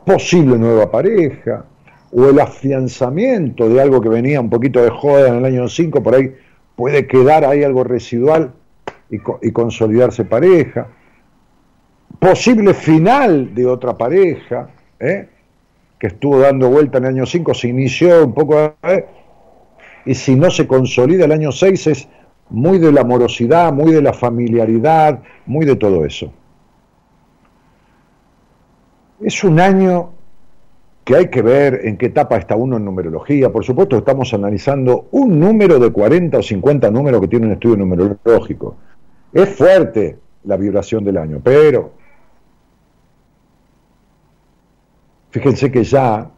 posible 0.06 0.56
nueva 0.56 0.88
pareja, 0.88 1.64
o 2.12 2.26
el 2.26 2.38
afianzamiento 2.38 3.68
de 3.68 3.82
algo 3.82 4.00
que 4.00 4.08
venía 4.08 4.40
un 4.40 4.48
poquito 4.48 4.80
de 4.80 4.90
joda 4.90 5.28
en 5.28 5.38
el 5.38 5.44
año 5.44 5.68
5, 5.68 6.04
por 6.04 6.14
ahí 6.14 6.32
puede 6.76 7.08
quedar 7.08 7.44
ahí 7.44 7.64
algo 7.64 7.82
residual 7.82 8.52
y, 9.10 9.18
consolidarse 9.50 10.24
pareja 10.24 10.86
posible 12.20 12.72
final 12.72 13.52
de 13.52 13.66
otra 13.66 13.98
pareja, 13.98 14.68
¿eh? 15.00 15.28
que 15.98 16.06
estuvo 16.08 16.38
dando 16.38 16.68
vuelta 16.68 16.98
en 16.98 17.04
el 17.06 17.10
año 17.14 17.26
5, 17.26 17.54
se 17.54 17.68
inició 17.68 18.24
un 18.24 18.34
poco, 18.34 18.74
¿eh? 18.84 19.04
y 20.04 20.14
si 20.14 20.36
no 20.36 20.48
se 20.50 20.68
consolida 20.68 21.24
el 21.24 21.32
año 21.32 21.50
6 21.50 21.86
es 21.88 22.08
muy 22.50 22.78
de 22.78 22.92
la 22.92 23.04
morosidad, 23.04 23.72
muy 23.72 23.92
de 23.92 24.02
la 24.02 24.12
familiaridad, 24.12 25.22
muy 25.46 25.64
de 25.64 25.76
todo 25.76 26.04
eso. 26.04 26.32
Es 29.20 29.44
un 29.44 29.60
año 29.60 30.10
que 31.04 31.16
hay 31.16 31.28
que 31.28 31.42
ver 31.42 31.80
en 31.84 31.96
qué 31.96 32.06
etapa 32.06 32.36
está 32.36 32.56
uno 32.56 32.76
en 32.76 32.84
numerología. 32.84 33.50
Por 33.50 33.64
supuesto, 33.64 33.96
estamos 33.96 34.32
analizando 34.34 35.08
un 35.12 35.38
número 35.38 35.78
de 35.78 35.90
40 35.90 36.38
o 36.38 36.42
50 36.42 36.90
números 36.90 37.20
que 37.20 37.28
tiene 37.28 37.46
un 37.46 37.52
estudio 37.52 37.76
numerológico. 37.76 38.76
Es 39.32 39.48
fuerte 39.48 40.18
la 40.44 40.56
vibración 40.56 41.04
del 41.04 41.18
año, 41.18 41.40
pero 41.42 41.92
fíjense 45.30 45.70
que 45.70 45.84
ya 45.84 46.30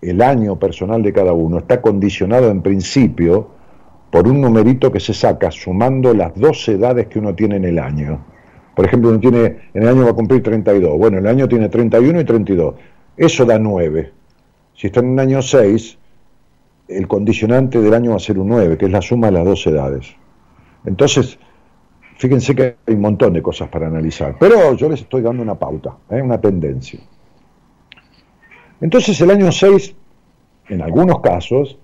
el 0.00 0.20
año 0.20 0.58
personal 0.58 1.02
de 1.02 1.12
cada 1.12 1.32
uno 1.32 1.58
está 1.58 1.80
condicionado 1.80 2.50
en 2.50 2.60
principio 2.62 3.48
por 4.14 4.28
un 4.28 4.40
numerito 4.40 4.92
que 4.92 5.00
se 5.00 5.12
saca 5.12 5.50
sumando 5.50 6.14
las 6.14 6.32
dos 6.36 6.68
edades 6.68 7.08
que 7.08 7.18
uno 7.18 7.34
tiene 7.34 7.56
en 7.56 7.64
el 7.64 7.80
año. 7.80 8.24
Por 8.76 8.84
ejemplo, 8.84 9.10
uno 9.10 9.18
tiene, 9.18 9.70
en 9.74 9.82
el 9.82 9.88
año 9.88 10.04
va 10.04 10.10
a 10.10 10.14
cumplir 10.14 10.40
32. 10.40 10.96
Bueno, 10.96 11.18
el 11.18 11.26
año 11.26 11.48
tiene 11.48 11.68
31 11.68 12.20
y 12.20 12.24
32. 12.24 12.76
Eso 13.16 13.44
da 13.44 13.58
9. 13.58 14.12
Si 14.72 14.86
está 14.86 15.00
en 15.00 15.06
un 15.06 15.18
año 15.18 15.42
6, 15.42 15.98
el 16.86 17.08
condicionante 17.08 17.80
del 17.80 17.92
año 17.92 18.10
va 18.10 18.16
a 18.18 18.20
ser 18.20 18.38
un 18.38 18.50
9, 18.50 18.78
que 18.78 18.84
es 18.84 18.92
la 18.92 19.02
suma 19.02 19.26
de 19.26 19.32
las 19.32 19.44
dos 19.46 19.66
edades. 19.66 20.14
Entonces, 20.84 21.36
fíjense 22.16 22.54
que 22.54 22.76
hay 22.86 22.94
un 22.94 23.00
montón 23.00 23.32
de 23.32 23.42
cosas 23.42 23.68
para 23.68 23.88
analizar. 23.88 24.36
Pero 24.38 24.74
yo 24.74 24.88
les 24.88 25.00
estoy 25.00 25.22
dando 25.22 25.42
una 25.42 25.56
pauta, 25.56 25.96
¿eh? 26.10 26.22
una 26.22 26.40
tendencia. 26.40 27.00
Entonces 28.80 29.20
el 29.20 29.32
año 29.32 29.50
6, 29.50 29.92
en 30.68 30.82
algunos 30.82 31.20
casos, 31.20 31.80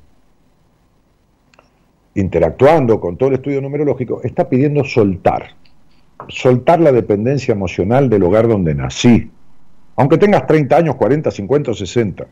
interactuando 2.15 3.01
con 3.01 3.17
todo 3.17 3.29
el 3.31 3.37
estudio 3.37 3.61
numerológico, 3.61 4.21
está 4.23 4.49
pidiendo 4.49 4.85
soltar, 4.85 5.51
soltar 6.29 6.81
la 6.81 6.93
dependencia 6.93 7.53
emocional 7.53 8.09
del 8.11 8.23
hogar 8.23 8.49
donde 8.49 8.75
nací, 8.75 9.31
aunque 9.97 10.19
tengas 10.19 10.47
30 10.47 10.77
años, 10.77 10.95
40, 10.97 11.31
50 11.31 11.71
o 11.71 11.75
60. 11.75 12.27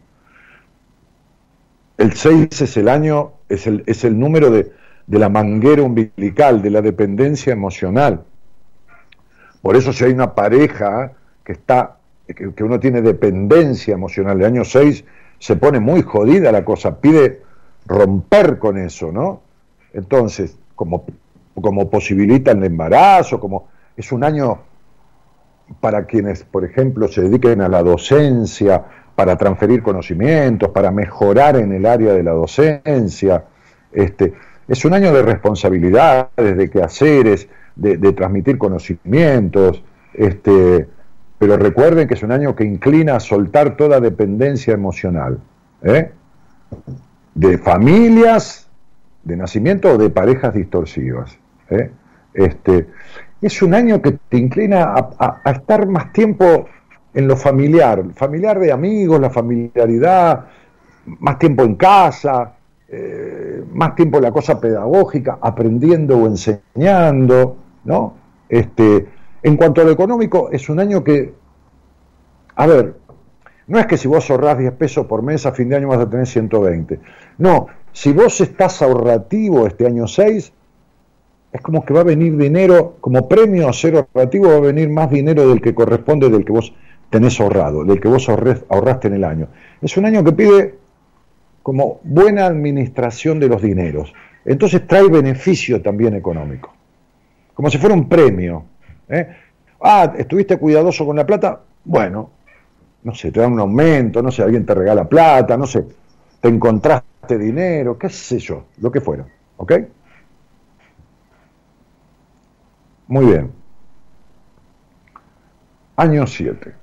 El 1.99 2.12
6 2.12 2.62
es 2.62 2.76
el 2.76 2.89
año, 2.89 3.33
es 3.49 3.66
el, 3.66 3.83
es 3.87 4.05
el 4.05 4.18
número 4.18 4.51
de, 4.51 4.72
de 5.07 5.18
la 5.18 5.29
manguera 5.29 5.83
umbilical, 5.83 6.62
de 6.62 6.70
la 6.70 6.81
dependencia 6.81 7.53
emocional. 7.53 8.24
Por 9.61 9.76
eso 9.76 9.93
si 9.93 10.05
hay 10.05 10.12
una 10.12 10.35
pareja 10.35 11.12
que 11.45 11.53
está 11.53 11.99
que, 12.35 12.62
uno 12.62 12.79
tiene 12.79 13.01
dependencia 13.03 13.95
emocional, 13.95 14.39
el 14.39 14.47
año 14.47 14.64
6 14.64 15.05
se 15.39 15.57
pone 15.57 15.81
muy 15.81 16.03
jodida 16.03 16.53
la 16.53 16.64
cosa, 16.64 17.01
pide 17.01 17.43
romper 17.87 18.59
con 18.59 18.76
eso, 18.76 19.12
¿no? 19.12 19.43
Entonces, 19.93 20.57
como, 20.74 21.05
como 21.61 21.89
posibilita 21.91 22.53
el 22.53 22.64
embarazo, 22.64 23.41
como 23.41 23.68
es 23.97 24.12
un 24.12 24.24
año 24.24 24.59
para 25.80 26.07
quienes, 26.07 26.45
por 26.45 26.64
ejemplo, 26.64 27.09
se 27.09 27.22
dediquen 27.22 27.61
a 27.61 27.68
la 27.68 27.82
docencia, 27.82 28.84
para 29.14 29.36
transferir 29.36 29.82
conocimientos, 29.82 30.70
para 30.70 30.93
mejorar 30.93 31.57
en 31.57 31.72
el 31.72 31.84
área 31.86 32.12
de 32.12 32.22
la 32.22 32.30
docencia. 32.30 33.45
Este, 33.93 34.32
es 34.68 34.84
un 34.84 34.95
año 34.95 35.12
de 35.12 35.22
responsabilidades, 35.22 36.57
de 36.57 36.70
quehaceres, 36.70 37.49
de, 37.74 37.97
de 37.97 38.12
transmitir 38.12 38.59
conocimientos. 38.59 39.82
Este, 40.14 40.86
pero 41.39 41.57
recuerden 41.57 42.07
que 42.07 42.14
es 42.14 42.22
un 42.22 42.32
año 42.32 42.55
que 42.55 42.64
inclina 42.64 43.16
a 43.16 43.20
soltar 43.20 43.76
toda 43.76 44.01
dependencia 44.01 44.74
emocional, 44.74 45.39
¿eh? 45.82 46.11
de 47.34 47.59
familias, 47.59 48.68
de 49.23 49.37
nacimiento 49.37 49.93
o 49.93 49.99
de 49.99 50.11
parejas 50.11 50.55
distorsivas. 50.55 51.39
¿eh? 51.71 51.91
Este, 52.35 52.89
es 53.41 53.62
un 53.62 53.75
año 53.75 54.03
que 54.03 54.19
te 54.29 54.39
inclina 54.39 54.95
a, 54.95 55.51
estar 55.51 55.87
más 55.87 56.12
tiempo 56.12 56.66
en 57.14 57.27
lo 57.27 57.37
familiar, 57.37 58.05
familiar 58.14 58.59
de 58.59 58.73
amigos, 58.73 59.21
la 59.21 59.31
familiaridad, 59.31 60.47
más 61.07 61.39
tiempo 61.39 61.62
en 61.62 61.75
casa, 61.77 62.55
eh, 62.89 63.64
más 63.73 63.95
tiempo 63.95 64.19
en 64.19 64.25
la 64.25 64.33
cosa 64.33 64.61
pedagógica, 64.61 65.39
aprendiendo 65.41 66.19
o 66.19 66.27
enseñando, 66.27 67.57
¿no? 67.85 68.14
Este, 68.49 69.09
en 69.43 69.57
cuanto 69.57 69.81
a 69.81 69.85
lo 69.85 69.91
económico, 69.91 70.51
es 70.51 70.69
un 70.69 70.81
año 70.81 71.05
que, 71.05 71.33
a 72.57 72.66
ver, 72.66 72.97
no 73.69 73.79
es 73.79 73.87
que 73.87 73.97
si 73.97 74.09
vos 74.09 74.29
ahorrás 74.31 74.59
10 74.59 74.73
pesos 74.73 75.07
por 75.07 75.23
mes, 75.23 75.45
a 75.47 75.53
fin 75.53 75.69
de 75.69 75.77
año 75.77 75.89
vas 75.89 76.01
a 76.01 76.09
tener 76.09 76.27
120. 76.27 76.99
No, 77.39 77.66
si 77.99 78.12
vos 78.12 78.40
estás 78.40 78.80
ahorrativo 78.80 79.66
este 79.66 79.84
año 79.84 80.07
6, 80.07 80.53
es 81.53 81.61
como 81.61 81.84
que 81.84 81.92
va 81.92 82.03
a 82.03 82.05
venir 82.05 82.36
dinero, 82.36 82.96
como 83.01 83.26
premio 83.26 83.68
a 83.68 83.72
ser 83.72 83.96
ahorrativo, 83.96 84.51
va 84.51 84.59
a 84.59 84.61
venir 84.61 84.88
más 84.88 85.11
dinero 85.11 85.49
del 85.49 85.61
que 85.61 85.74
corresponde 85.74 86.30
del 86.30 86.44
que 86.44 86.53
vos 86.53 86.72
tenés 87.11 87.40
ahorrado, 87.40 87.84
del 87.84 88.01
que 88.01 88.07
vos 88.07 88.28
ahorraste 88.28 89.09
en 89.09 89.14
el 89.14 89.24
año. 89.24 89.49
Es 89.82 89.96
un 89.96 90.05
año 90.05 90.22
que 90.22 90.30
pide 90.30 90.74
como 91.64 91.99
buena 92.05 92.46
administración 92.46 93.40
de 93.40 93.49
los 93.49 93.61
dineros. 93.61 94.14
Entonces 94.44 94.86
trae 94.86 95.09
beneficio 95.09 95.82
también 95.82 96.14
económico, 96.14 96.72
como 97.53 97.68
si 97.68 97.78
fuera 97.78 97.96
un 97.96 98.09
premio. 98.09 98.62
¿eh? 99.09 99.26
Ah, 99.82 100.14
estuviste 100.16 100.57
cuidadoso 100.57 101.05
con 101.05 101.16
la 101.16 101.26
plata, 101.26 101.62
bueno, 101.84 102.30
no 103.03 103.12
sé, 103.12 103.32
te 103.32 103.40
dan 103.40 103.55
un 103.55 103.59
aumento, 103.59 104.22
no 104.22 104.30
sé, 104.30 104.44
alguien 104.44 104.64
te 104.64 104.72
regala 104.72 105.09
plata, 105.09 105.57
no 105.57 105.66
sé, 105.66 105.84
te 106.41 106.49
encontraste 106.49 107.39
dinero, 107.39 107.99
qué 107.99 108.09
sé 108.09 108.39
yo, 108.39 108.66
lo 108.78 108.91
que 108.91 109.01
fuera, 109.01 109.26
¿ok? 109.57 109.72
Muy 113.09 113.26
bien. 113.26 113.53
Año 115.97 116.26
7. 116.26 116.74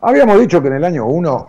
Habíamos 0.00 0.38
dicho 0.38 0.60
que 0.60 0.68
en 0.68 0.74
el 0.74 0.84
año 0.84 1.06
1 1.06 1.48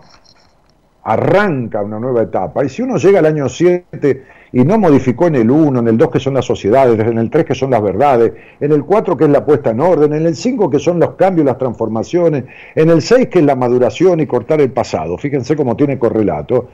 arranca 1.04 1.82
una 1.82 2.00
nueva 2.00 2.22
etapa, 2.22 2.64
y 2.64 2.68
si 2.68 2.82
uno 2.82 2.96
llega 2.96 3.18
al 3.18 3.26
año 3.26 3.48
7 3.48 4.26
y 4.56 4.64
no 4.64 4.78
modificó 4.78 5.26
en 5.26 5.34
el 5.34 5.50
1, 5.50 5.80
en 5.80 5.88
el 5.88 5.98
2 5.98 6.10
que 6.10 6.18
son 6.18 6.32
las 6.32 6.46
sociedades, 6.46 6.98
en 6.98 7.18
el 7.18 7.28
3 7.28 7.44
que 7.44 7.54
son 7.54 7.72
las 7.72 7.82
verdades, 7.82 8.32
en 8.58 8.72
el 8.72 8.86
4 8.86 9.14
que 9.14 9.24
es 9.24 9.30
la 9.30 9.44
puesta 9.44 9.68
en 9.68 9.80
orden, 9.80 10.14
en 10.14 10.24
el 10.24 10.34
5 10.34 10.70
que 10.70 10.78
son 10.78 10.98
los 10.98 11.10
cambios, 11.10 11.44
las 11.44 11.58
transformaciones, 11.58 12.44
en 12.74 12.88
el 12.88 13.02
6 13.02 13.28
que 13.28 13.40
es 13.40 13.44
la 13.44 13.54
maduración 13.54 14.18
y 14.20 14.26
cortar 14.26 14.62
el 14.62 14.72
pasado. 14.72 15.18
Fíjense 15.18 15.56
cómo 15.56 15.76
tiene 15.76 15.98
correlato. 15.98 16.70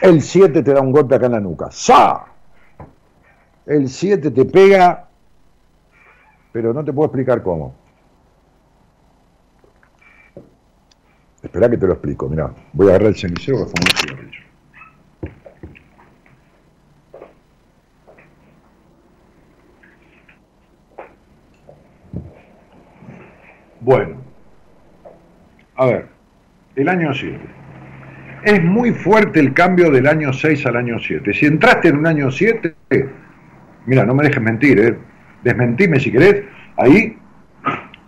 El 0.00 0.22
7 0.22 0.62
te 0.62 0.72
da 0.72 0.80
un 0.80 0.92
golpe 0.92 1.16
acá 1.16 1.26
en 1.26 1.32
la 1.32 1.40
nuca. 1.40 1.72
¡Sa! 1.72 2.24
El 3.66 3.88
7 3.88 4.30
te 4.30 4.44
pega, 4.44 5.08
pero 6.52 6.72
no 6.72 6.84
te 6.84 6.92
puedo 6.92 7.06
explicar 7.06 7.42
cómo. 7.42 7.74
Espera 11.42 11.68
que 11.68 11.78
te 11.78 11.86
lo 11.88 11.94
explico, 11.94 12.28
mira, 12.28 12.52
voy 12.72 12.86
a 12.86 12.90
agarrar 12.90 13.08
el 13.08 13.16
cenicero 13.16 13.58
que 13.58 13.64
fue 13.64 13.74
un 13.80 13.98
cigarrillo. 13.98 14.43
Bueno, 23.84 24.16
a 25.76 25.84
ver, 25.84 26.06
el 26.74 26.88
año 26.88 27.12
7. 27.12 27.38
Es 28.44 28.64
muy 28.64 28.92
fuerte 28.92 29.40
el 29.40 29.52
cambio 29.52 29.90
del 29.90 30.06
año 30.06 30.32
6 30.32 30.64
al 30.64 30.76
año 30.76 30.98
7. 30.98 31.34
Si 31.34 31.44
entraste 31.44 31.88
en 31.88 31.98
un 31.98 32.06
año 32.06 32.30
7, 32.30 32.74
mira, 33.84 34.06
no 34.06 34.14
me 34.14 34.24
dejes 34.24 34.42
mentir, 34.42 34.80
¿eh? 34.80 34.96
desmentime 35.42 36.00
si 36.00 36.10
querés, 36.10 36.44
ahí, 36.78 37.18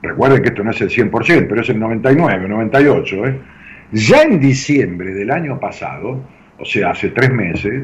recuerden 0.00 0.40
que 0.40 0.48
esto 0.48 0.64
no 0.64 0.70
es 0.70 0.80
el 0.80 0.88
100%, 0.88 1.46
pero 1.46 1.60
es 1.60 1.68
el 1.68 1.78
99, 1.78 2.48
98, 2.48 3.26
¿eh? 3.26 3.40
ya 3.92 4.22
en 4.22 4.40
diciembre 4.40 5.12
del 5.12 5.30
año 5.30 5.60
pasado, 5.60 6.24
o 6.58 6.64
sea, 6.64 6.92
hace 6.92 7.10
tres 7.10 7.30
meses, 7.30 7.82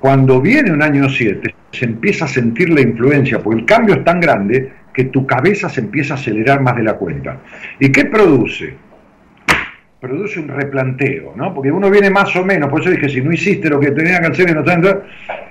cuando 0.00 0.38
viene 0.38 0.70
un 0.70 0.82
año 0.82 1.08
7, 1.08 1.54
se 1.72 1.86
empieza 1.86 2.26
a 2.26 2.28
sentir 2.28 2.68
la 2.68 2.82
influencia, 2.82 3.38
porque 3.38 3.60
el 3.60 3.66
cambio 3.66 3.94
es 3.94 4.04
tan 4.04 4.20
grande 4.20 4.83
que 4.94 5.04
tu 5.04 5.26
cabeza 5.26 5.68
se 5.68 5.80
empieza 5.80 6.14
a 6.14 6.16
acelerar 6.16 6.62
más 6.62 6.76
de 6.76 6.84
la 6.84 6.94
cuenta. 6.94 7.40
¿Y 7.80 7.90
qué 7.90 8.04
produce? 8.06 8.74
Produce 10.00 10.38
un 10.38 10.48
replanteo, 10.48 11.34
¿no? 11.34 11.52
Porque 11.52 11.72
uno 11.72 11.90
viene 11.90 12.10
más 12.10 12.34
o 12.36 12.44
menos, 12.44 12.70
por 12.70 12.80
eso 12.80 12.90
dije, 12.90 13.08
si 13.08 13.20
no 13.20 13.32
hiciste 13.32 13.68
lo 13.68 13.80
que 13.80 13.90
tenía 13.90 14.20
que 14.20 14.26
hacer 14.28 14.50
y 14.50 14.52
no 14.52 14.62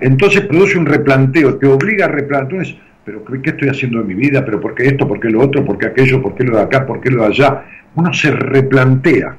entonces 0.00 0.40
produce 0.42 0.78
un 0.78 0.86
replanteo, 0.86 1.56
te 1.58 1.66
obliga 1.66 2.06
a 2.06 2.08
replantear, 2.08 2.64
pero 3.04 3.22
¿qué 3.24 3.50
estoy 3.50 3.68
haciendo 3.68 4.00
en 4.00 4.06
mi 4.06 4.14
vida? 4.14 4.44
¿Pero 4.44 4.60
por 4.60 4.74
qué 4.74 4.86
esto? 4.86 5.06
¿Por 5.06 5.20
qué 5.20 5.28
lo 5.28 5.40
otro? 5.40 5.64
¿Por 5.64 5.76
qué 5.76 5.88
aquello? 5.88 6.22
¿Por 6.22 6.34
qué 6.34 6.44
lo 6.44 6.56
de 6.56 6.62
acá? 6.62 6.86
¿Por 6.86 7.00
qué 7.00 7.10
lo 7.10 7.22
de 7.22 7.28
allá? 7.28 7.64
Uno 7.96 8.12
se 8.14 8.30
replantea, 8.30 9.36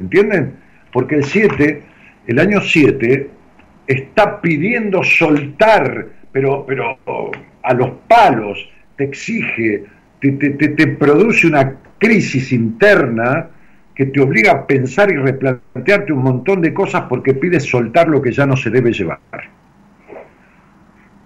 ¿entienden? 0.00 0.54
Porque 0.90 1.16
el 1.16 1.24
7, 1.24 1.82
el 2.26 2.38
año 2.38 2.60
7, 2.62 3.28
está 3.86 4.40
pidiendo 4.40 5.02
soltar, 5.02 6.06
pero, 6.32 6.64
pero 6.64 6.96
a 7.62 7.74
los 7.74 7.90
palos, 8.08 8.70
te 8.96 9.04
exige, 9.04 9.84
te, 10.20 10.32
te, 10.32 10.50
te, 10.50 10.86
produce 10.86 11.46
una 11.46 11.74
crisis 11.98 12.52
interna 12.52 13.48
que 13.94 14.06
te 14.06 14.20
obliga 14.20 14.52
a 14.52 14.66
pensar 14.66 15.10
y 15.12 15.16
replantearte 15.16 16.12
un 16.12 16.22
montón 16.22 16.60
de 16.60 16.74
cosas 16.74 17.04
porque 17.08 17.34
pides 17.34 17.64
soltar 17.64 18.08
lo 18.08 18.20
que 18.20 18.32
ya 18.32 18.46
no 18.46 18.56
se 18.56 18.70
debe 18.70 18.92
llevar. 18.92 19.18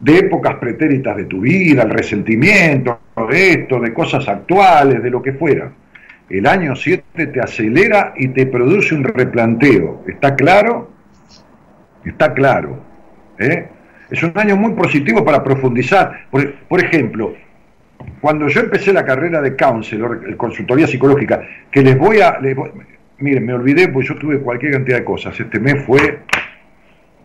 De 0.00 0.18
épocas 0.18 0.56
pretéritas 0.56 1.16
de 1.16 1.24
tu 1.24 1.40
vida, 1.40 1.82
el 1.82 1.90
resentimiento, 1.90 3.00
de 3.30 3.52
esto, 3.52 3.80
de 3.80 3.92
cosas 3.92 4.28
actuales, 4.28 5.02
de 5.02 5.10
lo 5.10 5.22
que 5.22 5.32
fuera. 5.32 5.72
El 6.28 6.46
año 6.46 6.76
7 6.76 7.26
te 7.28 7.40
acelera 7.40 8.12
y 8.16 8.28
te 8.28 8.46
produce 8.46 8.94
un 8.94 9.04
replanteo. 9.04 10.04
¿Está 10.06 10.36
claro? 10.36 10.90
Está 12.04 12.34
claro. 12.34 12.82
¿eh? 13.38 13.68
Es 14.10 14.22
un 14.22 14.32
año 14.34 14.56
muy 14.56 14.72
positivo 14.72 15.24
para 15.24 15.42
profundizar. 15.42 16.26
Por, 16.30 16.84
ejemplo, 16.84 17.34
cuando 18.20 18.48
yo 18.48 18.60
empecé 18.60 18.92
la 18.92 19.04
carrera 19.04 19.40
de 19.40 19.56
counselor, 19.56 20.24
el 20.26 20.36
consultoría 20.36 20.86
psicológica, 20.86 21.42
que 21.70 21.82
les 21.82 21.98
voy 21.98 22.20
a... 22.20 22.38
miren, 23.18 23.46
me 23.46 23.54
olvidé 23.54 23.88
porque 23.88 24.08
yo 24.08 24.14
tuve 24.16 24.38
cualquier 24.40 24.72
cantidad 24.72 24.98
de 24.98 25.04
cosas. 25.04 25.38
Este 25.38 25.60
mes 25.60 25.84
fue... 25.84 26.20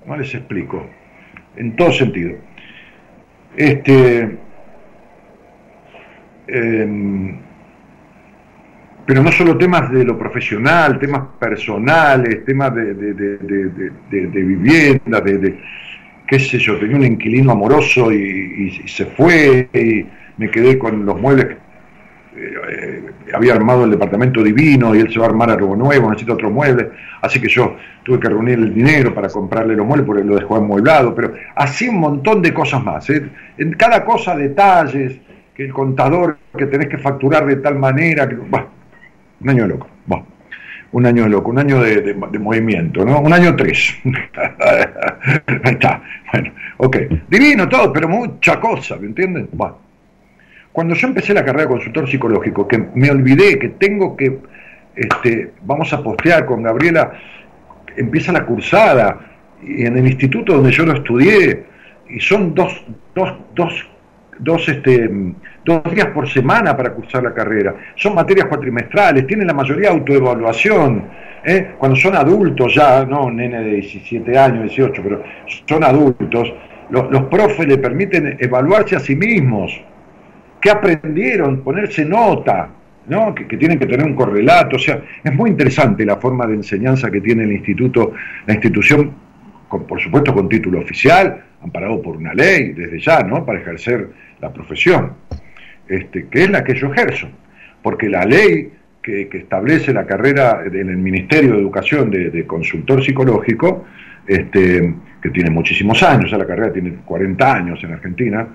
No 0.05 0.17
les 0.17 0.33
explico. 0.33 0.85
En 1.55 1.75
todo 1.75 1.91
sentido. 1.91 2.37
Este... 3.55 4.37
Em, 6.47 7.37
pero 9.05 9.21
no 9.21 9.31
solo 9.31 9.57
temas 9.57 9.91
de 9.91 10.03
lo 10.03 10.17
profesional, 10.17 10.99
temas 10.99 11.23
personales, 11.39 12.45
temas 12.45 12.73
de, 12.73 12.93
de 12.93 14.43
vivienda, 14.43 15.19
de, 15.19 15.57
qué 16.27 16.39
sé 16.39 16.57
yo, 16.57 16.77
tenía 16.77 16.97
un 16.97 17.05
inquilino 17.05 17.51
amoroso 17.51 18.11
y, 18.11 18.87
se 18.87 19.05
fue 19.05 19.69
y 19.73 20.05
me 20.37 20.49
quedé 20.49 20.77
con 20.77 21.05
los 21.05 21.19
muebles. 21.19 21.57
Eh, 22.35 23.03
había 23.33 23.53
armado 23.53 23.83
el 23.85 23.91
departamento 23.91 24.41
divino 24.41 24.95
y 24.95 24.99
él 24.99 25.11
se 25.11 25.19
va 25.19 25.25
a 25.25 25.29
armar 25.29 25.51
algo 25.51 25.75
nuevo, 25.75 26.09
necesita 26.09 26.33
otro 26.33 26.49
mueble, 26.49 26.89
así 27.21 27.39
que 27.39 27.47
yo 27.47 27.75
tuve 28.03 28.19
que 28.19 28.27
reunir 28.27 28.57
el 28.57 28.73
dinero 28.73 29.13
para 29.13 29.29
comprarle 29.29 29.75
los 29.75 29.85
muebles 29.85 30.07
porque 30.07 30.23
lo 30.23 30.35
dejó 30.35 30.55
amueblado, 30.55 31.13
pero 31.13 31.33
así 31.55 31.87
un 31.87 31.99
montón 31.99 32.41
de 32.41 32.53
cosas 32.53 32.83
más. 32.83 33.07
¿eh? 33.11 33.29
En 33.57 33.73
cada 33.73 34.03
cosa 34.03 34.35
detalles, 34.35 35.19
que 35.53 35.65
el 35.65 35.73
contador 35.73 36.37
que 36.57 36.65
tenés 36.65 36.87
que 36.87 36.97
facturar 36.97 37.45
de 37.45 37.57
tal 37.57 37.77
manera, 37.77 38.27
que, 38.27 38.35
un 38.35 39.49
año 39.49 39.67
loco. 39.67 39.87
un 40.91 41.05
año 41.05 41.27
loco, 41.27 41.51
un 41.51 41.59
año 41.59 41.81
de, 41.81 42.13
movimiento, 42.39 43.05
¿no? 43.05 43.19
Un 43.19 43.33
año 43.33 43.55
tres. 43.55 43.95
Ahí 45.47 45.73
está. 45.73 46.01
Bueno, 46.31 46.51
ok. 46.77 46.97
Divino 47.29 47.67
todo, 47.67 47.91
pero 47.91 48.07
mucha 48.07 48.59
cosa, 48.59 48.95
¿me 48.97 49.07
entienden? 49.07 49.49
Cuando 50.73 50.95
yo 50.95 51.07
empecé 51.07 51.33
la 51.33 51.45
carrera 51.45 51.63
de 51.63 51.69
consultor 51.69 52.09
psicológico, 52.09 52.67
que 52.67 52.77
me 52.95 53.09
olvidé 53.09 53.57
que 53.59 53.69
tengo 53.69 54.17
que, 54.17 54.39
este, 54.95 55.51
vamos 55.61 55.93
a 55.93 56.03
postear 56.03 56.45
con 56.45 56.63
Gabriela, 56.63 57.13
empieza 57.95 58.33
la 58.33 58.45
cursada, 58.45 59.19
y 59.61 59.85
en 59.85 59.97
el 59.97 60.05
instituto 60.05 60.53
donde 60.53 60.71
yo 60.71 60.85
lo 60.85 60.93
estudié, 60.93 61.63
y 62.09 62.19
son 62.19 62.53
dos, 62.53 62.85
dos, 63.15 63.33
dos 63.55 63.87
dos, 64.39 64.67
este, 64.67 65.09
dos 65.63 65.83
días 65.93 66.07
por 66.07 66.29
semana 66.29 66.75
para 66.75 66.93
cursar 66.93 67.23
la 67.23 67.33
carrera. 67.33 67.75
Son 67.95 68.15
materias 68.15 68.47
cuatrimestrales, 68.47 69.27
tienen 69.27 69.47
la 69.47 69.53
mayoría 69.53 69.91
autoevaluación. 69.91 71.07
¿eh? 71.45 71.73
Cuando 71.77 71.95
son 71.95 72.15
adultos 72.15 72.73
ya, 72.73 73.05
no 73.05 73.25
un 73.25 73.37
nene 73.37 73.61
de 73.61 73.71
17 73.75 74.37
años, 74.37 74.63
18, 74.63 75.01
pero 75.03 75.23
son 75.67 75.83
adultos, 75.83 76.53
los, 76.89 77.11
los 77.11 77.23
profes 77.23 77.67
le 77.67 77.77
permiten 77.77 78.37
evaluarse 78.39 78.95
a 78.95 78.99
sí 78.99 79.15
mismos. 79.15 79.71
¿Qué 80.63 80.71
aprendieron? 80.71 81.61
Ponerse 81.61 82.05
nota. 82.05 82.69
¿no? 83.07 83.35
Que, 83.35 83.57
tienen 83.57 83.77
que 83.77 83.85
tener 83.85 84.05
un 84.05 84.15
correlato, 84.15 84.77
o 84.77 84.79
sea, 84.79 85.03
es 85.21 85.35
muy 85.35 85.49
interesante 85.49 86.05
la 86.05 86.15
forma 86.15 86.47
de 86.47 86.53
enseñanza 86.53 87.11
que 87.11 87.19
tiene 87.19 87.43
el 87.43 87.51
instituto, 87.51 88.13
la 88.47 88.53
institución, 88.53 89.11
por 89.69 89.99
supuesto 89.99 90.33
con 90.33 90.47
título 90.47 90.79
oficial, 90.79 91.43
amparado 91.61 92.01
por 92.01 92.15
una 92.15 92.33
ley 92.33 92.71
desde 92.71 93.01
ya, 93.01 93.21
¿no? 93.23 93.45
Para 93.45 93.59
ejercer 93.59 94.07
la 94.39 94.53
profesión, 94.53 95.15
este, 95.85 96.27
que 96.27 96.43
es 96.43 96.49
la 96.49 96.63
que 96.63 96.75
yo 96.75 96.93
ejerzo, 96.93 97.27
porque 97.81 98.07
la 98.07 98.23
ley 98.23 98.71
que, 99.01 99.27
establece 99.33 99.91
la 99.91 100.05
carrera 100.05 100.63
en 100.65 100.89
el 100.89 100.97
Ministerio 100.97 101.55
de 101.55 101.59
Educación 101.59 102.09
de, 102.09 102.45
consultor 102.47 103.03
psicológico, 103.03 103.83
este, 104.25 104.93
que 105.21 105.29
tiene 105.29 105.49
muchísimos 105.49 106.01
años, 106.03 106.31
ya 106.31 106.37
la 106.37 106.47
carrera 106.47 106.71
tiene 106.71 106.93
40 107.03 107.53
años 107.53 107.83
en 107.83 107.91
Argentina, 107.91 108.47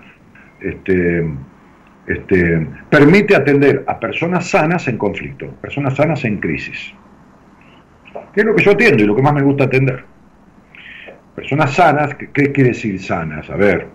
este, 0.58 1.22
este, 2.08 2.66
permite 2.88 3.36
atender 3.36 3.84
a 3.86 4.00
personas 4.00 4.48
sanas 4.48 4.88
en 4.88 4.96
conflicto, 4.96 5.46
personas 5.60 5.94
sanas 5.94 6.24
en 6.24 6.38
crisis. 6.38 6.94
¿Qué 8.32 8.40
es 8.40 8.46
lo 8.46 8.54
que 8.54 8.64
yo 8.64 8.72
atiendo 8.72 9.02
y 9.02 9.06
lo 9.06 9.14
que 9.14 9.22
más 9.22 9.34
me 9.34 9.42
gusta 9.42 9.64
atender? 9.64 10.04
Personas 11.34 11.74
sanas, 11.74 12.14
¿qué, 12.14 12.52
quiere 12.52 12.70
decir 12.70 13.00
sanas? 13.00 13.48
A 13.50 13.56
ver, 13.56 13.86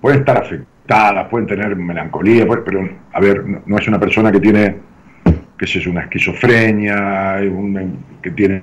pueden 0.00 0.20
estar 0.20 0.38
afectadas, 0.38 1.28
pueden 1.28 1.46
tener 1.46 1.76
melancolía, 1.76 2.46
pero, 2.64 2.88
a 3.12 3.20
ver, 3.20 3.44
no, 3.44 3.78
es 3.78 3.86
una 3.86 4.00
persona 4.00 4.32
que 4.32 4.40
tiene, 4.40 4.76
qué 5.56 5.64
es 5.64 5.86
una 5.86 6.02
esquizofrenia, 6.02 7.38
que 8.20 8.30
tiene 8.32 8.62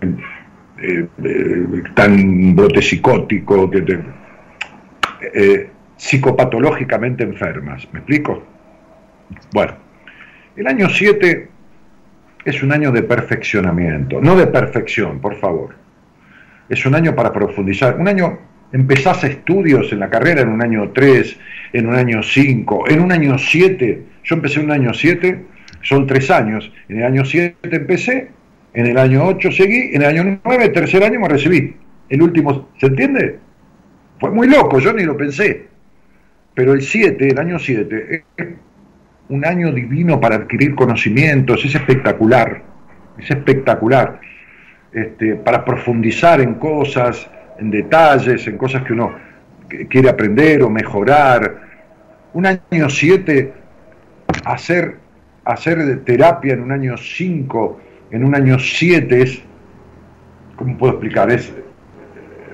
eh, 0.82 1.08
eh, 1.24 1.84
tan 1.94 2.56
brote 2.56 2.82
psicótico, 2.82 3.70
que 3.70 4.00
eh, 5.34 5.70
psicopatológicamente 6.04 7.24
enfermas. 7.24 7.88
¿Me 7.92 8.00
explico? 8.00 8.44
Bueno, 9.54 9.74
el 10.56 10.68
año 10.68 10.90
7 10.90 11.50
es 12.46 12.64
un 12.64 12.72
año 12.72 12.92
de 12.92 13.04
perfeccionamiento, 13.04 14.20
no 14.22 14.36
de 14.36 14.48
perfección, 14.48 15.20
por 15.20 15.36
favor 15.36 15.84
es 16.70 16.86
un 16.86 16.96
año 16.96 17.16
para 17.16 17.32
profundizar. 17.32 17.98
Un 18.00 18.08
año, 18.08 18.40
empezás 18.72 19.24
estudios 19.24 19.92
en 19.92 20.00
la 20.00 20.10
carrera 20.10 20.42
en 20.42 20.50
un 20.50 20.62
año 20.62 20.92
3, 20.94 21.40
en 21.74 21.88
un 21.88 21.96
año 21.96 22.24
5, 22.24 22.90
en 22.90 23.00
un 23.02 23.12
año 23.12 23.38
7. 23.38 24.04
Yo 24.24 24.36
empecé 24.36 24.60
en 24.60 24.66
un 24.66 24.72
año 24.72 24.94
7, 24.94 25.46
son 25.82 26.08
tres 26.08 26.30
años. 26.32 26.72
En 26.90 26.98
el 26.98 27.06
año 27.06 27.26
7 27.26 27.56
empecé, 27.64 28.30
en 28.74 28.88
el 28.88 28.98
año 28.98 29.26
8 29.26 29.52
seguí, 29.52 29.92
en 29.94 30.02
el 30.02 30.08
año 30.08 30.40
9, 30.44 30.70
tercer 30.70 31.04
año 31.04 31.20
me 31.20 31.30
recibí. 31.30 31.76
El 32.10 32.22
último, 32.22 32.70
¿se 32.80 32.88
entiende? 32.88 33.40
Fue 34.20 34.32
muy 34.32 34.48
loco, 34.48 34.80
yo 34.80 34.94
ni 34.94 35.04
lo 35.04 35.18
pensé. 35.18 35.73
Pero 36.54 36.74
el 36.74 36.82
7, 36.82 37.28
el 37.30 37.40
año 37.40 37.58
7, 37.58 38.24
es 38.38 38.48
un 39.30 39.46
año 39.46 39.72
divino 39.72 40.20
para 40.20 40.36
adquirir 40.36 40.76
conocimientos, 40.76 41.66
es 41.66 41.74
espectacular, 41.74 42.62
es 43.18 43.32
espectacular. 43.32 44.20
Este, 44.92 45.36
para 45.36 45.66
profundizar 45.66 46.40
en 46.40 46.54
cosas, 46.56 47.28
en 47.58 47.72
detalles, 47.72 48.46
en 48.46 48.58
cosas 48.58 48.84
que 48.84 48.94
uno 48.94 49.16
quiere 49.90 50.10
aprender 50.10 50.62
o 50.62 50.70
mejorar. 50.70 51.62
Un 52.34 52.46
año 52.46 52.90
7, 52.90 53.54
hacer, 54.46 54.98
hacer 55.46 56.04
terapia 56.04 56.54
en 56.54 56.62
un 56.62 56.72
año 56.72 56.96
5, 56.96 57.82
en 58.12 58.24
un 58.24 58.36
año 58.36 58.60
7 58.60 59.22
es, 59.22 59.42
¿cómo 60.56 60.78
puedo 60.78 60.94
explicar? 60.94 61.32
Es, 61.32 61.52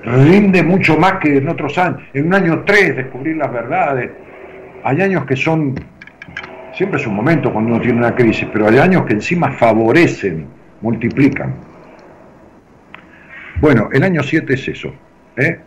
rinde 0.04 0.62
mucho 0.62 0.96
más 0.96 1.14
que 1.14 1.38
en 1.38 1.48
otros 1.48 1.76
años. 1.78 2.02
En 2.14 2.26
un 2.26 2.34
año 2.34 2.62
3 2.64 2.96
descubrir 2.96 3.36
las 3.36 3.52
verdades. 3.52 4.10
Hay 4.84 5.00
años 5.02 5.26
que 5.26 5.36
son, 5.36 5.74
siempre 6.72 7.00
es 7.00 7.06
un 7.06 7.14
momento 7.14 7.52
cuando 7.52 7.74
uno 7.74 7.80
tiene 7.80 7.98
una 7.98 8.14
crisis, 8.14 8.48
pero 8.52 8.68
hay 8.68 8.78
años 8.78 9.04
que 9.04 9.14
encima 9.14 9.52
favorecen, 9.52 10.46
multiplican. 10.80 11.54
Bueno, 13.60 13.90
el 13.92 14.02
año 14.02 14.22
7 14.22 14.54
es 14.54 14.68
eso. 14.68 14.94
¿eh? 15.36 15.60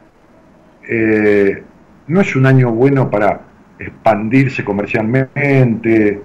¿eh? 0.87 1.63
no 2.07 2.21
es 2.21 2.35
un 2.35 2.45
año 2.45 2.71
bueno 2.71 3.09
para 3.09 3.41
expandirse 3.77 4.63
comercialmente, 4.63 6.21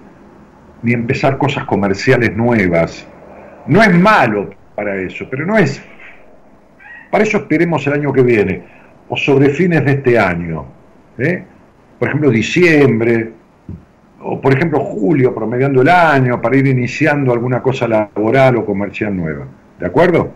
ni 0.81 0.93
empezar 0.93 1.37
cosas 1.37 1.65
comerciales 1.65 2.35
nuevas. 2.35 3.07
No 3.67 3.81
es 3.83 3.93
malo 3.93 4.49
para 4.75 4.95
eso, 4.95 5.27
pero 5.29 5.45
no 5.45 5.57
es. 5.57 5.81
Para 7.09 7.23
eso 7.23 7.37
esperemos 7.37 7.85
el 7.87 7.93
año 7.93 8.13
que 8.13 8.21
viene, 8.21 8.63
o 9.07 9.17
sobre 9.17 9.49
fines 9.49 9.83
de 9.83 9.91
este 9.91 10.19
año. 10.19 10.65
¿eh? 11.17 11.43
Por 11.97 12.07
ejemplo, 12.07 12.29
diciembre, 12.29 13.31
o 14.21 14.39
por 14.39 14.53
ejemplo 14.53 14.79
julio, 14.79 15.33
promediando 15.33 15.81
el 15.81 15.89
año, 15.89 16.41
para 16.41 16.57
ir 16.57 16.67
iniciando 16.67 17.33
alguna 17.33 17.61
cosa 17.61 17.87
laboral 17.87 18.57
o 18.57 18.65
comercial 18.65 19.15
nueva. 19.15 19.45
¿De 19.79 19.85
acuerdo? 19.85 20.31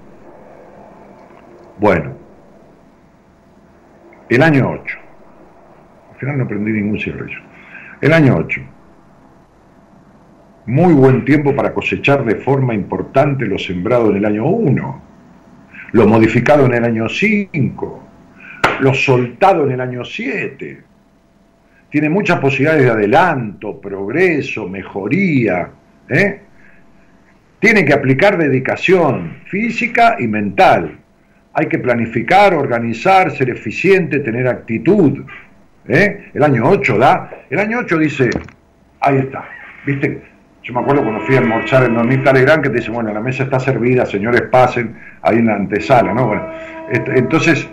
Bueno, 1.79 2.13
el 4.29 4.41
año 4.41 4.71
8. 4.71 4.97
Al 6.13 6.17
final 6.17 6.37
no 6.37 6.43
aprendí 6.45 6.71
ningún 6.71 6.99
cigarrillo. 6.99 7.39
El 8.01 8.13
año 8.13 8.35
8. 8.37 8.61
Muy 10.65 10.93
buen 10.93 11.25
tiempo 11.25 11.53
para 11.53 11.73
cosechar 11.73 12.23
de 12.23 12.35
forma 12.35 12.73
importante 12.73 13.45
lo 13.45 13.59
sembrado 13.59 14.09
en 14.11 14.17
el 14.17 14.25
año 14.25 14.45
1, 14.45 15.01
lo 15.93 16.07
modificado 16.07 16.65
en 16.65 16.73
el 16.73 16.83
año 16.83 17.07
5, 17.07 18.03
lo 18.79 18.93
soltado 18.93 19.65
en 19.65 19.71
el 19.71 19.81
año 19.81 20.03
7. 20.03 20.81
Tiene 21.89 22.09
muchas 22.09 22.39
posibilidades 22.39 22.83
de 22.83 22.89
adelanto, 22.89 23.79
progreso, 23.79 24.67
mejoría. 24.67 25.69
¿eh? 26.09 26.41
Tiene 27.59 27.85
que 27.85 27.93
aplicar 27.93 28.37
dedicación 28.37 29.37
física 29.45 30.17
y 30.19 30.27
mental. 30.27 30.97
Hay 31.53 31.67
que 31.67 31.77
planificar, 31.77 32.55
organizar, 32.55 33.29
ser 33.29 33.51
eficiente, 33.51 34.19
tener 34.19 34.47
actitud. 34.47 35.23
¿eh? 35.87 36.31
El 36.33 36.41
año 36.41 36.63
8 36.65 36.97
da. 36.97 37.45
El 37.51 37.59
año 37.59 37.77
8 37.79 37.97
dice, 37.99 38.31
ahí 38.99 39.17
está. 39.17 39.47
¿Viste? 39.85 40.32
Yo 40.63 40.73
me 40.73 40.79
acuerdo 40.79 41.03
cuando 41.03 41.19
fui 41.25 41.35
a 41.35 41.39
almorzar 41.39 41.83
en 41.83 41.95
Dormir 41.95 42.23
Telegram 42.23 42.61
que 42.61 42.69
te 42.69 42.77
dice, 42.77 42.89
bueno, 42.89 43.13
la 43.13 43.19
mesa 43.19 43.43
está 43.43 43.59
servida, 43.59 44.05
señores, 44.05 44.43
pasen, 44.43 44.97
hay 45.21 45.39
una 45.39 45.55
antesala, 45.55 46.13
¿no? 46.13 46.27
Bueno, 46.27 46.47
entonces, 46.89 47.67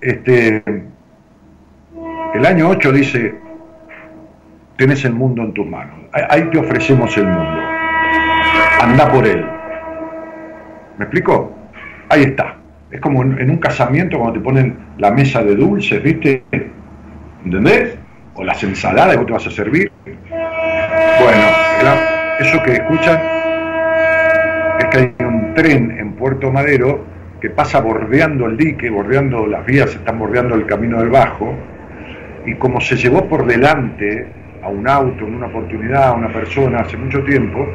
este, 0.00 0.62
el 2.32 2.46
año 2.46 2.70
8 2.70 2.92
dice, 2.92 3.34
tenés 4.76 5.04
el 5.04 5.12
mundo 5.12 5.42
en 5.42 5.52
tus 5.52 5.66
manos, 5.66 5.94
ahí 6.30 6.44
te 6.44 6.58
ofrecemos 6.58 7.14
el 7.18 7.26
mundo, 7.26 7.60
anda 8.80 9.12
por 9.12 9.26
él. 9.26 9.44
¿Me 10.96 11.04
explico? 11.04 11.54
Ahí 12.08 12.22
está. 12.22 12.56
Es 12.90 13.00
como 13.00 13.22
en, 13.22 13.50
un 13.50 13.58
casamiento 13.58 14.18
cuando 14.18 14.38
te 14.38 14.40
ponen 14.40 14.78
la 14.96 15.10
mesa 15.10 15.42
de 15.42 15.54
dulces, 15.54 16.02
¿viste? 16.02 16.44
¿Entendés? 17.44 17.98
O 18.34 18.44
las 18.44 18.62
ensaladas 18.62 19.18
que 19.18 19.24
te 19.26 19.32
vas 19.32 19.46
a 19.46 19.50
servir. 19.50 19.92
Bueno, 20.06 22.11
eso 22.42 22.62
que 22.64 22.72
escuchan 22.72 23.20
es 24.78 24.84
que 24.86 24.98
hay 24.98 25.26
un 25.26 25.54
tren 25.54 25.90
en 25.98 26.12
Puerto 26.12 26.50
Madero 26.50 27.04
que 27.40 27.50
pasa 27.50 27.80
bordeando 27.80 28.46
el 28.46 28.56
dique, 28.56 28.90
bordeando 28.90 29.46
las 29.46 29.64
vías, 29.64 29.94
están 29.94 30.18
bordeando 30.18 30.54
el 30.54 30.66
camino 30.66 30.98
del 30.98 31.10
Bajo, 31.10 31.54
y 32.46 32.54
como 32.56 32.80
se 32.80 32.96
llevó 32.96 33.28
por 33.28 33.46
delante 33.46 34.26
a 34.62 34.68
un 34.68 34.88
auto 34.88 35.26
en 35.26 35.34
una 35.34 35.46
oportunidad, 35.46 36.08
a 36.08 36.12
una 36.12 36.32
persona 36.32 36.80
hace 36.80 36.96
mucho 36.96 37.22
tiempo, 37.24 37.66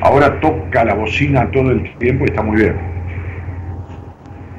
ahora 0.00 0.40
toca 0.40 0.84
la 0.84 0.94
bocina 0.94 1.50
todo 1.50 1.70
el 1.70 1.96
tiempo 1.98 2.24
y 2.24 2.28
está 2.28 2.42
muy 2.42 2.56
bien. 2.62 2.76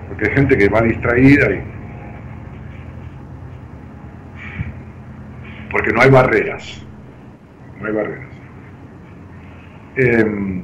Porque 0.07 0.29
hay 0.29 0.35
gente 0.35 0.57
que 0.57 0.69
va 0.69 0.81
distraída 0.81 1.51
y... 1.51 1.61
Porque 5.71 5.91
no 5.91 6.01
hay 6.01 6.09
barreras. 6.09 6.85
No 7.79 7.87
hay 7.87 7.93
barreras. 7.93 8.26
Em, 9.97 10.61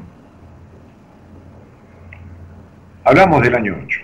hablamos 3.03 3.41
del 3.41 3.55
año 3.55 3.75
8. 3.83 3.99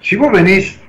Si 0.00 0.16
vos 0.16 0.32
venís 0.32 0.80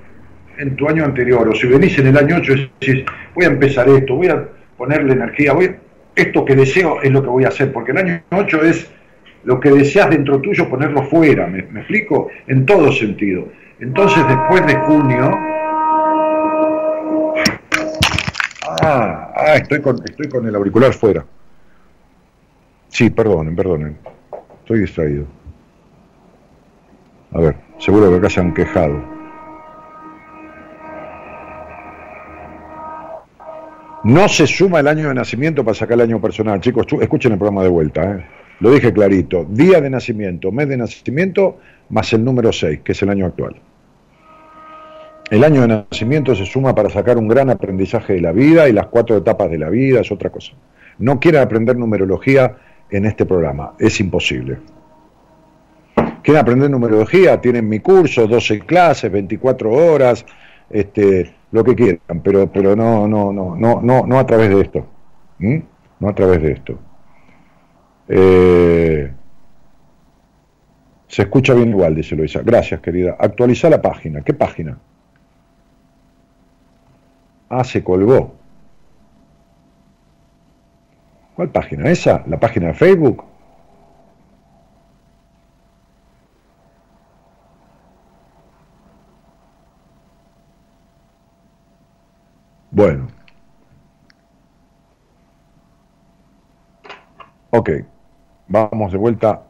en 0.57 0.75
tu 0.75 0.89
año 0.89 1.05
anterior 1.05 1.47
o 1.47 1.53
si 1.53 1.67
venís 1.67 1.99
en 1.99 2.07
el 2.07 2.17
año 2.17 2.37
8 2.37 2.53
y 2.53 2.71
decís, 2.79 3.05
voy 3.35 3.45
a 3.45 3.49
empezar 3.49 3.87
esto, 3.89 4.15
voy 4.15 4.27
a 4.29 4.43
ponerle 4.75 5.13
energía, 5.13 5.53
voy 5.53 5.75
esto 6.15 6.43
que 6.43 6.55
deseo 6.55 6.99
es 7.03 7.11
lo 7.11 7.21
que 7.21 7.29
voy 7.29 7.43
a 7.45 7.49
hacer, 7.49 7.71
porque 7.71 7.91
el 7.91 7.97
año 7.97 8.21
8 8.31 8.63
es 8.63 8.91
lo 9.43 9.59
que 9.59 9.69
deseas 9.69 10.09
dentro 10.09 10.41
tuyo 10.41 10.67
ponerlo 10.67 11.03
fuera, 11.03 11.45
¿me, 11.45 11.61
me 11.61 11.81
explico? 11.81 12.29
En 12.47 12.65
todo 12.65 12.91
sentido. 12.91 13.49
Entonces 13.79 14.27
después 14.27 14.65
de 14.65 14.73
junio, 14.73 15.56
Ah, 18.81 19.33
ah, 19.35 19.55
estoy 19.55 19.81
con, 19.81 19.97
estoy 20.03 20.29
con 20.29 20.47
el 20.47 20.55
auricular 20.55 20.93
fuera. 20.93 21.25
Sí, 22.89 23.09
perdonen, 23.09 23.55
perdonen. 23.55 23.97
Estoy 24.59 24.81
distraído. 24.81 25.25
A 27.31 27.39
ver, 27.39 27.55
seguro 27.79 28.09
que 28.09 28.15
acá 28.17 28.29
se 28.29 28.39
han 28.39 28.53
quejado. 28.53 29.01
No 34.03 34.29
se 34.29 34.47
suma 34.47 34.79
el 34.79 34.87
año 34.87 35.09
de 35.09 35.15
nacimiento 35.15 35.65
para 35.65 35.75
sacar 35.75 35.95
el 35.95 36.01
año 36.01 36.21
personal. 36.21 36.61
Chicos, 36.61 36.87
escuchen 37.01 37.33
el 37.33 37.37
programa 37.37 37.63
de 37.63 37.69
vuelta. 37.69 38.03
¿eh? 38.03 38.25
Lo 38.59 38.71
dije 38.71 38.93
clarito. 38.93 39.45
Día 39.49 39.81
de 39.81 39.89
nacimiento, 39.89 40.51
mes 40.51 40.69
de 40.69 40.77
nacimiento, 40.77 41.57
más 41.89 42.13
el 42.13 42.23
número 42.23 42.53
6, 42.53 42.81
que 42.83 42.93
es 42.93 43.01
el 43.01 43.09
año 43.09 43.25
actual. 43.25 43.55
El 45.29 45.43
año 45.43 45.61
de 45.61 45.67
nacimiento 45.67 46.33
se 46.35 46.45
suma 46.45 46.73
para 46.73 46.89
sacar 46.89 47.17
un 47.17 47.27
gran 47.27 47.49
aprendizaje 47.49 48.13
de 48.13 48.21
la 48.21 48.31
vida 48.31 48.69
y 48.69 48.73
las 48.73 48.87
cuatro 48.87 49.17
etapas 49.17 49.51
de 49.51 49.57
la 49.57 49.69
vida 49.69 49.99
es 49.99 50.09
otra 50.09 50.29
cosa. 50.29 50.53
No 50.99 51.19
quieren 51.19 51.41
aprender 51.41 51.75
numerología 51.75 52.55
en 52.89 53.05
este 53.05 53.25
programa, 53.25 53.73
es 53.77 53.99
imposible. 53.99 54.57
¿Quieren 56.23 56.41
aprender 56.41 56.69
numerología? 56.69 57.41
Tienen 57.41 57.67
mi 57.67 57.81
curso, 57.81 58.25
12 58.25 58.61
clases, 58.61 59.11
24 59.11 59.69
horas, 59.69 60.25
este, 60.69 61.33
lo 61.51 61.63
que 61.63 61.75
quieran, 61.75 62.21
pero, 62.23 62.49
pero 62.49 62.75
no, 62.75 63.05
no, 63.05 63.33
no, 63.33 63.53
no, 63.55 63.81
no, 63.81 64.07
no 64.07 64.19
a 64.19 64.25
través 64.25 64.49
de 64.49 64.61
esto. 64.61 64.85
No 65.39 66.07
a 66.07 66.15
través 66.15 66.41
de 66.41 66.51
esto. 66.53 66.79
Eh, 68.07 69.11
se 71.07 71.21
escucha 71.21 71.53
bien 71.53 71.69
igual, 71.69 71.95
dice 71.95 72.15
Luisa. 72.15 72.41
Gracias, 72.43 72.79
querida. 72.79 73.17
Actualiza 73.19 73.69
la 73.69 73.81
página. 73.81 74.21
¿Qué 74.21 74.33
página? 74.33 74.77
Ah, 77.49 77.63
se 77.63 77.83
colgó. 77.83 78.35
¿Cuál 81.35 81.49
página? 81.49 81.89
¿Esa? 81.89 82.23
¿La 82.27 82.39
página 82.39 82.67
de 82.67 82.73
Facebook? 82.73 83.23
Bueno. 92.71 93.07
Ok. 97.51 97.69
Vamos 98.47 98.91
de 98.91 98.97
vuelta 98.97 99.43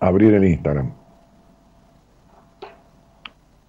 a 0.00 0.06
abrir 0.06 0.34
el 0.34 0.44
Instagram. 0.44 0.92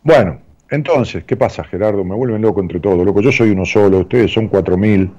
Bueno. 0.03 0.51
Entonces, 0.72 1.26
¿qué 1.26 1.36
pasa, 1.36 1.65
Gerardo? 1.65 2.05
Me 2.05 2.15
vuelven 2.15 2.41
loco 2.41 2.61
entre 2.61 2.80
todos, 2.80 3.05
loco. 3.05 3.19
Yo 3.19 3.32
soy 3.32 3.51
uno 3.51 3.65
solo, 3.65 3.99
ustedes 3.99 4.32
son 4.32 4.47
cuatro 4.47 4.78
mil. 4.78 5.11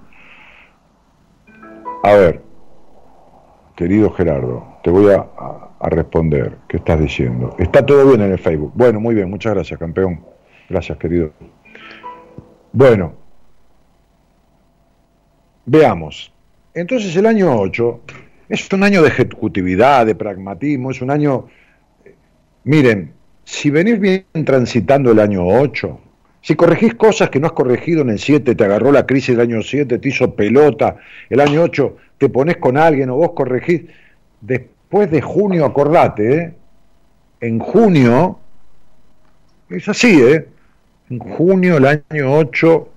A 2.03 2.15
ver, 2.15 2.41
querido 3.77 4.11
Gerardo, 4.11 4.79
te 4.83 4.91
voy 4.91 5.13
a, 5.13 5.27
responder. 5.91 6.57
¿Qué 6.69 6.79
estás 6.79 6.99
diciendo? 6.99 7.55
Está 7.59 7.85
todo 7.85 8.09
bien 8.09 8.23
en 8.23 8.33
el 8.33 8.39
Facebook. 8.39 8.73
Bueno, 8.75 8.99
muy 8.99 9.15
bien, 9.15 9.29
muchas 9.29 9.53
gracias, 9.53 9.79
campeón. 9.79 10.25
Gracias, 10.71 10.97
querido. 10.97 11.33
Bueno, 12.73 13.13
veamos. 15.67 16.33
Entonces, 16.73 17.15
el 17.17 17.27
año 17.27 17.55
8 17.61 18.01
es 18.49 18.73
un 18.73 18.85
año 18.85 19.03
de 19.03 19.09
ejecutividad, 19.09 20.07
de 20.07 20.15
pragmatismo, 20.15 20.93
es 20.93 21.03
un 21.03 21.11
año. 21.11 21.49
Miren, 22.65 23.13
si 23.45 23.71
venís 23.71 23.99
bien 23.99 24.25
transitando 24.45 25.13
el 25.13 25.19
año 25.19 25.47
8, 25.47 26.01
si 26.41 26.57
corregís 26.57 26.95
cosas 26.95 27.31
que 27.31 27.39
no 27.39 27.47
has 27.47 27.53
corregido 27.53 28.03
en 28.03 28.11
el 28.11 28.19
7, 28.19 28.55
te 28.55 28.65
agarró 28.65 28.91
la 28.91 29.07
crisis 29.07 29.37
del 29.37 29.49
año 29.49 29.63
7, 29.63 29.99
te 29.99 30.09
hizo 30.09 30.35
pelota, 30.35 30.97
el 31.31 31.41
año 31.41 31.63
8 31.63 31.97
te 32.19 32.29
pones 32.29 32.57
con 32.57 32.77
alguien 32.77 33.11
o 33.11 33.17
vos 33.17 33.33
corregís, 33.33 33.83
después 34.41 35.11
de 35.11 35.21
junio, 35.21 35.65
acordate, 35.65 36.35
¿eh? 36.35 36.55
en 37.41 37.59
junio, 37.59 38.39
es 39.69 39.89
así, 39.89 40.21
¿eh? 40.21 40.47
en 41.11 41.19
junio 41.19 41.77
el 41.77 41.87
año 41.87 42.33
8 42.33 42.89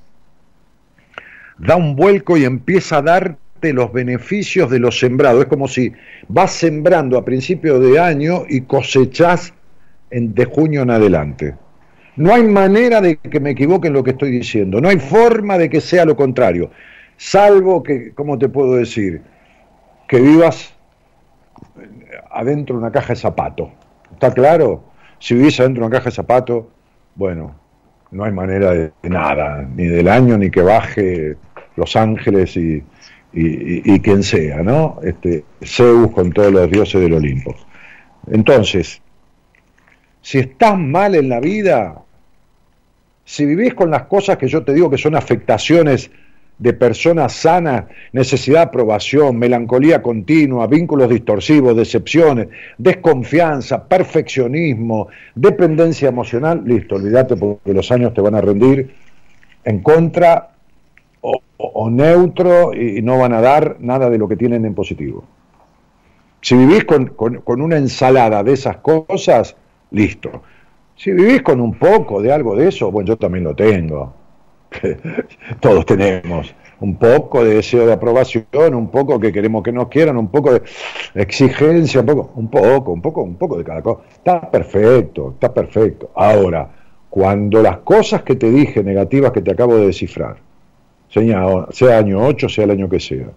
da 1.57 1.75
un 1.75 1.95
vuelco 1.95 2.37
y 2.37 2.45
empieza 2.45 2.97
a 2.97 3.01
darte 3.01 3.73
los 3.73 3.91
beneficios 3.93 4.69
de 4.69 4.79
lo 4.79 4.91
sembrado. 4.91 5.41
Es 5.41 5.47
como 5.47 5.67
si 5.67 5.93
vas 6.27 6.51
sembrando 6.51 7.17
a 7.17 7.25
principio 7.25 7.79
de 7.79 7.99
año 7.99 8.43
y 8.47 8.61
cosechás 8.61 9.53
de 10.15 10.45
junio 10.45 10.83
en 10.83 10.91
adelante. 10.91 11.55
No 12.15 12.33
hay 12.33 12.43
manera 12.43 13.01
de 13.01 13.17
que 13.17 13.39
me 13.39 13.51
equivoque 13.51 13.87
en 13.87 13.93
lo 13.93 14.03
que 14.03 14.11
estoy 14.11 14.31
diciendo, 14.31 14.79
no 14.79 14.87
hay 14.87 14.99
forma 14.99 15.57
de 15.57 15.69
que 15.69 15.81
sea 15.81 16.05
lo 16.05 16.15
contrario, 16.15 16.71
salvo 17.17 17.83
que, 17.83 18.13
¿cómo 18.13 18.37
te 18.37 18.47
puedo 18.47 18.75
decir? 18.75 19.21
Que 20.07 20.21
vivas 20.21 20.73
adentro 22.31 22.75
de 22.75 22.81
una 22.81 22.91
caja 22.91 23.09
de 23.09 23.15
zapato. 23.19 23.71
¿Está 24.13 24.33
claro? 24.33 24.83
Si 25.19 25.33
vivís 25.33 25.59
adentro 25.59 25.81
de 25.81 25.87
una 25.87 25.97
caja 25.97 26.09
de 26.09 26.15
zapato, 26.15 26.69
bueno, 27.15 27.55
no 28.11 28.23
hay 28.23 28.31
manera 28.31 28.71
de, 28.71 28.91
nada, 29.03 29.67
ni 29.75 29.85
del 29.85 30.07
año, 30.07 30.37
ni 30.37 30.49
que 30.49 30.61
baje 30.61 31.35
Los 31.75 31.95
Ángeles 31.95 32.55
y, 32.55 32.81
y, 33.33 33.99
quien 33.99 34.23
sea, 34.23 34.63
¿no? 34.63 34.99
Este, 35.03 35.43
Zeus 35.61 36.11
con 36.11 36.31
todos 36.31 36.53
los 36.53 36.69
dioses 36.71 37.01
del 37.01 37.13
Olimpo. 37.13 37.53
Entonces, 38.31 39.01
si 40.25 40.39
estás 40.39 40.75
mal 40.75 41.13
en 41.13 41.29
la 41.29 41.39
vida, 41.39 42.01
si 43.23 43.45
vivís 43.45 43.75
con 43.75 43.91
las 43.91 44.05
cosas 44.05 44.37
que 44.37 44.47
yo 44.47 44.63
te 44.63 44.73
digo 44.73 44.89
que 44.89 44.97
son 44.97 45.15
afectaciones 45.15 46.09
de 46.57 46.73
personas 46.73 47.33
sanas, 47.33 47.85
necesidad 48.11 48.61
de 48.61 48.63
aprobación, 48.63 49.37
melancolía 49.37 50.01
continua, 50.01 50.65
vínculos 50.65 51.11
distorsivos, 51.11 51.77
decepciones, 51.77 52.47
desconfianza, 52.79 53.87
perfeccionismo, 53.87 55.09
dependencia 55.35 56.09
emocional, 56.09 56.63
listo, 56.65 56.95
olvídate 56.95 57.35
porque 57.35 57.71
los 57.71 57.91
años 57.91 58.11
te 58.15 58.21
van 58.21 58.33
a 58.33 58.41
rendir 58.41 58.95
en 59.63 59.81
contra 59.81 60.53
o, 61.21 61.89
neutro 61.91 62.73
y, 62.73 62.99
no 63.03 63.19
van 63.19 63.33
a 63.33 63.41
dar 63.41 63.77
nada 63.79 64.09
de 64.09 64.17
lo 64.17 64.27
que 64.27 64.37
tienen 64.37 64.65
en 64.65 64.73
positivo. 64.73 65.23
Si 66.41 66.55
vivís 66.55 66.83
con, 66.85 67.09
con 67.09 67.61
una 67.61 67.77
ensalada 67.77 68.43
de 68.43 68.53
esas 68.53 68.77
cosas, 68.77 69.55
listo. 69.91 70.43
Si 70.95 71.11
vivís 71.11 71.41
con 71.41 71.59
un 71.59 71.73
poco 71.73 72.21
de 72.21 72.31
algo 72.31 72.55
de 72.55 72.69
eso, 72.69 72.91
bueno, 72.91 73.09
yo 73.09 73.17
también 73.17 73.43
lo 73.43 73.55
tengo. 73.55 74.13
Todos 75.59 75.85
tenemos 75.85 76.53
un 76.79 76.97
poco 76.97 77.43
de 77.43 77.55
deseo 77.55 77.85
de 77.85 77.93
aprobación, 77.93 78.75
un 78.75 78.89
poco 78.89 79.19
que 79.19 79.31
queremos 79.31 79.63
que 79.63 79.71
nos 79.71 79.87
quieran, 79.87 80.17
un 80.17 80.29
poco 80.29 80.53
de 80.53 80.61
exigencia, 81.15 82.01
un 82.01 82.05
poco, 82.05 82.31
un 82.35 82.49
poco, 82.49 82.91
un 82.91 83.01
poco, 83.01 83.21
un 83.23 83.35
poco 83.35 83.57
de 83.57 83.63
cada 83.63 83.81
cosa. 83.81 84.01
Está 84.11 84.51
perfecto, 84.51 85.31
está 85.33 85.53
perfecto. 85.53 86.11
Ahora, 86.15 86.69
cuando 87.09 87.61
las 87.61 87.77
cosas 87.79 88.23
que 88.23 88.35
te 88.35 88.51
dije 88.51 88.83
negativas 88.83 89.31
que 89.31 89.41
te 89.41 89.51
acabo 89.51 89.75
de 89.75 89.87
descifrar, 89.87 90.37
sea 91.09 91.97
año 91.97 92.25
8, 92.25 92.49
sea 92.49 92.65
el 92.65 92.71
año 92.71 92.89
que 92.89 92.99
sea, 92.99 93.27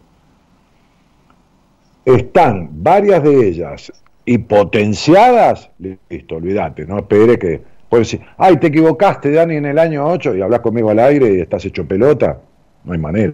están 2.04 2.68
varias 2.72 3.22
de 3.22 3.48
ellas 3.48 3.92
y 4.28 4.36
potenciadas, 4.36 5.70
listo, 6.10 6.36
olvídate, 6.36 6.84
no 6.84 6.98
espere 6.98 7.38
que 7.38 7.62
puedes 7.88 8.10
decir, 8.10 8.26
ay, 8.36 8.58
te 8.58 8.66
equivocaste, 8.66 9.32
Dani, 9.32 9.56
en 9.56 9.64
el 9.64 9.78
año 9.78 10.06
8 10.06 10.36
y 10.36 10.42
hablas 10.42 10.60
conmigo 10.60 10.90
al 10.90 10.98
aire 10.98 11.32
y 11.32 11.40
estás 11.40 11.64
hecho 11.64 11.88
pelota. 11.88 12.38
No 12.84 12.92
hay 12.92 12.98
manera. 12.98 13.32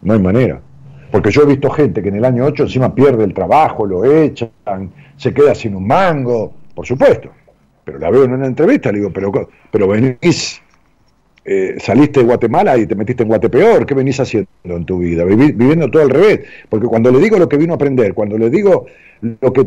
No 0.00 0.12
hay 0.12 0.20
manera. 0.20 0.60
Porque 1.10 1.32
yo 1.32 1.42
he 1.42 1.46
visto 1.46 1.68
gente 1.70 2.00
que 2.00 2.08
en 2.08 2.14
el 2.14 2.24
año 2.24 2.44
8 2.44 2.62
encima 2.62 2.94
pierde 2.94 3.24
el 3.24 3.34
trabajo, 3.34 3.84
lo 3.84 4.04
echan, 4.04 4.52
se 5.16 5.34
queda 5.34 5.56
sin 5.56 5.74
un 5.74 5.88
mango, 5.88 6.52
por 6.72 6.86
supuesto. 6.86 7.28
Pero 7.84 7.98
la 7.98 8.10
veo 8.10 8.22
en 8.22 8.34
una 8.34 8.46
entrevista, 8.46 8.92
le 8.92 8.98
digo, 8.98 9.12
pero, 9.12 9.50
pero 9.72 9.88
venís, 9.88 10.62
eh, 11.50 11.76
saliste 11.80 12.20
de 12.20 12.26
Guatemala 12.26 12.76
y 12.76 12.86
te 12.86 12.94
metiste 12.94 13.22
en 13.22 13.30
Guatepeor, 13.30 13.86
¿qué 13.86 13.94
venís 13.94 14.20
haciendo 14.20 14.48
en 14.64 14.84
tu 14.84 14.98
vida? 14.98 15.24
viviendo 15.24 15.90
todo 15.90 16.02
al 16.02 16.10
revés. 16.10 16.40
Porque 16.68 16.86
cuando 16.86 17.10
le 17.10 17.18
digo 17.20 17.38
lo 17.38 17.48
que 17.48 17.56
vino 17.56 17.72
a 17.72 17.76
aprender, 17.76 18.12
cuando 18.12 18.36
le 18.36 18.50
digo 18.50 18.84
lo 19.22 19.52
que 19.54 19.66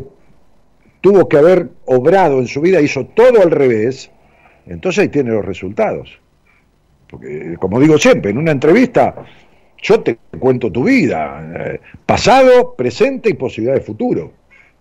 tuvo 1.01 1.27
que 1.27 1.37
haber 1.37 1.69
obrado 1.85 2.37
en 2.37 2.45
su 2.45 2.61
vida, 2.61 2.79
hizo 2.81 3.07
todo 3.07 3.41
al 3.41 3.49
revés, 3.49 4.11
entonces 4.67 5.01
ahí 5.01 5.09
tiene 5.09 5.31
los 5.31 5.43
resultados. 5.43 6.19
Porque, 7.09 7.55
como 7.59 7.79
digo 7.79 7.97
siempre, 7.97 8.29
en 8.29 8.37
una 8.37 8.51
entrevista 8.51 9.15
yo 9.81 10.01
te 10.01 10.19
cuento 10.39 10.71
tu 10.71 10.83
vida, 10.83 11.51
eh, 11.55 11.79
pasado, 12.05 12.75
presente 12.75 13.29
y 13.29 13.33
posibilidad 13.33 13.73
de 13.73 13.81
futuro. 13.81 14.33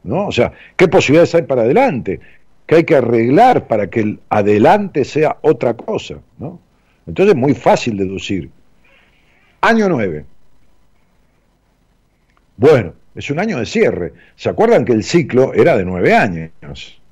¿no? 0.04 0.26
O 0.26 0.32
sea, 0.32 0.52
¿qué 0.76 0.86
posibilidades 0.86 1.34
hay 1.34 1.42
para 1.42 1.62
adelante? 1.62 2.20
¿Qué 2.66 2.76
hay 2.76 2.84
que 2.84 2.96
arreglar 2.96 3.66
para 3.66 3.88
que 3.88 4.00
el 4.00 4.20
adelante 4.28 5.06
sea 5.06 5.38
otra 5.40 5.74
cosa? 5.74 6.16
¿no? 6.38 6.60
Entonces 7.10 7.34
es 7.34 7.40
muy 7.40 7.54
fácil 7.54 7.96
deducir. 7.96 8.50
Año 9.60 9.88
9. 9.88 10.24
Bueno, 12.56 12.92
es 13.16 13.30
un 13.30 13.40
año 13.40 13.58
de 13.58 13.66
cierre. 13.66 14.12
¿Se 14.36 14.48
acuerdan 14.48 14.84
que 14.84 14.92
el 14.92 15.02
ciclo 15.02 15.52
era 15.52 15.76
de 15.76 15.84
nueve 15.84 16.14
años? 16.14 16.50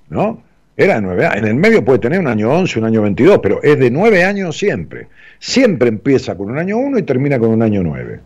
¿No? 0.09 0.40
Era 0.76 0.94
de 0.94 1.01
nueve 1.01 1.26
años. 1.26 1.38
En 1.38 1.49
el 1.49 1.55
medio 1.57 1.84
puede 1.84 1.99
tener 1.99 2.20
un 2.20 2.28
año 2.28 2.49
11, 2.49 2.78
un 2.78 2.84
año 2.84 3.03
22, 3.03 3.40
pero 3.42 3.61
es 3.61 3.76
de 3.76 3.90
nueve 3.90 4.24
años 4.24 4.57
siempre. 4.57 5.09
Siempre 5.40 5.88
empieza 5.88 6.36
con 6.36 6.49
un 6.51 6.59
año 6.59 6.78
1 6.78 6.99
y 6.99 7.03
termina 7.03 7.40
con 7.40 7.51
un 7.51 7.62
año 7.62 7.82
9. 7.82 8.20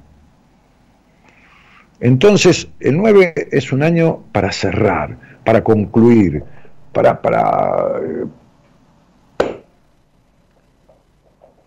Entonces, 2.00 2.68
el 2.80 2.98
9 2.98 3.48
es 3.50 3.72
un 3.72 3.82
año 3.82 4.24
para 4.32 4.52
cerrar, 4.52 5.16
para 5.44 5.64
concluir, 5.64 6.44
para, 6.92 7.22
para 7.22 7.98
eh, 8.02 8.26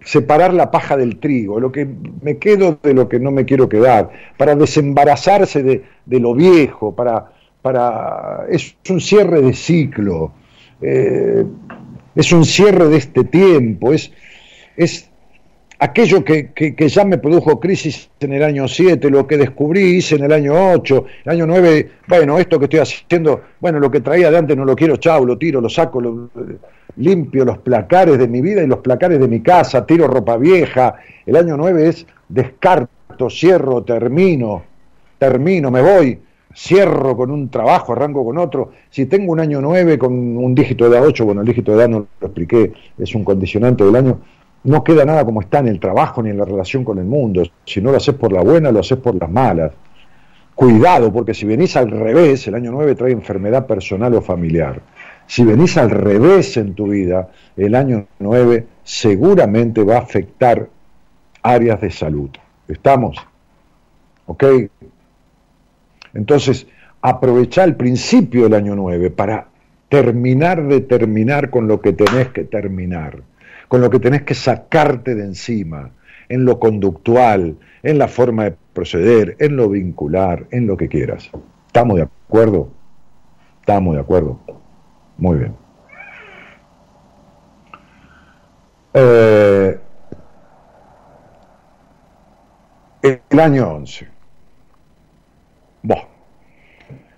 separar 0.06 0.54
la 0.54 0.72
paja 0.72 0.96
del 0.96 1.20
trigo, 1.20 1.60
lo 1.60 1.74
que 1.74 1.86
me 2.22 2.38
quedo 2.38 2.80
de 2.82 2.94
lo 2.94 3.10
que 3.10 3.20
no 3.20 3.32
me 3.32 3.44
quiero 3.44 3.68
quedar, 3.68 4.10
para 4.38 4.56
desembarazarse 4.56 5.62
de, 5.62 5.84
de 6.06 6.20
lo 6.22 6.34
viejo, 6.34 6.96
para, 6.96 7.34
para, 7.62 8.46
es 8.50 8.78
un 8.90 9.02
cierre 9.02 9.42
de 9.42 9.54
ciclo 9.54 10.32
eh, 10.82 11.46
es 12.16 12.32
un 12.32 12.46
cierre 12.46 12.88
de 12.88 12.98
este 12.98 13.24
tiempo, 13.24 13.94
es, 13.94 14.12
es 14.78 15.10
aquello 15.80 16.24
que, 16.24 16.76
ya 16.88 17.06
me 17.06 17.18
produjo 17.18 17.60
crisis 17.60 18.10
en 18.20 18.34
el 18.34 18.44
año 18.44 18.68
7, 18.68 19.10
lo 19.10 19.28
que 19.28 19.38
descubrí 19.38 19.98
hice 19.98 20.16
en 20.16 20.26
el 20.26 20.32
año 20.32 20.54
8, 20.74 21.06
el 21.26 21.32
año 21.32 21.48
9, 21.48 21.92
bueno, 22.08 22.38
esto 22.38 22.60
que 22.60 22.66
estoy 22.66 22.80
haciendo, 22.80 23.42
bueno, 23.60 23.80
lo 23.80 23.92
que 23.92 24.02
traía 24.02 24.32
de 24.32 24.38
antes 24.38 24.56
no 24.56 24.66
lo 24.66 24.76
quiero, 24.76 24.98
chao, 24.98 25.26
lo 25.26 25.38
tiro, 25.38 25.62
lo 25.62 25.70
saco, 25.70 26.02
lo, 26.02 26.30
limpio 26.98 27.44
los 27.46 27.58
placares 27.60 28.18
de 28.18 28.28
mi 28.28 28.42
vida 28.42 28.64
y 28.64 28.68
los 28.68 28.80
placares 28.80 29.20
de 29.20 29.28
mi 29.28 29.42
casa, 29.42 29.86
tiro 29.86 30.08
ropa 30.08 30.38
vieja, 30.38 30.96
el 31.26 31.36
año 31.36 31.58
9 31.58 31.90
es 31.90 32.06
descarto, 32.30 33.30
cierro, 33.30 33.84
termino, 33.84 34.64
termino, 35.18 35.72
me 35.72 35.82
voy, 35.82 36.20
cierro 36.56 37.18
con 37.18 37.32
un 37.32 37.50
trabajo, 37.50 37.94
arranco 37.94 38.24
con 38.24 38.38
otro. 38.38 38.72
Si 38.90 39.06
tengo 39.06 39.32
un 39.32 39.40
año 39.40 39.62
9 39.62 39.98
con 39.98 40.14
un 40.14 40.56
dígito 40.56 40.90
de 40.90 41.00
A8, 41.00 41.26
bueno, 41.26 41.42
el 41.42 41.48
dígito 41.48 41.76
de 41.76 41.84
A 41.84 41.88
no 41.88 42.08
lo 42.20 42.28
expliqué, 42.28 42.72
es 42.98 43.14
un 43.14 43.24
condicionante 43.24 43.84
del 43.84 43.96
año, 43.96 44.20
no 44.66 44.84
queda 44.84 45.06
nada 45.06 45.24
como 45.24 45.42
está 45.42 45.60
en 45.60 45.68
el 45.68 45.80
trabajo 45.80 46.22
ni 46.22 46.32
en 46.32 46.38
la 46.38 46.46
relación 46.46 46.84
con 46.84 46.98
el 46.98 47.06
mundo. 47.06 47.44
Si 47.66 47.82
no 47.82 47.92
lo 47.92 47.98
haces 47.98 48.16
por 48.16 48.34
la 48.34 48.42
buena, 48.42 48.72
lo 48.72 48.80
haces 48.80 48.98
por 48.98 49.16
las 49.16 49.30
malas. 49.30 49.72
Cuidado, 50.54 51.12
porque 51.12 51.34
si 51.34 51.46
venís 51.46 51.76
al 51.76 51.92
revés, 51.92 52.48
el 52.48 52.56
año 52.56 52.72
9 52.72 52.96
trae 52.96 53.12
enfermedad 53.12 53.68
personal 53.68 54.14
o 54.16 54.22
familiar. 54.22 54.82
Si 55.28 55.44
venís 55.44 55.78
al 55.78 55.90
revés 55.90 56.58
en 56.58 56.74
tu 56.74 56.90
vida, 56.90 57.30
el 57.58 57.76
año 57.76 58.08
9 58.20 58.66
seguramente 58.84 59.84
va 59.84 59.98
a 59.98 60.00
afectar 60.00 60.68
áreas 61.42 61.82
de 61.82 61.92
salud. 61.92 62.30
¿Estamos? 62.68 63.18
¿Ok? 64.28 64.44
Entonces, 66.14 66.68
aprovecha 67.02 67.64
el 67.64 67.76
principio 67.76 68.44
del 68.44 68.56
año 68.56 68.76
9 68.76 69.12
para 69.12 69.48
terminar 69.90 70.64
de 70.68 70.82
terminar 70.82 71.50
con 71.50 71.68
lo 71.68 71.82
que 71.82 71.94
tenés 71.94 72.30
que 72.30 72.46
terminar, 72.46 73.20
con 73.68 73.82
lo 73.82 73.90
que 73.90 74.00
tenés 74.00 74.24
que 74.24 74.34
sacarte 74.34 75.16
de 75.16 75.24
encima, 75.24 75.92
en 76.30 76.46
lo 76.46 76.60
conductual, 76.60 77.58
en 77.84 77.98
la 77.98 78.08
forma 78.08 78.46
de 78.46 78.56
proceder, 78.74 79.36
en 79.40 79.56
lo 79.56 79.70
vincular, 79.70 80.46
en 80.52 80.68
lo 80.68 80.78
que 80.78 80.88
quieras. 80.88 81.30
¿Estamos 81.68 81.98
de 81.98 82.04
acuerdo? 82.04 82.70
Estamos 83.60 83.96
de 83.96 84.02
acuerdo. 84.02 84.40
Muy 85.18 85.38
bien. 85.38 85.56
Eh, 88.94 89.80
el 93.30 93.40
año 93.40 93.70
11. 93.70 94.16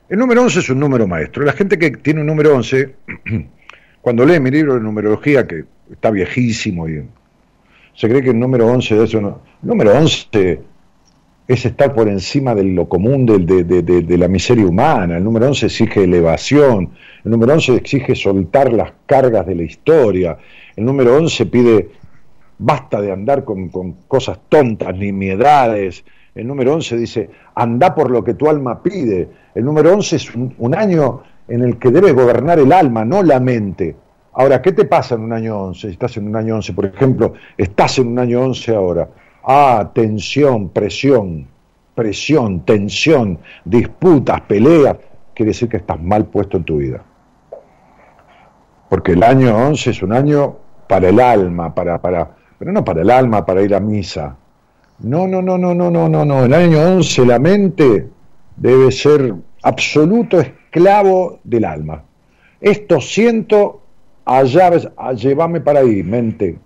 El 0.09 0.19
número 0.19 0.43
11 0.43 0.59
es 0.59 0.69
un 0.69 0.79
número 0.79 1.05
maestro. 1.05 1.43
La 1.43 1.51
gente 1.51 1.77
que 1.77 1.91
tiene 1.91 2.21
un 2.21 2.27
número 2.27 2.55
11, 2.55 2.95
cuando 4.01 4.25
lee 4.25 4.39
mi 4.39 4.51
libro 4.51 4.75
de 4.75 4.79
numerología, 4.79 5.45
que 5.45 5.65
está 5.91 6.11
viejísimo 6.11 6.87
y 6.87 7.03
se 7.93 8.07
cree 8.07 8.21
que 8.21 8.29
el 8.29 8.39
número 8.39 8.67
11 8.67 8.95
de 8.95 9.03
eso 9.03 9.41
número 9.61 9.97
11 9.97 10.61
es 11.47 11.65
estar 11.65 11.95
por 11.95 12.07
encima 12.07 12.53
de 12.53 12.63
lo 12.63 12.87
común 12.89 13.25
de, 13.25 13.63
de, 13.63 14.17
la 14.17 14.27
miseria 14.27 14.65
humana. 14.65 15.15
El 15.15 15.23
número 15.23 15.47
11 15.47 15.67
exige 15.67 16.03
elevación. 16.03 16.91
El 17.23 17.31
número 17.31 17.53
11 17.53 17.75
exige 17.75 18.15
soltar 18.15 18.73
las 18.73 18.91
cargas 19.05 19.47
de 19.47 19.55
la 19.55 19.63
historia. 19.63 20.37
El 20.75 20.83
número 20.83 21.15
11 21.15 21.45
pide 21.45 21.89
basta 22.57 23.01
de 23.01 23.13
andar 23.13 23.45
con, 23.45 23.69
con 23.69 23.93
cosas 24.09 24.39
tontas, 24.49 24.93
nimiedades, 24.95 26.03
el 26.37 26.45
número 26.45 26.75
11 26.75 26.97
dice, 26.97 27.29
anda 27.55 27.95
por 27.95 28.11
lo 28.11 28.23
que 28.23 28.35
tu 28.35 28.47
alma 28.47 28.83
pide. 28.83 29.27
El 29.55 29.65
número 29.65 29.91
11 29.91 30.15
es 30.15 30.35
un, 30.35 30.75
año 30.75 31.23
en 31.47 31.63
el 31.63 31.79
que 31.79 31.89
debe 31.89 32.11
gobernar 32.11 32.59
el 32.59 32.71
alma, 32.71 33.03
no 33.03 33.23
la 33.23 33.39
mente. 33.39 33.95
Ahora, 34.39 34.61
¿qué 34.61 34.71
te 34.71 34.85
pasa 34.85 35.15
en 35.15 35.21
un 35.21 35.33
año 35.33 35.59
11? 35.59 35.89
Estás 35.89 36.15
en 36.17 36.27
un 36.27 36.35
año 36.35 36.57
11, 36.57 36.73
por 36.73 36.85
ejemplo, 36.85 37.33
estás 37.57 37.97
en 37.97 38.09
un 38.09 38.19
año 38.19 38.39
11 38.41 38.75
ahora. 38.75 39.09
Ah, 39.43 39.89
tensión, 39.95 40.69
presión, 40.69 41.47
presión, 41.95 42.59
tensión, 42.59 43.39
disputas, 43.65 44.41
peleas. 44.41 44.95
Quiere 45.33 45.53
decir 45.53 45.67
que 45.67 45.77
estás 45.77 45.99
mal 45.99 46.25
puesto 46.25 46.57
en 46.57 46.63
tu 46.65 46.77
vida. 46.77 47.03
Porque 48.87 49.13
el 49.13 49.23
año 49.23 49.57
11 49.57 49.89
es 49.89 50.03
un 50.03 50.13
año 50.13 50.55
para 50.87 51.09
el 51.09 51.19
alma, 51.19 51.73
para, 51.73 51.99
para, 51.99 52.29
pero 52.59 52.71
no 52.71 52.85
para 52.85 53.01
el 53.01 53.09
alma, 53.09 53.43
para 53.43 53.63
ir 53.63 53.73
a 53.73 53.79
misa. 53.79 54.35
No, 54.99 55.27
no, 55.27 55.41
no, 55.41 55.57
no, 55.57 55.73
no, 55.73 55.89
no, 55.89 56.07
no, 56.07 56.25
no. 56.25 56.45
El 56.45 56.53
año 56.53 56.79
11 56.79 57.25
la 57.25 57.39
mente 57.39 58.07
debe 58.55 58.91
ser 58.91 59.33
absoluto 59.63 60.39
esclavo 60.39 61.39
del 61.43 61.65
alma. 61.65 62.03
Esto 62.61 63.01
siento 63.01 63.81
allá, 64.27 64.71
llévame 65.13 65.61
para 65.61 65.79
ahí, 65.79 66.03
mente. 66.03 66.57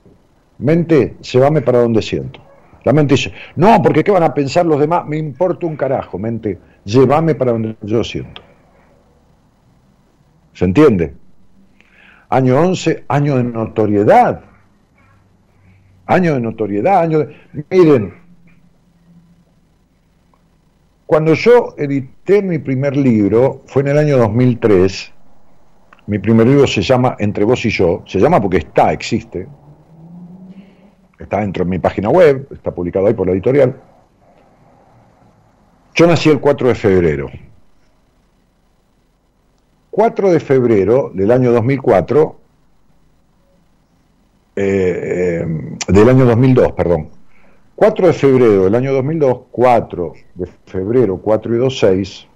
Mente, 0.58 1.16
llévame 1.22 1.62
para 1.62 1.80
donde 1.80 2.02
siento. 2.02 2.40
La 2.84 2.94
mente 2.94 3.16
dice, 3.16 3.32
no, 3.56 3.82
porque 3.82 4.04
¿qué 4.04 4.12
van 4.12 4.24
a 4.24 4.34
pensar 4.34 4.66
los 4.66 4.80
demás? 4.80 5.06
Me 5.06 5.18
importa 5.18 5.66
un 5.66 5.76
carajo, 5.76 6.18
mente. 6.18 6.60
Llévame 6.84 7.36
para 7.36 7.52
donde 7.52 7.76
yo 7.82 8.04
siento. 8.04 8.42
¿Se 10.54 10.66
entiende? 10.66 11.14
Año 12.30 12.60
11, 12.60 13.06
año 13.08 13.38
de 13.38 13.44
notoriedad 13.44 14.52
año 16.12 16.34
de 16.34 16.42
notoriedad, 16.42 17.02
año 17.02 17.20
de... 17.20 17.36
Miren, 17.70 18.14
cuando 21.06 21.34
yo 21.34 21.74
edité 21.78 22.42
mi 22.42 22.60
primer 22.60 22.96
libro, 22.96 23.64
fue 23.66 23.82
en 23.82 23.90
el 23.90 23.98
año 23.98 24.18
2003, 24.18 25.14
mi 26.12 26.20
primer 26.20 26.46
libro 26.46 26.68
se 26.68 26.82
llama 26.82 27.16
Entre 27.20 27.46
vos 27.46 27.66
y 27.66 27.70
yo, 27.70 28.04
se 28.06 28.20
llama 28.20 28.42
porque 28.42 28.58
está, 28.58 28.92
existe, 28.92 29.48
está 31.18 31.40
dentro 31.40 31.64
de 31.64 31.70
mi 31.70 31.80
página 31.80 32.10
web, 32.10 32.50
está 32.52 32.76
publicado 32.76 33.08
ahí 33.08 33.14
por 33.14 33.28
la 33.28 33.32
editorial. 33.32 33.82
Yo 35.96 36.08
nací 36.08 36.30
el 36.30 36.42
4 36.42 36.68
de 36.68 36.76
febrero. 36.76 37.30
4 39.92 40.32
de 40.32 40.40
febrero 40.42 41.12
del 41.14 41.32
año 41.32 41.54
2004, 41.54 42.36
eh, 44.58 45.44
eh, 45.46 45.78
del 45.88 46.10
año 46.10 46.26
2002, 46.26 46.74
perdón. 46.74 47.10
4 47.76 48.08
de 48.08 48.14
febrero 48.14 48.64
del 48.66 48.76
año 48.76 48.92
2002, 48.92 49.44
4 49.50 50.14
de 50.36 50.46
febrero, 50.66 51.22
4 51.22 51.56
y 51.56 51.58
2, 51.58 51.80
6, 51.80 52.28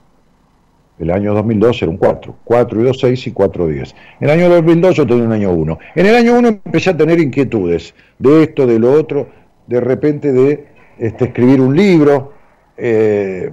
el 0.97 1.11
año 1.11 1.33
2002 1.33 1.81
era 1.81 1.91
un 1.91 1.97
4, 1.97 2.35
4 2.43 2.81
y 2.81 2.83
2, 2.83 2.99
6 2.99 3.27
y 3.27 3.31
4 3.31 3.67
10. 3.67 3.95
En 4.21 4.29
el 4.29 4.39
año 4.39 4.49
2002 4.49 4.95
yo 4.95 5.05
tenía 5.05 5.25
un 5.25 5.31
año 5.33 5.51
1. 5.51 5.79
En 5.95 6.05
el 6.05 6.15
año 6.15 6.37
1 6.37 6.47
empecé 6.47 6.91
a 6.91 6.97
tener 6.97 7.19
inquietudes 7.19 7.93
de 8.17 8.43
esto, 8.43 8.65
de 8.65 8.79
lo 8.79 8.93
otro, 8.93 9.27
de 9.67 9.81
repente 9.81 10.31
de 10.31 10.67
este, 10.97 11.25
escribir 11.25 11.59
un 11.59 11.75
libro, 11.75 12.33
eh, 12.77 13.51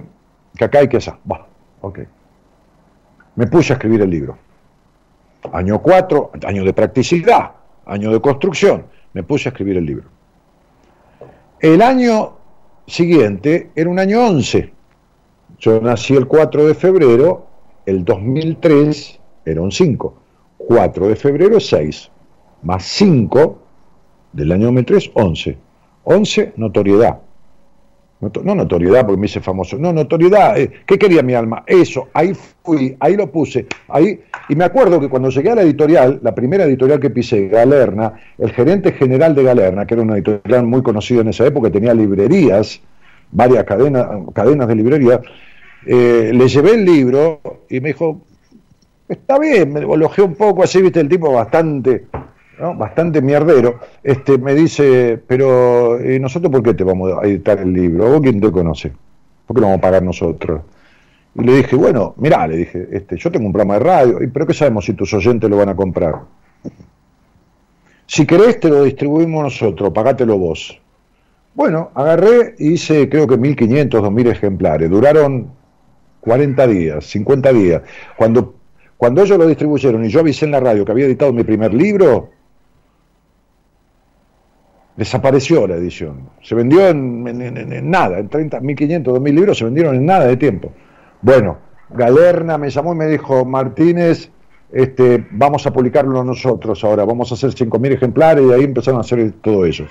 acá 0.59 0.79
hay 0.79 0.87
que. 0.87 0.99
Va, 1.29 1.47
ok. 1.81 1.99
Me 3.35 3.47
puse 3.47 3.73
a 3.73 3.75
escribir 3.75 4.01
el 4.01 4.09
libro. 4.09 4.37
Año 5.51 5.81
4, 5.81 6.31
año 6.45 6.63
de 6.63 6.71
practicidad, 6.71 7.51
año 7.85 8.11
de 8.11 8.21
construcción, 8.21 8.85
me 9.11 9.23
puse 9.23 9.49
a 9.49 9.51
escribir 9.51 9.75
el 9.75 9.85
libro. 9.85 10.05
El 11.59 11.81
año 11.81 12.37
siguiente 12.87 13.71
era 13.75 13.89
un 13.89 13.99
año 13.99 14.25
11 14.27 14.71
yo 15.63 15.79
nací 15.79 16.13
el 16.13 16.27
4 16.27 16.67
de 16.67 16.73
febrero, 16.73 17.47
el 17.85 18.03
2003 18.03 19.19
era 19.45 19.61
un 19.61 19.71
5. 19.71 20.13
4 20.57 21.07
de 21.07 21.15
febrero 21.15 21.57
es 21.57 21.67
6, 21.67 22.11
más 22.63 22.83
5 22.83 23.61
del 24.33 24.51
año 24.51 24.65
2003, 24.65 25.11
11. 25.13 25.57
11, 26.03 26.53
notoriedad. 26.57 27.19
No 28.19 28.55
notoriedad 28.55 29.05
porque 29.05 29.19
me 29.19 29.25
hice 29.25 29.39
famoso, 29.39 29.77
no, 29.77 29.93
notoriedad. 29.93 30.57
Eh, 30.57 30.69
¿Qué 30.85 30.97
quería 30.97 31.23
mi 31.23 31.33
alma? 31.33 31.63
Eso, 31.65 32.09
ahí 32.13 32.33
fui, 32.63 32.95
ahí 32.99 33.15
lo 33.15 33.31
puse. 33.31 33.67
ahí 33.87 34.19
Y 34.49 34.55
me 34.55 34.65
acuerdo 34.65 34.99
que 34.99 35.09
cuando 35.09 35.29
llegué 35.29 35.51
a 35.51 35.55
la 35.55 35.61
editorial, 35.61 36.19
la 36.21 36.35
primera 36.35 36.65
editorial 36.65 36.99
que 36.99 37.09
pisé, 37.09 37.47
Galerna, 37.47 38.13
el 38.37 38.51
gerente 38.51 38.91
general 38.93 39.33
de 39.33 39.43
Galerna, 39.43 39.85
que 39.85 39.93
era 39.93 40.03
una 40.03 40.15
editorial 40.15 40.65
muy 40.65 40.81
conocida 40.83 41.21
en 41.21 41.29
esa 41.29 41.45
época, 41.45 41.69
tenía 41.69 41.93
librerías, 41.93 42.81
varias 43.31 43.63
cadenas, 43.65 44.07
cadenas 44.33 44.67
de 44.67 44.75
librería, 44.75 45.21
eh, 45.85 46.31
le 46.33 46.47
llevé 46.47 46.71
el 46.71 46.85
libro 46.85 47.41
y 47.69 47.79
me 47.79 47.89
dijo, 47.89 48.21
está 49.07 49.39
bien, 49.39 49.73
me 49.73 49.81
elogié 49.81 50.23
un 50.23 50.35
poco 50.35 50.63
así, 50.63 50.81
viste, 50.81 50.99
el 50.99 51.09
tipo 51.09 51.31
bastante, 51.31 52.07
bastante 52.75 53.21
mierdero, 53.21 53.79
este, 54.03 54.37
me 54.37 54.53
dice, 54.53 55.21
pero 55.27 55.99
¿y 56.03 56.19
nosotros 56.19 56.51
por 56.51 56.63
qué 56.63 56.73
te 56.73 56.83
vamos 56.83 57.11
a 57.21 57.25
editar 57.25 57.59
el 57.59 57.73
libro? 57.73 58.09
¿Vos 58.09 58.21
quién 58.21 58.39
te 58.39 58.51
conoce? 58.51 58.91
¿Por 59.45 59.55
qué 59.55 59.61
lo 59.61 59.67
vamos 59.67 59.79
a 59.79 59.81
pagar 59.81 60.03
nosotros? 60.03 60.61
Y 61.35 61.43
le 61.43 61.57
dije, 61.57 61.75
bueno, 61.75 62.13
mirá, 62.17 62.47
le 62.47 62.57
dije, 62.57 62.87
este, 62.91 63.17
yo 63.17 63.31
tengo 63.31 63.47
un 63.47 63.53
programa 63.53 63.75
de 63.75 63.79
radio, 63.79 64.19
pero 64.31 64.45
¿qué 64.45 64.53
sabemos 64.53 64.85
si 64.85 64.93
tus 64.93 65.13
oyentes 65.13 65.49
lo 65.49 65.57
van 65.57 65.69
a 65.69 65.75
comprar? 65.75 66.21
Si 68.05 68.27
querés 68.27 68.59
te 68.59 68.69
lo 68.69 68.83
distribuimos 68.83 69.43
nosotros, 69.43 69.91
pagátelo 69.91 70.37
vos. 70.37 70.79
Bueno, 71.55 71.91
agarré 71.95 72.55
y 72.59 72.73
hice 72.73 73.09
creo 73.09 73.27
que 73.27 73.35
1.500, 73.35 73.89
2.000 73.89 74.27
ejemplares. 74.31 74.89
Duraron 74.89 75.47
40 76.23 76.67
días, 76.67 77.05
50 77.05 77.51
días. 77.51 77.81
Cuando, 78.15 78.55
cuando 78.95 79.23
ellos 79.23 79.37
lo 79.37 79.45
distribuyeron 79.45 80.05
y 80.05 80.07
yo 80.07 80.21
avisé 80.21 80.45
en 80.45 80.51
la 80.51 80.61
radio 80.61 80.85
que 80.85 80.91
había 80.93 81.05
editado 81.05 81.33
mi 81.33 81.43
primer 81.43 81.73
libro, 81.73 82.29
desapareció 84.95 85.67
la 85.67 85.75
edición. 85.75 86.29
Se 86.41 86.55
vendió 86.55 86.87
en, 86.87 87.91
nada, 87.91 88.19
en 88.19 88.29
30, 88.29 88.61
1500, 88.61 89.13
2000 89.15 89.35
libros 89.35 89.57
se 89.57 89.65
vendieron 89.65 89.95
en 89.95 90.05
nada 90.05 90.25
de 90.25 90.37
tiempo. 90.37 90.71
Bueno, 91.21 91.57
Galerna 91.89 92.57
me 92.57 92.69
llamó 92.69 92.93
y 92.93 92.97
me 92.97 93.07
dijo, 93.07 93.43
Martínez, 93.43 94.31
este, 94.71 95.27
vamos 95.31 95.67
a 95.67 95.73
publicarlo 95.73 96.23
nosotros 96.23 96.81
ahora, 96.85 97.03
vamos 97.03 97.31
a 97.31 97.35
hacer 97.35 97.49
5.000 97.49 97.91
ejemplares 97.91 98.45
y 98.45 98.53
ahí 98.53 98.63
empezaron 98.63 98.99
a 98.99 99.01
hacer 99.01 99.33
todo 99.41 99.65
eso. 99.65 99.83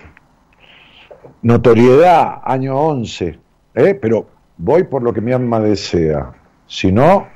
Notoriedad, 1.42 2.40
año 2.42 2.78
11, 2.78 3.38
¿eh? 3.74 3.98
pero 4.00 4.31
voy 4.58 4.84
por 4.84 5.02
lo 5.02 5.12
que 5.12 5.20
mi 5.20 5.32
alma 5.32 5.60
desea. 5.60 6.32
Si 6.66 6.92
no, 6.92 7.26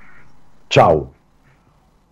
chau. 0.69 1.11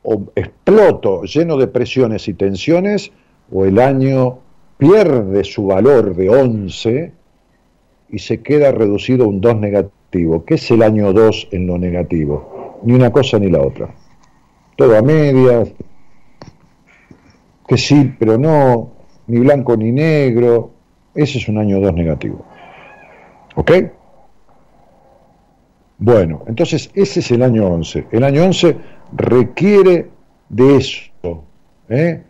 O 0.03 0.23
exploto 0.35 1.23
lleno 1.23 1.57
de 1.57 1.67
presiones 1.67 2.29
y 2.29 2.35
tensiones, 2.35 3.11
o 3.51 3.65
el 3.65 3.79
año 3.79 4.39
pierde 4.77 5.45
su 5.45 5.67
valor 5.67 6.15
de 6.15 6.29
11 6.29 7.13
y 8.11 8.19
se 8.19 8.43
queda 8.43 8.73
reducido 8.73 9.25
a 9.25 9.29
un 9.29 9.41
2 9.41 9.57
negativo. 9.57 10.45
¿Qué 10.45 10.55
es 10.55 10.71
el 10.71 10.83
año 10.83 11.13
2 11.13 11.49
en 11.53 11.67
lo 11.67 11.79
negativo? 11.79 12.81
Ni 12.83 12.93
una 12.93 13.11
cosa 13.11 13.39
ni 13.39 13.49
la 13.51 13.63
otra. 13.63 13.95
Todo 14.77 14.99
a 14.99 15.03
medias, 15.03 15.73
que 17.67 17.79
sí, 17.79 18.15
pero 18.19 18.37
no, 18.37 18.93
ni 19.27 19.39
blanco 19.39 19.77
ni 19.77 19.91
negro. 19.91 20.71
Ese 21.15 21.39
es 21.39 21.49
un 21.49 21.59
año 21.59 21.81
2 21.81 21.95
negativo. 21.95 22.45
¿Ok? 23.55 23.71
Bueno, 26.05 26.45
entonces 26.47 26.91
ese 26.93 27.21
es 27.21 27.31
el 27.31 27.43
año 27.43 27.67
11. 27.67 28.09
El 28.11 28.25
año 28.25 28.45
11 28.45 28.77
requiere 29.17 30.11
de 30.51 30.77
eso. 30.77 31.45
¿eh? 31.89 32.23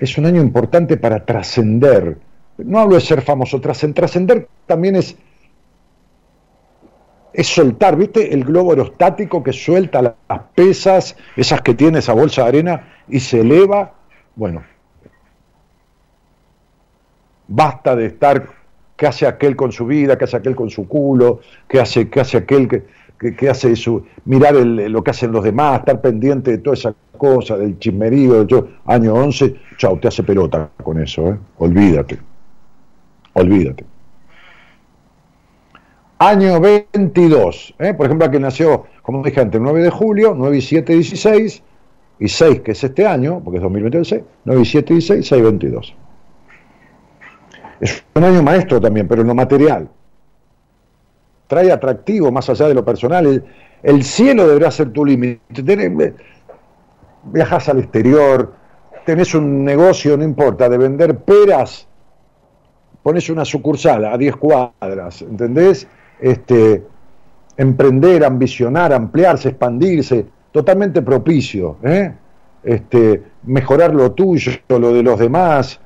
Es 0.00 0.18
un 0.18 0.26
año 0.26 0.42
importante 0.42 0.96
para 0.96 1.24
trascender. 1.24 2.18
No 2.58 2.80
hablo 2.80 2.96
de 2.96 3.00
ser 3.00 3.22
famoso, 3.22 3.60
trascender 3.60 4.48
también 4.66 4.96
es, 4.96 5.16
es 7.32 7.46
soltar, 7.46 7.94
¿viste? 7.94 8.34
El 8.34 8.42
globo 8.42 8.70
aerostático 8.70 9.44
que 9.44 9.52
suelta 9.52 10.02
las 10.02 10.42
pesas, 10.52 11.16
esas 11.36 11.60
que 11.60 11.74
tiene 11.74 12.00
esa 12.00 12.14
bolsa 12.14 12.42
de 12.42 12.48
arena 12.48 12.94
y 13.08 13.20
se 13.20 13.42
eleva. 13.42 13.94
Bueno, 14.34 14.64
basta 17.46 17.94
de 17.94 18.06
estar 18.06 18.48
qué 19.02 19.08
hace 19.08 19.26
aquel 19.26 19.56
con 19.56 19.72
su 19.72 19.84
vida, 19.84 20.16
qué 20.16 20.26
hace 20.26 20.36
aquel 20.36 20.54
con 20.54 20.70
su 20.70 20.86
culo, 20.86 21.40
qué 21.66 21.80
hace, 21.80 22.08
qué 22.08 22.20
hace 22.20 22.36
aquel 22.36 22.68
que, 22.68 23.50
hace 23.50 23.74
su, 23.74 24.06
mirar 24.26 24.54
lo 24.54 25.02
que 25.02 25.10
hacen 25.10 25.32
los 25.32 25.42
demás, 25.42 25.80
estar 25.80 26.00
pendiente 26.00 26.52
de 26.52 26.58
toda 26.58 26.74
esa 26.74 26.94
cosa, 27.18 27.56
del 27.56 27.80
chismerío, 27.80 28.46
yo, 28.46 28.68
año 28.86 29.14
11, 29.14 29.56
chao, 29.76 29.98
te 29.98 30.06
hace 30.06 30.22
pelota 30.22 30.70
con 30.84 31.02
eso, 31.02 31.30
¿eh? 31.30 31.36
olvídate, 31.58 32.20
olvídate. 33.32 33.84
Año 36.18 36.60
22, 36.60 37.74
¿eh? 37.80 37.94
por 37.94 38.06
ejemplo, 38.06 38.30
que 38.30 38.38
nació, 38.38 38.84
como 39.02 39.24
dije 39.24 39.40
antes, 39.40 39.58
el 39.58 39.64
9 39.64 39.82
de 39.82 39.90
julio, 39.90 40.32
9 40.36 40.58
y 40.58 40.60
7, 40.60 40.92
16, 40.92 41.62
y 42.20 42.28
6, 42.28 42.60
que 42.60 42.70
es 42.70 42.84
este 42.84 43.04
año, 43.04 43.40
porque 43.42 43.56
es 43.56 43.64
2026, 43.64 44.22
9 44.44 44.62
y 44.62 44.64
7, 44.64 44.94
16, 44.94 45.26
6, 45.26 45.42
22. 45.42 45.94
Es 47.82 48.04
un 48.14 48.22
año 48.22 48.44
maestro 48.44 48.80
también, 48.80 49.08
pero 49.08 49.22
en 49.22 49.28
lo 49.28 49.34
material. 49.34 49.88
Trae 51.48 51.72
atractivo 51.72 52.30
más 52.30 52.48
allá 52.48 52.68
de 52.68 52.74
lo 52.74 52.84
personal. 52.84 53.44
El, 53.82 54.04
cielo 54.04 54.46
deberá 54.46 54.70
ser 54.70 54.92
tu 54.92 55.04
límite. 55.04 56.14
Viajas 57.24 57.68
al 57.68 57.80
exterior, 57.80 58.54
tenés 59.04 59.34
un 59.34 59.64
negocio, 59.64 60.16
no 60.16 60.22
importa, 60.22 60.68
de 60.68 60.78
vender 60.78 61.18
peras, 61.18 61.88
pones 63.02 63.28
una 63.28 63.44
sucursal 63.44 64.04
a 64.04 64.16
10 64.16 64.36
cuadras, 64.36 65.22
¿entendés? 65.22 65.88
Este, 66.20 66.84
emprender, 67.56 68.24
ambicionar, 68.24 68.92
ampliarse, 68.92 69.48
expandirse, 69.48 70.24
totalmente 70.52 71.02
propicio, 71.02 71.78
¿eh? 71.82 72.14
este, 72.62 73.24
mejorar 73.42 73.92
lo 73.92 74.12
tuyo, 74.12 74.52
lo 74.68 74.92
de 74.92 75.02
los 75.02 75.18
demás, 75.18 75.80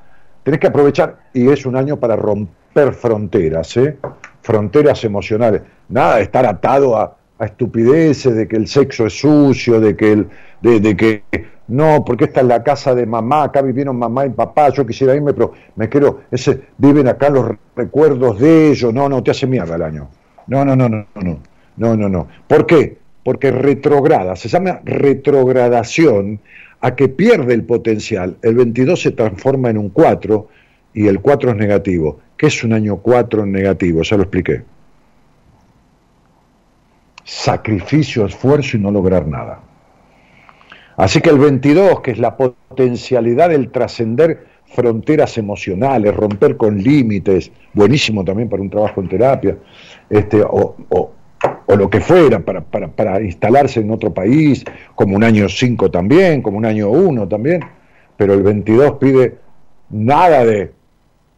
Tenés 0.47 0.61
que 0.61 0.67
aprovechar, 0.67 1.17
y 1.33 1.49
es 1.49 1.65
un 1.65 1.75
año 1.75 1.97
para 1.97 2.15
romper 2.15 2.93
fronteras, 2.93 3.75
¿eh? 3.75 3.97
fronteras 4.41 5.03
emocionales. 5.03 5.61
Nada 5.89 6.15
de 6.15 6.21
estar 6.21 6.45
atado 6.45 6.95
a, 6.95 7.17
estupideces, 7.37 8.33
de 8.33 8.47
que 8.47 8.55
el 8.55 8.65
sexo 8.69 9.07
es 9.07 9.19
sucio, 9.19 9.81
de 9.81 9.97
que, 9.97 10.13
el, 10.13 10.29
de, 10.61 10.95
que 10.95 11.23
no, 11.67 12.05
porque 12.05 12.23
esta 12.23 12.39
es 12.39 12.47
la 12.47 12.63
casa 12.63 12.95
de 12.95 13.05
mamá, 13.05 13.43
acá 13.43 13.61
vivieron 13.61 13.99
mamá 13.99 14.25
y 14.25 14.29
papá, 14.29 14.69
yo 14.69 14.85
quisiera 14.85 15.13
irme, 15.13 15.33
pero 15.33 15.51
me 15.75 15.89
quiero, 15.89 16.21
viven 16.77 17.09
acá 17.09 17.29
los 17.29 17.51
recuerdos 17.75 18.39
de 18.39 18.71
ellos, 18.71 18.93
no, 18.93 19.09
no, 19.09 19.21
te 19.21 19.31
hace 19.31 19.47
mierda 19.47 19.75
el 19.75 19.81
año. 19.81 20.07
No, 20.47 20.63
no, 20.63 20.77
no, 20.77 20.87
no, 20.87 21.05
no, 21.13 21.39
no, 21.75 21.97
no, 21.97 22.07
no. 22.07 22.27
¿Por 22.47 22.65
qué? 22.65 22.97
Porque 23.21 23.51
retrograda, 23.51 24.37
se 24.37 24.47
llama 24.47 24.79
retrogradación 24.85 26.39
a 26.81 26.95
que 26.95 27.09
pierde 27.09 27.53
el 27.53 27.63
potencial. 27.63 28.37
El 28.41 28.55
22 28.55 29.01
se 29.01 29.11
transforma 29.11 29.69
en 29.69 29.77
un 29.77 29.89
4 29.89 30.47
y 30.93 31.07
el 31.07 31.19
4 31.19 31.51
es 31.51 31.55
negativo. 31.57 32.19
¿Qué 32.37 32.47
es 32.47 32.63
un 32.63 32.73
año 32.73 32.97
4 32.97 33.43
en 33.43 33.51
negativo? 33.51 34.01
Ya 34.03 34.17
lo 34.17 34.23
expliqué. 34.23 34.63
Sacrificio, 37.23 38.25
esfuerzo 38.25 38.77
y 38.77 38.79
no 38.79 38.91
lograr 38.91 39.27
nada. 39.27 39.59
Así 40.97 41.21
que 41.21 41.29
el 41.29 41.37
22, 41.37 42.01
que 42.01 42.11
es 42.11 42.19
la 42.19 42.35
potencialidad 42.35 43.49
del 43.49 43.69
trascender 43.69 44.47
fronteras 44.73 45.37
emocionales, 45.37 46.15
romper 46.15 46.57
con 46.57 46.77
límites, 46.77 47.51
buenísimo 47.73 48.23
también 48.23 48.49
para 48.49 48.61
un 48.61 48.69
trabajo 48.69 49.01
en 49.01 49.07
terapia, 49.07 49.57
este, 50.09 50.41
o, 50.43 51.11
lo 51.75 51.89
que 51.89 51.99
fuera, 51.99 52.39
para, 52.39 52.61
para, 52.61 53.21
instalarse 53.21 53.81
en 53.81 53.91
otro 53.91 54.13
país, 54.13 54.63
como 54.95 55.15
un 55.15 55.23
año 55.23 55.49
5 55.49 55.91
también, 55.91 56.41
como 56.41 56.57
un 56.57 56.65
año 56.65 56.89
1 56.89 57.27
también, 57.27 57.61
pero 58.15 58.33
el 58.33 58.41
22 58.41 58.93
pide 58.93 59.35
nada 59.89 60.45
de 60.45 60.71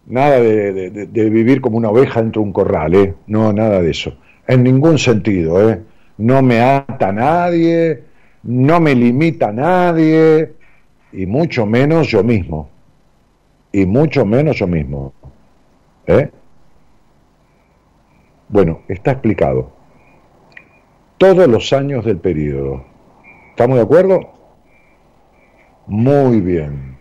nada 0.06 0.40
de, 0.40 1.08
vivir 1.30 1.62
como 1.62 1.78
una 1.78 1.90
oveja 1.90 2.22
dentro 2.22 2.42
de 2.42 2.48
un 2.48 2.54
corral, 2.54 2.96
¿eh? 2.96 3.14
no, 3.28 3.54
nada 3.54 3.82
de 3.82 3.92
eso, 3.92 4.18
en 4.48 4.64
ningún 4.64 4.98
sentido, 4.98 5.70
¿eh? 5.70 5.82
no 6.18 6.42
me 6.42 6.62
ata 6.62 7.12
nadie, 7.12 8.04
no 8.44 8.80
me 8.80 8.96
limita 8.96 9.52
nadie, 9.52 10.54
y 11.14 11.26
mucho 11.26 11.66
menos 11.66 12.08
yo 12.08 12.24
mismo, 12.24 12.70
y 13.72 13.86
mucho 13.86 14.26
menos 14.26 14.58
yo 14.58 14.68
mismo. 14.68 15.14
¿eh? 16.08 16.30
Bueno, 18.48 18.82
está 18.88 19.12
explicado. 19.12 19.79
Todos 21.20 21.50
los 21.50 21.74
años 21.74 22.06
del 22.06 22.18
periodo. 22.18 22.86
¿Estamos 23.50 23.76
de 23.76 23.84
acuerdo? 23.84 24.22
Muy 25.86 26.40
bien. 26.40 26.98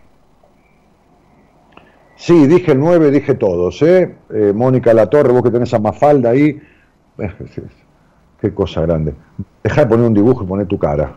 Sí, 2.17 2.47
dije 2.47 2.73
el 2.73 2.79
9, 2.79 3.11
dije 3.11 3.35
todos, 3.35 3.81
¿eh? 3.81 4.13
¿eh? 4.29 4.51
Mónica 4.53 4.93
Latorre, 4.93 5.31
vos 5.31 5.41
que 5.41 5.51
tenés 5.51 5.73
a 5.73 5.79
Mafalda 5.79 6.31
ahí. 6.31 6.61
Qué 8.41 8.53
cosa 8.53 8.81
grande. 8.81 9.13
Deja 9.63 9.85
de 9.85 9.87
poner 9.87 10.07
un 10.07 10.13
dibujo 10.13 10.43
y 10.43 10.47
poner 10.47 10.67
tu 10.67 10.77
cara. 10.77 11.15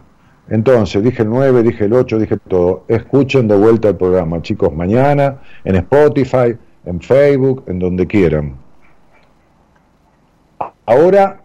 Entonces, 0.48 1.02
dije 1.02 1.22
el 1.22 1.28
9, 1.28 1.64
dije 1.64 1.86
el 1.86 1.94
8, 1.94 2.20
dije 2.20 2.36
todo. 2.46 2.84
Escuchen 2.86 3.48
de 3.48 3.56
vuelta 3.56 3.88
el 3.88 3.96
programa, 3.96 4.40
chicos, 4.42 4.72
mañana, 4.72 5.40
en 5.64 5.74
Spotify, 5.74 6.56
en 6.84 7.00
Facebook, 7.00 7.64
en 7.66 7.80
donde 7.80 8.06
quieran. 8.06 8.54
Ahora, 10.86 11.41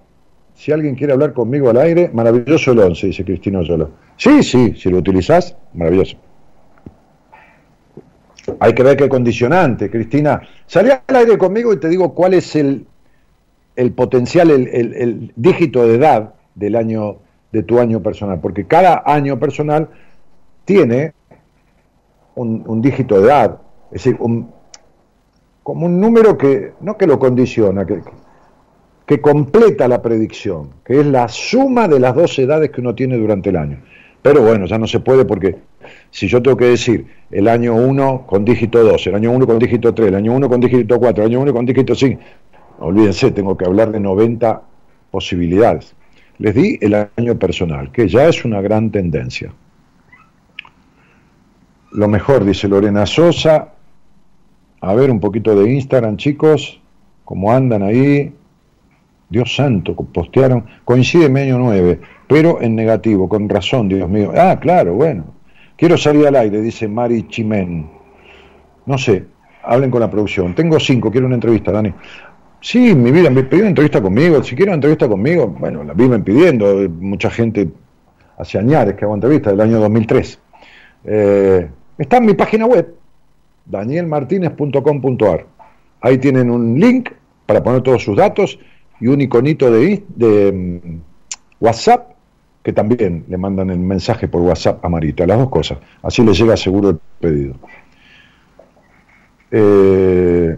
si 0.58 0.72
alguien 0.72 0.96
quiere 0.96 1.14
hablar 1.14 1.34
conmigo 1.34 1.70
al 1.70 1.78
aire, 1.78 2.10
maravilloso 2.12 2.72
el 2.72 2.80
11, 2.80 3.08
dice 3.08 3.24
Cristina 3.24 3.62
Yolo. 3.62 3.92
Sí, 4.18 4.42
sí, 4.42 4.74
si 4.76 4.90
lo 4.90 4.98
utilizás, 4.98 5.56
maravilloso. 5.76 6.18
Hay 8.60 8.74
que 8.74 8.82
ver 8.82 8.98
qué 8.98 9.08
condicionante, 9.08 9.92
Cristina. 9.92 10.42
Salí 10.66 10.90
al 10.90 11.16
aire 11.16 11.38
conmigo 11.38 11.72
y 11.74 11.80
te 11.80 11.88
digo 11.88 12.16
cuál 12.16 12.34
es 12.34 12.56
el, 12.56 12.88
el 13.76 13.92
potencial, 13.92 14.50
el, 14.50 14.68
el 14.68 15.32
dígito 15.36 15.86
de 15.86 15.96
edad 15.96 16.34
del 16.56 16.76
año 16.76 17.18
de 17.52 17.62
tu 17.62 17.80
año 17.80 18.02
personal, 18.02 18.40
porque 18.40 18.66
cada 18.66 19.04
año 19.06 19.38
personal 19.38 19.90
tiene 20.66 21.14
un, 22.34 22.82
dígito 22.82 23.20
de 23.20 23.28
edad, 23.28 23.60
es 23.92 24.04
decir, 24.04 24.18
como 24.18 25.86
un 25.86 26.00
número 26.02 26.38
que 26.38 26.74
no 26.82 26.98
que 26.98 27.08
lo 27.08 27.20
condiciona, 27.20 27.86
que, 27.86 28.02
que 29.08 29.22
completa 29.22 29.88
la 29.88 30.02
predicción, 30.02 30.70
que 30.86 31.00
es 31.00 31.06
la 31.06 31.30
suma 31.30 31.88
de 31.88 32.00
las 32.00 32.14
dos 32.14 32.38
edades 32.38 32.70
que 32.72 32.82
uno 32.82 32.94
tiene 32.94 33.18
durante 33.18 33.50
el 33.50 33.56
año. 33.56 33.80
Pero 34.22 34.42
bueno, 34.42 34.66
ya 34.66 34.78
no 34.78 34.86
se 34.86 35.00
puede 35.00 35.24
porque 35.24 35.56
si 36.12 36.28
yo 36.28 36.42
tengo 36.42 36.58
que 36.58 36.66
decir 36.66 37.08
el 37.32 37.48
año 37.48 37.74
1 37.74 38.26
con 38.28 38.44
dígito 38.44 38.84
2, 38.84 39.08
el 39.08 39.16
año 39.16 39.32
1 39.32 39.48
con 39.48 39.60
dígito 39.60 39.94
3, 39.94 40.10
el 40.10 40.16
año 40.16 40.34
1 40.34 40.50
con 40.50 40.60
dígito 40.60 41.00
4, 41.00 41.24
el 41.24 41.30
año 41.32 41.42
1 41.42 41.54
con 41.54 41.66
dígito 41.66 41.96
5, 41.96 42.22
olvídense, 42.80 43.32
tengo 43.32 43.56
que 43.56 43.64
hablar 43.64 43.94
de 43.94 44.02
90 44.02 44.62
posibilidades. 45.10 45.96
Les 46.40 46.54
di 46.54 46.78
el 46.82 46.94
año 47.16 47.40
personal, 47.40 47.92
que 47.94 48.10
ya 48.10 48.28
es 48.28 48.44
una 48.44 48.60
gran 48.60 48.92
tendencia. 48.92 49.54
Lo 51.94 52.10
mejor, 52.10 52.44
dice 52.44 52.68
Lorena 52.68 53.06
Sosa. 53.06 53.74
A 54.82 54.94
ver 54.94 55.10
un 55.10 55.20
poquito 55.20 55.56
de 55.56 55.72
Instagram, 55.72 56.18
chicos. 56.18 56.80
¿Cómo 57.24 57.52
andan 57.52 57.82
ahí? 57.82 58.34
Dios 59.30 59.56
santo, 59.56 59.94
postearon. 59.94 60.66
Coincide 60.86 61.30
medio 61.30 61.58
9, 61.58 62.00
pero 62.28 62.62
en 62.62 62.76
negativo, 62.76 63.28
con 63.28 63.50
razón, 63.50 63.90
Dios 63.90 64.10
mío. 64.10 64.32
Ah, 64.36 64.58
claro, 64.60 64.94
bueno. 64.94 65.36
Quiero 65.76 65.98
salir 65.98 66.26
al 66.26 66.36
aire, 66.36 66.62
dice 66.62 66.88
Mari 66.88 67.28
Chimén. 67.28 67.88
No 68.86 68.98
sé, 68.98 69.26
hablen 69.64 69.92
con 69.92 70.00
la 70.00 70.10
producción. 70.10 70.56
Tengo 70.56 70.80
cinco, 70.80 71.12
quiero 71.12 71.28
una 71.28 71.36
entrevista, 71.36 71.72
Dani. 71.72 71.94
Sí, 72.62 72.96
mi 72.96 73.12
vida, 73.12 73.30
me 73.30 73.44
pidió 73.44 73.60
una 73.60 73.70
entrevista 73.70 74.02
conmigo. 74.02 74.42
Si 74.42 74.56
quieren 74.56 74.70
una 74.70 74.76
entrevista 74.76 75.08
conmigo, 75.08 75.48
bueno, 75.48 75.84
la 75.84 75.94
viven 75.94 76.24
pidiendo. 76.24 76.90
Mucha 76.90 77.30
gente 77.30 77.70
hace 78.38 78.58
años 78.58 78.94
que 78.94 79.06
hago 79.06 79.14
entrevistas, 79.14 79.54
del 79.54 79.62
año 79.62 79.80
2003. 79.80 80.40
Eh, 81.04 81.70
está 81.98 82.18
en 82.18 82.26
mi 82.26 82.34
página 82.34 82.66
web, 82.66 82.96
danielmartinez.com.ar. 83.66 85.46
Ahí 86.02 86.18
tienen 86.18 86.50
un 86.50 86.80
link 86.80 87.12
para 87.46 87.62
poner 87.62 87.82
todos 87.82 88.04
sus 88.04 88.18
datos 88.18 88.60
y 89.00 89.08
un 89.08 89.22
iconito 89.22 89.72
de, 89.72 90.04
mm, 90.52 91.00
WhatsApp 91.60 92.12
que 92.64 92.74
también 92.74 93.26
le 93.30 93.38
mandan 93.38 93.70
el 93.70 93.80
mensaje 93.80 94.28
por 94.28 94.42
WhatsApp 94.42 94.84
a 94.84 94.90
Marita, 94.90 95.26
las 95.26 95.38
dos 95.38 95.50
cosas. 95.50 95.78
Así 96.02 96.24
le 96.24 96.34
llega 96.34 96.58
seguro 96.58 96.90
el 96.90 97.00
pedido. 97.20 97.56
Eh, 99.52 100.58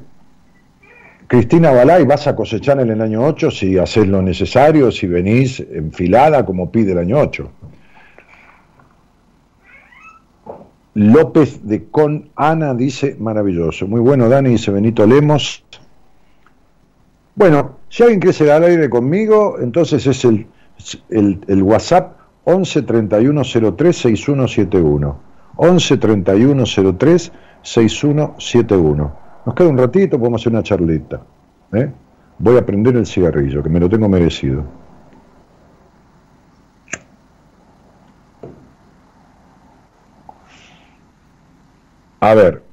Cristina 1.28 1.72
Balay, 1.72 2.06
vas 2.06 2.26
a 2.26 2.36
cosechar 2.36 2.80
en 2.80 2.90
el 2.90 3.02
año 3.02 3.24
8 3.24 3.52
si 3.52 3.78
haces 3.78 4.08
lo 4.08 4.24
necesario, 4.24 4.92
si 4.92 5.06
venís 5.06 5.60
enfilada 5.60 6.44
como 6.44 6.72
pide 6.72 6.94
el 6.94 6.98
año 6.98 7.20
8. 7.20 7.52
López 10.96 11.68
de 11.68 11.86
Con 11.86 12.30
Ana 12.36 12.74
dice, 12.74 13.16
maravilloso. 13.20 13.88
Muy 13.88 14.02
bueno, 14.02 14.28
Dani, 14.28 14.50
dice 14.50 14.72
Benito 14.72 15.06
Lemos. 15.06 15.64
Bueno, 17.40 17.78
si 17.88 18.04
alguien 18.04 18.20
quiere 18.20 18.34
ser 18.34 18.52
al 18.52 18.66
aire 18.66 18.90
conmigo, 18.90 19.60
entonces 19.62 20.06
es 20.06 20.26
el, 20.26 20.46
el, 21.10 21.64
WhatsApp 21.64 22.18
11 22.44 22.82
31 22.82 23.44
03 23.78 23.98
6171. 23.98 25.20
11 25.56 25.98
31 25.98 26.64
03 26.98 27.32
6171. 27.62 29.16
Nos 29.46 29.56
queda 29.56 29.70
un 29.70 29.78
ratito, 29.78 30.20
podemos 30.20 30.42
hacer 30.42 30.52
una 30.52 30.64
charlita. 30.64 31.22
¿eh? 31.72 31.90
Voy 32.40 32.58
a 32.58 32.66
prender 32.66 32.98
el 32.98 33.06
cigarrillo, 33.06 33.64
que 33.64 33.70
me 33.70 33.80
lo 33.80 33.88
tengo 33.88 34.10
merecido. 34.10 34.66
A 42.20 42.34
ver. 42.34 42.69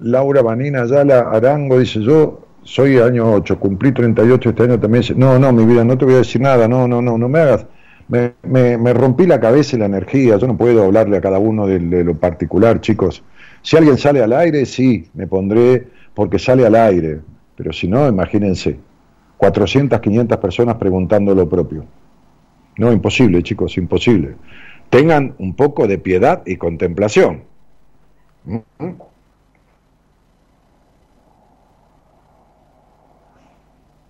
Laura 0.00 0.42
Vanina 0.42 0.82
Ayala 0.82 1.30
Arango 1.32 1.78
dice, 1.78 2.00
yo 2.00 2.46
soy 2.62 2.98
año 2.98 3.32
8, 3.32 3.58
cumplí 3.58 3.92
38 3.92 4.50
este 4.50 4.62
año 4.62 4.78
también. 4.78 5.04
No, 5.16 5.38
no, 5.38 5.52
mi 5.52 5.64
vida, 5.64 5.84
no 5.84 5.96
te 5.98 6.04
voy 6.04 6.14
a 6.14 6.18
decir 6.18 6.40
nada, 6.40 6.68
no, 6.68 6.86
no, 6.86 7.02
no, 7.02 7.18
no 7.18 7.28
me 7.28 7.40
hagas 7.40 7.66
me, 8.08 8.32
me, 8.78 8.92
rompí 8.94 9.26
la 9.26 9.38
cabeza 9.38 9.76
y 9.76 9.78
la 9.78 9.86
energía, 9.86 10.36
yo 10.38 10.46
no 10.46 10.56
puedo 10.56 10.84
hablarle 10.84 11.18
a 11.18 11.20
cada 11.20 11.38
uno 11.38 11.66
de, 11.66 11.78
lo 12.04 12.14
particular, 12.14 12.80
chicos. 12.80 13.22
Si 13.62 13.76
alguien 13.76 13.98
sale 13.98 14.22
al 14.22 14.32
aire, 14.32 14.64
sí, 14.66 15.08
me 15.14 15.26
pondré 15.26 15.88
porque 16.14 16.38
sale 16.38 16.66
al 16.66 16.74
aire, 16.74 17.20
pero 17.54 17.72
si 17.72 17.86
no, 17.86 18.08
imagínense, 18.08 18.78
400, 19.36 20.00
500 20.00 20.38
personas 20.38 20.76
preguntando 20.76 21.34
lo 21.34 21.48
propio. 21.48 21.84
No, 22.78 22.92
imposible, 22.92 23.42
chicos, 23.42 23.76
imposible. 23.76 24.36
Tengan 24.88 25.34
un 25.38 25.54
poco 25.54 25.86
de 25.86 25.98
piedad 25.98 26.42
y 26.46 26.56
contemplación. 26.56 27.42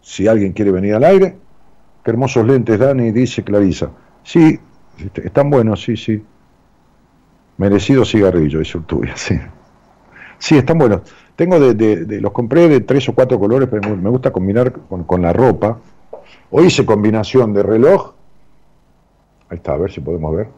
Si 0.08 0.26
alguien 0.26 0.54
quiere 0.54 0.70
venir 0.70 0.94
al 0.94 1.04
aire, 1.04 1.36
hermosos 2.02 2.46
lentes, 2.46 2.78
Dani, 2.78 3.10
dice 3.10 3.44
Clarisa. 3.44 3.90
Sí, 4.22 4.58
este, 4.98 5.26
están 5.26 5.50
buenos, 5.50 5.82
sí, 5.82 5.98
sí. 5.98 6.24
Merecido 7.58 8.06
cigarrillo, 8.06 8.60
dice 8.60 8.78
Urtubia, 8.78 9.12
sí. 9.16 9.38
Sí, 10.38 10.56
están 10.56 10.78
buenos. 10.78 11.02
Tengo 11.36 11.60
de, 11.60 12.20
los 12.22 12.32
compré 12.32 12.68
de 12.68 12.80
tres 12.80 13.06
o 13.10 13.14
cuatro 13.14 13.38
colores, 13.38 13.68
pero 13.70 13.94
me 13.98 14.08
gusta 14.08 14.32
combinar 14.32 14.72
con, 14.72 15.20
la 15.20 15.34
ropa. 15.34 15.78
Hoy 16.52 16.68
hice 16.68 16.86
combinación 16.86 17.52
de 17.52 17.62
reloj. 17.62 18.14
Ahí 19.50 19.58
está, 19.58 19.74
a 19.74 19.76
ver 19.76 19.92
si 19.92 20.00
podemos 20.00 20.34
ver. 20.34 20.48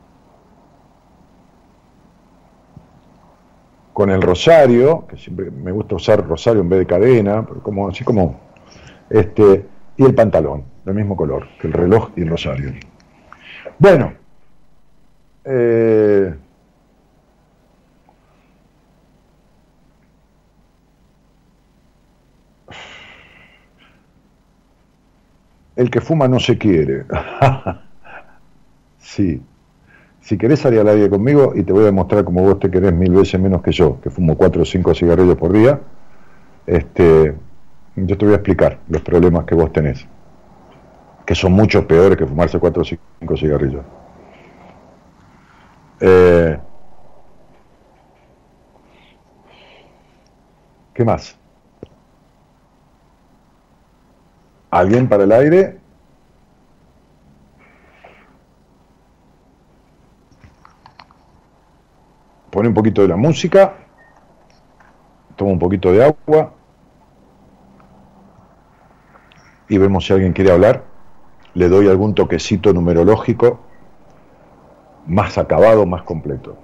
Con 3.92 4.10
el 4.10 4.22
rosario, 4.22 5.08
que 5.08 5.16
siempre 5.16 5.50
me 5.50 5.72
gusta 5.72 5.96
usar 5.96 6.24
rosario 6.24 6.60
en 6.60 6.68
vez 6.68 6.78
de 6.78 6.86
cadena, 6.86 7.44
como, 7.64 7.88
así 7.88 8.04
como 8.04 8.49
este, 9.10 9.66
y 9.96 10.04
el 10.04 10.14
pantalón, 10.14 10.64
del 10.84 10.94
mismo 10.94 11.16
color, 11.16 11.48
que 11.60 11.66
el 11.66 11.72
reloj 11.72 12.10
y 12.16 12.22
el 12.22 12.28
rosario. 12.28 12.72
Bueno, 13.78 14.12
eh, 15.44 16.34
el 25.76 25.90
que 25.90 26.00
fuma 26.00 26.28
no 26.28 26.38
se 26.38 26.56
quiere. 26.56 27.04
sí. 28.98 29.42
Si 30.20 30.36
querés 30.38 30.60
salir 30.60 30.80
al 30.80 30.88
aire 30.88 31.08
conmigo 31.08 31.52
y 31.56 31.62
te 31.64 31.72
voy 31.72 31.82
a 31.82 31.86
demostrar 31.86 32.24
como 32.24 32.42
vos 32.42 32.60
te 32.60 32.70
querés 32.70 32.92
mil 32.92 33.12
veces 33.12 33.40
menos 33.40 33.62
que 33.62 33.72
yo, 33.72 34.00
que 34.00 34.10
fumo 34.10 34.36
cuatro 34.36 34.62
o 34.62 34.64
cinco 34.64 34.94
cigarrillos 34.94 35.36
por 35.36 35.52
día, 35.52 35.80
este, 36.66 37.34
yo 38.06 38.16
te 38.16 38.24
voy 38.24 38.34
a 38.34 38.36
explicar 38.36 38.78
los 38.88 39.02
problemas 39.02 39.44
que 39.44 39.54
vos 39.54 39.72
tenés, 39.72 40.06
que 41.26 41.34
son 41.34 41.52
mucho 41.52 41.86
peores 41.86 42.16
que 42.16 42.26
fumarse 42.26 42.58
cuatro 42.58 42.82
o 42.82 42.84
cinco 42.84 43.36
cigarrillos. 43.36 43.84
Eh, 46.00 46.58
¿Qué 50.94 51.04
más? 51.04 51.36
¿Alguien 54.70 55.08
para 55.08 55.24
el 55.24 55.32
aire? 55.32 55.78
Pone 62.50 62.68
un 62.68 62.74
poquito 62.74 63.02
de 63.02 63.08
la 63.08 63.16
música, 63.16 63.74
toma 65.36 65.52
un 65.52 65.58
poquito 65.58 65.92
de 65.92 66.04
agua 66.04 66.52
y 69.70 69.78
vemos 69.78 70.04
si 70.04 70.12
alguien 70.12 70.34
quiere 70.34 70.50
hablar. 70.50 70.84
Le 71.54 71.68
doy 71.68 71.88
algún 71.88 72.14
toquecito 72.14 72.74
numerológico 72.74 73.60
más 75.06 75.38
acabado, 75.38 75.86
más 75.86 76.02
completo. 76.02 76.56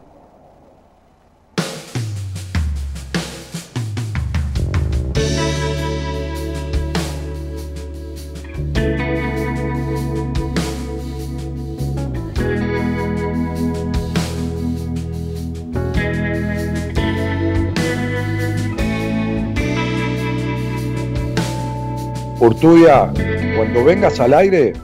Urtuya, 22.39 23.11
cuando 23.57 23.85
vengas 23.85 24.21
al 24.21 24.35
aire, 24.35 24.75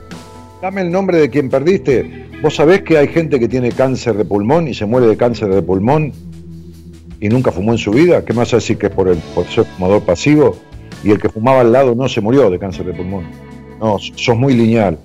dame 0.62 0.80
el 0.80 0.90
nombre 0.90 1.18
de 1.18 1.28
quien 1.28 1.50
perdiste. 1.50 2.28
Vos 2.42 2.56
sabés 2.56 2.82
que 2.82 2.96
hay 2.96 3.08
gente 3.08 3.38
que 3.38 3.46
tiene 3.46 3.70
cáncer 3.70 4.16
de 4.16 4.24
pulmón 4.24 4.68
y 4.68 4.74
se 4.74 4.86
muere 4.86 5.06
de 5.06 5.16
cáncer 5.16 5.48
de 5.54 5.62
pulmón 5.62 6.12
y 7.20 7.28
nunca 7.28 7.52
fumó 7.52 7.72
en 7.72 7.78
su 7.78 7.90
vida. 7.90 8.24
¿Qué 8.24 8.32
más 8.32 8.50
decir 8.50 8.78
que 8.78 8.88
por, 8.88 9.08
el, 9.08 9.18
por 9.34 9.46
ser 9.46 9.64
fumador 9.64 10.02
pasivo? 10.02 10.56
Y 11.04 11.10
el 11.10 11.20
que 11.20 11.28
fumaba 11.28 11.60
al 11.60 11.72
lado 11.72 11.94
no 11.94 12.08
se 12.08 12.20
murió 12.20 12.48
de 12.50 12.58
cáncer 12.58 12.86
de 12.86 12.94
pulmón. 12.94 13.26
No, 13.78 13.98
sos 13.98 14.36
muy 14.36 14.54
lineal. 14.54 14.98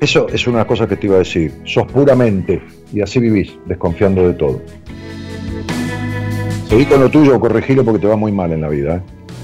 Eso 0.00 0.28
es 0.28 0.46
una 0.46 0.66
cosa 0.66 0.86
que 0.86 0.96
te 0.96 1.06
iba 1.06 1.16
a 1.16 1.20
decir. 1.20 1.52
Sos 1.64 1.90
puramente 1.90 2.62
y 2.92 3.00
así 3.00 3.20
vivís, 3.20 3.56
desconfiando 3.66 4.28
de 4.28 4.34
todo. 4.34 4.60
Seguí 6.68 6.84
con 6.84 7.00
lo 7.00 7.08
tuyo, 7.08 7.40
corregilo 7.40 7.84
porque 7.84 8.00
te 8.00 8.06
va 8.06 8.16
muy 8.16 8.32
mal 8.32 8.52
en 8.52 8.60
la 8.60 8.68
vida. 8.68 8.96
¿eh? 8.96 9.00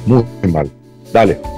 Muy 0.07 0.53
mal. 0.53 0.71
Dale. 1.13 1.54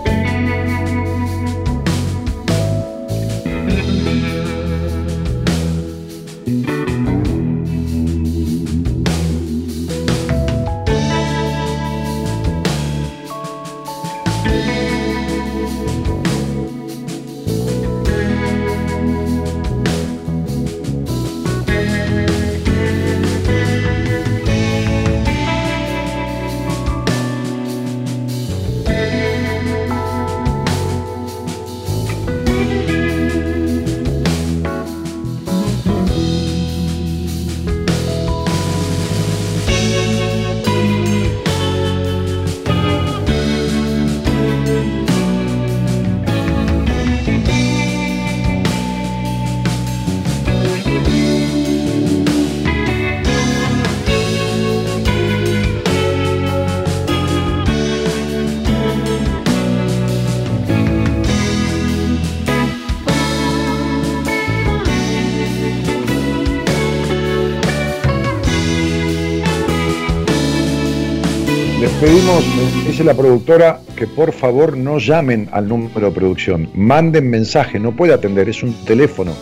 Por 74.16 74.32
favor 74.32 74.76
no 74.78 74.98
llamen 74.98 75.46
al 75.52 75.68
número 75.68 76.08
de 76.08 76.14
producción. 76.14 76.70
Manden 76.74 77.28
mensaje, 77.28 77.78
no 77.78 77.94
puede 77.94 78.14
atender, 78.14 78.48
es 78.48 78.62
un 78.62 78.72
teléfono. 78.86 79.32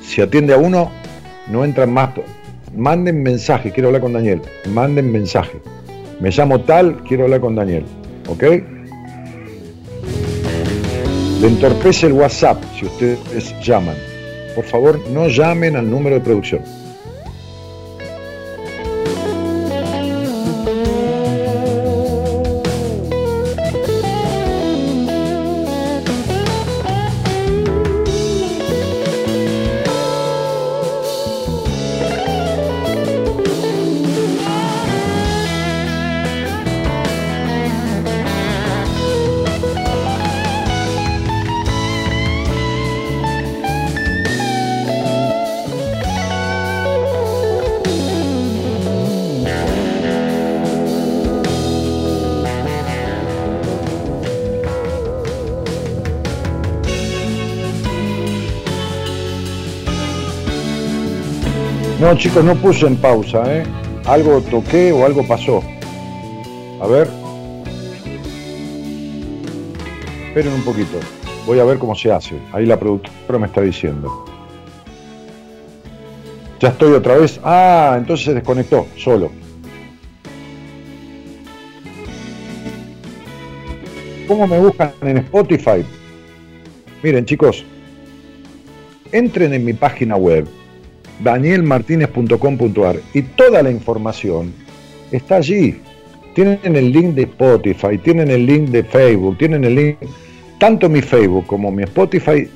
Si 0.00 0.22
atiende 0.22 0.54
a 0.54 0.56
uno, 0.56 0.92
no 1.50 1.64
entran 1.64 1.92
más. 1.92 2.10
Manden 2.76 3.24
mensaje, 3.24 3.72
quiero 3.72 3.88
hablar 3.88 4.02
con 4.02 4.12
Daniel. 4.12 4.40
Manden 4.72 5.10
mensaje. 5.10 5.60
Me 6.20 6.30
llamo 6.30 6.60
tal, 6.60 7.02
quiero 7.02 7.24
hablar 7.24 7.40
con 7.40 7.56
Daniel. 7.56 7.84
¿Ok? 8.28 8.42
Le 11.40 11.48
entorpece 11.48 12.06
el 12.06 12.12
WhatsApp 12.12 12.62
si 12.78 12.86
ustedes 12.86 13.54
llaman. 13.62 13.96
Por 14.54 14.64
favor, 14.64 15.00
no 15.10 15.26
llamen 15.26 15.74
al 15.74 15.90
número 15.90 16.14
de 16.14 16.20
producción. 16.20 16.62
Chicos, 62.16 62.44
no 62.44 62.54
puse 62.54 62.86
en 62.86 62.96
pausa, 62.96 63.42
¿eh? 63.52 63.64
Algo 64.06 64.40
toqué 64.42 64.92
o 64.92 65.04
algo 65.04 65.26
pasó. 65.26 65.62
A 66.80 66.86
ver. 66.86 67.08
Esperen 70.28 70.52
un 70.52 70.62
poquito. 70.62 70.98
Voy 71.46 71.58
a 71.58 71.64
ver 71.64 71.78
cómo 71.78 71.94
se 71.94 72.12
hace. 72.12 72.36
Ahí 72.52 72.66
la 72.66 72.78
productora 72.78 73.38
me 73.38 73.46
está 73.46 73.60
diciendo. 73.62 74.24
Ya 76.60 76.68
estoy 76.68 76.92
otra 76.92 77.16
vez. 77.16 77.40
Ah, 77.42 77.96
entonces 77.98 78.26
se 78.26 78.34
desconectó, 78.34 78.86
solo. 78.96 79.30
¿Cómo 84.28 84.46
me 84.46 84.58
buscan 84.58 84.92
en 85.02 85.18
Spotify? 85.18 85.84
Miren, 87.02 87.26
chicos, 87.26 87.64
entren 89.12 89.52
en 89.52 89.64
mi 89.64 89.72
página 89.74 90.16
web 90.16 90.48
danielmartinez.com.ar 91.20 92.96
y 93.12 93.22
toda 93.22 93.62
la 93.62 93.70
información 93.70 94.52
está 95.12 95.36
allí. 95.36 95.80
Tienen 96.34 96.58
el 96.64 96.92
link 96.92 97.14
de 97.14 97.22
Spotify, 97.22 97.98
tienen 97.98 98.30
el 98.30 98.46
link 98.46 98.70
de 98.70 98.82
Facebook, 98.82 99.38
tienen 99.38 99.64
el 99.64 99.74
link, 99.74 99.96
tanto 100.58 100.88
mi 100.88 101.00
Facebook 101.00 101.46
como 101.46 101.70
mi 101.70 101.84
Spotify 101.84 102.48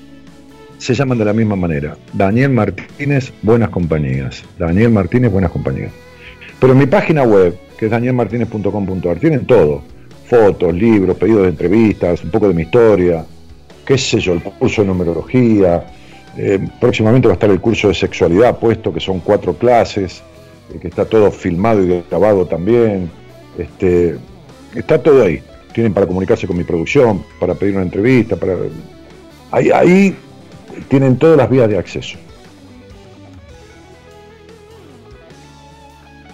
se 0.78 0.94
llaman 0.94 1.18
de 1.18 1.24
la 1.24 1.32
misma 1.32 1.56
manera. 1.56 1.96
Daniel 2.12 2.50
Martínez, 2.50 3.32
Buenas 3.42 3.70
Compañías. 3.70 4.44
Daniel 4.58 4.90
Martínez, 4.90 5.30
Buenas 5.30 5.50
Compañías. 5.50 5.92
Pero 6.58 6.72
en 6.72 6.78
mi 6.78 6.86
página 6.86 7.22
web, 7.22 7.56
que 7.76 7.86
es 7.86 7.90
danielmartinez.com.ar, 7.90 9.18
tienen 9.18 9.46
todo. 9.46 9.82
Fotos, 10.26 10.74
libros, 10.74 11.16
pedidos 11.16 11.42
de 11.42 11.48
entrevistas, 11.48 12.22
un 12.22 12.30
poco 12.30 12.48
de 12.48 12.54
mi 12.54 12.62
historia, 12.62 13.24
qué 13.86 13.96
sé 13.96 14.20
yo, 14.20 14.34
el 14.34 14.42
curso 14.42 14.82
de 14.82 14.88
numerología, 14.88 15.84
eh, 16.38 16.68
próximamente 16.80 17.26
va 17.26 17.32
a 17.32 17.34
estar 17.34 17.50
el 17.50 17.60
curso 17.60 17.88
de 17.88 17.94
sexualidad 17.94 18.58
puesto, 18.58 18.92
que 18.92 19.00
son 19.00 19.20
cuatro 19.20 19.54
clases, 19.54 20.22
eh, 20.72 20.78
que 20.80 20.88
está 20.88 21.04
todo 21.04 21.30
filmado 21.30 21.82
y 21.82 22.04
grabado 22.08 22.46
también. 22.46 23.10
Este, 23.58 24.16
está 24.74 25.02
todo 25.02 25.24
ahí. 25.24 25.42
Tienen 25.72 25.92
para 25.92 26.06
comunicarse 26.06 26.46
con 26.46 26.56
mi 26.56 26.64
producción, 26.64 27.24
para 27.40 27.54
pedir 27.54 27.74
una 27.74 27.82
entrevista, 27.82 28.36
para. 28.36 28.54
Ahí, 29.50 29.70
ahí 29.70 30.16
tienen 30.88 31.18
todas 31.18 31.36
las 31.36 31.50
vías 31.50 31.68
de 31.68 31.76
acceso. 31.76 32.16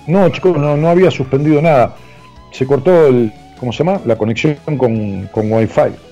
No, 0.06 0.28
chicos, 0.28 0.56
no, 0.59 0.76
no 0.76 0.89
había 0.89 1.10
suspendido 1.10 1.62
nada. 1.62 1.97
Se 2.52 2.66
cortó 2.66 3.06
el, 3.06 3.32
¿cómo 3.59 3.72
se 3.72 3.78
llama? 3.78 4.01
La 4.05 4.16
conexión 4.16 4.59
con, 4.76 5.26
con 5.28 5.51
Wi-Fi 5.51 6.05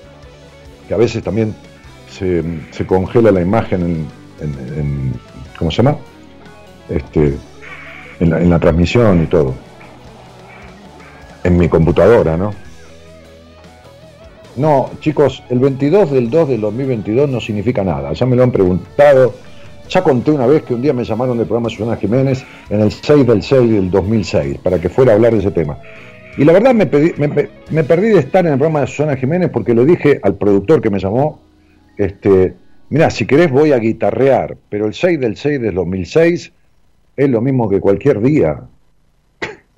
que 0.87 0.93
a 0.93 0.97
veces 0.97 1.23
también 1.23 1.55
se, 2.13 2.85
congela 2.85 3.31
la 3.31 3.41
imagen 3.41 4.07
en, 4.39 5.13
¿cómo 5.57 5.71
se 5.71 5.77
llama? 5.77 5.97
Este, 6.89 7.35
en 8.19 8.49
la, 8.49 8.59
transmisión 8.59 9.23
y 9.23 9.25
todo. 9.27 9.53
En 11.43 11.57
mi 11.57 11.67
computadora, 11.67 12.37
¿no? 12.37 12.53
No, 14.55 14.91
chicos, 14.99 15.43
el 15.49 15.59
22 15.59 16.11
del 16.11 16.29
2 16.29 16.49
del 16.49 16.61
2022 16.61 17.29
no 17.29 17.41
significa 17.41 17.83
nada. 17.83 18.13
Ya 18.13 18.25
me 18.25 18.35
lo 18.35 18.43
han 18.43 18.51
preguntado. 18.51 19.33
Ya 19.89 20.03
conté 20.03 20.31
una 20.31 20.45
vez 20.45 20.63
que 20.63 20.73
un 20.73 20.81
día 20.81 20.93
me 20.93 21.03
llamaron 21.03 21.37
del 21.37 21.47
programa 21.47 21.69
Susana 21.69 21.97
Jiménez 21.97 22.45
en 22.69 22.81
el 22.81 22.91
6 22.91 23.27
del 23.27 23.41
6 23.43 23.71
del 23.71 23.91
2006 23.91 24.59
para 24.59 24.79
que 24.79 24.89
fuera 24.89 25.11
a 25.11 25.15
hablar 25.15 25.33
de 25.33 25.39
ese 25.39 25.51
tema. 25.51 25.77
Y 26.37 26.45
la 26.45 26.53
verdad 26.53 26.73
me, 26.73 26.85
perdí 26.87 28.09
de 28.09 28.19
estar 28.19 28.45
en 28.45 28.53
el 28.53 28.57
programa 28.57 28.81
de 28.81 28.87
Susana 28.87 29.15
Jiménez 29.15 29.49
porque 29.51 29.73
le 29.73 29.85
dije 29.85 30.19
al 30.23 30.35
productor 30.35 30.81
que 30.81 30.89
me 30.89 30.99
llamó, 30.99 31.41
este, 31.97 32.53
mira, 32.89 33.09
si 33.09 33.25
querés 33.25 33.51
voy 33.51 33.71
a 33.71 33.79
guitarrear, 33.79 34.57
pero 34.69 34.87
el 34.87 34.93
6 34.93 35.19
del 35.19 35.35
6 35.35 35.61
del 35.61 35.75
2006 35.75 36.51
es 37.15 37.29
lo 37.29 37.41
mismo 37.41 37.69
que 37.69 37.79
cualquier 37.79 38.21
día. 38.21 38.63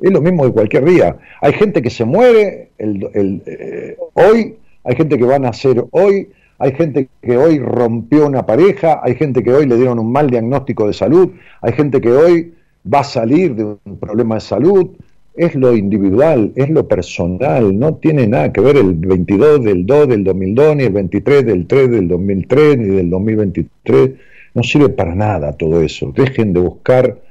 Es 0.02 0.12
lo 0.12 0.22
mismo 0.22 0.44
que 0.44 0.52
cualquier 0.52 0.86
día. 0.86 1.18
Hay 1.42 1.54
gente 1.54 1.82
que 1.82 1.90
se 1.90 2.06
muere 2.06 2.72
el, 2.78 3.42
eh, 3.46 3.98
hoy, 4.14 4.58
hay 4.84 4.96
gente 4.96 5.18
que 5.18 5.24
va 5.24 5.36
a 5.36 5.40
nacer 5.40 5.84
hoy, 5.92 6.30
hay 6.58 6.74
gente 6.74 7.10
que 7.22 7.38
hoy 7.38 7.60
rompió 7.60 8.28
una 8.28 8.46
pareja, 8.46 9.02
hay 9.04 9.16
gente 9.16 9.44
que 9.44 9.54
hoy 9.54 9.66
le 9.66 9.78
dieron 9.78 10.00
un 10.00 10.12
mal 10.12 10.30
diagnóstico 10.30 10.88
de 10.88 10.94
salud, 10.94 11.32
hay 11.62 11.74
gente 11.74 12.00
que 12.00 12.12
hoy 12.12 12.54
va 12.92 13.00
a 13.00 13.04
salir 13.04 13.56
de 13.56 13.64
un 13.64 14.00
problema 14.00 14.36
de 14.36 14.42
salud, 14.42 14.92
es 15.38 15.56
lo 15.56 15.76
individual, 15.76 16.52
es 16.56 16.70
lo 16.70 16.88
personal, 16.88 17.78
no 17.78 17.96
tiene 17.96 18.28
nada 18.28 18.54
que 18.54 18.62
ver 18.62 18.78
el 18.78 18.94
22 18.94 19.64
del 19.64 19.86
2 19.86 20.08
del 20.08 20.24
2002, 20.24 20.76
ni 20.78 20.84
el 20.84 20.94
23 20.94 21.46
del 21.46 21.68
3 21.68 21.92
del 21.92 22.08
2003, 22.08 22.78
ni 22.78 22.86
del 22.96 23.10
2023, 23.10 24.12
no 24.54 24.64
sirve 24.64 24.90
para 24.90 25.14
nada 25.14 25.54
todo 25.54 25.82
eso. 25.82 26.14
Dejen 26.16 26.54
de 26.54 26.62
buscar 26.62 27.22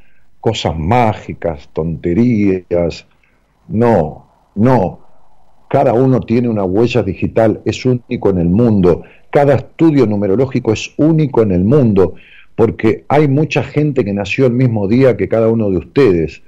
cosas 0.40 0.78
mágicas, 0.78 1.70
tonterías. 1.72 3.06
No, 3.68 4.26
no. 4.54 5.00
Cada 5.70 5.94
uno 5.94 6.20
tiene 6.20 6.50
una 6.50 6.64
huella 6.64 7.02
digital, 7.02 7.62
es 7.64 7.86
único 7.86 8.28
en 8.28 8.38
el 8.38 8.50
mundo. 8.50 9.04
Cada 9.30 9.54
estudio 9.54 10.06
numerológico 10.06 10.72
es 10.72 10.92
único 10.98 11.42
en 11.42 11.52
el 11.52 11.64
mundo, 11.64 12.14
porque 12.54 13.06
hay 13.08 13.26
mucha 13.26 13.62
gente 13.62 14.04
que 14.04 14.12
nació 14.12 14.46
el 14.46 14.52
mismo 14.52 14.86
día 14.86 15.16
que 15.16 15.28
cada 15.28 15.48
uno 15.48 15.70
de 15.70 15.78
ustedes 15.78 16.42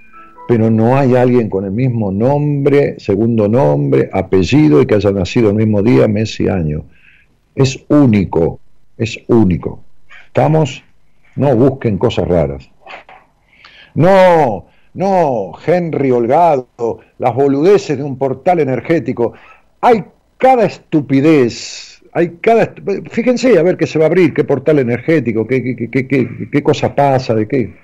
pero 0.46 0.70
no 0.70 0.96
hay 0.96 1.16
alguien 1.16 1.48
con 1.48 1.64
el 1.64 1.72
mismo 1.72 2.12
nombre, 2.12 2.98
segundo 2.98 3.48
nombre, 3.48 4.08
apellido 4.12 4.80
y 4.80 4.86
que 4.86 4.94
haya 4.94 5.10
nacido 5.10 5.50
el 5.50 5.56
mismo 5.56 5.82
día, 5.82 6.06
mes 6.06 6.38
y 6.40 6.48
año. 6.48 6.84
Es 7.54 7.84
único, 7.88 8.60
es 8.96 9.18
único. 9.28 9.80
¿Estamos? 10.26 10.84
No 11.34 11.54
busquen 11.56 11.98
cosas 11.98 12.28
raras. 12.28 12.70
No, 13.94 14.66
no, 14.94 15.52
Henry 15.66 16.10
Holgado, 16.10 17.00
las 17.18 17.34
boludeces 17.34 17.98
de 17.98 18.04
un 18.04 18.16
portal 18.16 18.60
energético. 18.60 19.32
Hay 19.80 20.04
cada 20.38 20.64
estupidez, 20.66 22.02
hay 22.12 22.36
cada... 22.40 22.72
Fíjense 23.10 23.58
a 23.58 23.62
ver 23.62 23.76
qué 23.76 23.86
se 23.86 23.98
va 23.98 24.04
a 24.04 24.08
abrir, 24.08 24.32
qué 24.32 24.44
portal 24.44 24.78
energético, 24.78 25.46
qué, 25.46 25.76
qué, 25.76 25.90
qué, 25.90 26.48
qué 26.52 26.62
cosa 26.62 26.94
pasa, 26.94 27.34
de 27.34 27.48
qué, 27.48 27.74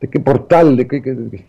de 0.00 0.08
qué 0.08 0.20
portal, 0.20 0.76
de 0.76 0.86
qué... 0.86 1.44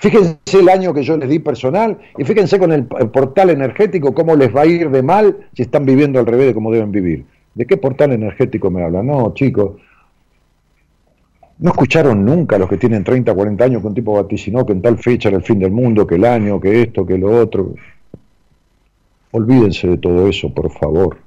Fíjense 0.00 0.38
el 0.58 0.68
año 0.70 0.94
que 0.94 1.02
yo 1.02 1.18
les 1.18 1.28
di 1.28 1.40
personal 1.40 1.98
y 2.16 2.24
fíjense 2.24 2.58
con 2.58 2.72
el, 2.72 2.86
portal 2.86 3.50
energético 3.50 4.14
cómo 4.14 4.34
les 4.34 4.54
va 4.54 4.62
a 4.62 4.66
ir 4.66 4.90
de 4.90 5.02
mal 5.02 5.36
si 5.52 5.60
están 5.60 5.84
viviendo 5.84 6.18
al 6.18 6.24
revés 6.24 6.46
de 6.46 6.54
cómo 6.54 6.72
deben 6.72 6.90
vivir. 6.90 7.26
¿De 7.54 7.66
qué 7.66 7.76
portal 7.76 8.12
energético 8.12 8.70
me 8.70 8.82
hablan? 8.82 9.06
No, 9.06 9.34
chicos. 9.34 9.72
No 11.58 11.72
escucharon 11.72 12.24
nunca 12.24 12.56
los 12.56 12.70
que 12.70 12.78
tienen 12.78 13.04
30, 13.04 13.34
40 13.34 13.62
años 13.62 13.82
que 13.82 13.88
un 13.88 13.94
tipo 13.94 14.14
vaticinó 14.14 14.64
que 14.64 14.72
en 14.72 14.80
tal 14.80 14.96
fecha 14.96 15.28
era 15.28 15.36
el 15.36 15.44
fin 15.44 15.58
del 15.58 15.70
mundo, 15.70 16.06
que 16.06 16.14
el 16.14 16.24
año, 16.24 16.58
que 16.58 16.80
esto, 16.80 17.04
que 17.04 17.18
lo 17.18 17.38
otro. 17.38 17.74
Olvídense 19.32 19.86
de 19.86 19.98
todo 19.98 20.26
eso, 20.28 20.48
por 20.48 20.70
favor. 20.70 21.18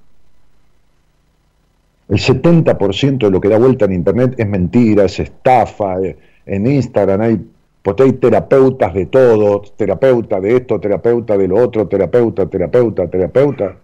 El 2.10 2.18
70% 2.18 3.20
de 3.20 3.30
lo 3.30 3.40
que 3.40 3.50
da 3.50 3.60
vuelta 3.60 3.86
en 3.86 3.94
Internet 3.94 4.34
es 4.36 4.48
mentira, 4.48 5.06
es 5.06 5.20
estafa. 5.20 6.02
Eh, 6.02 6.18
en 6.48 6.66
Instagram 6.66 7.22
hay 7.22 7.40
porque 7.84 8.04
hay 8.04 8.14
terapeutas 8.14 8.94
de 8.94 9.06
todo, 9.06 9.62
terapeuta 9.76 10.40
de 10.40 10.56
esto, 10.58 10.80
terapeuta 10.80 11.38
de 11.38 11.48
lo 11.48 11.58
otro, 11.58 11.88
terapeuta, 11.88 12.48
terapeuta, 12.48 13.08
terapeuta. 13.08 13.76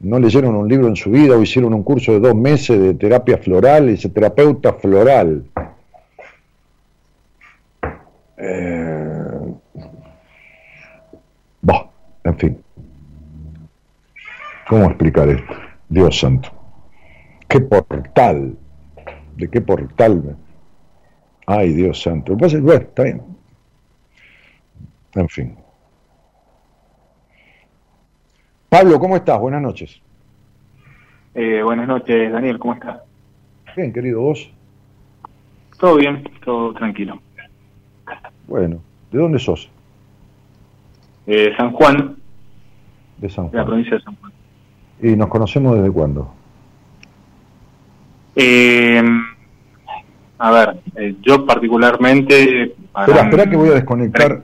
No 0.00 0.18
leyeron 0.18 0.54
un 0.54 0.68
libro 0.68 0.88
en 0.88 0.96
su 0.96 1.10
vida 1.10 1.36
o 1.36 1.42
hicieron 1.42 1.74
un 1.74 1.82
curso 1.82 2.12
de 2.12 2.20
dos 2.20 2.34
meses 2.34 2.80
de 2.80 2.94
terapia 2.94 3.38
floral, 3.38 3.88
ese 3.88 4.08
terapeuta 4.08 4.72
floral. 4.74 5.44
Eh... 8.38 9.04
En 12.24 12.38
fin. 12.38 12.58
¿Cómo 14.68 14.86
explicar 14.86 15.28
esto? 15.28 15.54
Dios 15.88 16.18
santo. 16.18 16.48
¿Qué 17.46 17.60
portal? 17.60 18.56
¿De 19.36 19.48
qué 19.48 19.60
portal? 19.60 20.36
Ay, 21.46 21.72
Dios 21.72 22.00
santo. 22.00 22.36
Pues, 22.36 22.60
bueno, 22.60 22.82
está 22.82 23.02
bien. 23.02 23.22
En 25.14 25.28
fin. 25.28 25.56
Pablo, 28.68 28.98
¿cómo 28.98 29.16
estás? 29.16 29.38
Buenas 29.38 29.62
noches. 29.62 30.00
Eh, 31.34 31.62
buenas 31.62 31.86
noches, 31.86 32.32
Daniel, 32.32 32.58
¿cómo 32.58 32.74
estás? 32.74 33.00
Bien, 33.76 33.92
querido, 33.92 34.20
¿vos? 34.20 34.50
Todo 35.78 35.96
bien, 35.96 36.24
todo 36.44 36.72
tranquilo. 36.74 37.20
Bueno, 38.46 38.80
¿de 39.10 39.18
dónde 39.18 39.38
sos? 39.38 39.70
Eh, 41.26 41.52
San 41.56 41.72
Juan. 41.72 42.16
De 43.18 43.28
San 43.28 43.48
Juan. 43.48 43.52
De 43.52 43.58
la 43.58 43.64
provincia 43.64 43.96
de 43.96 44.02
San 44.02 44.16
Juan. 44.16 44.32
¿Y 45.02 45.16
nos 45.16 45.28
conocemos 45.28 45.76
desde 45.76 45.90
cuándo? 45.90 46.32
Eh, 48.36 49.02
a 50.44 50.50
ver, 50.50 50.76
eh, 50.96 51.14
yo 51.22 51.46
particularmente... 51.46 52.74
Espera, 52.94 53.22
espera 53.22 53.48
que 53.48 53.56
voy 53.56 53.70
a 53.70 53.72
desconectar 53.72 54.42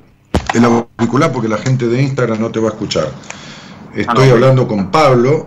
el 0.54 0.64
auricular 0.64 1.30
porque 1.30 1.46
la 1.46 1.58
gente 1.58 1.86
de 1.88 2.00
Instagram 2.00 2.40
no 2.40 2.50
te 2.50 2.58
va 2.58 2.68
a 2.68 2.72
escuchar. 2.72 3.04
Estoy 3.94 4.30
ah, 4.30 4.32
hablando 4.32 4.66
con 4.66 4.90
Pablo, 4.90 5.46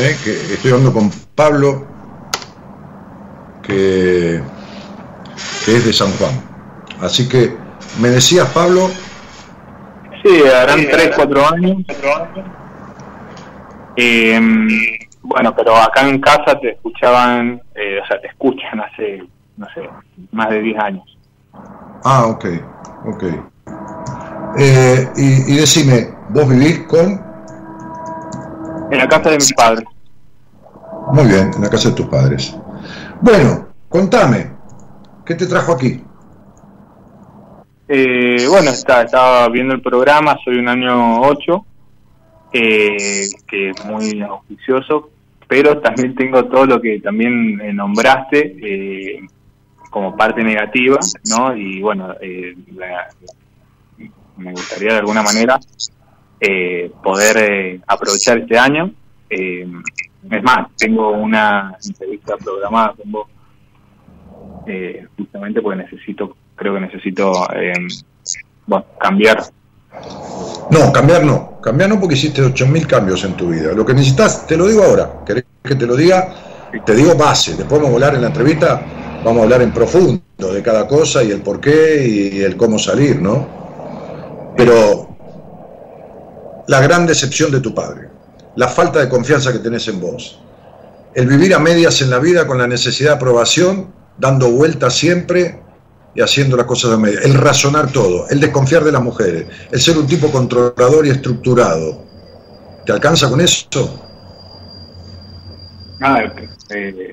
eh, 0.00 0.16
que 0.24 0.32
estoy 0.32 0.72
hablando 0.72 0.92
con 0.92 1.10
Pablo, 1.36 1.86
que, 3.62 4.40
es 5.68 5.84
de 5.86 5.92
San 5.92 6.10
Juan. 6.12 6.32
Así 7.00 7.28
que, 7.28 7.54
¿me 8.00 8.08
decías, 8.08 8.48
Pablo? 8.48 8.88
Sí, 10.24 10.42
harán 10.44 10.88
3, 10.90 11.12
4 11.14 11.54
años. 11.54 11.76
Eh, 13.94 14.40
bueno, 15.22 15.54
pero 15.56 15.76
acá 15.76 16.08
en 16.08 16.20
casa 16.20 16.58
te 16.60 16.70
escuchaban, 16.70 17.60
eh, 17.74 18.00
o 18.02 18.06
sea, 18.06 18.20
te 18.20 18.28
escuchan 18.28 18.80
hace, 18.80 19.22
no 19.56 19.66
sé, 19.74 19.88
más 20.32 20.50
de 20.50 20.60
10 20.60 20.78
años. 20.78 21.18
Ah, 22.04 22.26
ok, 22.26 22.44
ok. 23.06 23.24
Eh, 24.58 25.08
y, 25.16 25.56
decime, 25.56 26.14
¿vos 26.30 26.48
vivís 26.48 26.80
con? 26.86 27.20
En 28.90 28.98
la 28.98 29.08
casa 29.08 29.30
de 29.30 29.36
mis 29.36 29.52
padres. 29.52 29.84
Muy 31.12 31.26
bien, 31.26 31.50
en 31.54 31.62
la 31.62 31.70
casa 31.70 31.90
de 31.90 31.94
tus 31.94 32.06
padres. 32.06 32.56
Bueno, 33.20 33.68
contame, 33.88 34.50
¿qué 35.24 35.34
te 35.34 35.46
trajo 35.46 35.72
aquí? 35.72 36.02
Eh, 37.88 38.46
bueno, 38.48 38.70
está, 38.70 39.02
estaba 39.02 39.48
viendo 39.48 39.74
el 39.74 39.80
programa, 39.80 40.36
soy 40.44 40.58
un 40.58 40.68
año 40.68 41.20
8, 41.22 41.66
eh, 42.52 43.28
que 43.46 43.70
es 43.70 43.84
muy 43.84 44.20
auspicioso, 44.22 45.10
pero 45.46 45.78
también 45.78 46.14
tengo 46.14 46.44
todo 46.46 46.66
lo 46.66 46.80
que 46.80 47.00
también 47.00 47.60
eh, 47.60 47.72
nombraste 47.72 48.56
eh, 48.62 49.20
como 49.96 50.14
parte 50.14 50.44
negativa, 50.44 50.98
¿no? 51.30 51.56
Y 51.56 51.80
bueno, 51.80 52.14
eh, 52.20 52.54
me 54.36 54.50
gustaría 54.50 54.92
de 54.92 54.98
alguna 54.98 55.22
manera 55.22 55.58
poder 57.02 57.80
aprovechar 57.86 58.36
este 58.36 58.58
año. 58.58 58.92
Eh, 59.30 59.66
es 60.30 60.42
más, 60.42 60.68
tengo 60.76 61.12
una 61.12 61.78
entrevista 61.82 62.34
programada 62.36 62.92
con 62.92 63.10
vos, 63.10 63.26
eh, 64.66 65.06
justamente 65.16 65.62
porque 65.62 65.82
necesito, 65.82 66.36
creo 66.54 66.74
que 66.74 66.80
necesito 66.80 67.32
eh, 67.54 67.72
bueno, 68.66 68.84
cambiar. 69.00 69.44
No, 70.70 70.92
cambiar 70.92 71.24
no, 71.24 71.58
cambiar 71.62 71.88
no 71.88 71.98
porque 71.98 72.16
hiciste 72.16 72.42
8.000 72.42 72.86
cambios 72.86 73.24
en 73.24 73.32
tu 73.32 73.48
vida. 73.48 73.72
Lo 73.72 73.86
que 73.86 73.94
necesitas, 73.94 74.46
te 74.46 74.58
lo 74.58 74.68
digo 74.68 74.82
ahora, 74.82 75.24
querés 75.24 75.46
que 75.64 75.74
te 75.74 75.86
lo 75.86 75.96
diga, 75.96 76.34
te 76.84 76.94
digo 76.94 77.14
base, 77.16 77.56
después 77.56 77.80
vamos 77.80 77.92
a 77.92 77.94
hablar 77.94 78.14
en 78.16 78.20
la 78.20 78.26
entrevista, 78.26 79.05
vamos 79.24 79.40
a 79.40 79.42
hablar 79.44 79.62
en 79.62 79.72
profundo 79.72 80.22
de 80.38 80.62
cada 80.62 80.86
cosa 80.86 81.22
y 81.22 81.30
el 81.30 81.42
por 81.42 81.60
qué 81.60 82.06
y 82.06 82.40
el 82.40 82.56
cómo 82.56 82.78
salir, 82.78 83.20
¿no? 83.20 83.46
Pero 84.56 85.06
la 86.68 86.80
gran 86.80 87.06
decepción 87.06 87.50
de 87.50 87.60
tu 87.60 87.74
padre, 87.74 88.08
la 88.56 88.68
falta 88.68 89.00
de 89.00 89.08
confianza 89.08 89.52
que 89.52 89.58
tenés 89.58 89.86
en 89.88 90.00
vos, 90.00 90.40
el 91.14 91.26
vivir 91.26 91.54
a 91.54 91.58
medias 91.58 92.02
en 92.02 92.10
la 92.10 92.18
vida 92.18 92.46
con 92.46 92.58
la 92.58 92.66
necesidad 92.66 93.10
de 93.10 93.16
aprobación, 93.16 93.92
dando 94.18 94.50
vueltas 94.50 94.94
siempre 94.94 95.60
y 96.14 96.20
haciendo 96.20 96.56
las 96.56 96.66
cosas 96.66 96.92
a 96.92 96.96
medias, 96.96 97.24
el 97.24 97.34
razonar 97.34 97.92
todo, 97.92 98.28
el 98.28 98.40
desconfiar 98.40 98.84
de 98.84 98.92
las 98.92 99.02
mujeres, 99.02 99.46
el 99.70 99.80
ser 99.80 99.98
un 99.98 100.06
tipo 100.06 100.30
controlador 100.30 101.06
y 101.06 101.10
estructurado. 101.10 102.04
¿Te 102.84 102.92
alcanza 102.92 103.28
con 103.28 103.40
eso? 103.40 104.02
Ah, 106.00 106.22
eh, 106.70 107.12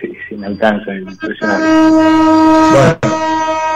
sí, 0.00 0.12
sí, 0.28 0.34
me 0.36 0.46
alcanza. 0.46 0.92
Bueno, 1.40 2.98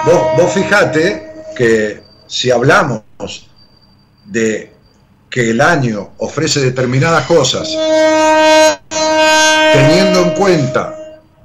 vos, 0.05 0.23
vos 0.37 0.53
fijate 0.53 1.31
que 1.57 2.03
si 2.27 2.51
hablamos 2.51 3.03
de 4.27 4.73
que 5.31 5.51
el 5.51 5.61
año 5.61 6.11
ofrece 6.19 6.61
determinadas 6.61 7.27
cosas, 7.27 7.69
teniendo 9.73 10.23
en 10.23 10.31
cuenta, 10.31 10.95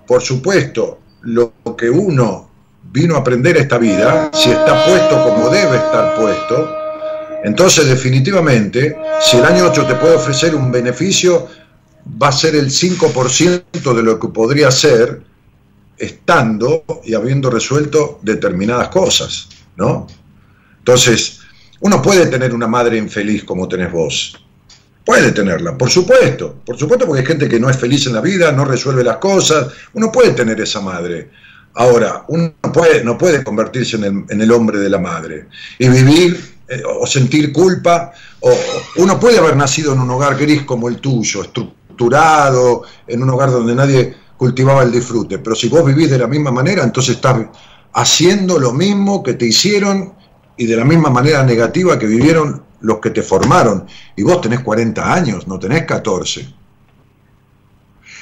por 0.06 0.22
supuesto, 0.22 1.00
lo 1.22 1.54
que 1.78 1.90
uno 1.90 2.50
vino 2.92 3.16
a 3.16 3.20
aprender 3.20 3.58
esta 3.58 3.78
vida, 3.78 4.30
si 4.34 4.50
está 4.50 4.86
puesto 4.86 5.24
como 5.24 5.50
debe 5.50 5.78
estar 5.78 6.16
puesto, 6.16 6.76
entonces 7.44 7.88
definitivamente, 7.88 8.98
si 9.22 9.38
el 9.38 9.46
año 9.46 9.68
8 9.70 9.86
te 9.86 9.96
puede 9.96 10.16
ofrecer 10.16 10.56
un 10.56 10.72
beneficio, 10.72 11.48
va 12.22 12.30
a 12.30 12.32
ser 12.32 12.56
el 12.56 12.70
5% 12.70 13.94
de 13.96 14.04
lo 14.04 14.20
que 14.20 14.28
podría 14.30 14.72
ser 14.72 15.24
estando 15.98 16.84
y 17.04 17.14
habiendo 17.14 17.50
resuelto 17.50 18.20
determinadas 18.22 18.90
cosas, 18.90 19.50
¿no? 19.76 20.08
Entonces, 20.80 21.42
uno 21.80 22.02
puede 22.02 22.28
tener 22.28 22.54
una 22.54 22.68
madre 22.68 22.98
infeliz 22.98 23.44
como 23.44 23.68
tenés 23.68 23.92
vos. 23.92 24.44
Puede 25.06 25.32
tenerla, 25.32 25.78
por 25.78 25.90
supuesto. 25.90 26.62
Por 26.66 26.78
supuesto 26.78 27.06
porque 27.06 27.22
hay 27.22 27.26
gente 27.26 27.48
que 27.48 27.60
no 27.60 27.70
es 27.70 27.78
feliz 27.78 28.06
en 28.08 28.14
la 28.14 28.22
vida, 28.22 28.52
no 28.52 28.66
resuelve 28.66 29.04
las 29.04 29.18
cosas. 29.18 29.68
Uno 29.94 30.12
puede 30.12 30.32
tener 30.32 30.60
esa 30.60 30.82
madre. 30.82 31.30
Ahora, 31.76 32.26
uno 32.28 32.54
puede, 32.74 33.04
no 33.04 33.18
puede 33.18 33.44
convertirse 33.44 33.98
en 33.98 34.42
el, 34.42 34.52
hombre 34.52 34.80
de 34.80 34.90
la 34.90 34.98
madre 34.98 35.48
y 35.78 35.88
vivir 35.88 36.58
eh, 36.68 36.82
o 36.84 37.06
sentir 37.06 37.54
culpa. 37.54 38.12
O, 38.40 38.52
uno 38.98 39.20
puede 39.20 39.38
haber 39.38 39.56
nacido 39.56 39.94
en 39.94 40.00
un 40.00 40.10
hogar 40.10 40.36
gris 40.38 40.64
como 40.64 40.90
el 40.90 40.98
tuyo, 40.98 41.44
estructurado, 41.44 41.77
en 43.08 43.24
un 43.24 43.30
hogar 43.30 43.52
donde 43.52 43.76
nadie 43.76 44.16
cultivaba 44.38 44.84
el 44.84 44.92
disfrute. 44.92 45.40
Pero 45.40 45.56
si 45.56 45.68
vos 45.68 45.86
vivís 45.86 46.10
de 46.10 46.20
la 46.20 46.28
misma 46.28 46.52
manera, 46.52 46.84
entonces 46.84 47.16
estás 47.16 47.48
haciendo 47.94 48.60
lo 48.60 48.74
mismo 48.74 49.24
que 49.24 49.34
te 49.34 49.46
hicieron 49.46 50.14
y 50.56 50.66
de 50.66 50.76
la 50.76 50.86
misma 50.86 51.10
manera 51.10 51.44
negativa 51.44 51.98
que 51.98 52.06
vivieron 52.06 52.64
los 52.82 53.00
que 53.00 53.10
te 53.10 53.24
formaron. 53.24 53.86
Y 54.16 54.24
vos 54.24 54.42
tenés 54.42 54.62
40 54.62 55.14
años, 55.14 55.48
no 55.48 55.60
tenés 55.60 55.86
14. 55.86 56.54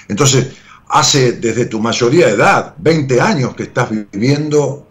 Entonces, 0.07 0.47
hace 0.89 1.33
desde 1.33 1.65
tu 1.65 1.79
mayoría 1.79 2.27
de 2.27 2.33
edad, 2.33 2.75
20 2.77 3.21
años 3.21 3.55
que 3.55 3.63
estás 3.63 3.89
viviendo 3.89 4.87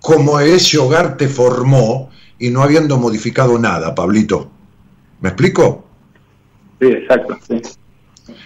como 0.00 0.40
ese 0.40 0.78
hogar 0.78 1.16
te 1.16 1.28
formó 1.28 2.10
y 2.38 2.50
no 2.50 2.62
habiendo 2.62 2.96
modificado 2.98 3.58
nada, 3.58 3.94
Pablito. 3.94 4.50
¿Me 5.20 5.30
explico? 5.30 5.84
Sí, 6.80 6.86
exacto. 6.86 7.38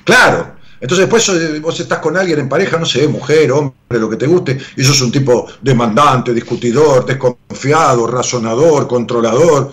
Claro, 0.04 0.56
entonces 0.80 1.06
después 1.06 1.28
eh, 1.28 1.60
vos 1.60 1.78
estás 1.78 1.98
con 2.00 2.16
alguien 2.16 2.40
en 2.40 2.48
pareja, 2.48 2.78
no 2.78 2.86
sé, 2.86 3.06
mujer, 3.06 3.52
hombre, 3.52 3.76
lo 3.88 4.10
que 4.10 4.16
te 4.16 4.26
guste, 4.26 4.58
y 4.76 4.82
sos 4.82 5.00
un 5.02 5.12
tipo 5.12 5.46
demandante, 5.60 6.34
discutidor, 6.34 7.06
desconfiado, 7.06 8.06
razonador, 8.06 8.88
controlador. 8.88 9.72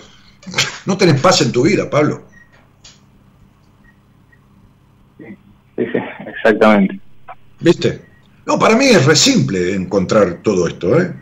No 0.86 0.96
tenés 0.96 1.20
paz 1.20 1.42
en 1.42 1.52
tu 1.52 1.62
vida, 1.62 1.90
Pablo. 1.90 2.22
Sí, 5.18 5.36
sí, 5.76 5.98
exactamente. 6.26 7.00
¿Viste? 7.58 8.04
No, 8.46 8.58
para 8.58 8.76
mí 8.76 8.86
es 8.86 9.04
re 9.04 9.16
simple 9.16 9.74
encontrar 9.74 10.40
todo 10.42 10.68
esto, 10.68 11.00
¿eh? 11.00 11.12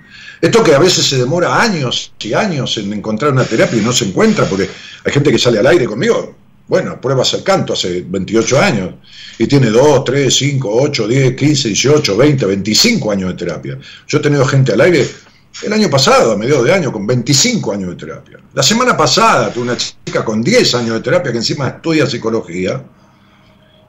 Esto 0.41 0.63
que 0.63 0.75
a 0.75 0.79
veces 0.79 1.07
se 1.07 1.17
demora 1.17 1.61
años 1.61 2.13
y 2.21 2.33
años 2.33 2.79
en 2.79 2.93
encontrar 2.93 3.33
una 3.33 3.45
terapia 3.45 3.81
y 3.81 3.85
no 3.85 3.93
se 3.93 4.07
encuentra, 4.07 4.45
porque 4.47 4.69
hay 5.05 5.13
gente 5.13 5.33
que 5.33 5.39
sale 5.39 5.59
al 5.59 5.67
aire 5.67 5.87
conmigo, 5.87 6.37
bueno, 6.69 7.01
pruebas 7.01 7.33
el 7.35 7.43
canto 7.43 7.73
hace 7.73 8.05
28 8.07 8.61
años 8.61 8.95
y 9.39 9.47
tiene 9.47 9.71
2, 9.71 10.05
3, 10.05 10.35
5, 10.35 10.69
8, 10.71 11.09
10, 11.09 11.35
15, 11.35 11.69
18, 11.69 12.17
20, 12.17 12.47
25 12.47 13.11
años 13.11 13.31
de 13.31 13.37
terapia. 13.37 13.79
Yo 14.07 14.19
he 14.19 14.21
tenido 14.21 14.45
gente 14.45 14.73
al 14.73 14.83
aire 14.83 15.09
el 15.63 15.73
año 15.73 15.91
pasado, 15.91 16.33
a 16.33 16.37
mediados 16.37 16.65
de 16.65 16.73
año, 16.73 16.93
con 16.93 17.07
25 17.07 17.73
años 17.73 17.91
de 17.91 17.97
terapia. 17.97 18.39
La 18.53 18.63
semana 18.63 18.97
pasada 18.97 19.51
tuve 19.51 19.65
una 19.65 19.77
chica 19.77 20.25
con 20.25 20.43
10 20.43 20.75
años 20.75 20.95
de 20.95 21.01
terapia 21.01 21.33
que 21.33 21.39
encima 21.39 21.69
estudia 21.69 22.07
psicología 22.07 22.83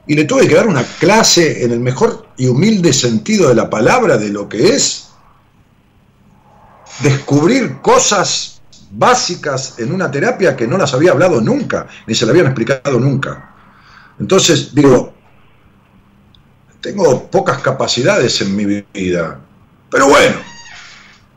y 0.06 0.14
le 0.14 0.24
tuve 0.24 0.48
que 0.48 0.54
dar 0.54 0.66
una 0.66 0.82
clase 0.82 1.62
en 1.62 1.72
el 1.72 1.80
mejor 1.80 2.26
y 2.38 2.46
humilde 2.46 2.92
sentido 2.92 3.50
de 3.50 3.54
la 3.54 3.68
palabra 3.68 4.16
de 4.16 4.30
lo 4.30 4.48
que 4.48 4.74
es 4.74 5.09
descubrir 7.02 7.80
cosas 7.80 8.60
básicas 8.90 9.78
en 9.78 9.92
una 9.92 10.10
terapia 10.10 10.56
que 10.56 10.66
no 10.66 10.76
las 10.76 10.94
había 10.94 11.12
hablado 11.12 11.40
nunca, 11.40 11.86
ni 12.06 12.14
se 12.14 12.24
le 12.24 12.32
habían 12.32 12.46
explicado 12.46 12.98
nunca. 12.98 13.54
Entonces, 14.18 14.74
digo, 14.74 15.14
tengo 16.80 17.30
pocas 17.30 17.58
capacidades 17.58 18.40
en 18.40 18.56
mi 18.56 18.84
vida, 18.92 19.40
pero 19.90 20.08
bueno, 20.08 20.36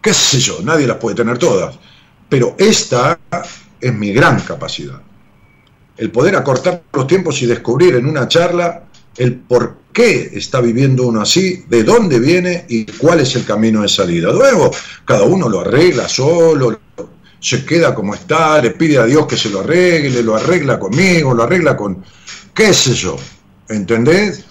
qué 0.01 0.13
sé 0.13 0.39
yo, 0.39 0.59
nadie 0.63 0.87
las 0.87 0.97
puede 0.97 1.15
tener 1.15 1.37
todas, 1.37 1.77
pero 2.27 2.55
esta 2.57 3.19
es 3.79 3.93
mi 3.93 4.11
gran 4.13 4.39
capacidad. 4.41 5.01
El 5.95 6.11
poder 6.11 6.35
acortar 6.35 6.83
los 6.91 7.07
tiempos 7.07 7.41
y 7.41 7.45
descubrir 7.45 7.95
en 7.95 8.07
una 8.07 8.27
charla 8.27 8.83
el 9.15 9.35
por 9.35 9.82
qué 9.93 10.31
está 10.33 10.59
viviendo 10.59 11.07
uno 11.07 11.21
así, 11.21 11.63
de 11.69 11.83
dónde 11.83 12.19
viene 12.19 12.65
y 12.67 12.85
cuál 12.85 13.19
es 13.19 13.35
el 13.35 13.45
camino 13.45 13.83
de 13.83 13.87
salida. 13.87 14.31
Luego, 14.31 14.71
cada 15.05 15.23
uno 15.23 15.47
lo 15.47 15.61
arregla 15.61 16.09
solo, 16.09 16.79
se 17.39 17.65
queda 17.65 17.93
como 17.93 18.15
está, 18.15 18.61
le 18.61 18.71
pide 18.71 18.97
a 18.97 19.05
Dios 19.05 19.27
que 19.27 19.37
se 19.37 19.49
lo 19.49 19.59
arregle, 19.59 20.23
lo 20.23 20.35
arregla 20.35 20.79
conmigo, 20.79 21.33
lo 21.33 21.43
arregla 21.43 21.77
con, 21.77 22.03
qué 22.53 22.73
sé 22.73 22.93
yo, 22.93 23.17
¿entendés? 23.69 24.45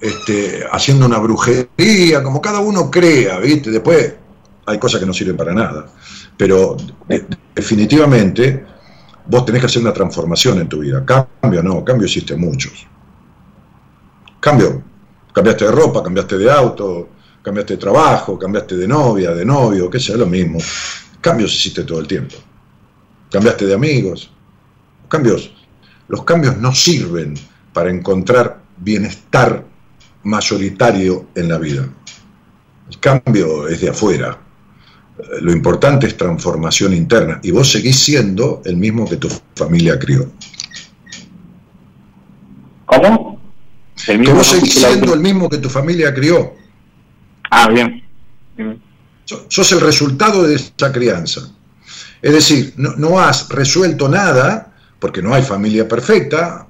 Este, 0.00 0.64
haciendo 0.70 1.06
una 1.06 1.18
brujería, 1.18 2.22
como 2.22 2.40
cada 2.40 2.60
uno 2.60 2.90
crea, 2.90 3.38
¿viste? 3.38 3.70
Después 3.70 4.14
hay 4.64 4.78
cosas 4.78 5.00
que 5.00 5.06
no 5.06 5.12
sirven 5.12 5.36
para 5.36 5.52
nada, 5.52 5.86
pero 6.36 6.76
definitivamente 7.54 8.64
vos 9.26 9.44
tenés 9.44 9.60
que 9.60 9.66
hacer 9.66 9.82
una 9.82 9.92
transformación 9.92 10.60
en 10.60 10.68
tu 10.68 10.80
vida. 10.80 11.04
Cambio 11.04 11.62
no, 11.62 11.84
cambio 11.84 12.06
existe 12.06 12.36
muchos. 12.36 12.86
Cambio, 14.46 14.80
cambiaste 15.32 15.64
de 15.64 15.72
ropa, 15.72 16.04
cambiaste 16.04 16.38
de 16.38 16.48
auto, 16.48 17.08
cambiaste 17.42 17.74
de 17.74 17.80
trabajo, 17.80 18.38
cambiaste 18.38 18.76
de 18.76 18.86
novia, 18.86 19.32
de 19.32 19.44
novio, 19.44 19.90
qué 19.90 19.98
sea, 19.98 20.16
lo 20.16 20.26
mismo. 20.26 20.60
Cambios 21.20 21.52
hiciste 21.52 21.82
todo 21.82 21.98
el 21.98 22.06
tiempo. 22.06 22.36
Cambiaste 23.28 23.66
de 23.66 23.74
amigos. 23.74 24.30
Cambios. 25.08 25.52
Los 26.06 26.22
cambios 26.22 26.56
no 26.58 26.72
sirven 26.72 27.34
para 27.72 27.90
encontrar 27.90 28.60
bienestar 28.76 29.64
mayoritario 30.22 31.26
en 31.34 31.48
la 31.48 31.58
vida. 31.58 31.88
El 32.88 33.00
cambio 33.00 33.66
es 33.66 33.80
de 33.80 33.88
afuera. 33.88 34.38
Lo 35.40 35.50
importante 35.50 36.06
es 36.06 36.16
transformación 36.16 36.94
interna. 36.94 37.40
Y 37.42 37.50
vos 37.50 37.72
seguís 37.72 37.98
siendo 37.98 38.62
el 38.64 38.76
mismo 38.76 39.08
que 39.08 39.16
tu 39.16 39.28
familia 39.56 39.98
crió. 39.98 40.30
¿Cómo? 42.84 43.35
Que 44.06 44.32
vos 44.32 44.46
seguís 44.46 44.74
siendo 44.74 45.14
el 45.14 45.20
mismo 45.20 45.48
que 45.48 45.58
tu 45.58 45.68
familia 45.68 46.14
crió. 46.14 46.54
Ah, 47.50 47.68
bien 47.68 48.06
sos 49.48 49.72
el 49.72 49.80
resultado 49.80 50.44
de 50.44 50.56
esa 50.56 50.92
crianza. 50.92 51.50
Es 52.22 52.32
decir, 52.32 52.74
no, 52.76 53.20
has 53.20 53.48
resuelto 53.48 54.08
nada, 54.08 54.72
porque 54.98 55.22
no 55.22 55.34
hay 55.34 55.42
familia 55.42 55.86
perfecta, 55.86 56.66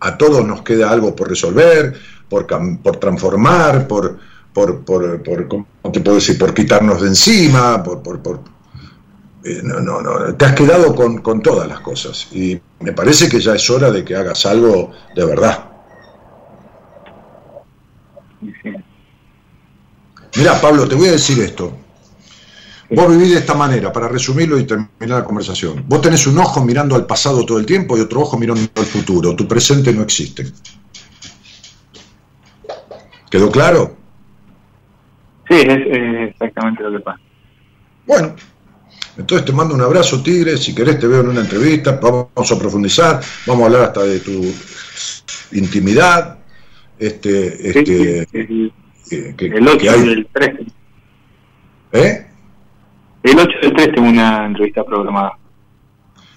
a 0.00 0.18
todos 0.18 0.46
nos 0.46 0.62
queda 0.62 0.90
algo 0.90 1.14
por 1.16 1.28
resolver, 1.28 1.94
por, 2.28 2.46
por 2.82 2.96
transformar, 2.98 3.88
por, 3.88 4.18
por, 4.52 4.84
por, 4.84 5.22
por, 5.22 5.48
¿cómo 5.48 5.66
te 5.92 6.00
puedo 6.00 6.16
decir? 6.16 6.38
por 6.38 6.54
quitarnos 6.54 7.02
de 7.02 7.08
encima, 7.08 7.82
por, 7.82 8.02
por, 8.02 8.40
eh, 9.44 9.60
no, 9.62 9.80
no, 9.80 10.00
no, 10.00 10.34
te 10.34 10.44
has 10.44 10.54
quedado 10.54 10.94
con, 10.94 11.18
con 11.18 11.42
todas 11.42 11.68
las 11.68 11.80
cosas 11.80 12.28
y 12.32 12.58
me 12.80 12.92
parece 12.92 13.28
que 13.28 13.40
ya 13.40 13.54
es 13.54 13.68
hora 13.68 13.90
de 13.90 14.04
que 14.04 14.14
hagas 14.14 14.46
algo 14.46 14.92
de 15.14 15.24
verdad. 15.24 15.73
Mira, 20.36 20.60
Pablo, 20.60 20.88
te 20.88 20.94
voy 20.94 21.08
a 21.08 21.12
decir 21.12 21.40
esto. 21.40 21.78
Vos 22.90 23.10
vivís 23.10 23.32
de 23.32 23.38
esta 23.38 23.54
manera, 23.54 23.92
para 23.92 24.08
resumirlo 24.08 24.58
y 24.58 24.64
terminar 24.64 25.20
la 25.20 25.24
conversación. 25.24 25.84
Vos 25.86 26.00
tenés 26.00 26.26
un 26.26 26.38
ojo 26.38 26.64
mirando 26.64 26.94
al 26.94 27.06
pasado 27.06 27.44
todo 27.44 27.58
el 27.58 27.66
tiempo 27.66 27.96
y 27.96 28.00
otro 28.00 28.20
ojo 28.20 28.38
mirando 28.38 28.62
al 28.76 28.84
futuro. 28.84 29.34
Tu 29.34 29.48
presente 29.48 29.92
no 29.92 30.02
existe. 30.02 30.46
¿Quedó 33.30 33.50
claro? 33.50 33.96
Sí, 35.48 35.56
es, 35.56 36.30
exactamente 36.30 36.82
lo 36.82 36.92
que 36.92 37.00
pasa. 37.00 37.20
Bueno, 38.06 38.36
entonces 39.16 39.44
te 39.46 39.52
mando 39.52 39.74
un 39.74 39.80
abrazo, 39.80 40.22
Tigre. 40.22 40.56
Si 40.56 40.74
querés, 40.74 40.98
te 41.00 41.06
veo 41.06 41.20
en 41.20 41.28
una 41.28 41.40
entrevista. 41.40 41.98
Vamos 42.00 42.52
a 42.52 42.58
profundizar. 42.58 43.20
Vamos 43.46 43.62
a 43.62 43.66
hablar 43.66 43.82
hasta 43.82 44.02
de 44.02 44.20
tu 44.20 44.54
intimidad. 45.52 46.38
Este, 46.98 47.68
este, 47.68 48.28
el 49.10 49.68
8 49.68 49.98
del 50.02 50.28
13. 50.32 50.66
¿Eh? 51.92 52.26
El 53.22 53.38
8 53.38 53.48
del 53.62 53.72
3 53.74 53.92
tengo 53.94 54.08
una 54.08 54.46
entrevista 54.46 54.84
programada. 54.84 55.38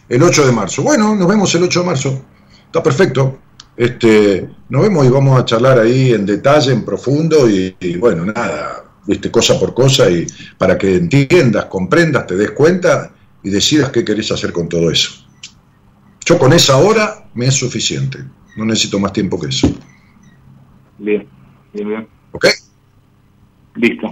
El 0.09 0.23
8 0.23 0.45
de 0.45 0.51
marzo. 0.51 0.83
Bueno, 0.83 1.15
nos 1.15 1.27
vemos 1.27 1.53
el 1.55 1.63
8 1.63 1.79
de 1.81 1.85
marzo. 1.85 2.25
Está 2.65 2.81
perfecto. 2.81 3.39
Este, 3.75 4.49
nos 4.69 4.81
vemos 4.81 5.05
y 5.05 5.09
vamos 5.09 5.39
a 5.39 5.45
charlar 5.45 5.79
ahí 5.79 6.11
en 6.11 6.25
detalle, 6.25 6.71
en 6.71 6.83
profundo 6.83 7.47
y, 7.47 7.75
bueno, 7.97 8.25
nada, 8.25 8.83
viste, 9.05 9.29
cosa 9.29 9.59
por 9.59 9.75
cosa 9.75 10.09
y 10.09 10.25
para 10.57 10.77
que 10.79 10.95
entiendas, 10.95 11.65
comprendas, 11.65 12.25
te 12.25 12.35
des 12.35 12.51
cuenta 12.51 13.11
y 13.43 13.51
decidas 13.51 13.91
qué 13.91 14.03
querés 14.03 14.31
hacer 14.31 14.51
con 14.51 14.67
todo 14.67 14.89
eso. 14.89 15.23
Yo 16.25 16.39
con 16.39 16.53
esa 16.53 16.77
hora 16.77 17.29
me 17.35 17.45
es 17.45 17.53
suficiente, 17.53 18.17
no 18.55 18.65
necesito 18.65 18.99
más 18.99 19.13
tiempo 19.13 19.39
que 19.39 19.49
eso. 19.49 19.71
Bien, 20.99 21.27
bien, 21.73 21.87
bien. 21.87 22.07
¿Ok? 22.31 22.45
Listo. 23.75 24.09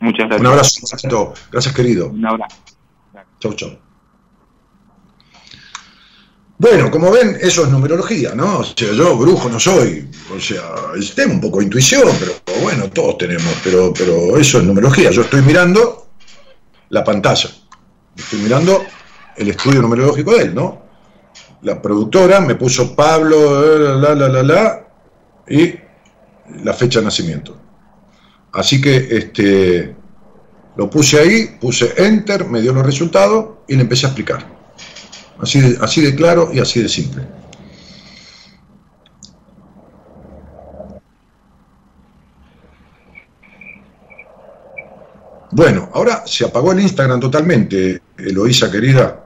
Muchas 0.00 0.28
gracias. 0.28 0.40
Un 0.40 0.46
abrazo, 0.46 1.34
Gracias, 1.50 1.74
querido. 1.74 2.08
Un 2.08 2.26
abrazo. 2.26 2.56
Chau, 3.40 3.54
chau. 3.54 3.78
Bueno, 6.58 6.90
como 6.90 7.10
ven, 7.10 7.36
eso 7.40 7.64
es 7.64 7.70
numerología, 7.70 8.34
¿no? 8.34 8.58
O 8.60 8.64
sea, 8.64 8.90
yo 8.92 9.16
brujo 9.16 9.50
no 9.50 9.60
soy, 9.60 10.08
o 10.34 10.40
sea, 10.40 10.62
tengo 11.14 11.34
un 11.34 11.40
poco 11.40 11.58
de 11.58 11.64
intuición, 11.64 12.08
pero 12.18 12.62
bueno, 12.62 12.88
todos 12.88 13.18
tenemos, 13.18 13.54
pero, 13.62 13.92
pero 13.92 14.38
eso 14.38 14.58
es 14.58 14.64
numerología. 14.64 15.10
Yo 15.10 15.20
estoy 15.20 15.42
mirando 15.42 16.06
la 16.88 17.04
pantalla, 17.04 17.50
estoy 18.16 18.38
mirando 18.38 18.82
el 19.36 19.50
estudio 19.50 19.82
numerológico 19.82 20.34
de 20.34 20.44
él, 20.44 20.54
¿no? 20.54 20.82
La 21.60 21.80
productora 21.82 22.40
me 22.40 22.54
puso 22.54 22.96
Pablo, 22.96 23.98
la, 23.98 24.14
la, 24.14 24.28
la, 24.28 24.42
la, 24.42 24.88
y 25.48 25.74
la 26.62 26.72
fecha 26.72 27.00
de 27.00 27.06
nacimiento. 27.06 27.56
Así 28.52 28.80
que 28.80 28.96
este, 29.10 29.94
lo 30.76 30.88
puse 30.88 31.18
ahí, 31.18 31.56
puse 31.60 31.92
Enter, 31.96 32.46
me 32.46 32.60
dio 32.60 32.72
los 32.72 32.84
resultados 32.84 33.58
y 33.68 33.76
le 33.76 33.82
empecé 33.82 34.06
a 34.06 34.10
explicar. 34.10 34.46
Así 35.38 35.60
de, 35.60 35.78
así 35.80 36.00
de 36.00 36.14
claro 36.14 36.50
y 36.52 36.60
así 36.60 36.82
de 36.82 36.88
simple. 36.88 37.22
Bueno, 45.56 45.88
ahora 45.94 46.22
se 46.26 46.44
apagó 46.44 46.72
el 46.72 46.80
Instagram 46.80 47.18
totalmente, 47.18 48.02
Eloísa 48.18 48.70
querida. 48.70 49.22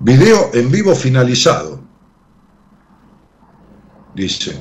Video 0.00 0.50
en 0.54 0.70
vivo 0.70 0.94
finalizado, 0.94 1.85
dice. 4.16 4.56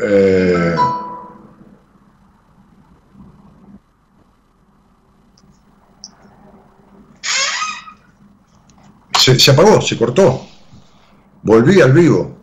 Eh, 0.00 0.76
se, 9.38 9.50
apagó, 9.50 9.80
se 9.80 9.96
cortó. 9.96 10.46
Volví 11.42 11.80
al 11.80 11.92
vivo. 11.92 12.37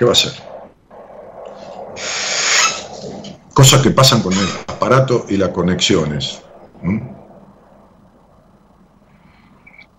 ¿Qué 0.00 0.06
va 0.06 0.12
a 0.12 0.14
hacer? 0.14 0.32
Cosas 3.52 3.82
que 3.82 3.90
pasan 3.90 4.22
con 4.22 4.32
el 4.32 4.48
aparato 4.66 5.26
y 5.28 5.36
las 5.36 5.50
conexiones. 5.50 6.40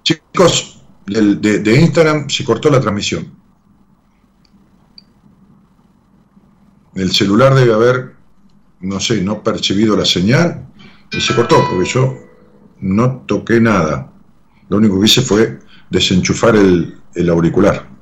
Chicos, 0.01 0.83
de, 1.05 1.79
Instagram 1.79 2.27
se 2.31 2.43
cortó 2.43 2.71
la 2.71 2.81
transmisión. 2.81 3.31
El 6.95 7.11
celular 7.11 7.53
debe 7.53 7.71
haber, 7.71 8.15
no 8.79 8.99
sé, 8.99 9.21
no 9.21 9.43
percibido 9.43 9.95
la 9.95 10.05
señal 10.05 10.65
y 11.11 11.21
se 11.21 11.35
cortó 11.35 11.57
porque 11.69 11.87
yo 11.87 12.17
no 12.79 13.17
toqué 13.27 13.61
nada. 13.61 14.11
Lo 14.67 14.77
único 14.77 14.99
que 14.99 15.05
hice 15.05 15.21
fue 15.21 15.59
desenchufar 15.91 16.55
el, 16.55 17.29
auricular. 17.29 18.00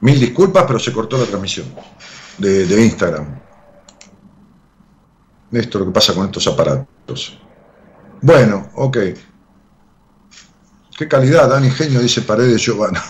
Mil 0.00 0.18
disculpas, 0.18 0.64
pero 0.66 0.78
se 0.78 0.92
cortó 0.92 1.18
la 1.18 1.26
transmisión 1.26 1.66
de, 2.38 2.84
Instagram. 2.84 3.38
Esto 5.52 5.78
es 5.78 5.80
lo 5.80 5.86
que 5.86 5.94
pasa 5.94 6.14
con 6.14 6.26
estos 6.26 6.46
aparatos. 6.46 7.38
Bueno, 8.22 8.70
ok. 8.74 8.98
Qué 10.96 11.08
calidad, 11.08 11.48
Dani 11.48 11.68
Ingenio, 11.68 12.00
dice 12.00 12.22
Paredes 12.22 12.62
Giovanna. 12.62 13.02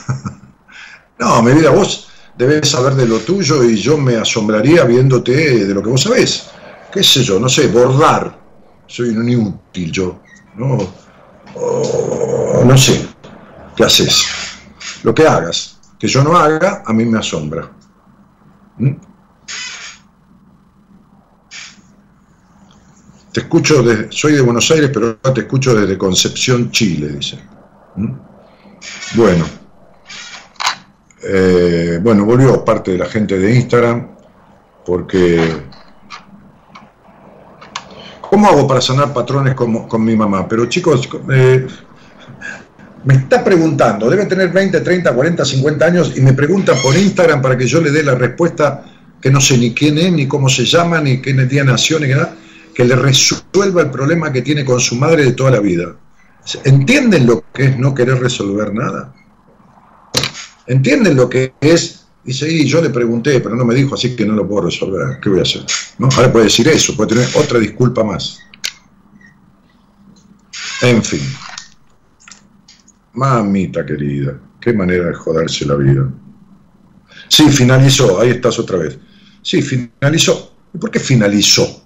no, 1.18 1.42
mi 1.42 1.52
vida, 1.52 1.70
vos 1.70 2.08
debes 2.36 2.68
saber 2.70 2.94
de 2.94 3.06
lo 3.06 3.18
tuyo 3.18 3.64
y 3.64 3.76
yo 3.76 3.98
me 3.98 4.16
asombraría 4.16 4.84
viéndote 4.84 5.66
de 5.66 5.74
lo 5.74 5.82
que 5.82 5.90
vos 5.90 6.02
sabés. 6.02 6.50
¿Qué 6.92 7.04
sé 7.04 7.22
yo? 7.22 7.38
No 7.38 7.48
sé, 7.48 7.68
bordar. 7.68 8.38
Soy 8.86 9.10
un 9.10 9.28
inútil 9.28 9.92
yo. 9.92 10.20
No, 10.56 10.78
no 12.64 12.78
sé. 12.78 13.06
¿Qué 13.76 13.84
haces? 13.84 14.24
Lo 15.02 15.14
que 15.14 15.26
hagas. 15.26 15.79
Que 16.00 16.08
yo 16.08 16.24
no 16.24 16.36
haga, 16.36 16.82
a 16.86 16.92
mí 16.94 17.04
me 17.04 17.18
asombra. 17.18 17.70
¿Mm? 18.78 18.92
Te 23.32 23.40
escucho, 23.40 23.84
soy 24.10 24.32
de 24.32 24.40
Buenos 24.40 24.68
Aires, 24.70 24.90
pero 24.92 25.16
te 25.18 25.42
escucho 25.42 25.74
desde 25.74 25.98
Concepción, 25.98 26.70
Chile, 26.70 27.10
dice. 27.10 27.38
¿Mm? 27.96 28.12
Bueno, 29.14 29.44
eh, 31.22 32.00
bueno, 32.02 32.24
volvió 32.24 32.64
parte 32.64 32.92
de 32.92 32.98
la 32.98 33.06
gente 33.06 33.38
de 33.38 33.54
Instagram, 33.54 34.08
porque 34.86 35.38
¿cómo 38.22 38.48
hago 38.48 38.66
para 38.66 38.80
sanar 38.80 39.12
patrones 39.12 39.54
con, 39.54 39.86
con 39.86 40.02
mi 40.02 40.16
mamá? 40.16 40.48
Pero 40.48 40.64
chicos, 40.66 41.08
eh, 41.30 41.66
me 43.04 43.14
está 43.14 43.42
preguntando, 43.42 44.10
debe 44.10 44.26
tener 44.26 44.50
20, 44.50 44.80
30, 44.80 45.12
40, 45.12 45.44
50 45.44 45.84
años 45.86 46.12
y 46.16 46.20
me 46.20 46.32
pregunta 46.32 46.74
por 46.82 46.96
Instagram 46.96 47.40
para 47.40 47.56
que 47.56 47.66
yo 47.66 47.80
le 47.80 47.90
dé 47.90 48.02
la 48.02 48.14
respuesta 48.14 48.84
que 49.20 49.30
no 49.30 49.40
sé 49.40 49.58
ni 49.58 49.72
quién 49.74 49.98
es, 49.98 50.12
ni 50.12 50.26
cómo 50.26 50.48
se 50.48 50.64
llama, 50.64 51.00
ni 51.00 51.20
qué 51.20 51.32
día 51.32 51.64
nació, 51.64 51.98
ni 52.00 52.08
nada, 52.08 52.34
que 52.74 52.84
le 52.84 52.96
resuelva 52.96 53.82
el 53.82 53.90
problema 53.90 54.32
que 54.32 54.42
tiene 54.42 54.64
con 54.64 54.80
su 54.80 54.96
madre 54.96 55.24
de 55.24 55.32
toda 55.32 55.50
la 55.50 55.60
vida. 55.60 55.94
¿Entienden 56.64 57.26
lo 57.26 57.44
que 57.52 57.66
es 57.66 57.78
no 57.78 57.94
querer 57.94 58.18
resolver 58.18 58.72
nada? 58.72 59.14
¿Entienden 60.66 61.16
lo 61.16 61.28
que 61.28 61.52
es? 61.60 62.06
Dice, 62.24 62.50
y 62.50 62.66
yo 62.66 62.80
le 62.80 62.90
pregunté, 62.90 63.40
pero 63.40 63.56
no 63.56 63.64
me 63.64 63.74
dijo, 63.74 63.94
así 63.94 64.14
que 64.14 64.24
no 64.24 64.34
lo 64.34 64.46
puedo 64.46 64.66
resolver. 64.66 65.18
¿Qué 65.20 65.28
voy 65.28 65.40
a 65.40 65.42
hacer? 65.42 65.62
Ahora 65.98 66.32
puede 66.32 66.46
decir 66.46 66.68
eso, 66.68 66.96
puede 66.96 67.14
tener 67.14 67.28
otra 67.34 67.58
disculpa 67.58 68.04
más. 68.04 68.38
En 70.82 71.02
fin. 71.02 71.20
Mamita 73.14 73.84
querida, 73.84 74.38
qué 74.60 74.72
manera 74.72 75.06
de 75.06 75.14
joderse 75.14 75.66
la 75.66 75.74
vida. 75.74 76.08
Sí, 77.28 77.48
finalizó, 77.48 78.20
ahí 78.20 78.30
estás 78.30 78.58
otra 78.58 78.78
vez. 78.78 78.98
Sí, 79.42 79.62
finalizó. 79.62 80.54
¿Y 80.74 80.78
por 80.78 80.90
qué 80.90 81.00
finalizó? 81.00 81.84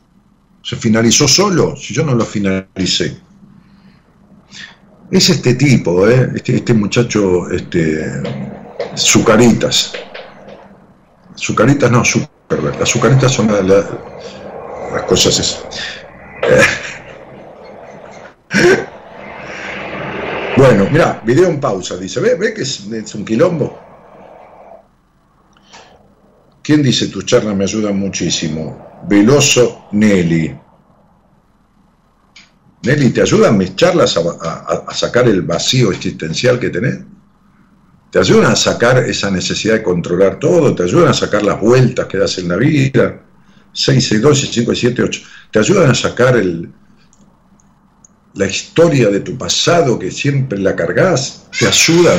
¿Se 0.62 0.76
finalizó 0.76 1.28
solo? 1.28 1.76
Si 1.76 1.94
yo 1.94 2.04
no 2.04 2.14
lo 2.14 2.24
finalicé. 2.24 3.16
Es 5.10 5.30
este 5.30 5.54
tipo, 5.54 6.08
¿eh? 6.08 6.32
este, 6.34 6.56
este 6.56 6.74
muchacho, 6.74 7.50
este, 7.50 8.22
Zucaritas. 8.96 9.92
Azucaritas 11.34 11.90
no, 11.90 12.04
Zuckerberg. 12.04 12.78
Las 12.78 12.90
azucaritas 12.90 13.32
son 13.32 13.48
las 13.48 15.02
cosas 15.06 15.38
esas. 15.38 15.64
Bueno, 20.64 20.88
mira, 20.90 21.20
video 21.22 21.50
en 21.50 21.60
pausa, 21.60 21.94
dice, 21.98 22.20
¿ve, 22.20 22.36
ve 22.36 22.54
que 22.54 22.62
es, 22.62 23.14
un 23.14 23.22
quilombo? 23.22 23.78
¿Quién 26.62 26.82
dice 26.82 27.08
tus 27.08 27.26
charlas 27.26 27.54
me 27.54 27.64
ayudan 27.64 27.98
muchísimo? 27.98 29.02
Veloso 29.06 29.88
Nelly. 29.92 30.58
Nelly, 32.82 33.10
¿te 33.10 33.20
ayudan 33.20 33.58
mis 33.58 33.76
charlas 33.76 34.16
a, 34.16 34.94
sacar 34.94 35.28
el 35.28 35.42
vacío 35.42 35.92
existencial 35.92 36.58
que 36.58 36.70
tenés? 36.70 36.98
¿Te 38.10 38.20
ayudan 38.20 38.52
a 38.52 38.56
sacar 38.56 38.96
esa 39.00 39.30
necesidad 39.30 39.74
de 39.74 39.82
controlar 39.82 40.38
todo? 40.38 40.74
¿Te 40.74 40.84
ayudan 40.84 41.10
a 41.10 41.14
sacar 41.14 41.42
las 41.42 41.60
vueltas 41.60 42.06
que 42.06 42.16
das 42.16 42.38
en 42.38 42.48
la 42.48 42.56
vida? 42.56 43.20
6, 43.70 44.08
6, 44.08 44.22
2, 44.22 44.50
5, 44.50 44.74
7, 44.74 45.02
8. 45.02 45.22
¿Te 45.50 45.58
ayudan 45.58 45.90
a 45.90 45.94
sacar 45.94 46.38
el, 46.38 46.72
la 48.34 48.46
historia 48.46 49.08
de 49.10 49.20
tu 49.20 49.36
pasado 49.38 49.98
que 49.98 50.10
siempre 50.10 50.58
la 50.58 50.74
cargas, 50.74 51.46
te 51.58 51.66
ayudan, 51.66 52.18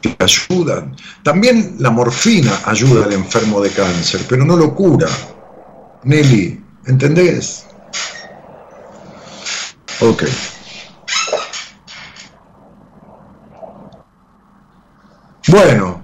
te 0.00 0.16
ayudan. 0.18 0.94
También 1.22 1.76
la 1.78 1.90
morfina 1.90 2.60
ayuda 2.64 3.04
al 3.04 3.12
enfermo 3.12 3.60
de 3.60 3.70
cáncer, 3.70 4.20
pero 4.28 4.44
no 4.44 4.56
lo 4.56 4.74
cura. 4.74 5.08
Nelly, 6.04 6.62
¿entendés? 6.86 7.66
Ok. 10.00 10.24
Bueno, 15.48 15.97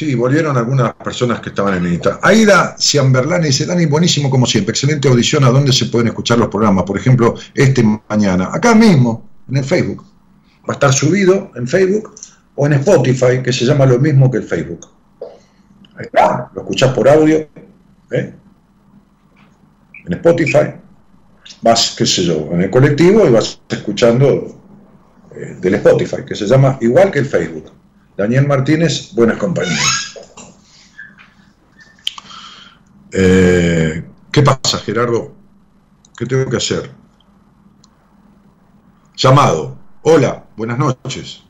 Sí, 0.00 0.14
volvieron 0.14 0.56
algunas 0.56 0.94
personas 0.94 1.40
que 1.40 1.50
estaban 1.50 1.74
en 1.74 1.84
lista. 1.84 2.20
Aida 2.22 2.74
Ciamberlani 2.78 3.48
dice, 3.48 3.66
Dani, 3.66 3.84
buenísimo 3.84 4.30
como 4.30 4.46
siempre, 4.46 4.70
excelente 4.70 5.08
audición, 5.08 5.44
¿a 5.44 5.50
dónde 5.50 5.74
se 5.74 5.84
pueden 5.84 6.08
escuchar 6.08 6.38
los 6.38 6.48
programas? 6.48 6.84
Por 6.84 6.96
ejemplo, 6.96 7.34
este 7.54 7.84
mañana, 8.08 8.48
acá 8.50 8.74
mismo, 8.74 9.28
en 9.50 9.58
el 9.58 9.64
Facebook. 9.64 10.02
Va 10.62 10.68
a 10.68 10.72
estar 10.72 10.90
subido 10.94 11.50
en 11.54 11.68
Facebook 11.68 12.14
o 12.54 12.64
en 12.64 12.72
Spotify, 12.72 13.42
que 13.44 13.52
se 13.52 13.66
llama 13.66 13.84
lo 13.84 13.98
mismo 13.98 14.30
que 14.30 14.38
el 14.38 14.44
Facebook. 14.44 14.86
Ahí 15.98 16.06
está, 16.06 16.50
lo 16.54 16.62
escuchás 16.62 16.94
por 16.94 17.06
audio, 17.06 17.36
¿eh? 17.36 18.34
en 20.06 20.12
Spotify, 20.14 20.76
vas, 21.60 21.94
qué 21.94 22.06
sé 22.06 22.24
yo, 22.24 22.48
en 22.52 22.62
el 22.62 22.70
colectivo 22.70 23.26
y 23.26 23.30
vas 23.32 23.60
escuchando 23.68 24.62
eh, 25.36 25.58
del 25.60 25.74
Spotify, 25.74 26.24
que 26.26 26.34
se 26.34 26.46
llama 26.46 26.78
igual 26.80 27.10
que 27.10 27.18
el 27.18 27.26
Facebook. 27.26 27.79
Daniel 28.20 28.46
Martínez, 28.46 29.14
buenas 29.14 29.38
compañías. 29.38 30.14
Eh, 33.12 34.04
¿Qué 34.30 34.42
pasa, 34.42 34.76
Gerardo? 34.76 35.32
¿Qué 36.18 36.26
tengo 36.26 36.50
que 36.50 36.58
hacer? 36.58 36.90
Llamado. 39.16 39.74
Hola, 40.02 40.44
buenas 40.54 40.78
noches. 40.78 41.44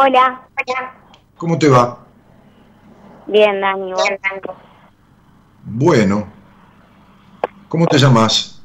Hola. 0.00 0.48
¿Cómo 1.36 1.56
te 1.56 1.68
va? 1.68 2.04
Bien, 3.28 3.60
Dani. 3.60 3.92
Bueno. 5.62 6.26
¿Cómo 7.68 7.86
te 7.86 7.98
llamas? 7.98 8.60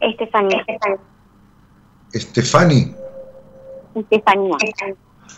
Estefanía. 0.00 0.62
Estefani. 2.12 2.94
Estefanía. 3.94 4.56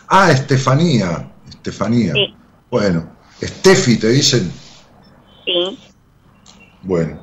Ah, 0.07 0.31
Estefanía. 0.31 1.31
Estefanía. 1.47 2.13
Sí. 2.13 2.35
Bueno, 2.69 3.09
Estefi 3.41 3.97
te 3.97 4.09
dicen. 4.09 4.51
Sí. 5.45 5.79
Bueno. 6.81 7.19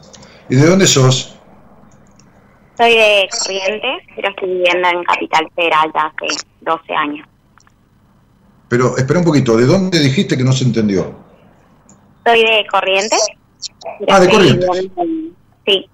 ¿Y 0.49 0.57
de 0.57 0.67
dónde 0.67 0.87
sos? 0.87 1.37
Soy 2.77 2.95
de 2.95 3.29
Corrientes, 3.31 4.03
pero 4.15 4.29
estoy 4.29 4.49
viviendo 4.49 4.89
en 4.89 5.05
Capital 5.05 5.49
Federal 5.55 5.91
ya 5.95 6.03
hace 6.03 6.45
12 6.61 6.95
años. 6.95 7.27
Pero 8.69 8.97
espera 8.97 9.21
un 9.21 9.25
poquito, 9.25 9.57
¿de 9.57 9.65
dónde 9.65 9.99
dijiste 9.99 10.37
que 10.37 10.45
no 10.45 10.53
se 10.53 10.65
entendió? 10.65 11.15
Soy 12.25 12.41
de 12.41 12.67
Corrientes. 12.71 13.27
Ah, 14.09 14.21
de 14.21 14.29
Corrientes. 14.29 14.69
sí, 15.65 15.91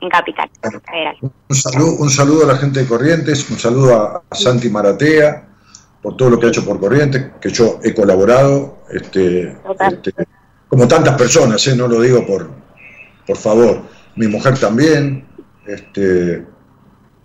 en 0.00 0.08
Capital 0.08 0.50
Federal. 0.60 1.16
Un 1.20 1.56
saludo, 1.56 1.96
un 1.98 2.10
saludo 2.10 2.44
a 2.44 2.52
la 2.52 2.58
gente 2.58 2.80
de 2.80 2.86
Corrientes, 2.86 3.48
un 3.50 3.58
saludo 3.58 3.94
a 4.30 4.34
Santi 4.34 4.68
Maratea, 4.68 5.48
por 6.04 6.18
todo 6.18 6.28
lo 6.28 6.38
que 6.38 6.44
ha 6.44 6.48
hecho 6.50 6.66
por 6.66 6.78
Corrientes, 6.78 7.30
que 7.40 7.48
yo 7.48 7.80
he 7.82 7.94
colaborado, 7.94 8.84
este, 8.92 9.56
este 9.90 10.12
como 10.68 10.86
tantas 10.86 11.16
personas, 11.16 11.66
¿eh? 11.66 11.74
no 11.74 11.88
lo 11.88 12.02
digo 12.02 12.26
por, 12.26 12.50
por 13.26 13.38
favor, 13.38 13.80
mi 14.14 14.26
mujer 14.26 14.58
también, 14.58 15.24
este, 15.66 16.44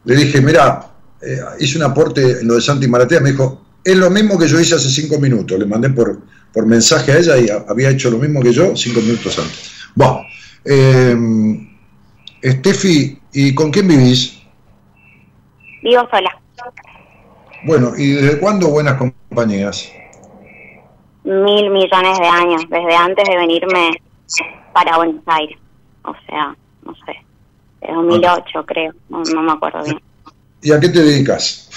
le 0.06 0.16
dije, 0.16 0.40
mira, 0.40 0.94
eh, 1.22 1.42
hice 1.60 1.78
un 1.78 1.84
aporte 1.84 2.40
en 2.40 2.48
lo 2.48 2.56
de 2.56 2.62
Santi 2.62 2.88
Maratea, 2.88 3.20
me 3.20 3.32
dijo, 3.32 3.66
es 3.84 3.98
lo 3.98 4.10
mismo 4.10 4.40
que 4.40 4.48
yo 4.48 4.58
hice 4.58 4.76
hace 4.76 4.90
cinco 4.90 5.20
minutos, 5.20 5.60
le 5.60 5.66
mandé 5.66 5.90
por, 5.90 6.22
por 6.54 6.66
mensaje 6.66 7.12
a 7.12 7.18
ella 7.18 7.38
y 7.38 7.50
había 7.50 7.90
hecho 7.90 8.10
lo 8.10 8.18
mismo 8.18 8.42
que 8.42 8.54
yo 8.54 8.78
cinco 8.78 9.02
minutos 9.02 9.38
antes. 9.40 9.74
Bueno, 9.94 10.22
eh, 10.64 11.18
Steffi, 12.46 13.20
¿y 13.34 13.54
con 13.54 13.72
quién 13.72 13.90
vivís? 13.90 14.40
Vivo 15.84 16.08
sola. 16.10 16.40
Bueno, 17.64 17.92
¿y 17.98 18.12
desde 18.12 18.40
cuándo 18.40 18.70
buenas 18.70 18.96
compañías? 18.96 19.92
Mil 21.24 21.70
millones 21.70 22.20
de 22.20 22.28
años, 22.28 22.62
desde 22.70 22.96
antes 22.96 23.28
de 23.28 23.36
venirme 23.36 24.02
para 24.74 24.98
Buenos 24.98 25.22
Aires. 25.26 25.58
O 26.04 26.14
sea, 26.28 26.56
no 26.84 26.96
sé, 27.06 27.14
de 27.82 27.94
2008 27.94 28.66
creo, 28.66 28.94
no, 29.10 29.42
me 29.42 29.52
acuerdo 29.52 29.84
bien. 29.84 30.02
¿Y 30.62 30.72
a 30.72 30.80
qué 30.80 30.90
te 30.90 31.04
dedicas? 31.04 31.70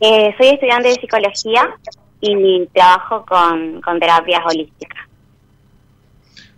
Eh, 0.00 0.34
soy 0.38 0.48
estudiante 0.48 0.88
de 0.88 0.94
psicología 0.94 1.68
y 2.20 2.66
trabajo 2.68 3.24
con, 3.26 3.80
con 3.80 3.98
terapias 3.98 4.42
holísticas. 4.46 5.00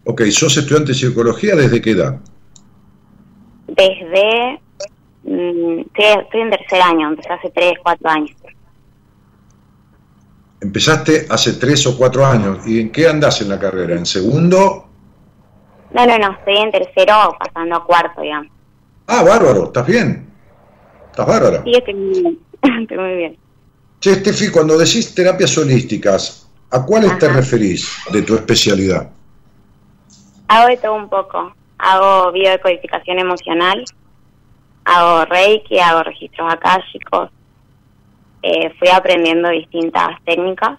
Ok, 0.04 0.22
¿sos 0.30 0.56
estudiante 0.56 0.92
de 0.92 0.98
psicología 0.98 1.56
desde 1.56 1.80
qué 1.80 1.90
edad? 1.90 2.20
Desde 3.68 4.60
Mm, 5.24 5.80
estoy, 5.94 6.40
en 6.40 6.50
tercer 6.50 6.82
año, 6.82 7.08
empecé 7.08 7.32
hace 7.32 7.50
tres, 7.50 7.74
cuatro 7.82 8.08
años. 8.10 8.30
Empezaste 10.60 11.26
hace 11.28 11.54
tres 11.54 11.86
o 11.86 11.96
cuatro 11.96 12.24
años. 12.24 12.66
¿Y 12.66 12.80
en 12.80 12.92
qué 12.92 13.08
andas 13.08 13.40
en 13.40 13.48
la 13.48 13.58
carrera? 13.58 13.96
¿En 13.96 14.06
segundo? 14.06 14.88
No, 15.92 16.06
no, 16.06 16.18
no, 16.18 16.32
estoy 16.32 16.56
en 16.56 16.70
tercero 16.70 17.36
pasando 17.38 17.76
a 17.76 17.84
cuarto, 17.84 18.20
digamos. 18.20 18.52
Ah, 19.06 19.22
bárbaro, 19.22 19.64
¿estás 19.64 19.86
bien? 19.86 20.30
¿Estás 21.10 21.26
bárbara? 21.26 21.62
Sí, 21.64 21.72
estoy 21.74 21.94
muy 21.94 22.20
bien. 22.20 22.38
estoy 22.82 22.98
muy 22.98 23.14
bien. 23.16 23.38
Che, 24.00 24.12
Estefi, 24.12 24.50
cuando 24.50 24.78
decís 24.78 25.14
terapias 25.14 25.56
holísticas, 25.58 26.48
¿a 26.70 26.84
cuáles 26.84 27.18
te 27.18 27.28
referís 27.28 27.88
de 28.12 28.22
tu 28.22 28.34
especialidad? 28.34 29.10
Hago 30.48 30.68
de 30.68 30.76
todo 30.76 30.94
un 30.94 31.08
poco. 31.08 31.54
Hago 31.78 32.32
biodecodificación 32.32 33.18
emocional, 33.18 33.84
hago 34.84 35.24
reiki, 35.26 35.78
hago 35.78 36.02
registros 36.02 36.52
akáshicos, 36.52 37.30
eh, 38.42 38.72
fui 38.78 38.88
aprendiendo 38.88 39.48
distintas 39.50 40.10
técnicas, 40.24 40.78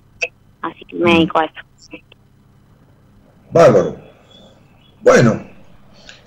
así 0.61 0.85
que 0.85 0.95
me 0.95 1.11
mm. 1.11 1.13
dedico 1.13 1.39
a 1.39 1.45
eso. 1.45 1.63
Bárbaro. 3.51 3.95
Bueno, 5.01 5.43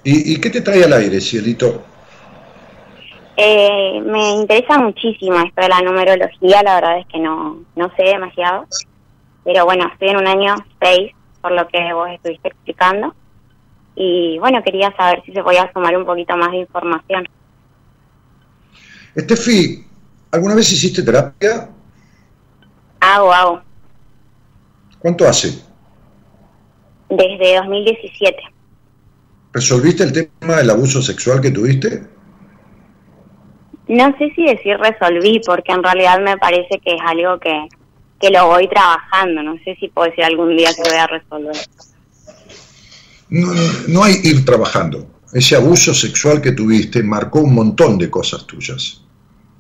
¿y, 0.05 0.41
qué 0.41 0.51
te 0.51 0.61
trae 0.61 0.85
al 0.85 0.93
aire, 0.93 1.21
Cielito? 1.21 1.83
Eh, 3.37 4.01
me 4.05 4.31
interesa 4.33 4.79
muchísimo 4.79 5.37
esto 5.39 5.61
de 5.61 5.69
la 5.69 5.81
numerología, 5.81 6.63
la 6.63 6.77
verdad 6.77 6.99
es 7.01 7.07
que 7.07 7.19
no, 7.19 7.65
no 7.75 7.91
sé 7.97 8.05
demasiado, 8.05 8.67
pero 9.45 9.65
bueno, 9.65 9.89
estoy 9.93 10.11
en 10.11 10.17
un 10.19 10.27
año 10.27 10.55
6, 10.81 11.13
por 11.43 11.53
lo 11.53 11.67
que 11.69 11.93
vos 11.93 12.09
estuviste 12.11 12.49
explicando, 12.49 13.15
y 13.97 14.39
bueno, 14.39 14.63
quería 14.63 14.95
saber 14.97 15.23
si 15.25 15.33
se 15.33 15.43
podía 15.43 15.71
sumar 15.73 15.97
un 15.97 16.05
poquito 16.05 16.37
más 16.37 16.51
de 16.51 16.59
información. 16.59 17.27
Estefi, 19.17 19.83
¿alguna 20.31 20.55
vez 20.55 20.71
hiciste 20.71 21.03
terapia? 21.03 21.71
Hago, 23.01 23.33
hago. 23.33 23.63
¿Cuánto 24.99 25.27
hace? 25.27 25.59
Desde 27.09 27.57
2017. 27.57 28.37
¿Resolviste 29.55 30.03
el 30.03 30.13
tema 30.13 30.57
del 30.57 30.69
abuso 30.69 31.01
sexual 31.01 31.41
que 31.41 31.51
tuviste? 31.51 32.03
No 33.89 34.15
sé 34.19 34.31
si 34.37 34.45
decir 34.45 34.77
resolví, 34.77 35.41
porque 35.47 35.73
en 35.73 35.83
realidad 35.83 36.21
me 36.21 36.37
parece 36.37 36.79
que 36.85 36.97
es 36.97 37.01
algo 37.03 37.39
que, 37.41 37.69
que 38.21 38.29
lo 38.29 38.49
voy 38.49 38.69
trabajando. 38.69 39.43
No 39.43 39.55
sé 39.65 39.77
si 39.81 39.89
puedo 39.89 40.11
decir 40.11 40.25
algún 40.25 40.55
día 40.59 40.69
que 40.75 40.83
voy 40.83 40.99
a 40.99 41.07
resolver. 41.07 41.57
No, 43.31 43.55
no, 43.55 43.63
no 43.89 44.05
hay 44.05 44.17
ir 44.25 44.45
trabajando. 44.45 45.07
Ese 45.33 45.57
abuso 45.57 45.95
sexual 45.95 46.43
que 46.43 46.53
tuviste 46.53 47.03
marcó 47.03 47.41
un 47.41 47.55
montón 47.55 47.97
de 47.97 48.11
cosas 48.11 48.47
tuyas 48.47 49.06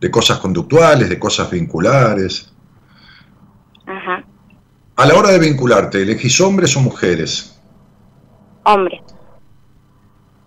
de 0.00 0.10
cosas 0.10 0.38
conductuales, 0.38 1.08
de 1.08 1.18
cosas 1.18 1.50
vinculares. 1.50 2.52
Ajá. 3.86 4.24
a 4.96 5.06
la 5.06 5.14
hora 5.14 5.30
de 5.30 5.38
vincularte, 5.38 6.02
¿elegís 6.02 6.40
hombres 6.40 6.76
o 6.76 6.80
mujeres? 6.80 7.56
Hombre. 8.64 9.00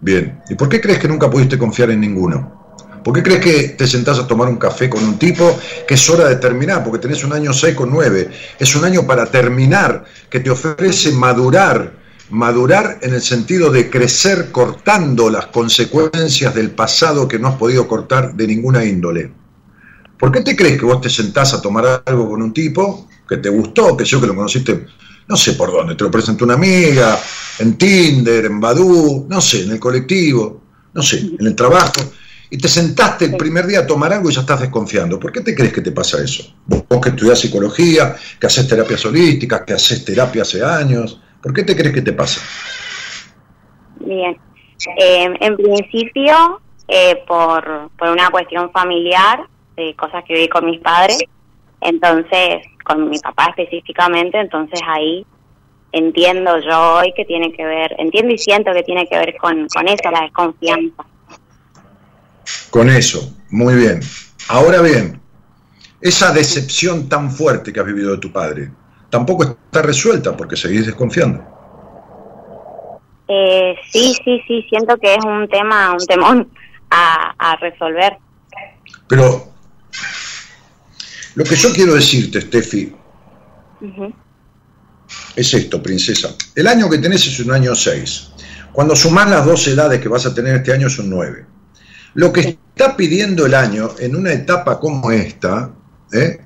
Bien. 0.01 0.41
¿Y 0.49 0.55
por 0.55 0.67
qué 0.67 0.81
crees 0.81 0.99
que 0.99 1.07
nunca 1.07 1.29
pudiste 1.29 1.57
confiar 1.57 1.91
en 1.91 2.01
ninguno? 2.01 2.59
¿Por 3.03 3.13
qué 3.13 3.23
crees 3.23 3.39
que 3.39 3.69
te 3.69 3.87
sentás 3.87 4.19
a 4.19 4.27
tomar 4.27 4.49
un 4.49 4.57
café 4.57 4.89
con 4.89 5.03
un 5.03 5.17
tipo 5.17 5.57
que 5.87 5.93
es 5.93 6.09
hora 6.09 6.27
de 6.27 6.35
terminar? 6.35 6.83
Porque 6.83 6.99
tenés 6.99 7.23
un 7.23 7.33
año 7.33 7.53
6 7.53 7.75
con 7.75 7.89
9. 7.91 8.29
Es 8.59 8.75
un 8.75 8.83
año 8.83 9.07
para 9.07 9.25
terminar, 9.25 10.05
que 10.29 10.39
te 10.39 10.49
ofrece 10.49 11.11
madurar. 11.13 11.97
Madurar 12.29 12.99
en 13.01 13.13
el 13.13 13.21
sentido 13.21 13.71
de 13.71 13.89
crecer 13.89 14.51
cortando 14.51 15.29
las 15.29 15.47
consecuencias 15.47 16.53
del 16.53 16.71
pasado 16.71 17.27
que 17.27 17.39
no 17.39 17.47
has 17.47 17.55
podido 17.55 17.87
cortar 17.87 18.35
de 18.35 18.47
ninguna 18.47 18.85
índole. 18.85 19.31
¿Por 20.19 20.31
qué 20.33 20.41
te 20.41 20.55
crees 20.55 20.77
que 20.77 20.85
vos 20.85 20.99
te 20.99 21.09
sentás 21.09 21.53
a 21.53 21.61
tomar 21.61 22.03
algo 22.05 22.29
con 22.29 22.41
un 22.41 22.53
tipo 22.53 23.07
que 23.27 23.37
te 23.37 23.47
gustó, 23.47 23.95
que 23.95 24.03
yo 24.03 24.19
que 24.19 24.27
lo 24.27 24.35
conociste, 24.35 24.85
no 25.27 25.37
sé 25.37 25.53
por 25.53 25.71
dónde, 25.71 25.95
te 25.95 26.03
lo 26.03 26.11
presentó 26.11 26.43
una 26.43 26.55
amiga, 26.55 27.17
en 27.59 27.77
Tinder, 27.77 28.45
en 28.45 28.59
Badoo, 28.59 29.27
no 29.29 29.39
sé, 29.39 29.63
en 29.63 29.71
el 29.71 29.79
colectivo, 29.79 30.61
no 30.93 31.01
sé, 31.01 31.19
en 31.39 31.45
el 31.45 31.55
trabajo, 31.55 32.01
y 32.49 32.57
te 32.57 32.67
sentaste 32.67 33.25
el 33.25 33.37
primer 33.37 33.67
día 33.67 33.81
a 33.81 33.87
tomar 33.87 34.11
algo 34.11 34.29
y 34.29 34.33
ya 34.33 34.41
estás 34.41 34.59
desconfiando. 34.59 35.19
¿Por 35.19 35.31
qué 35.31 35.41
te 35.41 35.55
crees 35.55 35.71
que 35.71 35.81
te 35.81 35.91
pasa 35.91 36.21
eso? 36.21 36.43
Vos, 36.65 36.83
que 37.01 37.09
estudias 37.09 37.39
psicología, 37.39 38.15
que 38.39 38.47
haces 38.47 38.67
terapias 38.67 39.05
holísticas, 39.05 39.61
que 39.61 39.73
haces 39.73 40.03
terapia 40.03 40.41
hace 40.41 40.63
años, 40.63 41.21
¿por 41.41 41.53
qué 41.53 41.63
te 41.63 41.75
crees 41.75 41.93
que 41.93 42.01
te 42.01 42.13
pasa? 42.13 42.41
Bien. 43.99 44.35
Eh, 44.97 45.27
en 45.39 45.55
principio, 45.55 46.59
eh, 46.87 47.23
por, 47.27 47.91
por 47.97 48.09
una 48.09 48.31
cuestión 48.31 48.71
familiar, 48.71 49.41
de 49.79 49.95
cosas 49.95 50.23
que 50.25 50.33
viví 50.33 50.49
con 50.49 50.65
mis 50.65 50.79
padres, 50.79 51.19
entonces, 51.81 52.65
con 52.83 53.09
mi 53.09 53.19
papá 53.19 53.53
específicamente, 53.55 54.39
entonces 54.39 54.79
ahí 54.85 55.25
entiendo 55.91 56.59
yo 56.59 56.95
hoy 56.97 57.13
que 57.15 57.25
tiene 57.25 57.51
que 57.51 57.65
ver, 57.65 57.95
entiendo 57.97 58.33
y 58.33 58.37
siento 58.37 58.71
que 58.73 58.83
tiene 58.83 59.07
que 59.07 59.17
ver 59.17 59.35
con, 59.37 59.67
con 59.67 59.87
eso, 59.87 60.11
la 60.11 60.21
desconfianza. 60.21 61.03
Con 62.69 62.89
eso, 62.89 63.35
muy 63.49 63.75
bien. 63.75 64.01
Ahora 64.49 64.81
bien, 64.81 65.19
esa 66.01 66.31
decepción 66.31 67.09
tan 67.09 67.31
fuerte 67.31 67.73
que 67.73 67.79
has 67.79 67.85
vivido 67.85 68.11
de 68.11 68.17
tu 68.17 68.31
padre, 68.31 68.71
tampoco 69.09 69.43
está 69.43 69.81
resuelta 69.81 70.35
porque 70.35 70.55
seguís 70.55 70.85
desconfiando. 70.85 71.43
Eh, 73.27 73.75
sí, 73.91 74.15
sí, 74.23 74.41
sí, 74.47 74.65
siento 74.69 74.97
que 74.97 75.13
es 75.13 75.23
un 75.23 75.47
tema, 75.47 75.91
un 75.91 76.05
temón 76.07 76.49
a, 76.89 77.55
resolver. 77.61 78.17
Pero 79.07 79.51
lo 81.35 81.43
que 81.43 81.55
yo 81.55 81.73
quiero 81.73 81.93
decirte, 81.93 82.41
Steffi, 82.41 82.95
es 85.35 85.53
esto, 85.53 85.81
princesa. 85.81 86.35
El 86.55 86.67
año 86.67 86.89
que 86.89 86.97
tenés 86.97 87.25
es 87.27 87.39
un 87.39 87.51
año 87.51 87.75
6. 87.75 88.29
Cuando 88.71 88.95
sumás 88.95 89.29
las 89.29 89.45
dos 89.45 89.67
edades 89.67 90.01
que 90.01 90.09
vas 90.09 90.25
a 90.25 90.33
tener 90.33 90.55
este 90.55 90.73
año 90.73 90.89
son 90.89 91.09
9. 91.09 91.45
Lo 92.15 92.33
que 92.33 92.41
está 92.41 92.95
pidiendo 92.97 93.45
el 93.45 93.53
año 93.53 93.95
en 93.99 94.15
una 94.15 94.33
etapa 94.33 94.79
como 94.79 95.11
esta 95.11 95.71
¿eh? 96.11 96.41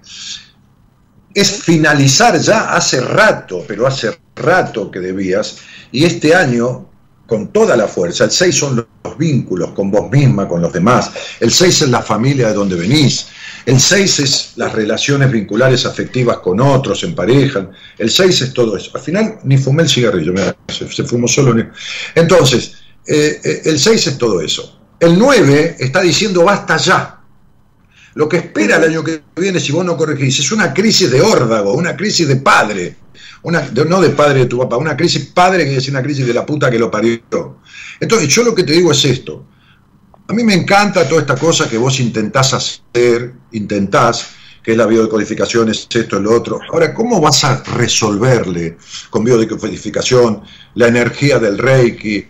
es 1.33 1.63
finalizar 1.63 2.39
ya 2.39 2.75
hace 2.75 3.01
rato, 3.01 3.63
pero 3.67 3.87
hace 3.87 4.17
rato 4.35 4.91
que 4.91 4.99
debías, 4.99 5.57
y 5.91 6.05
este 6.05 6.35
año 6.35 6.89
con 7.25 7.51
toda 7.51 7.75
la 7.75 7.87
fuerza. 7.87 8.25
El 8.25 8.31
6 8.31 8.55
son 8.55 8.75
los 8.75 9.17
vínculos 9.17 9.71
con 9.71 9.89
vos 9.89 10.11
misma, 10.11 10.47
con 10.47 10.61
los 10.61 10.73
demás. 10.73 11.11
El 11.39 11.51
6 11.51 11.83
es 11.83 11.89
la 11.89 12.01
familia 12.01 12.49
de 12.49 12.53
donde 12.53 12.75
venís. 12.75 13.27
El 13.65 13.79
6 13.79 14.19
es 14.19 14.51
las 14.57 14.73
relaciones 14.73 15.31
vinculares 15.31 15.85
afectivas 15.85 16.39
con 16.39 16.59
otros, 16.59 17.03
en 17.03 17.15
pareja. 17.15 17.69
El 17.97 18.09
6 18.09 18.41
es 18.41 18.53
todo 18.53 18.75
eso. 18.75 18.91
Al 18.93 19.01
final 19.01 19.39
ni 19.43 19.57
fumé 19.57 19.83
el 19.83 19.89
cigarrillo, 19.89 20.33
se, 20.67 21.03
fumó 21.05 21.27
solo. 21.27 21.55
Entonces, 22.13 22.73
eh, 23.07 23.39
eh, 23.43 23.61
el 23.65 23.79
6 23.79 24.07
es 24.07 24.17
todo 24.17 24.41
eso. 24.41 24.79
El 24.99 25.17
9 25.17 25.77
está 25.79 26.01
diciendo 26.01 26.43
basta 26.43 26.77
ya. 26.77 27.19
Lo 28.15 28.29
que 28.29 28.37
espera 28.37 28.77
el 28.77 28.83
año 28.83 29.03
que 29.03 29.23
viene, 29.35 29.59
si 29.59 29.71
vos 29.71 29.83
no 29.83 29.97
corregís, 29.97 30.39
es 30.39 30.51
una 30.51 30.73
crisis 30.73 31.09
de 31.09 31.21
órdago, 31.21 31.73
una 31.73 31.95
crisis 31.95 32.27
de 32.27 32.35
padre. 32.35 32.95
Una, 33.43 33.61
no 33.87 34.01
de 34.01 34.09
padre 34.11 34.39
de 34.39 34.45
tu 34.45 34.57
papá, 34.57 34.77
una 34.77 34.95
crisis 34.95 35.25
padre 35.25 35.65
que 35.65 35.77
es 35.77 35.89
una 35.89 36.01
crisis 36.01 36.25
de 36.25 36.33
la 36.33 36.45
puta 36.45 36.71
que 36.71 36.79
lo 36.79 36.89
parió. 36.89 37.19
Entonces, 37.99 38.27
yo 38.29 38.43
lo 38.43 38.55
que 38.55 38.63
te 38.63 38.73
digo 38.73 38.91
es 38.91 39.03
esto. 39.05 39.45
A 40.27 40.33
mí 40.33 40.43
me 40.43 40.53
encanta 40.53 41.07
toda 41.07 41.21
esta 41.21 41.35
cosa 41.35 41.69
que 41.69 41.77
vos 41.77 41.99
intentás 41.99 42.53
hacer, 42.53 43.33
intentás, 43.51 44.29
que 44.63 44.71
es 44.71 44.77
la 44.77 44.85
biodecodificación, 44.85 45.69
es 45.69 45.87
esto, 45.93 46.15
es 46.15 46.23
lo 46.23 46.33
otro. 46.33 46.61
Ahora, 46.71 46.93
¿cómo 46.93 47.19
vas 47.19 47.43
a 47.43 47.61
resolverle 47.63 48.77
con 49.09 49.25
biodecodificación 49.25 50.41
la 50.75 50.87
energía 50.87 51.37
del 51.37 51.57
Reiki, 51.57 52.25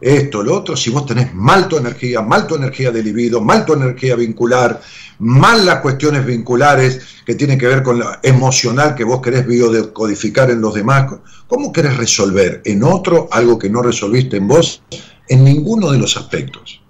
esto, 0.00 0.42
lo 0.42 0.56
otro, 0.56 0.76
si 0.76 0.90
vos 0.90 1.06
tenés 1.06 1.34
mal 1.34 1.66
tu 1.66 1.76
energía, 1.76 2.22
mal 2.22 2.46
tu 2.46 2.54
energía 2.54 2.92
de 2.92 3.02
libido, 3.02 3.40
mal 3.40 3.64
tu 3.64 3.72
energía 3.72 4.14
vincular, 4.14 4.80
mal 5.18 5.66
las 5.66 5.80
cuestiones 5.80 6.24
vinculares 6.24 7.00
que 7.26 7.34
tienen 7.34 7.58
que 7.58 7.66
ver 7.66 7.82
con 7.82 7.98
lo 7.98 8.06
emocional 8.22 8.94
que 8.94 9.02
vos 9.02 9.20
querés 9.20 9.46
biodecodificar 9.46 10.50
en 10.50 10.60
los 10.60 10.74
demás, 10.74 11.12
¿cómo 11.48 11.72
querés 11.72 11.96
resolver 11.96 12.62
en 12.64 12.84
otro 12.84 13.28
algo 13.32 13.58
que 13.58 13.68
no 13.68 13.82
resolviste 13.82 14.36
en 14.36 14.46
vos 14.46 14.82
en 15.28 15.42
ninguno 15.42 15.90
de 15.90 15.98
los 15.98 16.16
aspectos? 16.16 16.80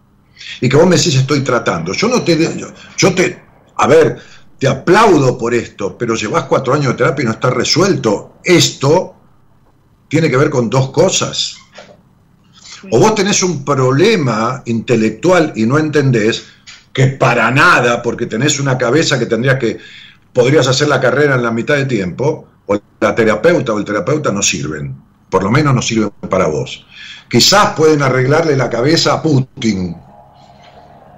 Y 0.60 0.68
que 0.68 0.76
vos 0.76 0.86
me 0.86 0.96
decís 0.96 1.14
estoy 1.14 1.40
tratando. 1.40 1.92
Yo 1.92 2.08
no 2.08 2.22
te, 2.22 2.36
yo, 2.58 2.68
yo 2.96 3.14
te, 3.14 3.42
a 3.76 3.86
ver, 3.86 4.18
te 4.58 4.68
aplaudo 4.68 5.38
por 5.38 5.54
esto, 5.54 5.96
pero 5.96 6.14
llevas 6.14 6.44
cuatro 6.44 6.74
años 6.74 6.88
de 6.88 6.94
terapia 6.98 7.22
y 7.22 7.26
no 7.26 7.32
está 7.32 7.48
resuelto. 7.48 8.34
Esto 8.44 9.14
tiene 10.08 10.28
que 10.28 10.36
ver 10.36 10.50
con 10.50 10.68
dos 10.68 10.90
cosas 10.90 11.56
o 12.90 12.98
vos 12.98 13.14
tenés 13.14 13.42
un 13.42 13.64
problema 13.64 14.62
intelectual 14.66 15.52
y 15.56 15.66
no 15.66 15.78
entendés 15.78 16.46
que 16.92 17.08
para 17.08 17.50
nada, 17.50 18.02
porque 18.02 18.26
tenés 18.26 18.58
una 18.58 18.76
cabeza 18.76 19.18
que 19.18 19.26
tendrías 19.26 19.58
que, 19.58 19.78
podrías 20.32 20.68
hacer 20.68 20.88
la 20.88 21.00
carrera 21.00 21.34
en 21.34 21.42
la 21.42 21.50
mitad 21.50 21.74
de 21.74 21.86
tiempo, 21.86 22.46
o 22.66 22.78
la 23.00 23.14
terapeuta 23.14 23.72
o 23.72 23.78
el 23.78 23.84
terapeuta 23.84 24.30
no 24.30 24.42
sirven, 24.42 24.94
por 25.28 25.42
lo 25.42 25.50
menos 25.50 25.74
no 25.74 25.82
sirven 25.82 26.10
para 26.30 26.46
vos. 26.46 26.86
Quizás 27.28 27.74
pueden 27.74 28.02
arreglarle 28.02 28.56
la 28.56 28.70
cabeza 28.70 29.14
a 29.14 29.22
Putin, 29.22 29.96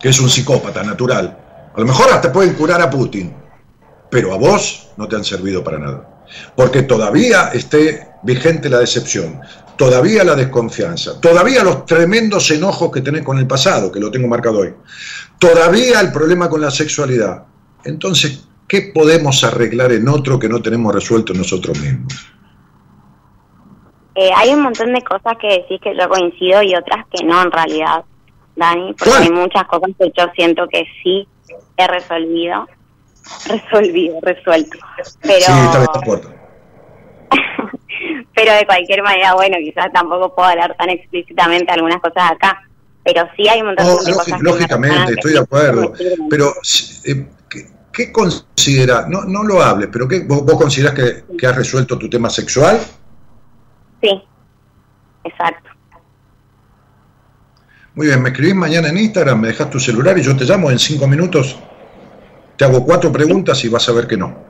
que 0.01 0.09
es 0.09 0.21
un 0.21 0.31
psicópata 0.31 0.83
natural. 0.83 1.37
A 1.75 1.79
lo 1.81 1.87
mejor 1.87 2.11
hasta 2.11 2.33
pueden 2.33 2.55
curar 2.55 2.81
a 2.81 2.89
Putin, 2.91 3.35
pero 4.11 4.33
a 4.33 4.39
vos 4.39 4.89
no 4.97 5.07
te 5.07 5.17
han 5.17 5.25
servido 5.25 5.63
para 5.63 5.79
nada. 5.79 6.25
Porque 6.57 6.83
todavía 6.83 7.51
esté 7.53 8.09
vigente 8.23 8.69
la 8.69 8.79
decepción, 8.79 9.41
todavía 9.81 10.23
la 10.25 10.35
desconfianza, 10.35 11.19
todavía 11.19 11.65
los 11.65 11.87
tremendos 11.87 12.51
enojos 12.51 12.93
que 12.93 13.01
tenés 13.01 13.23
con 13.23 13.39
el 13.39 13.47
pasado, 13.47 13.91
que 13.91 13.99
lo 13.99 14.11
tengo 14.11 14.29
marcado 14.29 14.59
hoy, 14.59 14.75
todavía 15.39 16.03
el 16.03 16.13
problema 16.13 16.51
con 16.51 16.61
la 16.61 16.71
sexualidad. 16.71 17.45
Entonces, 17.87 18.47
¿qué 18.69 18.93
podemos 18.95 19.43
arreglar 19.43 19.93
en 19.93 20.07
otro 20.07 20.39
que 20.39 20.51
no 20.51 20.61
tenemos 20.61 20.95
resuelto 20.95 21.33
nosotros 21.33 21.81
mismos? 21.81 22.13
Eh, 24.17 24.29
hay 24.37 24.53
un 24.53 24.61
montón 24.61 24.93
de 24.93 25.01
cosas 25.01 25.39
que 25.41 25.49
decís 25.49 25.81
que 25.83 25.97
yo 25.97 26.11
coincido 26.11 26.63
y 26.63 26.75
otras 26.75 27.07
que 27.11 27.25
no 27.25 27.41
en 27.41 27.51
realidad, 27.51 28.05
Dani, 28.57 28.93
porque 28.99 29.15
hay 29.17 29.31
muchas 29.31 29.65
cosas 29.65 29.93
que 29.99 30.13
yo 30.15 30.27
siento 30.37 30.69
que 30.69 30.85
sí 31.03 31.27
he 31.79 31.87
resolvido, 31.87 32.69
resolvido, 33.49 34.19
resuelto. 34.21 34.79
Pero... 35.23 35.41
Sí, 35.41 35.53
está 35.53 36.01
bien, 36.05 36.41
pero 38.35 38.55
de 38.55 38.67
cualquier 38.67 39.03
manera, 39.03 39.35
bueno, 39.35 39.57
quizás 39.59 39.93
tampoco 39.93 40.35
puedo 40.35 40.49
hablar 40.49 40.77
tan 40.77 40.91
explícitamente 40.91 41.73
algunas 41.73 42.01
cosas 42.01 42.33
acá, 42.33 42.63
pero 43.05 43.29
sí 43.37 43.49
hay 43.49 43.61
un 43.61 43.69
montón 43.69 43.87
de 44.05 44.13
cosas. 44.13 44.41
Lógicamente, 44.41 45.13
estoy 45.13 45.33
de 45.33 45.39
acuerdo, 45.41 45.93
pero 46.29 46.53
eh, 47.05 47.27
¿qué, 47.93 48.13
considera? 48.13 49.07
No, 49.09 49.25
no 49.25 49.43
lo 49.43 49.63
hables, 49.63 49.89
pero 49.93 50.09
¿qué, 50.09 50.21
vos, 50.21 50.45
vos 50.45 50.57
considerás 50.57 50.95
que, 50.95 51.25
que 51.37 51.47
has 51.47 51.57
resuelto 51.57 51.99
tu 51.99 52.09
tema 52.09 52.31
sexual? 52.31 52.81
Sí, 54.03 54.23
exacto. 55.25 55.71
Muy 57.95 58.07
bien, 58.07 58.23
me 58.23 58.31
escribís 58.31 58.55
mañana 58.55 58.89
en 58.89 58.99
Instagram, 58.99 59.41
me 59.41 59.49
dejas 59.49 59.69
tu 59.69 59.81
celular 59.81 60.17
y 60.17 60.23
yo 60.23 60.37
te 60.37 60.45
llamo 60.45 60.71
en 60.71 60.79
cinco 60.79 61.07
minutos. 61.07 61.59
Te 62.57 62.65
hago 62.65 62.85
cuatro 62.85 63.11
preguntas 63.11 63.65
y 63.65 63.69
vas 63.69 63.89
a 63.89 63.93
ver 63.93 64.07
que 64.07 64.17
no. 64.17 64.50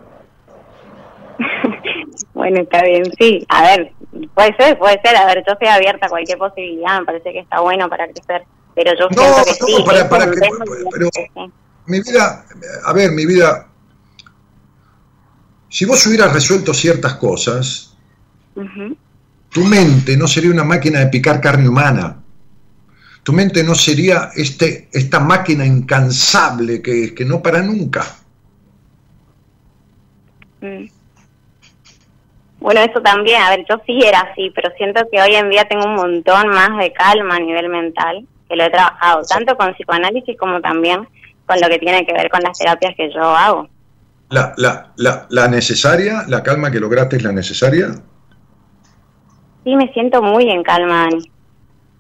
Bueno, 2.41 2.63
está 2.63 2.83
bien, 2.83 3.05
sí. 3.19 3.45
A 3.51 3.63
ver, 3.65 3.93
puede 4.35 4.57
ser, 4.57 4.79
puede 4.79 4.99
ser. 5.05 5.15
A 5.15 5.27
ver, 5.27 5.45
yo 5.47 5.53
estoy 5.53 5.69
abierta 5.69 6.07
a 6.07 6.09
cualquier 6.09 6.39
posibilidad, 6.39 7.01
me 7.01 7.05
parece 7.05 7.33
que 7.33 7.41
está 7.41 7.61
bueno 7.61 7.87
para 7.91 8.09
crecer. 8.09 8.45
Pero 8.75 8.93
yo 8.99 9.09
siento 9.11 9.45
que 9.45 9.53
sí. 9.53 9.83
Para, 9.85 10.09
para 10.09 10.31
que, 10.31 10.41
pero, 10.91 11.11
mi 11.85 12.01
vida, 12.01 12.47
a 12.87 12.93
ver, 12.95 13.11
mi 13.11 13.27
vida, 13.27 13.69
si 15.69 15.85
vos 15.85 16.07
hubieras 16.07 16.33
resuelto 16.33 16.73
ciertas 16.73 17.17
cosas, 17.17 17.95
tu 19.51 19.61
mente 19.61 20.17
no 20.17 20.27
sería 20.27 20.51
una 20.51 20.65
máquina 20.65 21.01
de 21.01 21.09
picar 21.09 21.43
carne 21.43 21.69
humana. 21.69 22.23
Tu 23.23 23.35
mente 23.35 23.63
no 23.63 23.75
sería 23.75 24.31
este, 24.35 24.89
esta 24.95 25.21
máquina 25.21 25.67
incansable 25.67 26.81
que, 26.81 27.15
que 27.15 27.27
no 27.27 27.43
para 27.43 27.61
nunca. 27.61 28.03
Mm. 30.63 31.00
Bueno, 32.61 32.81
eso 32.81 33.01
también, 33.01 33.41
a 33.43 33.51
ver, 33.51 33.65
yo 33.69 33.81
sí 33.87 34.01
era 34.05 34.21
así, 34.21 34.53
pero 34.55 34.71
siento 34.77 35.03
que 35.11 35.21
hoy 35.21 35.35
en 35.35 35.49
día 35.49 35.65
tengo 35.65 35.87
un 35.87 35.95
montón 35.95 36.49
más 36.49 36.77
de 36.79 36.93
calma 36.93 37.37
a 37.37 37.41
nivel 37.41 37.69
mental, 37.71 38.27
que 38.49 38.57
lo 38.57 38.65
he 38.65 38.71
trabajado, 38.71 39.23
tanto 39.23 39.57
con 39.57 39.73
psicoanálisis 39.75 40.37
como 40.39 40.61
también 40.61 41.09
con 41.47 41.61
lo 41.61 41.69
que 41.69 41.79
tiene 41.79 42.05
que 42.07 42.13
ver 42.13 42.31
con 42.31 42.41
las 42.43 42.59
terapias 42.59 42.95
que 42.97 43.11
yo 43.13 43.23
hago. 43.23 43.69
La, 44.29 44.55
la, 44.59 44.93
la, 44.97 45.27
la 45.31 45.49
necesaria, 45.49 46.25
la 46.29 46.43
calma 46.43 46.71
que 46.71 46.79
lograste 46.79 47.17
es 47.17 47.23
la 47.23 47.33
necesaria. 47.33 47.89
Sí, 49.65 49.75
me 49.75 49.93
siento 49.93 50.23
muy 50.23 50.49
en 50.49 50.63
calma, 50.63 51.09
Dani. 51.09 51.31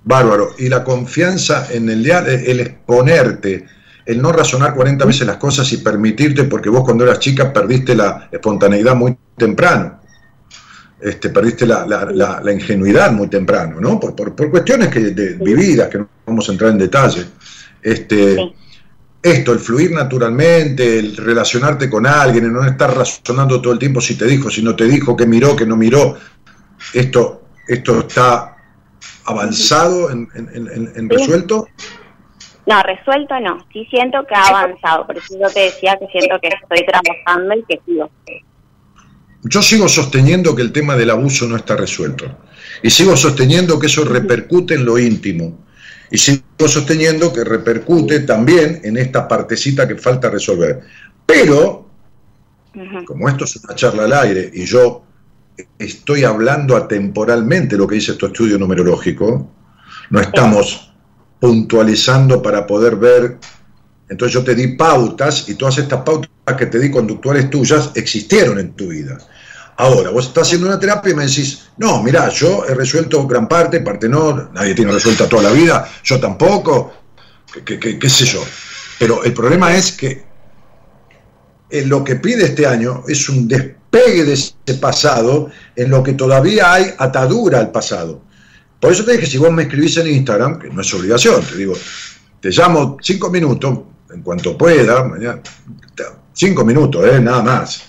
Bárbaro. 0.05 0.51
Y 0.59 0.69
la 0.69 0.85
confianza 0.85 1.67
en 1.73 1.89
el, 1.89 2.09
el 2.09 2.61
exponerte, 2.61 3.67
el 4.07 4.23
no 4.23 4.33
razonar 4.33 4.75
40 4.75 5.05
veces 5.05 5.27
las 5.27 5.37
cosas 5.37 5.73
y 5.73 5.79
permitirte, 5.79 6.45
porque 6.45 6.69
vos 6.69 6.85
cuando 6.85 7.05
eras 7.05 7.19
chica 7.19 7.53
perdiste 7.53 7.95
la 7.95 8.29
espontaneidad 8.31 8.95
muy 8.95 9.17
temprano. 9.37 10.00
Este, 11.03 11.31
perdiste 11.31 11.67
la, 11.67 11.87
la, 11.87 12.41
la, 12.43 12.53
ingenuidad 12.53 13.11
muy 13.13 13.29
temprano, 13.29 13.81
¿no? 13.81 13.99
Por, 13.99 14.15
por, 14.15 14.37
por 14.37 14.51
cuestiones 14.51 14.89
que, 14.89 15.01
de, 15.01 15.35
vividas, 15.35 15.89
que 15.89 15.99
no 15.99 16.09
vamos 16.27 16.49
a 16.49 16.53
entrar 16.53 16.71
en 16.71 16.79
detalle. 16.79 17.25
Este, 17.83 18.37
sí. 18.37 18.55
Esto, 19.23 19.53
el 19.53 19.59
fluir 19.59 19.93
naturalmente, 19.93 20.99
el 20.99 21.17
relacionarte 21.17 21.91
con 21.91 22.07
alguien, 22.07 22.45
el 22.45 22.53
no 22.53 22.65
estar 22.65 22.95
razonando 22.97 23.61
todo 23.61 23.75
el 23.75 23.79
tiempo 23.79 24.01
si 24.01 24.17
te 24.17 24.27
dijo, 24.27 24.51
si 24.51 24.63
no 24.63 24.75
te 24.75 24.85
dijo, 24.85 25.15
qué 25.15 25.27
miró, 25.27 25.55
qué 25.55 25.67
no 25.67 25.77
miró. 25.77 26.17
Esto, 26.95 27.43
esto 27.69 28.01
está 28.01 28.57
avanzado 29.27 30.11
en, 30.11 30.27
en, 30.35 30.49
en, 30.55 30.93
en 30.95 31.11
resuelto. 31.11 31.67
No, 32.67 32.83
resuelto 32.83 33.39
no. 33.41 33.67
Sí 33.73 33.87
siento 33.91 34.25
que 34.27 34.35
ha 34.35 34.49
avanzado. 34.49 35.07
Por 35.07 35.19
eso 35.19 35.39
yo 35.39 35.49
te 35.51 35.61
decía 35.61 35.99
que 35.99 36.07
siento 36.07 36.39
que 36.41 36.49
estoy 36.49 36.87
trabajando 36.87 37.55
y 37.57 37.65
que 37.65 37.81
sigo. 37.85 38.11
Yo 39.43 39.63
sigo 39.63 39.89
sosteniendo 39.89 40.55
que 40.55 40.63
el 40.63 40.73
tema 40.73 40.97
del 40.97 41.11
abuso 41.11 41.47
no 41.47 41.57
está 41.57 41.77
resuelto. 41.77 42.39
Y 42.83 42.91
sigo 42.91 43.17
sosteniendo 43.17 43.79
que 43.79 43.87
eso 43.87 44.05
repercute 44.05 44.75
en 44.75 44.85
lo 44.85 44.99
íntimo. 44.99 45.67
Y 46.11 46.19
sigo 46.19 46.43
sosteniendo 46.67 47.33
que 47.33 47.45
repercute 47.45 48.21
también 48.21 48.81
en 48.85 48.97
esta 48.97 49.27
partecita 49.27 49.87
que 49.87 49.97
falta 49.97 50.29
resolver. 50.29 50.81
Pero, 51.25 51.89
uh 52.75 52.79
-huh. 52.79 53.05
como 53.05 53.29
esto 53.29 53.45
es 53.45 53.57
una 53.57 53.75
charla 53.75 54.05
al 54.05 54.13
aire 54.13 54.51
y 54.53 54.65
yo 54.65 55.05
estoy 55.79 56.25
hablando 56.25 56.77
atemporalmente 56.77 57.77
lo 57.77 57.87
que 57.87 57.97
dice 57.97 58.15
tu 58.15 58.27
estudio 58.27 58.59
numerológico, 58.59 59.51
no 60.11 60.21
estamos 60.21 60.93
puntualizando 61.39 62.43
para 62.43 62.67
poder 62.67 62.97
ver. 62.97 63.39
Entonces 64.11 64.35
yo 64.35 64.43
te 64.43 64.57
di 64.57 64.75
pautas 64.75 65.49
y 65.49 65.55
todas 65.55 65.79
estas 65.79 66.03
pautas 66.03 66.29
que 66.59 66.67
te 66.67 66.81
di 66.81 66.91
conductuales 66.91 67.49
tuyas 67.49 67.93
existieron 67.95 68.59
en 68.59 68.73
tu 68.73 68.89
vida. 68.89 69.17
Ahora, 69.77 70.11
vos 70.11 70.27
estás 70.27 70.49
haciendo 70.49 70.67
una 70.67 70.81
terapia 70.81 71.13
y 71.13 71.15
me 71.15 71.27
decís, 71.27 71.71
no, 71.79 72.03
mira, 72.03 72.29
yo 72.29 72.67
he 72.69 72.75
resuelto 72.75 73.25
gran 73.27 73.49
parte, 73.49 73.81
parte 73.81 74.09
no, 74.09 74.51
nadie 74.53 74.75
tiene 74.75 74.91
resuelta 74.91 75.29
toda 75.29 75.45
la 75.45 75.53
vida, 75.53 75.89
yo 76.03 76.19
tampoco, 76.19 76.93
qué, 77.65 78.11
sé 78.11 78.25
yo. 78.27 78.45
Pero 78.99 79.23
el 79.23 79.33
problema 79.33 79.75
es 79.77 79.93
que 79.93 80.25
eh, 81.71 81.87
lo 81.87 82.03
que 82.03 82.17
pide 82.17 82.47
este 82.47 82.67
año 82.67 83.05
es 83.07 83.29
un 83.29 83.47
despegue 83.47 84.25
de 84.25 84.33
ese 84.33 84.75
pasado 84.81 85.51
en 85.77 85.89
lo 85.89 86.03
que 86.03 86.15
todavía 86.15 86.75
hay 86.75 86.93
atadura 86.99 87.61
al 87.61 87.71
pasado. 87.71 88.21
Por 88.81 88.93
eso 88.93 89.05
te 89.05 89.13
dije, 89.13 89.27
si 89.27 89.39
vos 89.39 89.53
me 89.53 89.63
escribís 89.63 89.97
en 89.99 90.09
Instagram, 90.09 90.59
que 90.59 90.69
no 90.69 90.81
es 90.81 90.93
obligación, 90.93 91.43
te 91.43 91.57
digo, 91.57 91.75
te 92.41 92.51
llamo 92.51 92.99
cinco 93.01 93.31
minutos, 93.31 93.79
en 94.13 94.23
cuanto 94.23 94.57
pueda, 94.57 95.05
mañana, 95.05 95.41
cinco 96.33 96.65
minutos, 96.65 97.05
eh, 97.07 97.21
nada 97.21 97.43
más. 97.43 97.83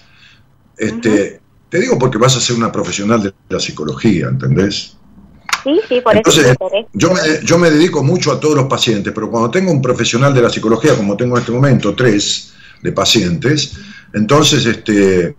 Este, 0.78 1.10
uh 1.10 1.14
-huh. 1.14 1.42
Te 1.72 1.80
digo 1.80 1.98
porque 1.98 2.18
vas 2.18 2.36
a 2.36 2.42
ser 2.42 2.58
una 2.58 2.70
profesional 2.70 3.24
de 3.24 3.34
la 3.48 3.60
psicología, 3.60 4.28
¿entendés? 4.28 4.98
Sí, 5.64 5.80
sí, 5.88 6.02
por 6.02 6.18
Entonces, 6.18 6.48
eso 6.48 6.70
yo 6.92 7.14
me, 7.14 7.22
yo 7.46 7.58
me 7.58 7.72
dedico 7.72 8.04
mucho 8.04 8.34
a 8.34 8.42
todos 8.42 8.56
los 8.56 8.66
pacientes, 8.66 9.14
pero 9.16 9.32
cuando 9.32 9.50
tengo 9.50 9.72
un 9.72 9.82
profesional 9.82 10.34
de 10.34 10.42
la 10.42 10.50
psicología, 10.50 10.98
como 10.98 11.16
tengo 11.16 11.38
en 11.38 11.42
este 11.42 11.54
momento, 11.54 11.96
tres 11.96 12.52
de 12.82 12.92
pacientes, 12.92 13.78
entonces 14.12 14.66
este, 14.66 15.34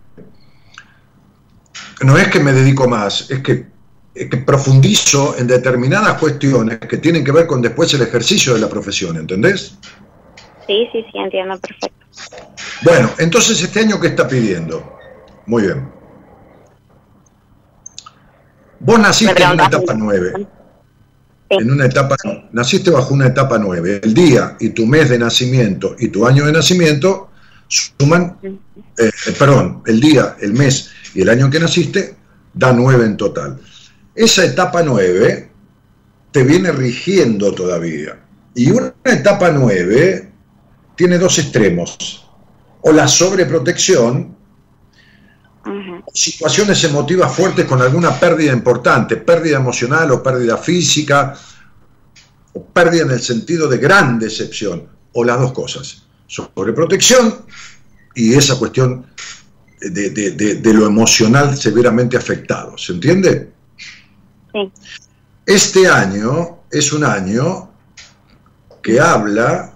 no 2.01 2.17
es 2.17 2.29
que 2.29 2.41
me 2.41 2.55
dedico 2.55 2.89
más, 2.89 3.31
es 3.31 3.41
que, 3.41 3.67
es 4.15 4.31
que 4.31 4.37
profundizo 4.39 5.37
en 5.37 5.47
determinadas 5.47 6.19
cuestiones 6.19 6.79
que 6.79 6.97
tienen 6.97 7.23
que 7.23 7.33
ver 7.33 7.47
con 7.47 7.61
después 7.61 7.93
el 7.93 8.01
ejercicio 8.01 8.55
de 8.55 8.61
la 8.61 8.71
profesión, 8.71 9.19
¿entendés? 9.19 9.77
Sí, 10.73 10.89
sí, 10.91 11.05
sí, 11.13 11.19
entiendo 11.19 11.59
perfecto. 11.59 12.07
Bueno, 12.83 13.11
entonces 13.19 13.61
este 13.63 13.81
año, 13.81 14.01
¿qué 14.01 14.09
está 14.09 14.27
pidiendo? 14.27 14.97
Muy 15.45 15.65
bien. 15.65 15.87
Vos 18.81 18.99
naciste 18.99 19.43
en 19.43 19.51
una 19.51 19.67
etapa 19.67 19.93
9. 19.95 20.33
Sí. 20.35 20.47
En 21.51 21.71
una 21.71 21.85
etapa, 21.85 22.17
naciste 22.53 22.91
bajo 22.91 23.13
una 23.13 23.27
etapa 23.27 23.59
9. 23.59 24.01
El 24.03 24.15
día 24.15 24.57
y 24.61 24.71
tu 24.71 24.87
mes 24.87 25.11
de 25.11 25.19
nacimiento 25.19 25.95
y 25.99 26.09
tu 26.09 26.27
año 26.27 26.47
de 26.47 26.53
nacimiento 26.53 27.31
suman, 27.69 28.39
eh, 28.43 29.11
perdón, 29.39 29.83
el 29.85 30.01
día, 30.01 30.37
el 30.41 30.55
mes 30.55 30.91
y 31.15 31.21
el 31.21 31.29
año 31.29 31.51
que 31.51 31.61
naciste 31.61 32.17
da 32.55 32.73
9 32.73 33.05
en 33.05 33.17
total. 33.19 33.61
Esa 34.15 34.47
etapa 34.47 34.83
9 34.83 35.51
te 36.31 36.43
viene 36.45 36.73
rigiendo 36.73 37.53
todavía. 37.55 38.19
Y 38.55 38.71
una 38.71 38.95
etapa 39.05 39.51
9 39.51 40.32
tiene 41.03 41.19
dos 41.19 41.37
extremos. 41.41 42.25
O 42.83 42.93
la 42.93 43.09
sobreprotección, 43.09 44.37
uh 45.67 45.69
-huh. 45.69 46.05
situaciones 46.15 46.85
emotivas 46.85 47.35
fuertes 47.35 47.67
con 47.67 47.83
alguna 47.83 48.21
pérdida 48.21 48.53
importante, 48.53 49.17
pérdida 49.17 49.57
emocional 49.57 50.13
o 50.13 50.23
pérdida 50.23 50.57
física, 50.57 51.37
o 52.53 52.65
pérdida 52.67 53.03
en 53.03 53.11
el 53.11 53.21
sentido 53.21 53.67
de 53.67 53.79
gran 53.79 54.21
decepción, 54.21 54.87
o 55.13 55.25
las 55.25 55.41
dos 55.41 55.51
cosas. 55.51 56.05
Sobreprotección 56.29 57.47
y 58.15 58.35
esa 58.35 58.57
cuestión 58.57 59.05
de, 59.81 60.11
de, 60.11 60.31
de, 60.31 60.55
de 60.55 60.73
lo 60.73 60.87
emocional 60.87 61.57
severamente 61.57 62.17
afectado. 62.17 62.79
¿Se 62.79 62.93
entiende? 62.93 63.51
Sí. 64.53 64.71
Este 65.47 65.89
año 65.89 66.61
es 66.71 66.93
un 66.93 67.03
año 67.03 67.73
que 68.81 69.01
habla 69.01 69.72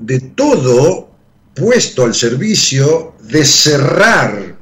de 0.00 0.18
todo 0.20 1.10
puesto 1.54 2.04
al 2.04 2.14
servicio 2.14 3.14
de 3.20 3.44
cerrar 3.44 4.56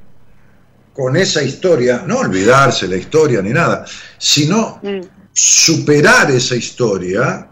con 0.93 1.17
esa 1.17 1.43
historia, 1.43 2.03
no 2.07 2.19
olvidarse 2.19 2.89
la 2.89 2.97
historia 2.97 3.41
ni 3.41 3.51
nada, 3.51 3.85
sino 4.19 4.81
mm. 4.83 5.01
superar 5.33 6.31
esa 6.33 6.57
historia 6.57 7.49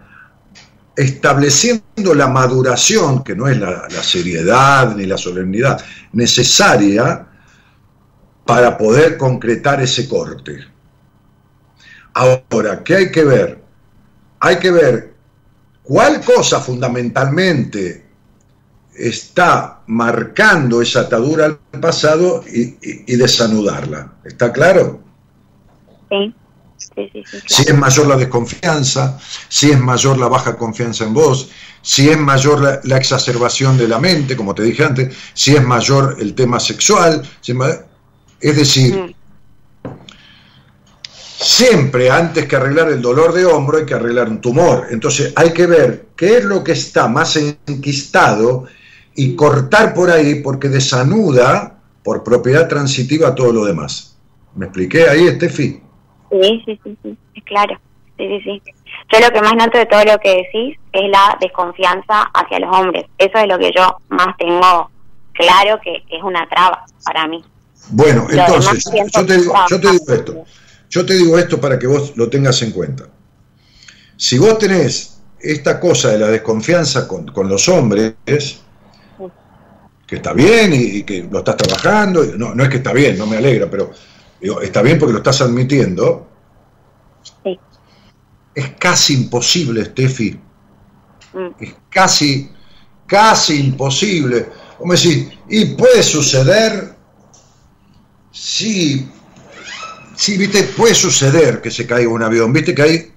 estableciendo 0.96 2.14
la 2.14 2.26
maduración, 2.26 3.22
que 3.22 3.36
no 3.36 3.46
es 3.46 3.58
la, 3.58 3.86
la, 3.88 4.02
seriedad 4.02 4.96
ni 4.96 5.06
la 5.06 5.16
solemnidad 5.16 5.80
necesaria 6.12 7.24
para 8.44 8.76
poder 8.76 9.16
concretar 9.16 9.80
ese 9.80 10.08
corte. 10.08 10.66
Ahora, 12.14 12.82
¿qué 12.82 12.96
hay 12.96 13.12
que 13.12 13.24
ver? 13.24 13.62
Hay 14.40 14.58
que 14.58 14.70
ver 14.70 15.15
cuál 15.86 16.20
cosa 16.22 16.60
fundamentalmente 16.60 18.04
está 18.94 19.82
marcando 19.86 20.82
esa 20.82 21.00
atadura 21.00 21.44
al 21.46 21.80
pasado 21.80 22.42
y, 22.52 22.62
y, 22.62 23.04
y 23.06 23.16
desanudarla. 23.16 24.14
¿Está 24.24 24.52
claro? 24.52 25.00
Sí. 26.10 26.34
Sí, 26.76 27.10
sí, 27.12 27.22
sí, 27.24 27.40
claro. 27.40 27.44
Si 27.46 27.62
es 27.62 27.78
mayor 27.78 28.06
la 28.06 28.16
desconfianza, 28.16 29.18
si 29.48 29.70
es 29.70 29.80
mayor 29.80 30.18
la 30.18 30.28
baja 30.28 30.56
confianza 30.56 31.04
en 31.04 31.14
vos, 31.14 31.50
si 31.82 32.08
es 32.10 32.18
mayor 32.18 32.60
la, 32.60 32.80
la, 32.84 32.96
exacerbación 32.96 33.78
de 33.78 33.88
la 33.88 33.98
mente, 33.98 34.36
como 34.36 34.54
te 34.54 34.62
dije 34.62 34.84
antes, 34.84 35.14
si 35.32 35.54
es 35.54 35.62
mayor 35.64 36.16
el 36.20 36.34
tema 36.34 36.60
sexual, 36.60 37.22
si 37.40 37.52
es, 37.52 37.58
mayor, 37.58 37.86
es, 38.40 38.56
decir, 38.56 38.94
mm. 38.94 39.14
Siempre 41.47 42.10
antes 42.10 42.47
que 42.47 42.56
arreglar 42.56 42.89
el 42.89 43.01
dolor 43.01 43.32
de 43.32 43.47
hombro 43.47 43.78
hay 43.78 43.86
que 43.86 43.94
arreglar 43.94 44.28
un 44.28 44.40
tumor. 44.40 44.89
Entonces 44.90 45.32
hay 45.36 45.52
que 45.52 45.66
ver 45.66 46.06
qué 46.16 46.39
es 46.39 46.44
lo 46.44 46.64
que 46.64 46.73
está 46.73 47.06
más 47.09 47.36
enquistado 47.36 48.64
y 49.14 49.36
cortar 49.36 49.94
por 49.94 50.10
ahí 50.10 50.36
porque 50.36 50.68
desanuda 50.68 51.78
por 52.02 52.24
propiedad 52.24 52.68
transitiva 52.68 53.35
todo 53.35 53.52
lo 53.52 53.64
demás. 53.64 54.18
¿Me 54.55 54.66
expliqué 54.66 55.09
ahí, 55.09 55.28
Estefi? 55.28 55.81
Sí, 56.31 56.62
sí, 56.64 56.81
sí, 56.82 56.98
sí, 57.35 57.40
claro. 57.43 57.78
Sí, 58.16 58.27
sí, 58.44 58.62
sí. 58.64 58.73
Yo 59.12 59.20
lo 59.20 59.31
que 59.31 59.40
más 59.40 59.55
noto 59.55 59.78
de 59.78 59.86
todo 59.86 60.05
lo 60.05 60.18
que 60.18 60.36
decís 60.36 60.78
es 60.93 61.10
la 61.10 61.36
desconfianza 61.40 62.23
hacia 62.35 62.59
los 62.59 62.77
hombres. 62.77 63.05
Eso 63.18 63.39
es 63.39 63.47
lo 63.47 63.59
que 63.59 63.70
yo 63.77 63.98
más 64.09 64.36
tengo 64.39 64.90
claro 65.32 65.78
que, 65.82 65.97
es 66.09 66.23
una 66.23 66.48
traba 66.48 66.85
para 67.05 67.28
mí. 67.28 67.44
Bueno, 67.90 68.27
entonces, 68.31 68.85
yo 69.14 69.27
te, 69.27 69.36
digo, 69.39 69.55
yo 69.68 69.81
te 69.81 69.90
digo 69.93 70.05
esto. 70.09 70.44
Yo 70.90 71.04
te 71.04 71.14
digo 71.14 71.38
esto 71.38 71.60
para 71.60 71.78
que 71.78 71.86
vos 71.86 72.16
lo 72.16 72.28
tengas 72.28 72.62
en 72.62 72.70
cuenta. 72.72 73.08
Si 74.16 74.38
vos 74.38 74.58
tenés 74.58 75.18
esta 75.40 75.78
cosa 75.78 76.10
de 76.10 76.18
la 76.18 76.28
desconfianza 76.28 77.06
con, 77.06 77.26
con 77.26 77.48
los 77.48 77.68
hombres, 77.68 78.14
que 80.06 80.16
está 80.16 80.32
bien 80.32 80.72
y, 80.72 81.02
que 81.02 81.28
lo 81.30 81.40
estás 81.40 81.56
trabajando. 81.56 82.24
No, 82.36 82.54
no 82.54 82.62
es 82.62 82.68
que 82.68 82.76
está 82.76 82.92
bien, 82.92 83.18
no 83.18 83.26
me 83.26 83.36
alegra, 83.36 83.68
pero 83.68 83.90
digo, 84.40 84.60
está 84.60 84.82
bien 84.82 84.98
porque 84.98 85.12
lo 85.12 85.18
estás 85.18 85.40
admitiendo. 85.40 86.28
Sí. 87.42 87.58
Es 88.54 88.70
casi 88.78 89.14
imposible, 89.14 89.84
Steffi. 89.84 90.38
Mm. 91.34 91.48
Es 91.62 91.74
casi, 91.90 92.50
casi 93.06 93.60
imposible. 93.60 94.48
Como 94.78 94.92
decir, 94.92 95.38
y 95.48 95.64
puede 95.74 96.02
suceder, 96.02 96.94
sí, 98.30 99.10
sí, 100.16 100.36
viste, 100.36 100.64
puede 100.64 100.94
suceder 100.94 101.60
que 101.60 101.70
se 101.70 101.86
caiga 101.86 102.10
un 102.10 102.22
avión. 102.22 102.52
Viste 102.52 102.74
que 102.74 102.82
hay 102.82 103.12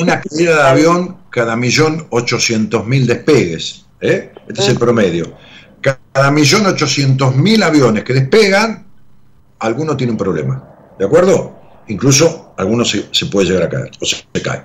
una 0.00 0.20
caída 0.22 0.56
de 0.56 0.68
avión 0.68 1.16
cada 1.30 1.56
millón 1.56 2.06
ochocientos 2.10 2.86
mil 2.86 3.06
despegues. 3.06 3.86
¿eh? 4.00 4.32
Este 4.48 4.62
es 4.62 4.68
el 4.68 4.78
promedio. 4.78 5.36
Cada 5.80 6.30
millón 6.30 6.66
ochocientos 6.66 7.36
mil 7.36 7.62
aviones 7.62 8.04
que 8.04 8.12
despegan, 8.12 8.86
alguno 9.60 9.96
tiene 9.96 10.12
un 10.12 10.18
problema. 10.18 10.64
¿De 10.98 11.06
acuerdo? 11.06 11.58
Incluso 11.88 12.54
algunos 12.56 12.90
se, 12.90 13.26
puede 13.26 13.48
llegar 13.48 13.64
a 13.64 13.68
caer, 13.68 13.90
o 14.00 14.04
se, 14.04 14.24
cae. 14.42 14.62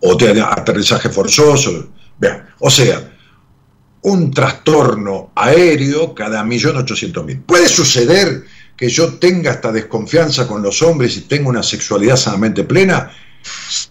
O 0.00 0.16
tiene 0.16 0.40
aterrizaje 0.40 1.08
forzoso. 1.08 1.88
Vean, 2.18 2.46
o 2.58 2.70
sea, 2.70 3.10
un 4.02 4.30
trastorno 4.32 5.30
aéreo 5.34 6.14
cada 6.14 6.44
millón 6.44 6.76
ochocientos 6.76 7.24
mil. 7.24 7.40
Puede 7.40 7.68
suceder 7.68 8.44
que 8.76 8.88
yo 8.88 9.18
tenga 9.18 9.50
esta 9.50 9.70
desconfianza 9.70 10.46
con 10.48 10.62
los 10.62 10.82
hombres 10.82 11.16
y 11.16 11.22
tenga 11.22 11.48
una 11.48 11.62
sexualidad 11.62 12.16
sanamente 12.16 12.64
plena. 12.64 13.10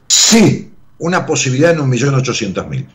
Sí, 0.07 0.71
una 0.99 1.25
posibilidad 1.25 1.71
en 1.71 1.81
un 1.81 1.89
millón 1.89 2.15
ochocientos 2.15 2.67
mil. 2.67 2.87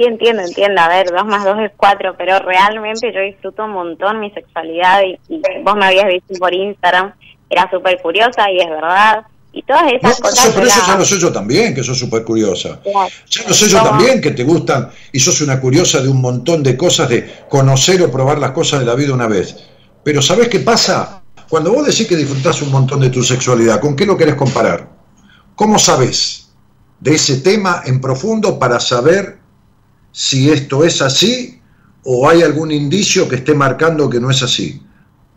Sí, 0.00 0.06
entiendo, 0.06 0.42
entiendo. 0.42 0.80
A 0.80 0.88
ver, 0.88 1.10
dos 1.10 1.26
más 1.26 1.44
dos 1.44 1.58
es 1.60 1.72
cuatro, 1.76 2.14
pero 2.16 2.38
realmente 2.38 3.12
yo 3.12 3.20
disfruto 3.20 3.66
un 3.66 3.72
montón 3.72 4.18
mi 4.18 4.30
sexualidad 4.30 5.02
y, 5.02 5.42
vos 5.62 5.76
me 5.76 5.84
habías 5.84 6.06
visto 6.06 6.34
por 6.38 6.54
Instagram, 6.54 7.12
era 7.50 7.70
súper 7.70 8.00
curiosa 8.00 8.50
y 8.50 8.60
es 8.60 8.70
verdad. 8.70 9.26
Y 9.52 9.62
todas 9.62 9.92
esas 9.92 10.20
cosas. 10.20 10.50
pero 10.54 10.66
eso 10.66 10.80
ya 10.86 10.96
lo 10.96 11.04
sé 11.04 11.18
yo 11.18 11.32
también, 11.32 11.74
que 11.74 11.82
sos 11.82 11.98
súper 11.98 12.24
curiosa. 12.24 12.80
Ya 12.84 13.48
lo 13.48 13.54
sé 13.54 13.68
yo 13.68 13.82
también, 13.82 14.20
que 14.20 14.30
te 14.30 14.44
gustan 14.44 14.90
y 15.12 15.18
sos 15.18 15.40
una 15.40 15.60
curiosa 15.60 16.00
de 16.00 16.08
un 16.08 16.20
montón 16.20 16.62
de 16.62 16.76
cosas, 16.76 17.08
de 17.08 17.44
conocer 17.48 18.02
o 18.02 18.10
probar 18.10 18.38
las 18.38 18.52
cosas 18.52 18.80
de 18.80 18.86
la 18.86 18.94
vida 18.94 19.12
una 19.12 19.26
vez. 19.26 19.56
Pero 20.04 20.22
¿sabés 20.22 20.48
qué 20.48 20.60
pasa? 20.60 21.22
Cuando 21.48 21.72
vos 21.72 21.86
decís 21.86 22.06
que 22.06 22.16
disfrutás 22.16 22.62
un 22.62 22.70
montón 22.70 23.00
de 23.00 23.10
tu 23.10 23.24
sexualidad, 23.24 23.80
¿con 23.80 23.96
qué 23.96 24.06
lo 24.06 24.16
querés 24.16 24.36
comparar? 24.36 24.88
¿Cómo 25.56 25.78
sabés 25.78 26.48
de 27.00 27.14
ese 27.14 27.38
tema 27.38 27.82
en 27.84 28.00
profundo 28.00 28.58
para 28.58 28.78
saber 28.78 29.38
si 30.12 30.50
esto 30.50 30.84
es 30.84 31.02
así 31.02 31.60
o 32.04 32.28
hay 32.28 32.42
algún 32.42 32.70
indicio 32.70 33.28
que 33.28 33.36
esté 33.36 33.54
marcando 33.54 34.08
que 34.08 34.20
no 34.20 34.30
es 34.30 34.42
así. 34.42 34.82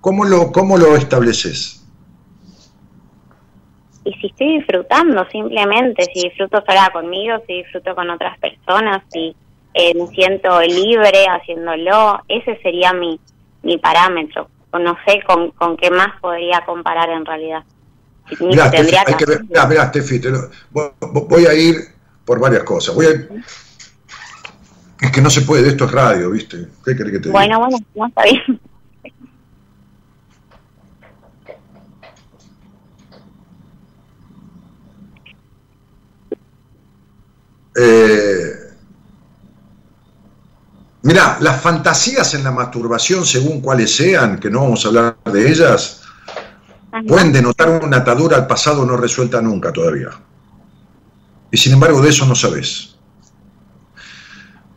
¿Cómo 0.01 0.25
lo, 0.25 0.51
cómo 0.51 0.77
lo 0.77 0.95
estableces? 0.95 1.82
Y 4.05 4.13
si 4.13 4.27
estoy 4.27 4.57
disfrutando 4.59 5.25
simplemente, 5.29 6.03
si 6.13 6.27
disfruto 6.27 6.63
sola 6.65 6.89
conmigo, 6.91 7.37
si 7.47 7.63
disfruto 7.63 7.95
con 7.95 8.09
otras 8.09 8.37
personas, 8.39 9.01
si 9.11 9.35
eh, 9.73 9.93
me 9.95 10.07
siento 10.07 10.61
libre 10.61 11.25
haciéndolo, 11.27 12.21
ese 12.27 12.57
sería 12.61 12.93
mi, 12.93 13.19
mi 13.63 13.77
parámetro. 13.77 14.49
No 14.73 14.97
sé 15.05 15.21
con, 15.25 15.51
con 15.51 15.77
qué 15.77 15.91
más 15.91 16.19
podría 16.19 16.61
comparar 16.65 17.09
en 17.09 17.25
realidad. 17.25 17.63
Mirá, 18.39 18.71
Tefi, 18.71 20.21
voy 20.71 21.45
a 21.45 21.53
ir 21.53 21.75
por 22.25 22.39
varias 22.39 22.63
cosas. 22.63 22.95
Voy 22.95 23.05
a, 23.05 23.09
es 25.03 25.11
que 25.11 25.21
no 25.21 25.29
se 25.29 25.41
puede, 25.41 25.67
esto 25.67 25.85
es 25.85 25.91
radio, 25.91 26.31
¿viste? 26.31 26.65
¿Qué 26.85 26.95
que 26.95 27.19
te 27.19 27.29
Bueno, 27.29 27.59
bueno, 27.59 27.77
no 27.93 28.07
está 28.07 28.23
bien. 28.23 28.59
Eh, 37.75 38.53
mirá, 41.03 41.37
las 41.39 41.61
fantasías 41.61 42.33
en 42.33 42.43
la 42.43 42.51
masturbación, 42.51 43.25
según 43.25 43.61
cuáles 43.61 43.95
sean, 43.95 44.39
que 44.39 44.49
no 44.49 44.61
vamos 44.61 44.85
a 44.85 44.87
hablar 44.89 45.17
de 45.31 45.49
ellas, 45.49 46.01
pueden 47.07 47.33
denotar 47.33 47.69
una 47.83 47.97
atadura 47.97 48.37
al 48.37 48.47
pasado 48.47 48.85
no 48.85 48.97
resuelta 48.97 49.41
nunca 49.41 49.71
todavía. 49.71 50.09
Y 51.51 51.57
sin 51.57 51.73
embargo 51.73 52.01
de 52.01 52.09
eso 52.09 52.25
no 52.25 52.35
sabes. 52.35 52.95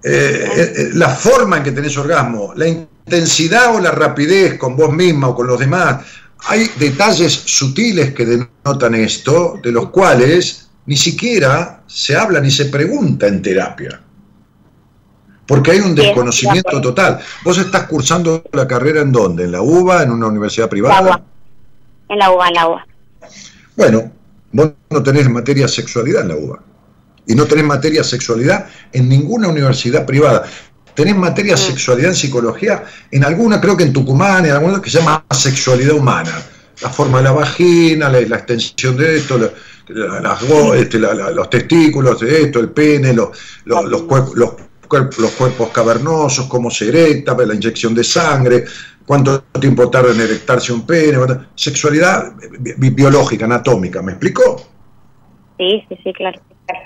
Eh, 0.03 0.49
eh, 0.57 0.73
eh, 0.77 0.91
la 0.95 1.09
forma 1.09 1.57
en 1.57 1.65
que 1.65 1.73
tenés 1.73 1.97
orgasmo, 1.99 2.53
la 2.55 2.69
intensidad 2.69 3.75
o 3.75 3.81
la 3.81 3.91
rapidez 3.91 4.57
con 4.57 4.77
vos 4.77 4.93
misma 4.93 5.29
o 5.29 5.35
con 5.35 5.47
los 5.47 5.59
demás. 5.59 6.05
Hay 6.49 6.71
detalles 6.79 7.33
sutiles 7.33 8.15
que 8.15 8.25
denotan 8.25 8.95
esto, 8.95 9.59
de 9.63 9.73
los 9.73 9.91
cuales 9.91 10.66
ni 10.87 10.97
siquiera 10.97 11.83
se 11.87 12.17
habla 12.17 12.41
ni 12.41 12.51
se 12.51 12.67
pregunta 12.67 13.27
en 13.27 13.43
terapia. 13.43 14.01
Porque 15.47 15.73
hay 15.73 15.81
un 15.81 15.95
desconocimiento 15.95 16.81
total. 16.81 17.21
¿Vos 17.45 17.59
estás 17.59 17.85
cursando 17.85 18.43
la 18.53 18.67
carrera 18.67 19.01
en 19.01 19.13
dónde? 19.13 19.45
¿En 19.45 19.53
la 19.53 19.63
UBA? 19.63 20.03
¿En 20.03 20.11
una 20.11 20.27
universidad 20.27 20.69
privada? 20.69 21.23
En 22.09 22.19
la 22.19 22.31
UBA, 22.33 22.49
en 22.49 22.55
la 22.55 22.69
UBA. 22.69 22.87
Bueno, 23.77 24.13
vos 24.53 24.71
no 24.91 25.03
tenés 25.03 25.29
materia 25.31 25.69
sexualidad 25.69 26.23
en 26.23 26.29
la 26.29 26.37
UBA 26.37 26.63
y 27.27 27.35
no 27.35 27.45
tenés 27.45 27.65
materia 27.65 28.03
sexualidad 28.03 28.67
en 28.93 29.09
ninguna 29.09 29.49
universidad 29.49 30.07
privada. 30.07 30.45
Tenés 30.95 31.17
materia 31.17 31.55
mm. 31.55 31.59
sexualidad 31.59 32.11
en 32.11 32.17
psicología 32.17 32.85
en 33.11 33.25
alguna, 33.25 33.61
creo 33.61 33.77
que 33.77 33.85
en 33.85 33.93
Tucumán, 33.93 34.47
en 34.47 34.53
alguna 34.53 34.81
que 34.81 34.91
se 34.91 34.99
llama 34.99 35.25
sexualidad 35.31 35.95
humana. 35.95 36.33
La 36.83 36.91
forma 36.91 37.19
de 37.19 37.25
la 37.25 37.33
vagina, 37.33 38.09
la, 38.09 38.21
extensión 38.21 38.97
de 38.97 39.17
esto, 39.17 39.53
este, 40.75 40.99
los 40.99 41.51
testículos 41.51 42.21
de 42.21 42.43
esto, 42.43 42.61
el 42.61 42.71
pene, 42.71 43.15
los, 43.15 43.29
los, 43.65 44.03
cuerpos, 44.03 44.37
los, 44.37 45.31
cuerpos 45.33 45.71
cavernosos, 45.71 46.47
cómo 46.47 46.71
se 46.71 46.89
erecta, 46.89 47.35
la 47.35 47.55
inyección 47.55 47.95
de 47.95 48.05
sangre, 48.05 48.65
cuánto 49.07 49.45
tiempo 49.61 49.89
tarda 49.89 50.13
en 50.13 50.21
erectarse 50.21 50.73
un 50.73 50.85
pene, 50.85 51.19
sexualidad 51.55 52.33
biológica, 52.77 53.47
anatómica, 53.47 54.03
¿me 54.03 54.13
explicó? 54.13 54.69
Sí, 55.57 55.85
sí, 55.89 55.99
sí, 56.05 56.13
claro. 56.13 56.41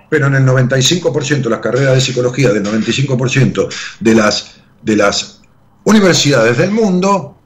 Pero 0.08 0.26
en 0.26 0.34
el 0.34 0.46
95% 0.46 1.42
de 1.42 1.50
las 1.50 1.60
carreras 1.60 1.94
de 1.94 2.00
psicología, 2.00 2.50
del 2.50 2.64
95% 2.64 3.68
de 4.00 4.14
las, 4.14 4.60
de 4.82 4.96
las 4.96 5.42
universidades 5.84 6.58
del 6.58 6.70
mundo, 6.70 7.39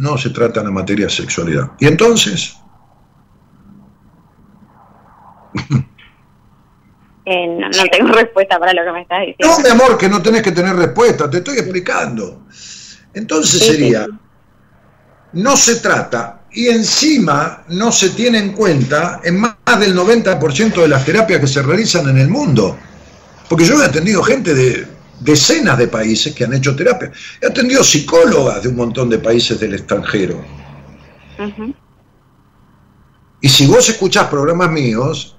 no 0.00 0.16
se 0.16 0.30
trata 0.30 0.62
de 0.62 0.70
materia 0.70 1.06
de 1.06 1.12
sexualidad. 1.12 1.72
¿Y 1.78 1.86
entonces? 1.86 2.56
Eh, 7.26 7.46
no, 7.46 7.84
tengo 7.92 8.08
respuesta 8.12 8.58
para 8.58 8.72
lo 8.72 8.82
que 8.82 8.90
me 8.90 9.02
estás 9.02 9.20
diciendo. 9.20 9.56
No, 9.56 9.62
mi 9.62 9.68
amor, 9.68 9.96
que 9.96 10.08
no 10.08 10.20
tenés 10.20 10.42
que 10.42 10.50
tener 10.50 10.74
respuesta, 10.74 11.30
te 11.30 11.36
estoy 11.36 11.58
explicando. 11.58 12.44
Entonces 13.14 13.64
sería, 13.64 14.08
no 15.34 15.56
se 15.56 15.76
trata 15.76 16.40
y 16.50 16.68
encima 16.68 17.62
no 17.68 17.92
se 17.92 18.10
tiene 18.10 18.38
en 18.38 18.52
cuenta 18.52 19.20
en 19.22 19.38
más 19.38 19.54
del 19.78 19.94
90% 19.94 20.74
de 20.74 20.88
las 20.88 21.04
terapias 21.04 21.40
que 21.40 21.46
se 21.46 21.62
realizan 21.62 22.08
en 22.08 22.18
el 22.18 22.28
mundo. 22.28 22.76
Porque 23.48 23.64
yo 23.64 23.80
he 23.80 23.84
atendido 23.84 24.24
gente 24.24 24.52
de 24.52 24.88
decenas 25.20 25.78
de 25.78 25.88
países 25.88 26.34
que 26.34 26.44
han 26.44 26.54
hecho 26.54 26.74
terapia. 26.74 27.12
He 27.40 27.46
atendido 27.46 27.84
psicólogas 27.84 28.62
de 28.62 28.68
un 28.68 28.76
montón 28.76 29.08
de 29.08 29.18
países 29.18 29.60
del 29.60 29.74
extranjero. 29.74 30.42
Y 33.40 33.48
si 33.48 33.66
vos 33.66 33.88
escuchás 33.88 34.28
programas 34.28 34.70
míos, 34.70 35.36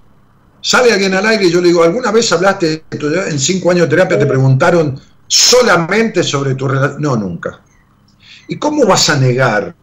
sale 0.62 0.92
alguien 0.92 1.14
al 1.14 1.26
aire 1.26 1.46
y 1.46 1.52
yo 1.52 1.62
le 1.62 1.68
digo, 1.68 1.84
¿alguna 1.84 2.12
vez 2.12 2.32
hablaste 2.32 2.84
de 2.90 3.30
en 3.30 3.40
cinco 3.40 3.72
años 3.72 3.84
de 3.84 3.96
terapia? 3.96 4.18
Te 4.18 4.26
preguntaron 4.26 5.00
solamente 5.28 6.24
sobre 6.24 6.56
tu 6.56 6.68
relación. 6.68 7.02
No, 7.02 7.16
nunca. 7.16 7.62
¿Y 8.48 8.58
cómo 8.58 8.86
vas 8.86 9.10
a 9.10 9.18
negar 9.18 9.76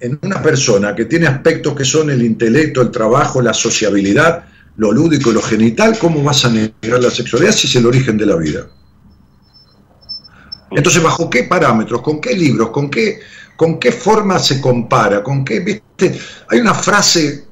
en 0.00 0.18
una 0.22 0.42
persona 0.42 0.94
que 0.94 1.06
tiene 1.06 1.26
aspectos 1.26 1.74
que 1.74 1.84
son 1.84 2.10
el 2.10 2.22
intelecto, 2.22 2.82
el 2.82 2.90
trabajo, 2.90 3.40
la 3.40 3.54
sociabilidad, 3.54 4.44
lo 4.76 4.92
lúdico, 4.92 5.32
lo 5.32 5.40
genital, 5.40 5.98
¿cómo 5.98 6.22
vas 6.22 6.44
a 6.44 6.50
negar 6.50 7.02
la 7.02 7.10
sexualidad 7.10 7.52
si 7.52 7.66
es 7.66 7.76
el 7.76 7.86
origen 7.86 8.18
de 8.18 8.26
la 8.26 8.36
vida? 8.36 8.66
Entonces, 10.76 11.02
¿bajo 11.02 11.28
qué 11.28 11.44
parámetros? 11.44 12.02
¿Con 12.02 12.20
qué 12.20 12.34
libros? 12.34 12.70
¿Con 12.70 12.90
qué, 12.90 13.18
con 13.56 13.80
qué 13.80 13.90
forma 13.90 14.38
se 14.38 14.60
compara? 14.60 15.22
¿Con 15.22 15.44
qué, 15.44 15.60
viste? 15.60 16.18
Hay 16.48 16.60
una 16.60 16.74
frase 16.74 17.46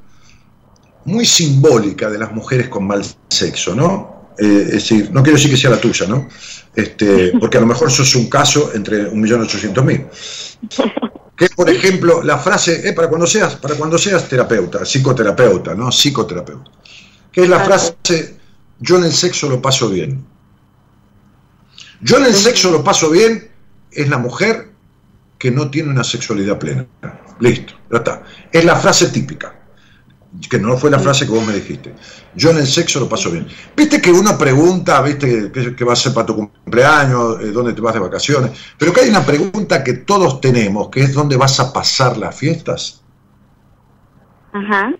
muy 1.07 1.27
simbólica 1.27 2.09
de 2.11 2.19
las 2.19 2.33
mujeres 2.33 2.69
con 2.69 2.87
mal 2.87 3.05
sexo, 3.29 3.75
¿no? 3.75 4.31
Eh, 4.39 4.65
es 4.67 4.73
decir, 4.73 5.11
no 5.13 5.23
quiero 5.23 5.37
decir 5.37 5.51
que 5.51 5.57
sea 5.57 5.71
la 5.71 5.81
tuya, 5.81 6.07
¿no? 6.07 6.29
Este, 6.75 7.33
porque 7.41 7.59
a 7.59 7.61
lo 7.61 7.67
mejor 7.67 7.89
eso 7.89 8.03
es 8.03 8.15
un 8.15 8.29
caso 8.29 8.71
entre 8.75 9.11
1.800.000 9.11 10.07
que 11.37 11.49
por 11.51 11.69
ejemplo 11.69 12.23
la 12.23 12.39
frase, 12.39 12.89
eh, 12.89 12.93
para 12.93 13.09
cuando 13.09 13.27
seas, 13.27 13.57
para 13.57 13.75
cuando 13.75 13.99
seas 13.99 14.29
terapeuta, 14.29 14.85
psicoterapeuta, 14.85 15.75
¿no? 15.75 15.91
Psicoterapeuta. 15.91 16.71
Que 17.33 17.43
es 17.43 17.49
la 17.49 17.61
frase, 17.61 18.37
yo 18.79 18.99
en 18.99 19.05
el 19.05 19.13
sexo 19.13 19.49
lo 19.49 19.61
paso 19.61 19.89
bien. 19.89 20.25
Yo 22.05 22.18
en 22.18 22.26
el 22.26 22.35
sexo 22.35 22.70
lo 22.70 22.85
paso 22.85 23.09
bien, 23.09 23.51
es 23.90 24.10
la 24.10 24.18
mujer 24.18 24.68
que 25.39 25.51
no 25.51 25.70
tiene 25.70 25.89
una 25.89 26.05
sexualidad 26.05 26.59
plena. 26.59 26.85
Listo, 27.40 27.72
ya 27.90 27.97
está. 27.97 28.22
Es 28.52 28.62
la 28.62 28.76
frase 28.76 29.09
típica, 29.09 29.59
que 30.51 30.59
no 30.59 30.76
fue 30.76 30.90
la 30.90 30.98
frase 30.98 31.24
que 31.24 31.32
vos 31.32 31.47
me 31.47 31.55
dijiste. 31.55 31.94
Yo 32.35 32.51
en 32.51 32.59
el 32.59 32.66
sexo 32.66 33.01
lo 33.01 33.09
paso 33.09 33.31
bien. 33.31 33.47
Viste 33.74 34.02
que 34.02 34.12
uno 34.12 34.36
pregunta, 34.36 35.01
viste, 35.01 35.51
qué, 35.51 35.85
va 35.85 35.94
a 35.94 35.97
ser 35.97 36.12
para 36.12 36.26
tu 36.26 36.36
cumpleaños, 36.36 37.40
eh, 37.40 37.52
dónde 37.52 37.72
te 37.72 37.81
vas 37.81 37.94
de 37.94 38.01
vacaciones, 38.01 38.51
pero 38.76 38.93
que 38.93 39.01
hay 39.01 39.09
una 39.09 39.24
pregunta 39.24 39.82
que 39.82 39.94
todos 39.94 40.43
tenemos, 40.43 40.90
que 40.90 41.05
es 41.05 41.14
dónde 41.14 41.39
vas 41.39 41.59
a 41.59 41.72
pasar 41.72 42.18
las 42.18 42.36
fiestas. 42.36 43.02
Ajá. 44.52 44.93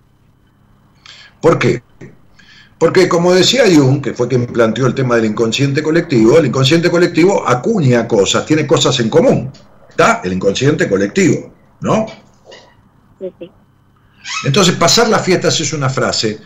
¿Por 1.43 1.59
qué? 1.59 1.83
Porque 2.79 3.09
como 3.09 3.33
decía 3.33 3.65
Jung, 3.73 4.03
que 4.03 4.15
fue 4.15 4.29
quien 4.29 4.47
planteó 4.47 4.87
el 4.87 4.95
tema 4.95 5.17
del 5.17 5.27
inconsciente 5.27 5.83
colectivo, 5.83 6.39
el 6.39 6.47
inconsciente 6.47 6.91
colectivo 6.91 7.47
acuña 7.47 8.07
cosas, 8.09 8.45
tiene 8.45 8.67
cosas 8.67 8.99
en 9.01 9.09
común. 9.09 9.51
¿Está? 9.89 10.21
El 10.25 10.33
inconsciente 10.33 10.89
colectivo, 10.89 11.53
¿no? 11.81 12.07
Sí, 13.21 13.33
sí. 13.39 13.51
Entonces, 14.45 14.75
pasar 14.75 15.09
las 15.09 15.25
fiestas 15.25 15.61
es 15.61 15.73
una 15.73 15.89
frase 15.89 16.41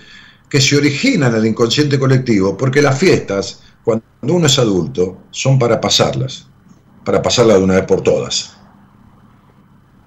que 0.49 0.61
se 0.61 0.77
origina 0.77 1.29
en 1.29 1.35
el 1.35 1.47
inconsciente 1.47 1.99
colectivo, 1.99 2.57
porque 2.57 2.83
las 2.83 2.99
fiestas, 2.99 3.63
cuando 3.85 4.05
uno 4.23 4.47
es 4.47 4.59
adulto, 4.59 5.23
son 5.31 5.59
para 5.59 5.81
pasarlas, 5.81 6.47
para 7.05 7.23
pasarlas 7.23 7.59
de 7.59 7.65
una 7.65 7.75
vez 7.75 7.85
por 7.85 8.03
todas. 8.03 8.57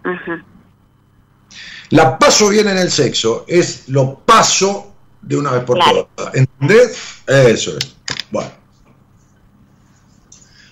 Ajá. 0.04 0.46
La 1.90 2.18
paso 2.18 2.50
bien 2.50 2.68
en 2.68 2.78
el 2.78 2.90
sexo 2.90 3.44
es 3.48 3.90
lo 3.90 4.20
paso 4.20 4.91
de 5.22 5.38
una 5.38 5.52
vez 5.52 5.64
por 5.64 5.78
Claro. 5.78 6.10
todas. 6.16 6.36
¿Entendés? 6.36 7.22
Eso 7.28 7.78
es. 7.78 7.96
Bueno. 8.32 8.52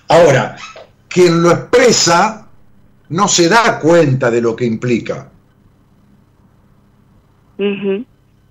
Ahora, 0.08 0.56
quien 1.08 1.42
lo 1.42 1.52
expresa 1.52 2.48
no 3.10 3.28
se 3.28 3.50
da 3.50 3.80
cuenta 3.80 4.32
de 4.32 4.42
lo 4.42 4.56
que 4.56 4.66
implica. 4.66 5.30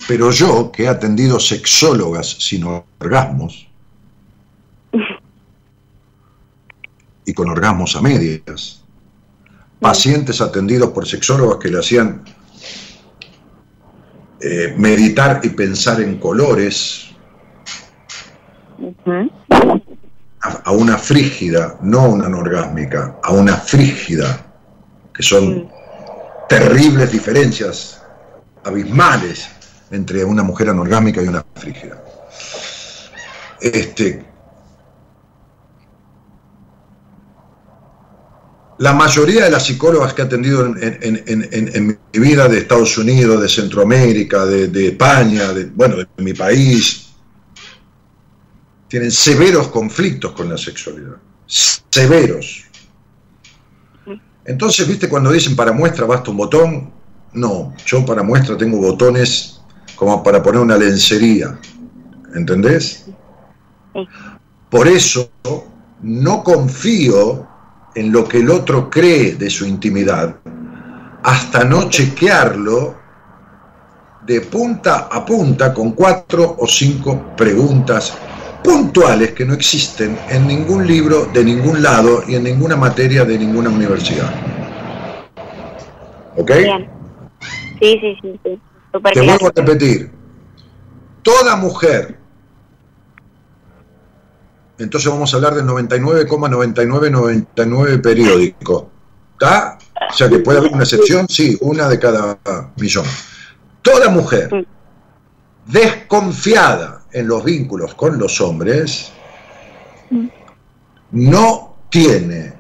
Pero 0.07 0.31
yo, 0.31 0.70
que 0.70 0.85
he 0.85 0.89
atendido 0.89 1.41
sexólogas 1.41 2.29
sin 2.29 2.65
orgasmos, 3.01 3.66
y 7.25 7.33
con 7.33 7.49
orgasmos 7.49 7.97
a 7.97 8.03
medias, 8.03 8.85
pacientes 9.81 10.41
atendidos 10.41 10.91
por 10.91 11.07
sexólogas 11.07 11.59
que 11.59 11.70
le 11.70 11.79
hacían 11.79 12.23
eh, 14.40 14.74
meditar 14.77 15.40
y 15.43 15.51
pensar 15.51 16.01
en 16.01 16.19
colores 16.19 17.10
a, 20.40 20.51
a 20.65 20.70
una 20.73 20.97
frígida, 20.97 21.77
no 21.82 22.01
a 22.01 22.09
una 22.09 22.27
anorgásmica, 22.27 23.19
a 23.23 23.32
una 23.32 23.56
frígida, 23.56 24.47
que 25.12 25.23
son 25.23 25.69
terribles 26.48 27.10
diferencias 27.12 28.02
abismales 28.65 29.48
entre 29.90 30.24
una 30.24 30.43
mujer 30.43 30.70
anorgásmica 30.70 31.23
y 31.23 31.28
una 31.28 31.44
frígida. 31.55 32.02
Este, 33.60 34.24
la 38.78 38.92
mayoría 38.92 39.44
de 39.44 39.50
las 39.50 39.66
psicólogas 39.66 40.14
que 40.14 40.22
he 40.22 40.24
atendido 40.24 40.64
en, 40.66 40.78
en- 40.82 41.22
en- 41.26 41.48
en- 41.52 41.70
en 41.74 41.86
mi 41.86 42.20
vida 42.20 42.48
de 42.48 42.59
Estados 42.59 42.96
Unidos, 42.96 43.42
de 43.42 43.48
Centroamérica, 43.48 44.46
de, 44.46 44.68
de 44.68 44.88
España, 44.88 45.52
de, 45.52 45.64
bueno, 45.66 45.96
de 45.96 46.06
mi 46.18 46.32
país, 46.32 47.06
tienen 48.86 49.10
severos 49.10 49.68
conflictos 49.68 50.32
con 50.32 50.48
la 50.48 50.56
sexualidad. 50.56 51.16
Severos. 51.46 52.64
Entonces, 54.44 54.86
viste, 54.86 55.09
cuando 55.09 55.30
dicen 55.32 55.56
para 55.56 55.72
muestra 55.72 56.06
basta 56.06 56.30
un 56.30 56.36
botón, 56.36 56.92
no, 57.34 57.74
yo 57.84 58.06
para 58.06 58.22
muestra 58.22 58.56
tengo 58.56 58.78
botones 58.78 59.60
como 59.96 60.22
para 60.22 60.42
poner 60.42 60.60
una 60.60 60.76
lencería. 60.78 61.59
¿Entendés? 62.34 63.06
Por 64.70 64.86
eso 64.86 65.30
no 66.02 66.44
confío 66.44 67.48
en 67.99 68.12
lo 68.12 68.29
que 68.29 68.39
el 68.39 68.51
otro 68.51 68.89
cree 68.89 69.35
de 69.35 69.51
su 69.51 69.66
intimidad 69.66 70.37
hasta 71.23 71.65
no 71.65 71.89
chequearlo 71.91 72.97
de 74.25 74.41
punta 74.43 75.09
a 75.11 75.25
punta 75.25 75.75
con 75.75 75.93
cuatro 75.93 76.57
o 76.59 76.66
cinco 76.66 77.35
preguntas 77.37 78.16
puntuales 78.62 79.33
que 79.33 79.45
no 79.45 79.55
existen 79.55 80.16
en 80.29 80.47
ningún 80.47 80.87
libro 80.87 81.27
de 81.27 81.45
ningún 81.45 81.83
lado 81.83 82.23
y 82.29 82.37
en 82.37 82.45
ninguna 82.45 82.77
materia 82.77 83.25
de 83.25 83.39
ninguna 83.39 83.70
universidad. 83.70 84.31
¿Ok? 86.37 86.53
Bien. 86.57 86.89
Sí, 87.81 87.99
sí, 88.01 88.16
sí, 88.23 88.41
sí. 88.45 88.61
Te 88.93 89.20
vuelvo 89.20 89.47
a 89.47 89.53
repetir. 89.55 90.11
Toda 91.23 91.57
mujer, 91.57 92.16
entonces 94.78 95.10
vamos 95.10 95.32
a 95.32 95.36
hablar 95.36 95.55
del 95.55 95.66
99,9999 95.66 98.00
periódico. 98.00 98.90
¿Está? 99.32 99.78
O 100.10 100.12
sea 100.12 100.28
que 100.28 100.38
puede 100.38 100.59
haber 100.59 100.72
una 100.72 100.84
excepción, 100.84 101.28
sí, 101.28 101.59
una 101.60 101.88
de 101.88 101.98
cada 101.98 102.38
millón. 102.76 103.05
Toda 103.82 104.09
mujer 104.09 104.66
desconfiada 105.66 107.02
en 107.12 107.28
los 107.28 107.44
vínculos 107.44 107.94
con 107.94 108.18
los 108.18 108.40
hombres 108.40 109.12
no 111.10 111.76
tiene 111.90 112.55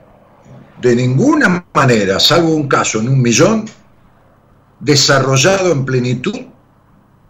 de 0.80 0.94
ninguna 0.94 1.64
manera, 1.74 2.20
salvo 2.20 2.54
un 2.54 2.68
caso 2.68 3.00
en 3.00 3.08
un 3.08 3.20
millón, 3.20 3.64
desarrollado 4.80 5.72
en 5.72 5.84
plenitud 5.84 6.38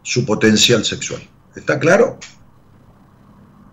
su 0.02 0.27
potencial 0.27 0.85
sexual. 0.85 1.23
¿Está 1.56 1.78
claro? 1.78 2.19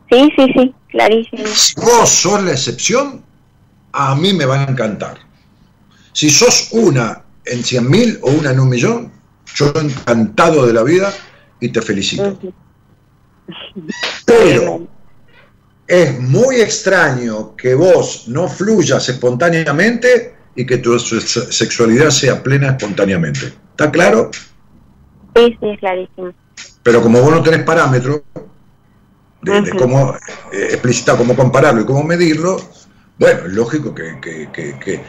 Sí, 0.09 0.31
sí, 0.35 0.45
sí, 0.53 0.75
clarísimo. 0.95 1.45
Si 1.47 1.73
vos 1.75 2.09
sos 2.09 2.41
la 2.43 2.51
excepción, 2.51 3.21
a 3.91 4.15
mí 4.15 4.33
me 4.33 4.45
va 4.45 4.61
a 4.61 4.63
encantar. 4.63 5.17
Si 6.13 6.29
sos 6.29 6.69
una 6.71 7.21
en 7.45 7.63
cien 7.63 7.89
mil 7.89 8.17
o 8.21 8.31
una 8.31 8.51
en 8.51 8.59
un 8.59 8.69
millón, 8.69 9.11
yo 9.55 9.71
encantado 9.75 10.65
de 10.65 10.73
la 10.73 10.83
vida 10.83 11.13
y 11.59 11.69
te 11.69 11.81
felicito. 11.81 12.39
Pero 14.25 14.87
es 15.87 16.19
muy 16.19 16.55
extraño 16.61 17.55
que 17.55 17.75
vos 17.75 18.27
no 18.27 18.47
fluyas 18.47 19.07
espontáneamente 19.09 20.35
y 20.55 20.65
que 20.65 20.77
tu 20.77 20.97
se- 20.97 21.51
sexualidad 21.51 22.09
sea 22.09 22.41
plena 22.41 22.69
espontáneamente. 22.69 23.53
¿Está 23.71 23.91
claro? 23.91 24.31
Sí, 25.35 25.57
sí, 25.59 25.69
es 25.69 25.79
clarísimo. 25.79 26.31
Pero 26.81 27.01
como 27.01 27.21
vos 27.21 27.31
no 27.31 27.43
tenés 27.43 27.63
parámetro 27.63 28.23
de, 29.45 29.71
cómo 29.77 30.15
eh, 30.51 30.67
explicitar, 30.71 31.17
cómo 31.17 31.35
compararlo 31.35 31.81
y 31.81 31.85
cómo 31.85 32.03
medirlo, 32.03 32.57
bueno, 33.17 33.45
es 33.45 33.53
lógico 33.53 33.93
que, 33.93 34.19
que, 34.19 34.49
que, 34.51 35.01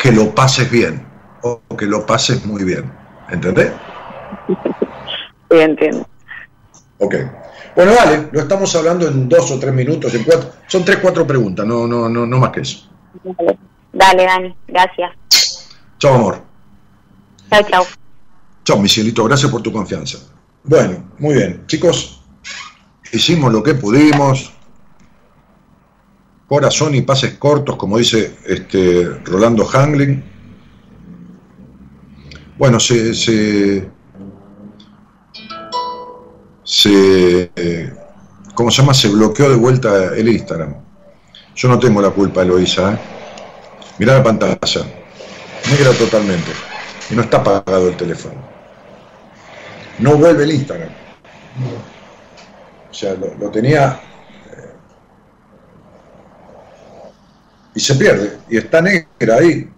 que, 0.00 0.12
lo 0.12 0.34
pases 0.34 0.70
bien 0.70 1.06
o 1.42 1.60
que 1.76 1.86
lo 1.86 2.04
pases 2.04 2.44
muy 2.44 2.64
bien. 2.64 2.90
¿Entendés? 3.30 3.72
Sí, 5.50 5.58
entiendo. 5.58 6.06
Ok. 6.98 7.14
Bueno, 7.74 7.92
vale, 7.96 8.28
lo 8.30 8.40
estamos 8.40 8.74
hablando 8.76 9.08
en 9.08 9.28
dos 9.28 9.50
o 9.50 9.58
tres 9.58 9.72
minutos, 9.72 10.14
en 10.14 10.24
cuatro. 10.24 10.50
Son 10.66 10.84
tres, 10.84 10.98
cuatro 11.00 11.26
preguntas, 11.26 11.66
no, 11.66 11.86
no, 11.86 12.08
no, 12.08 12.26
no 12.26 12.38
más 12.38 12.50
que 12.50 12.60
eso. 12.60 12.88
Dale, 13.24 13.58
Dale, 13.92 14.24
Dani. 14.24 14.56
Gracias. 14.68 15.12
Chao, 15.98 16.14
amor. 16.14 16.42
Chau, 17.50 17.62
chau. 17.68 17.84
Chao, 18.64 18.78
mi 18.78 18.88
cielito, 18.88 19.24
gracias 19.24 19.50
por 19.50 19.62
tu 19.62 19.72
confianza. 19.72 20.18
Bueno, 20.62 21.10
muy 21.18 21.34
bien, 21.34 21.64
chicos, 21.66 22.23
hicimos 23.12 23.52
lo 23.52 23.62
que 23.62 23.74
pudimos. 23.74 24.52
Corazón 26.48 26.94
y 26.94 27.02
pases 27.02 27.34
cortos, 27.34 27.76
como 27.76 27.98
dice 27.98 28.36
este 28.46 29.04
Rolando 29.24 29.64
Hangling. 29.64 30.22
Bueno, 32.58 32.78
se, 32.78 33.14
se, 33.14 33.88
se 36.62 37.50
¿cómo 38.54 38.70
se 38.70 38.82
llama? 38.82 38.94
Se 38.94 39.08
bloqueó 39.08 39.50
de 39.50 39.56
vuelta 39.56 40.14
el 40.14 40.28
Instagram. 40.28 40.74
Yo 41.56 41.68
no 41.68 41.78
tengo 41.78 42.00
la 42.00 42.10
culpa, 42.10 42.42
Eloisa. 42.42 42.92
¿eh? 42.92 42.98
Mirá 43.98 44.14
la 44.14 44.22
pantalla. 44.22 44.58
Negra 45.70 45.92
totalmente. 45.92 46.50
Y 47.10 47.14
no 47.14 47.22
está 47.22 47.38
apagado 47.38 47.88
el 47.88 47.96
teléfono. 47.96 48.34
No 49.98 50.16
vuelve 50.16 50.44
el 50.44 50.52
Instagram. 50.52 50.90
O 52.94 52.96
sea, 52.96 53.14
lo, 53.14 53.34
lo 53.34 53.50
tenía 53.50 54.00
eh, 54.52 54.72
y 57.74 57.80
se 57.80 57.96
pierde. 57.96 58.38
Y 58.48 58.58
está 58.58 58.80
negra 58.80 59.38
ahí. 59.40 59.68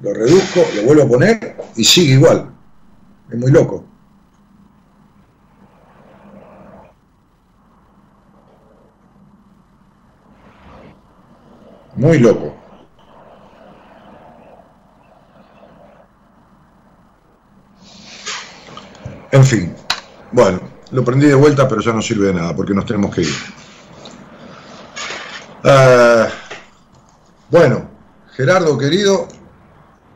Lo 0.00 0.14
reduzco, 0.14 0.60
lo 0.76 0.82
vuelvo 0.84 1.02
a 1.02 1.08
poner 1.08 1.56
y 1.74 1.82
sigue 1.82 2.12
igual. 2.14 2.48
Es 3.28 3.36
muy 3.36 3.50
loco. 3.50 3.84
muy 11.96 12.18
loco. 12.18 12.54
En 19.32 19.44
fin, 19.44 19.74
bueno, 20.32 20.69
lo 20.92 21.04
prendí 21.04 21.26
de 21.26 21.34
vuelta, 21.34 21.68
pero 21.68 21.80
ya 21.80 21.92
no 21.92 22.02
sirve 22.02 22.28
de 22.28 22.34
nada 22.34 22.54
porque 22.54 22.74
nos 22.74 22.86
tenemos 22.86 23.14
que 23.14 23.22
ir. 23.22 23.34
Ah, 25.64 26.28
bueno, 27.50 27.90
Gerardo 28.34 28.78
querido, 28.78 29.28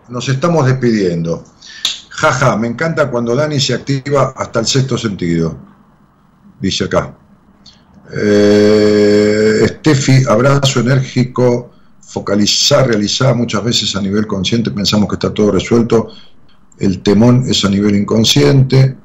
nos 0.08 0.28
estamos 0.28 0.66
despidiendo. 0.66 1.44
Jaja, 2.08 2.56
me 2.56 2.68
encanta 2.68 3.10
cuando 3.10 3.34
Dani 3.34 3.60
se 3.60 3.74
activa 3.74 4.32
hasta 4.36 4.60
el 4.60 4.66
sexto 4.66 4.96
sentido, 4.96 5.56
dice 6.60 6.84
acá. 6.84 7.14
Eh, 8.16 9.66
Steffi, 9.68 10.24
abrazo 10.28 10.80
enérgico, 10.80 11.72
focalizar, 12.00 12.86
realizar 12.86 13.34
muchas 13.34 13.64
veces 13.64 13.96
a 13.96 14.00
nivel 14.00 14.26
consciente, 14.26 14.70
pensamos 14.70 15.08
que 15.08 15.16
está 15.16 15.34
todo 15.34 15.50
resuelto, 15.50 16.10
el 16.78 17.02
temón 17.02 17.44
es 17.48 17.64
a 17.64 17.68
nivel 17.68 17.96
inconsciente. 17.96 18.96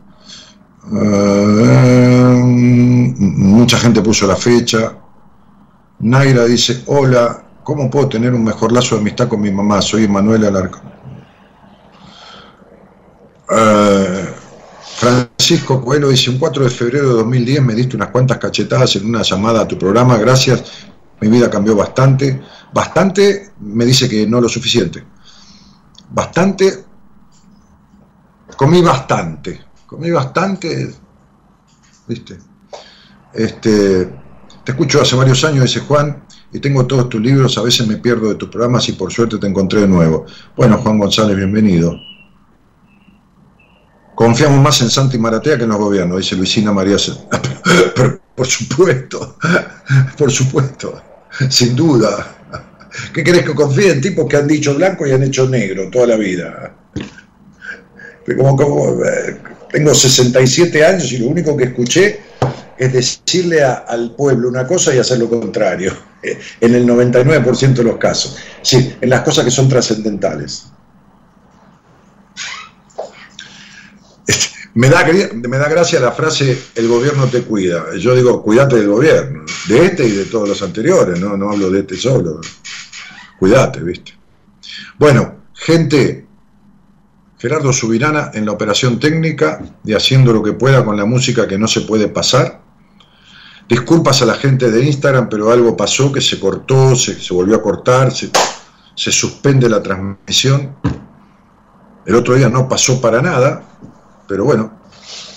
Eh, 0.87 2.43
mucha 3.19 3.77
gente 3.77 4.01
puso 4.01 4.25
la 4.27 4.35
fecha. 4.35 4.95
Naira 5.99 6.45
dice, 6.45 6.83
hola, 6.87 7.43
¿cómo 7.63 7.89
puedo 7.89 8.07
tener 8.07 8.33
un 8.33 8.43
mejor 8.43 8.71
lazo 8.71 8.95
de 8.95 9.01
amistad 9.01 9.27
con 9.27 9.41
mi 9.41 9.51
mamá? 9.51 9.81
Soy 9.81 10.07
Manuel 10.07 10.45
Alarcón. 10.45 10.89
Eh, 13.51 14.33
Francisco 14.95 15.83
Coelho 15.83 16.09
dice, 16.09 16.29
un 16.29 16.37
4 16.37 16.63
de 16.63 16.69
febrero 16.69 17.09
de 17.09 17.13
2010 17.15 17.61
me 17.63 17.73
diste 17.73 17.95
unas 17.95 18.09
cuantas 18.09 18.37
cachetadas 18.37 18.95
en 18.95 19.07
una 19.07 19.21
llamada 19.23 19.61
a 19.61 19.67
tu 19.67 19.77
programa, 19.77 20.17
gracias, 20.17 20.63
mi 21.19 21.27
vida 21.27 21.49
cambió 21.49 21.75
bastante. 21.75 22.41
Bastante 22.73 23.51
me 23.59 23.85
dice 23.85 24.07
que 24.07 24.27
no 24.27 24.39
lo 24.39 24.47
suficiente. 24.47 25.03
Bastante, 26.11 26.85
comí 28.55 28.81
bastante 28.81 29.68
comí 29.89 30.11
bastante, 30.11 30.93
¿viste? 32.07 32.37
Este, 33.33 34.05
te 34.63 34.71
escucho 34.71 35.01
hace 35.01 35.15
varios 35.15 35.43
años, 35.43 35.63
dice 35.63 35.79
Juan, 35.79 36.23
y 36.51 36.59
tengo 36.59 36.85
todos 36.85 37.09
tus 37.09 37.19
libros, 37.19 37.57
a 37.57 37.63
veces 37.63 37.87
me 37.87 37.97
pierdo 37.97 38.29
de 38.29 38.35
tus 38.35 38.49
programas 38.49 38.87
y 38.87 38.93
por 38.93 39.11
suerte 39.11 39.39
te 39.39 39.47
encontré 39.47 39.81
de 39.81 39.87
nuevo. 39.87 40.27
Bueno, 40.55 40.77
Juan 40.77 40.99
González, 40.99 41.35
bienvenido. 41.35 41.95
Confiamos 44.13 44.61
más 44.61 44.79
en 44.81 44.91
Santi 44.91 45.17
Maratea 45.17 45.57
que 45.57 45.63
en 45.63 45.69
los 45.69 45.79
gobiernos, 45.79 46.17
dice 46.17 46.35
Luisina 46.35 46.71
María. 46.71 46.97
por 48.35 48.45
supuesto, 48.45 49.37
por 50.17 50.31
supuesto, 50.31 51.01
sin 51.49 51.75
duda. 51.75 52.35
¿Qué 53.11 53.23
querés 53.23 53.43
que 53.43 53.55
confíe 53.55 53.91
en 53.91 54.01
tipos 54.01 54.27
que 54.27 54.37
han 54.37 54.47
dicho 54.47 54.75
blanco 54.75 55.07
y 55.07 55.11
han 55.11 55.23
hecho 55.23 55.49
negro 55.49 55.89
toda 55.89 56.07
la 56.07 56.15
vida? 56.15 56.75
Como, 58.37 58.55
como, 58.55 59.03
eh, 59.03 59.39
tengo 59.71 59.93
67 59.93 60.85
años 60.85 61.11
y 61.11 61.17
lo 61.19 61.27
único 61.27 61.55
que 61.55 61.65
escuché 61.65 62.19
es 62.77 62.93
decirle 62.93 63.61
al 63.63 64.15
pueblo 64.15 64.47
una 64.47 64.65
cosa 64.65 64.95
y 64.95 64.99
hacer 64.99 65.19
lo 65.19 65.29
contrario, 65.29 65.93
en 66.61 66.75
el 66.75 66.87
99% 66.87 67.73
de 67.73 67.83
los 67.83 67.97
casos. 67.97 68.37
Sí, 68.61 68.95
en 69.01 69.09
las 69.09 69.21
cosas 69.21 69.43
que 69.43 69.51
son 69.51 69.67
trascendentales. 69.67 70.65
Este, 74.25 74.47
me 74.75 74.89
da, 74.89 75.05
me 75.33 75.57
da 75.57 75.67
gracia 75.67 75.99
la 75.99 76.13
frase 76.13 76.57
el 76.75 76.87
gobierno 76.87 77.27
te 77.27 77.41
cuida. 77.41 77.83
Yo 77.97 78.15
digo, 78.15 78.41
cuídate 78.41 78.77
del 78.77 78.87
gobierno, 78.87 79.43
de 79.67 79.85
este 79.85 80.05
y 80.05 80.11
de 80.11 80.25
todos 80.25 80.47
los 80.47 80.61
anteriores, 80.61 81.19
no, 81.19 81.35
no 81.35 81.51
hablo 81.51 81.69
de 81.69 81.81
este 81.81 81.97
solo. 81.97 82.39
Cuídate, 83.39 83.81
¿viste? 83.81 84.13
Bueno, 84.97 85.43
gente, 85.53 86.28
Gerardo 87.39 87.71
Subirana 87.71 88.31
en 88.33 88.45
la 88.45 88.51
operación 88.51 88.99
técnica 88.99 89.61
de 89.81 89.95
haciendo 89.95 90.33
lo 90.33 90.43
que 90.43 90.51
pueda 90.51 90.83
con 90.83 90.97
la 90.97 91.05
música 91.05 91.47
que 91.47 91.57
no 91.57 91.69
se 91.69 91.81
puede 91.81 92.09
pasar. 92.09 92.61
Disculpas 93.69 94.21
a 94.21 94.25
la 94.25 94.33
gente 94.33 94.69
de 94.69 94.85
Instagram, 94.85 95.29
pero 95.29 95.49
algo 95.49 95.77
pasó 95.77 96.11
que 96.11 96.19
se 96.19 96.37
cortó, 96.37 96.97
se, 96.97 97.33
volvió 97.33 97.55
a 97.55 97.61
cortar, 97.61 98.11
se, 98.11 98.29
suspende 98.93 99.69
la 99.69 99.81
transmisión. 99.81 100.75
El 102.05 102.15
otro 102.15 102.35
día 102.35 102.49
no 102.49 102.67
pasó 102.67 102.99
para 102.99 103.21
nada, 103.21 103.63
pero 104.27 104.43
bueno, 104.43 104.73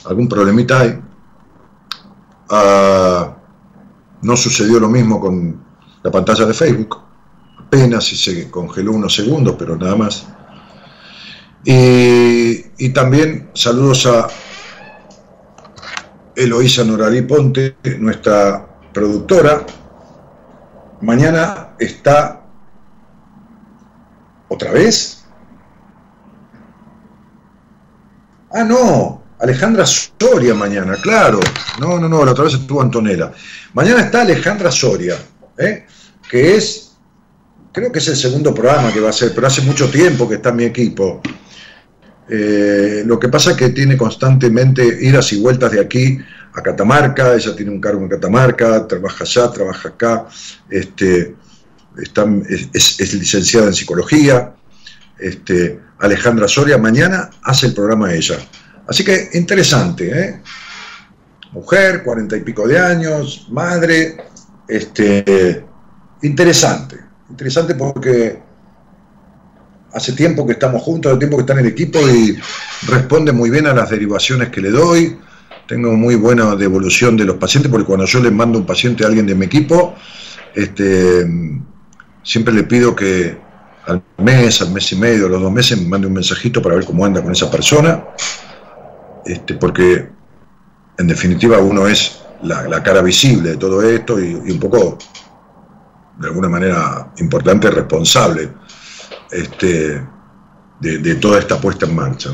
algún 0.05 0.29
problemita 0.29 0.81
hay. 0.81 1.01
Ah, 2.51 3.37
no 4.23 4.37
sucedió 4.37 4.81
lo 4.81 4.89
mismo 4.89 5.21
con 5.21 5.63
la 6.03 6.11
pantalla 6.11 6.47
de 6.47 6.55
Facebook, 6.55 6.99
apenas 7.61 8.05
si 8.05 8.17
se 8.17 8.51
congeló 8.51 8.91
unos 8.91 9.15
segundos, 9.15 9.55
pero 9.57 9.77
nada 9.77 9.95
más. 9.95 10.27
Y, 11.65 12.89
también 12.91 13.51
saludos 13.55 14.07
a 14.07 14.27
Eloísa 16.35 16.85
Noralí 16.85 17.23
Ponte, 17.23 17.77
nuestra 17.99 18.67
productora. 18.93 19.65
Mañana 21.01 21.75
está 21.79 22.43
otra 24.49 24.73
vez. 24.73 25.25
Ah, 28.55 28.65
no, 28.65 29.23
Alejandra 29.39 29.85
Soria 29.87 30.55
mañana, 30.55 30.97
claro. 31.01 31.41
No, 31.81 31.99
no, 31.99 32.09
no, 32.09 32.25
la 32.25 32.33
otra 32.33 32.45
vez 32.45 32.55
estuvo 32.55 32.83
Antonella. 32.83 33.33
Mañana 33.73 34.03
está 34.03 34.23
Alejandra 34.23 34.71
Soria, 34.71 35.17
¿eh? 35.59 35.87
que 36.29 36.57
es, 36.57 36.93
creo 37.73 37.91
que 37.91 37.99
es 37.99 38.09
el 38.09 38.17
segundo 38.17 38.53
programa 38.53 38.93
que 38.93 39.01
va 39.01 39.11
a 39.11 39.13
ser, 39.13 39.35
pero 39.35 39.47
hace 39.47 39.63
mucho 39.63 39.91
tiempo 39.91 40.29
que 40.29 40.37
está 40.37 40.53
mi 40.53 40.65
equipo. 40.65 41.23
Eh, 42.35 43.03
lo 43.05 43.21
que 43.21 43.29
pasa 43.29 43.51
es 43.51 43.59
que 43.59 43.69
tiene 43.69 43.95
constantemente 43.95 44.83
idas 45.03 45.35
y 45.35 45.41
vueltas 45.43 45.71
de 45.71 45.81
aquí 45.81 46.19
a 46.55 46.63
Catamarca, 46.63 47.35
ella 47.35 47.55
tiene 47.55 47.71
un 47.71 47.79
cargo 47.79 48.01
en 48.01 48.09
Catamarca, 48.09 48.89
trabaja 48.89 49.25
allá, 49.25 49.51
trabaja 49.51 49.91
acá, 49.91 50.27
este, 50.71 51.35
es, 52.73 53.15
licenciada 53.15 53.67
en 53.67 53.75
psicología. 53.75 54.55
Este, 55.19 55.79
Alejandra 55.99 56.49
Soria 56.49 56.79
mañana 56.79 57.29
hace 57.43 57.67
el 57.67 57.75
programa 57.75 58.15
ella. 58.15 58.39
Así 58.87 59.05
que 59.05 59.29
interesante, 59.35 60.19
¿eh? 60.19 60.41
Mujer, 61.53 62.03
cuarenta 62.03 62.35
y 62.35 62.41
pico 62.41 62.67
de 62.67 62.79
años, 62.79 63.47
madre, 63.51 64.17
este, 64.67 65.67
interesante, 66.23 66.97
interesante 67.29 67.75
porque 67.75 68.41
hace 69.93 70.13
tiempo 70.13 70.47
que 70.47 70.53
estamos 70.53 70.83
juntos, 70.83 71.11
hace 71.11 71.19
tiempo 71.19 71.37
que 71.37 71.43
está 71.43 71.53
en 71.53 71.61
el 71.61 71.67
equipo 71.67 71.99
y 72.01 72.39
responde 72.87 73.33
muy 73.33 73.51
bien 73.51 73.67
a 73.67 73.75
las 73.75 73.91
derivaciones 73.91 74.49
que 74.49 74.61
le 74.61 74.71
doy. 74.71 75.19
Tengo 75.67 75.93
muy 75.93 76.17
buena 76.17 76.57
devolución 76.57 77.17
de 77.17 77.25
los 77.25 77.37
pacientes 77.37 77.71
porque 77.71 77.87
cuando 77.87 78.07
yo 78.07 78.21
le 78.21 78.31
mando 78.31 78.59
un 78.59 78.67
paciente 78.67 79.05
a 79.05 79.09
alguien 79.09 79.27
de 79.27 79.35
mi 79.35 79.47
equipo, 79.47 79.95
este, 80.55 81.27
siempre 82.23 82.53
le 82.53 82.65
pido 82.65 82.95
que 82.95 83.37
al 83.87 84.03
mes, 84.19 84.61
al 84.63 84.73
mes 84.73 84.93
y 84.93 84.97
medio, 84.97 85.27
a 85.27 85.29
los 85.29 85.41
dos 85.41 85.53
meses 85.53 85.81
me 85.81 85.89
mande 85.89 86.07
un 86.07 86.13
mensajito 86.15 86.63
para 86.63 86.77
ver 86.77 86.85
cómo 86.85 87.05
anda 87.05 87.23
con 87.23 87.33
esa 87.33 87.51
persona, 87.51 88.05
este, 89.25 89.55
porque 89.55 90.09
en 90.99 91.07
definitiva 91.07 91.59
uno 91.59 91.87
es 91.87 92.21
la, 92.43 92.83
cara 92.83 93.03
visible 93.03 93.51
de 93.51 93.57
todo 93.57 93.83
esto 93.83 94.21
y, 94.21 94.31
y 94.31 94.51
un 94.51 94.59
poco, 94.59 94.99
de 96.19 96.29
alguna 96.29 96.49
manera 96.49 97.13
importante, 97.19 97.71
responsable 97.71 98.51
este, 99.33 100.03
de, 100.81 101.15
toda 101.17 101.39
esta 101.39 101.61
puesta 101.61 101.87
en 101.87 101.95
marcha. 101.95 102.31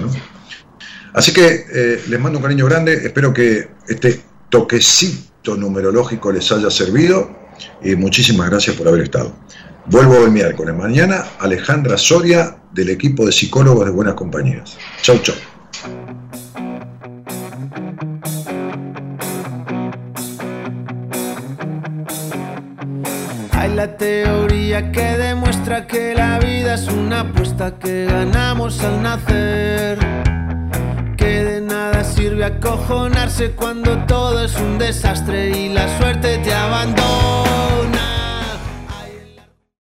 Así 1.14 1.32
que 1.32 1.66
eh, 1.72 2.02
les 2.08 2.20
mando 2.20 2.38
un 2.38 2.42
cariño 2.42 2.66
grande, 2.66 2.94
espero 2.94 3.32
que 3.32 3.68
este 3.88 4.20
toquecito 4.48 5.56
numerológico 5.56 6.32
les 6.32 6.50
haya 6.52 6.70
servido 6.70 7.30
y 7.82 7.94
muchísimas 7.94 8.50
gracias 8.50 8.76
por 8.76 8.88
haber 8.88 9.02
estado. 9.02 9.34
Vuelvo 9.86 10.24
el 10.24 10.30
miércoles. 10.30 10.74
Mañana 10.74 11.24
Alejandra 11.38 11.96
Soria 11.96 12.58
del 12.72 12.90
equipo 12.90 13.24
de 13.24 13.32
psicólogos 13.32 13.86
de 13.86 13.90
Buenas 13.90 14.14
Compañías. 14.14 14.76
Chau, 15.02 15.18
chau. 15.18 15.34
Hay 23.58 23.74
la 23.74 23.96
teoría 23.96 24.92
que 24.92 25.16
demuestra 25.16 25.88
que 25.88 26.14
la 26.14 26.38
vida 26.38 26.74
es 26.74 26.86
una 26.86 27.20
apuesta 27.22 27.76
que 27.76 28.06
ganamos 28.06 28.78
al 28.84 29.02
nacer. 29.02 29.98
Que 31.16 31.42
de 31.42 31.60
nada 31.60 32.04
sirve 32.04 32.44
acojonarse 32.44 33.50
cuando 33.56 33.98
todo 34.06 34.44
es 34.44 34.54
un 34.54 34.78
desastre 34.78 35.50
y 35.50 35.70
la 35.70 35.88
suerte 35.98 36.38
te 36.38 36.54
abandona. 36.54 38.07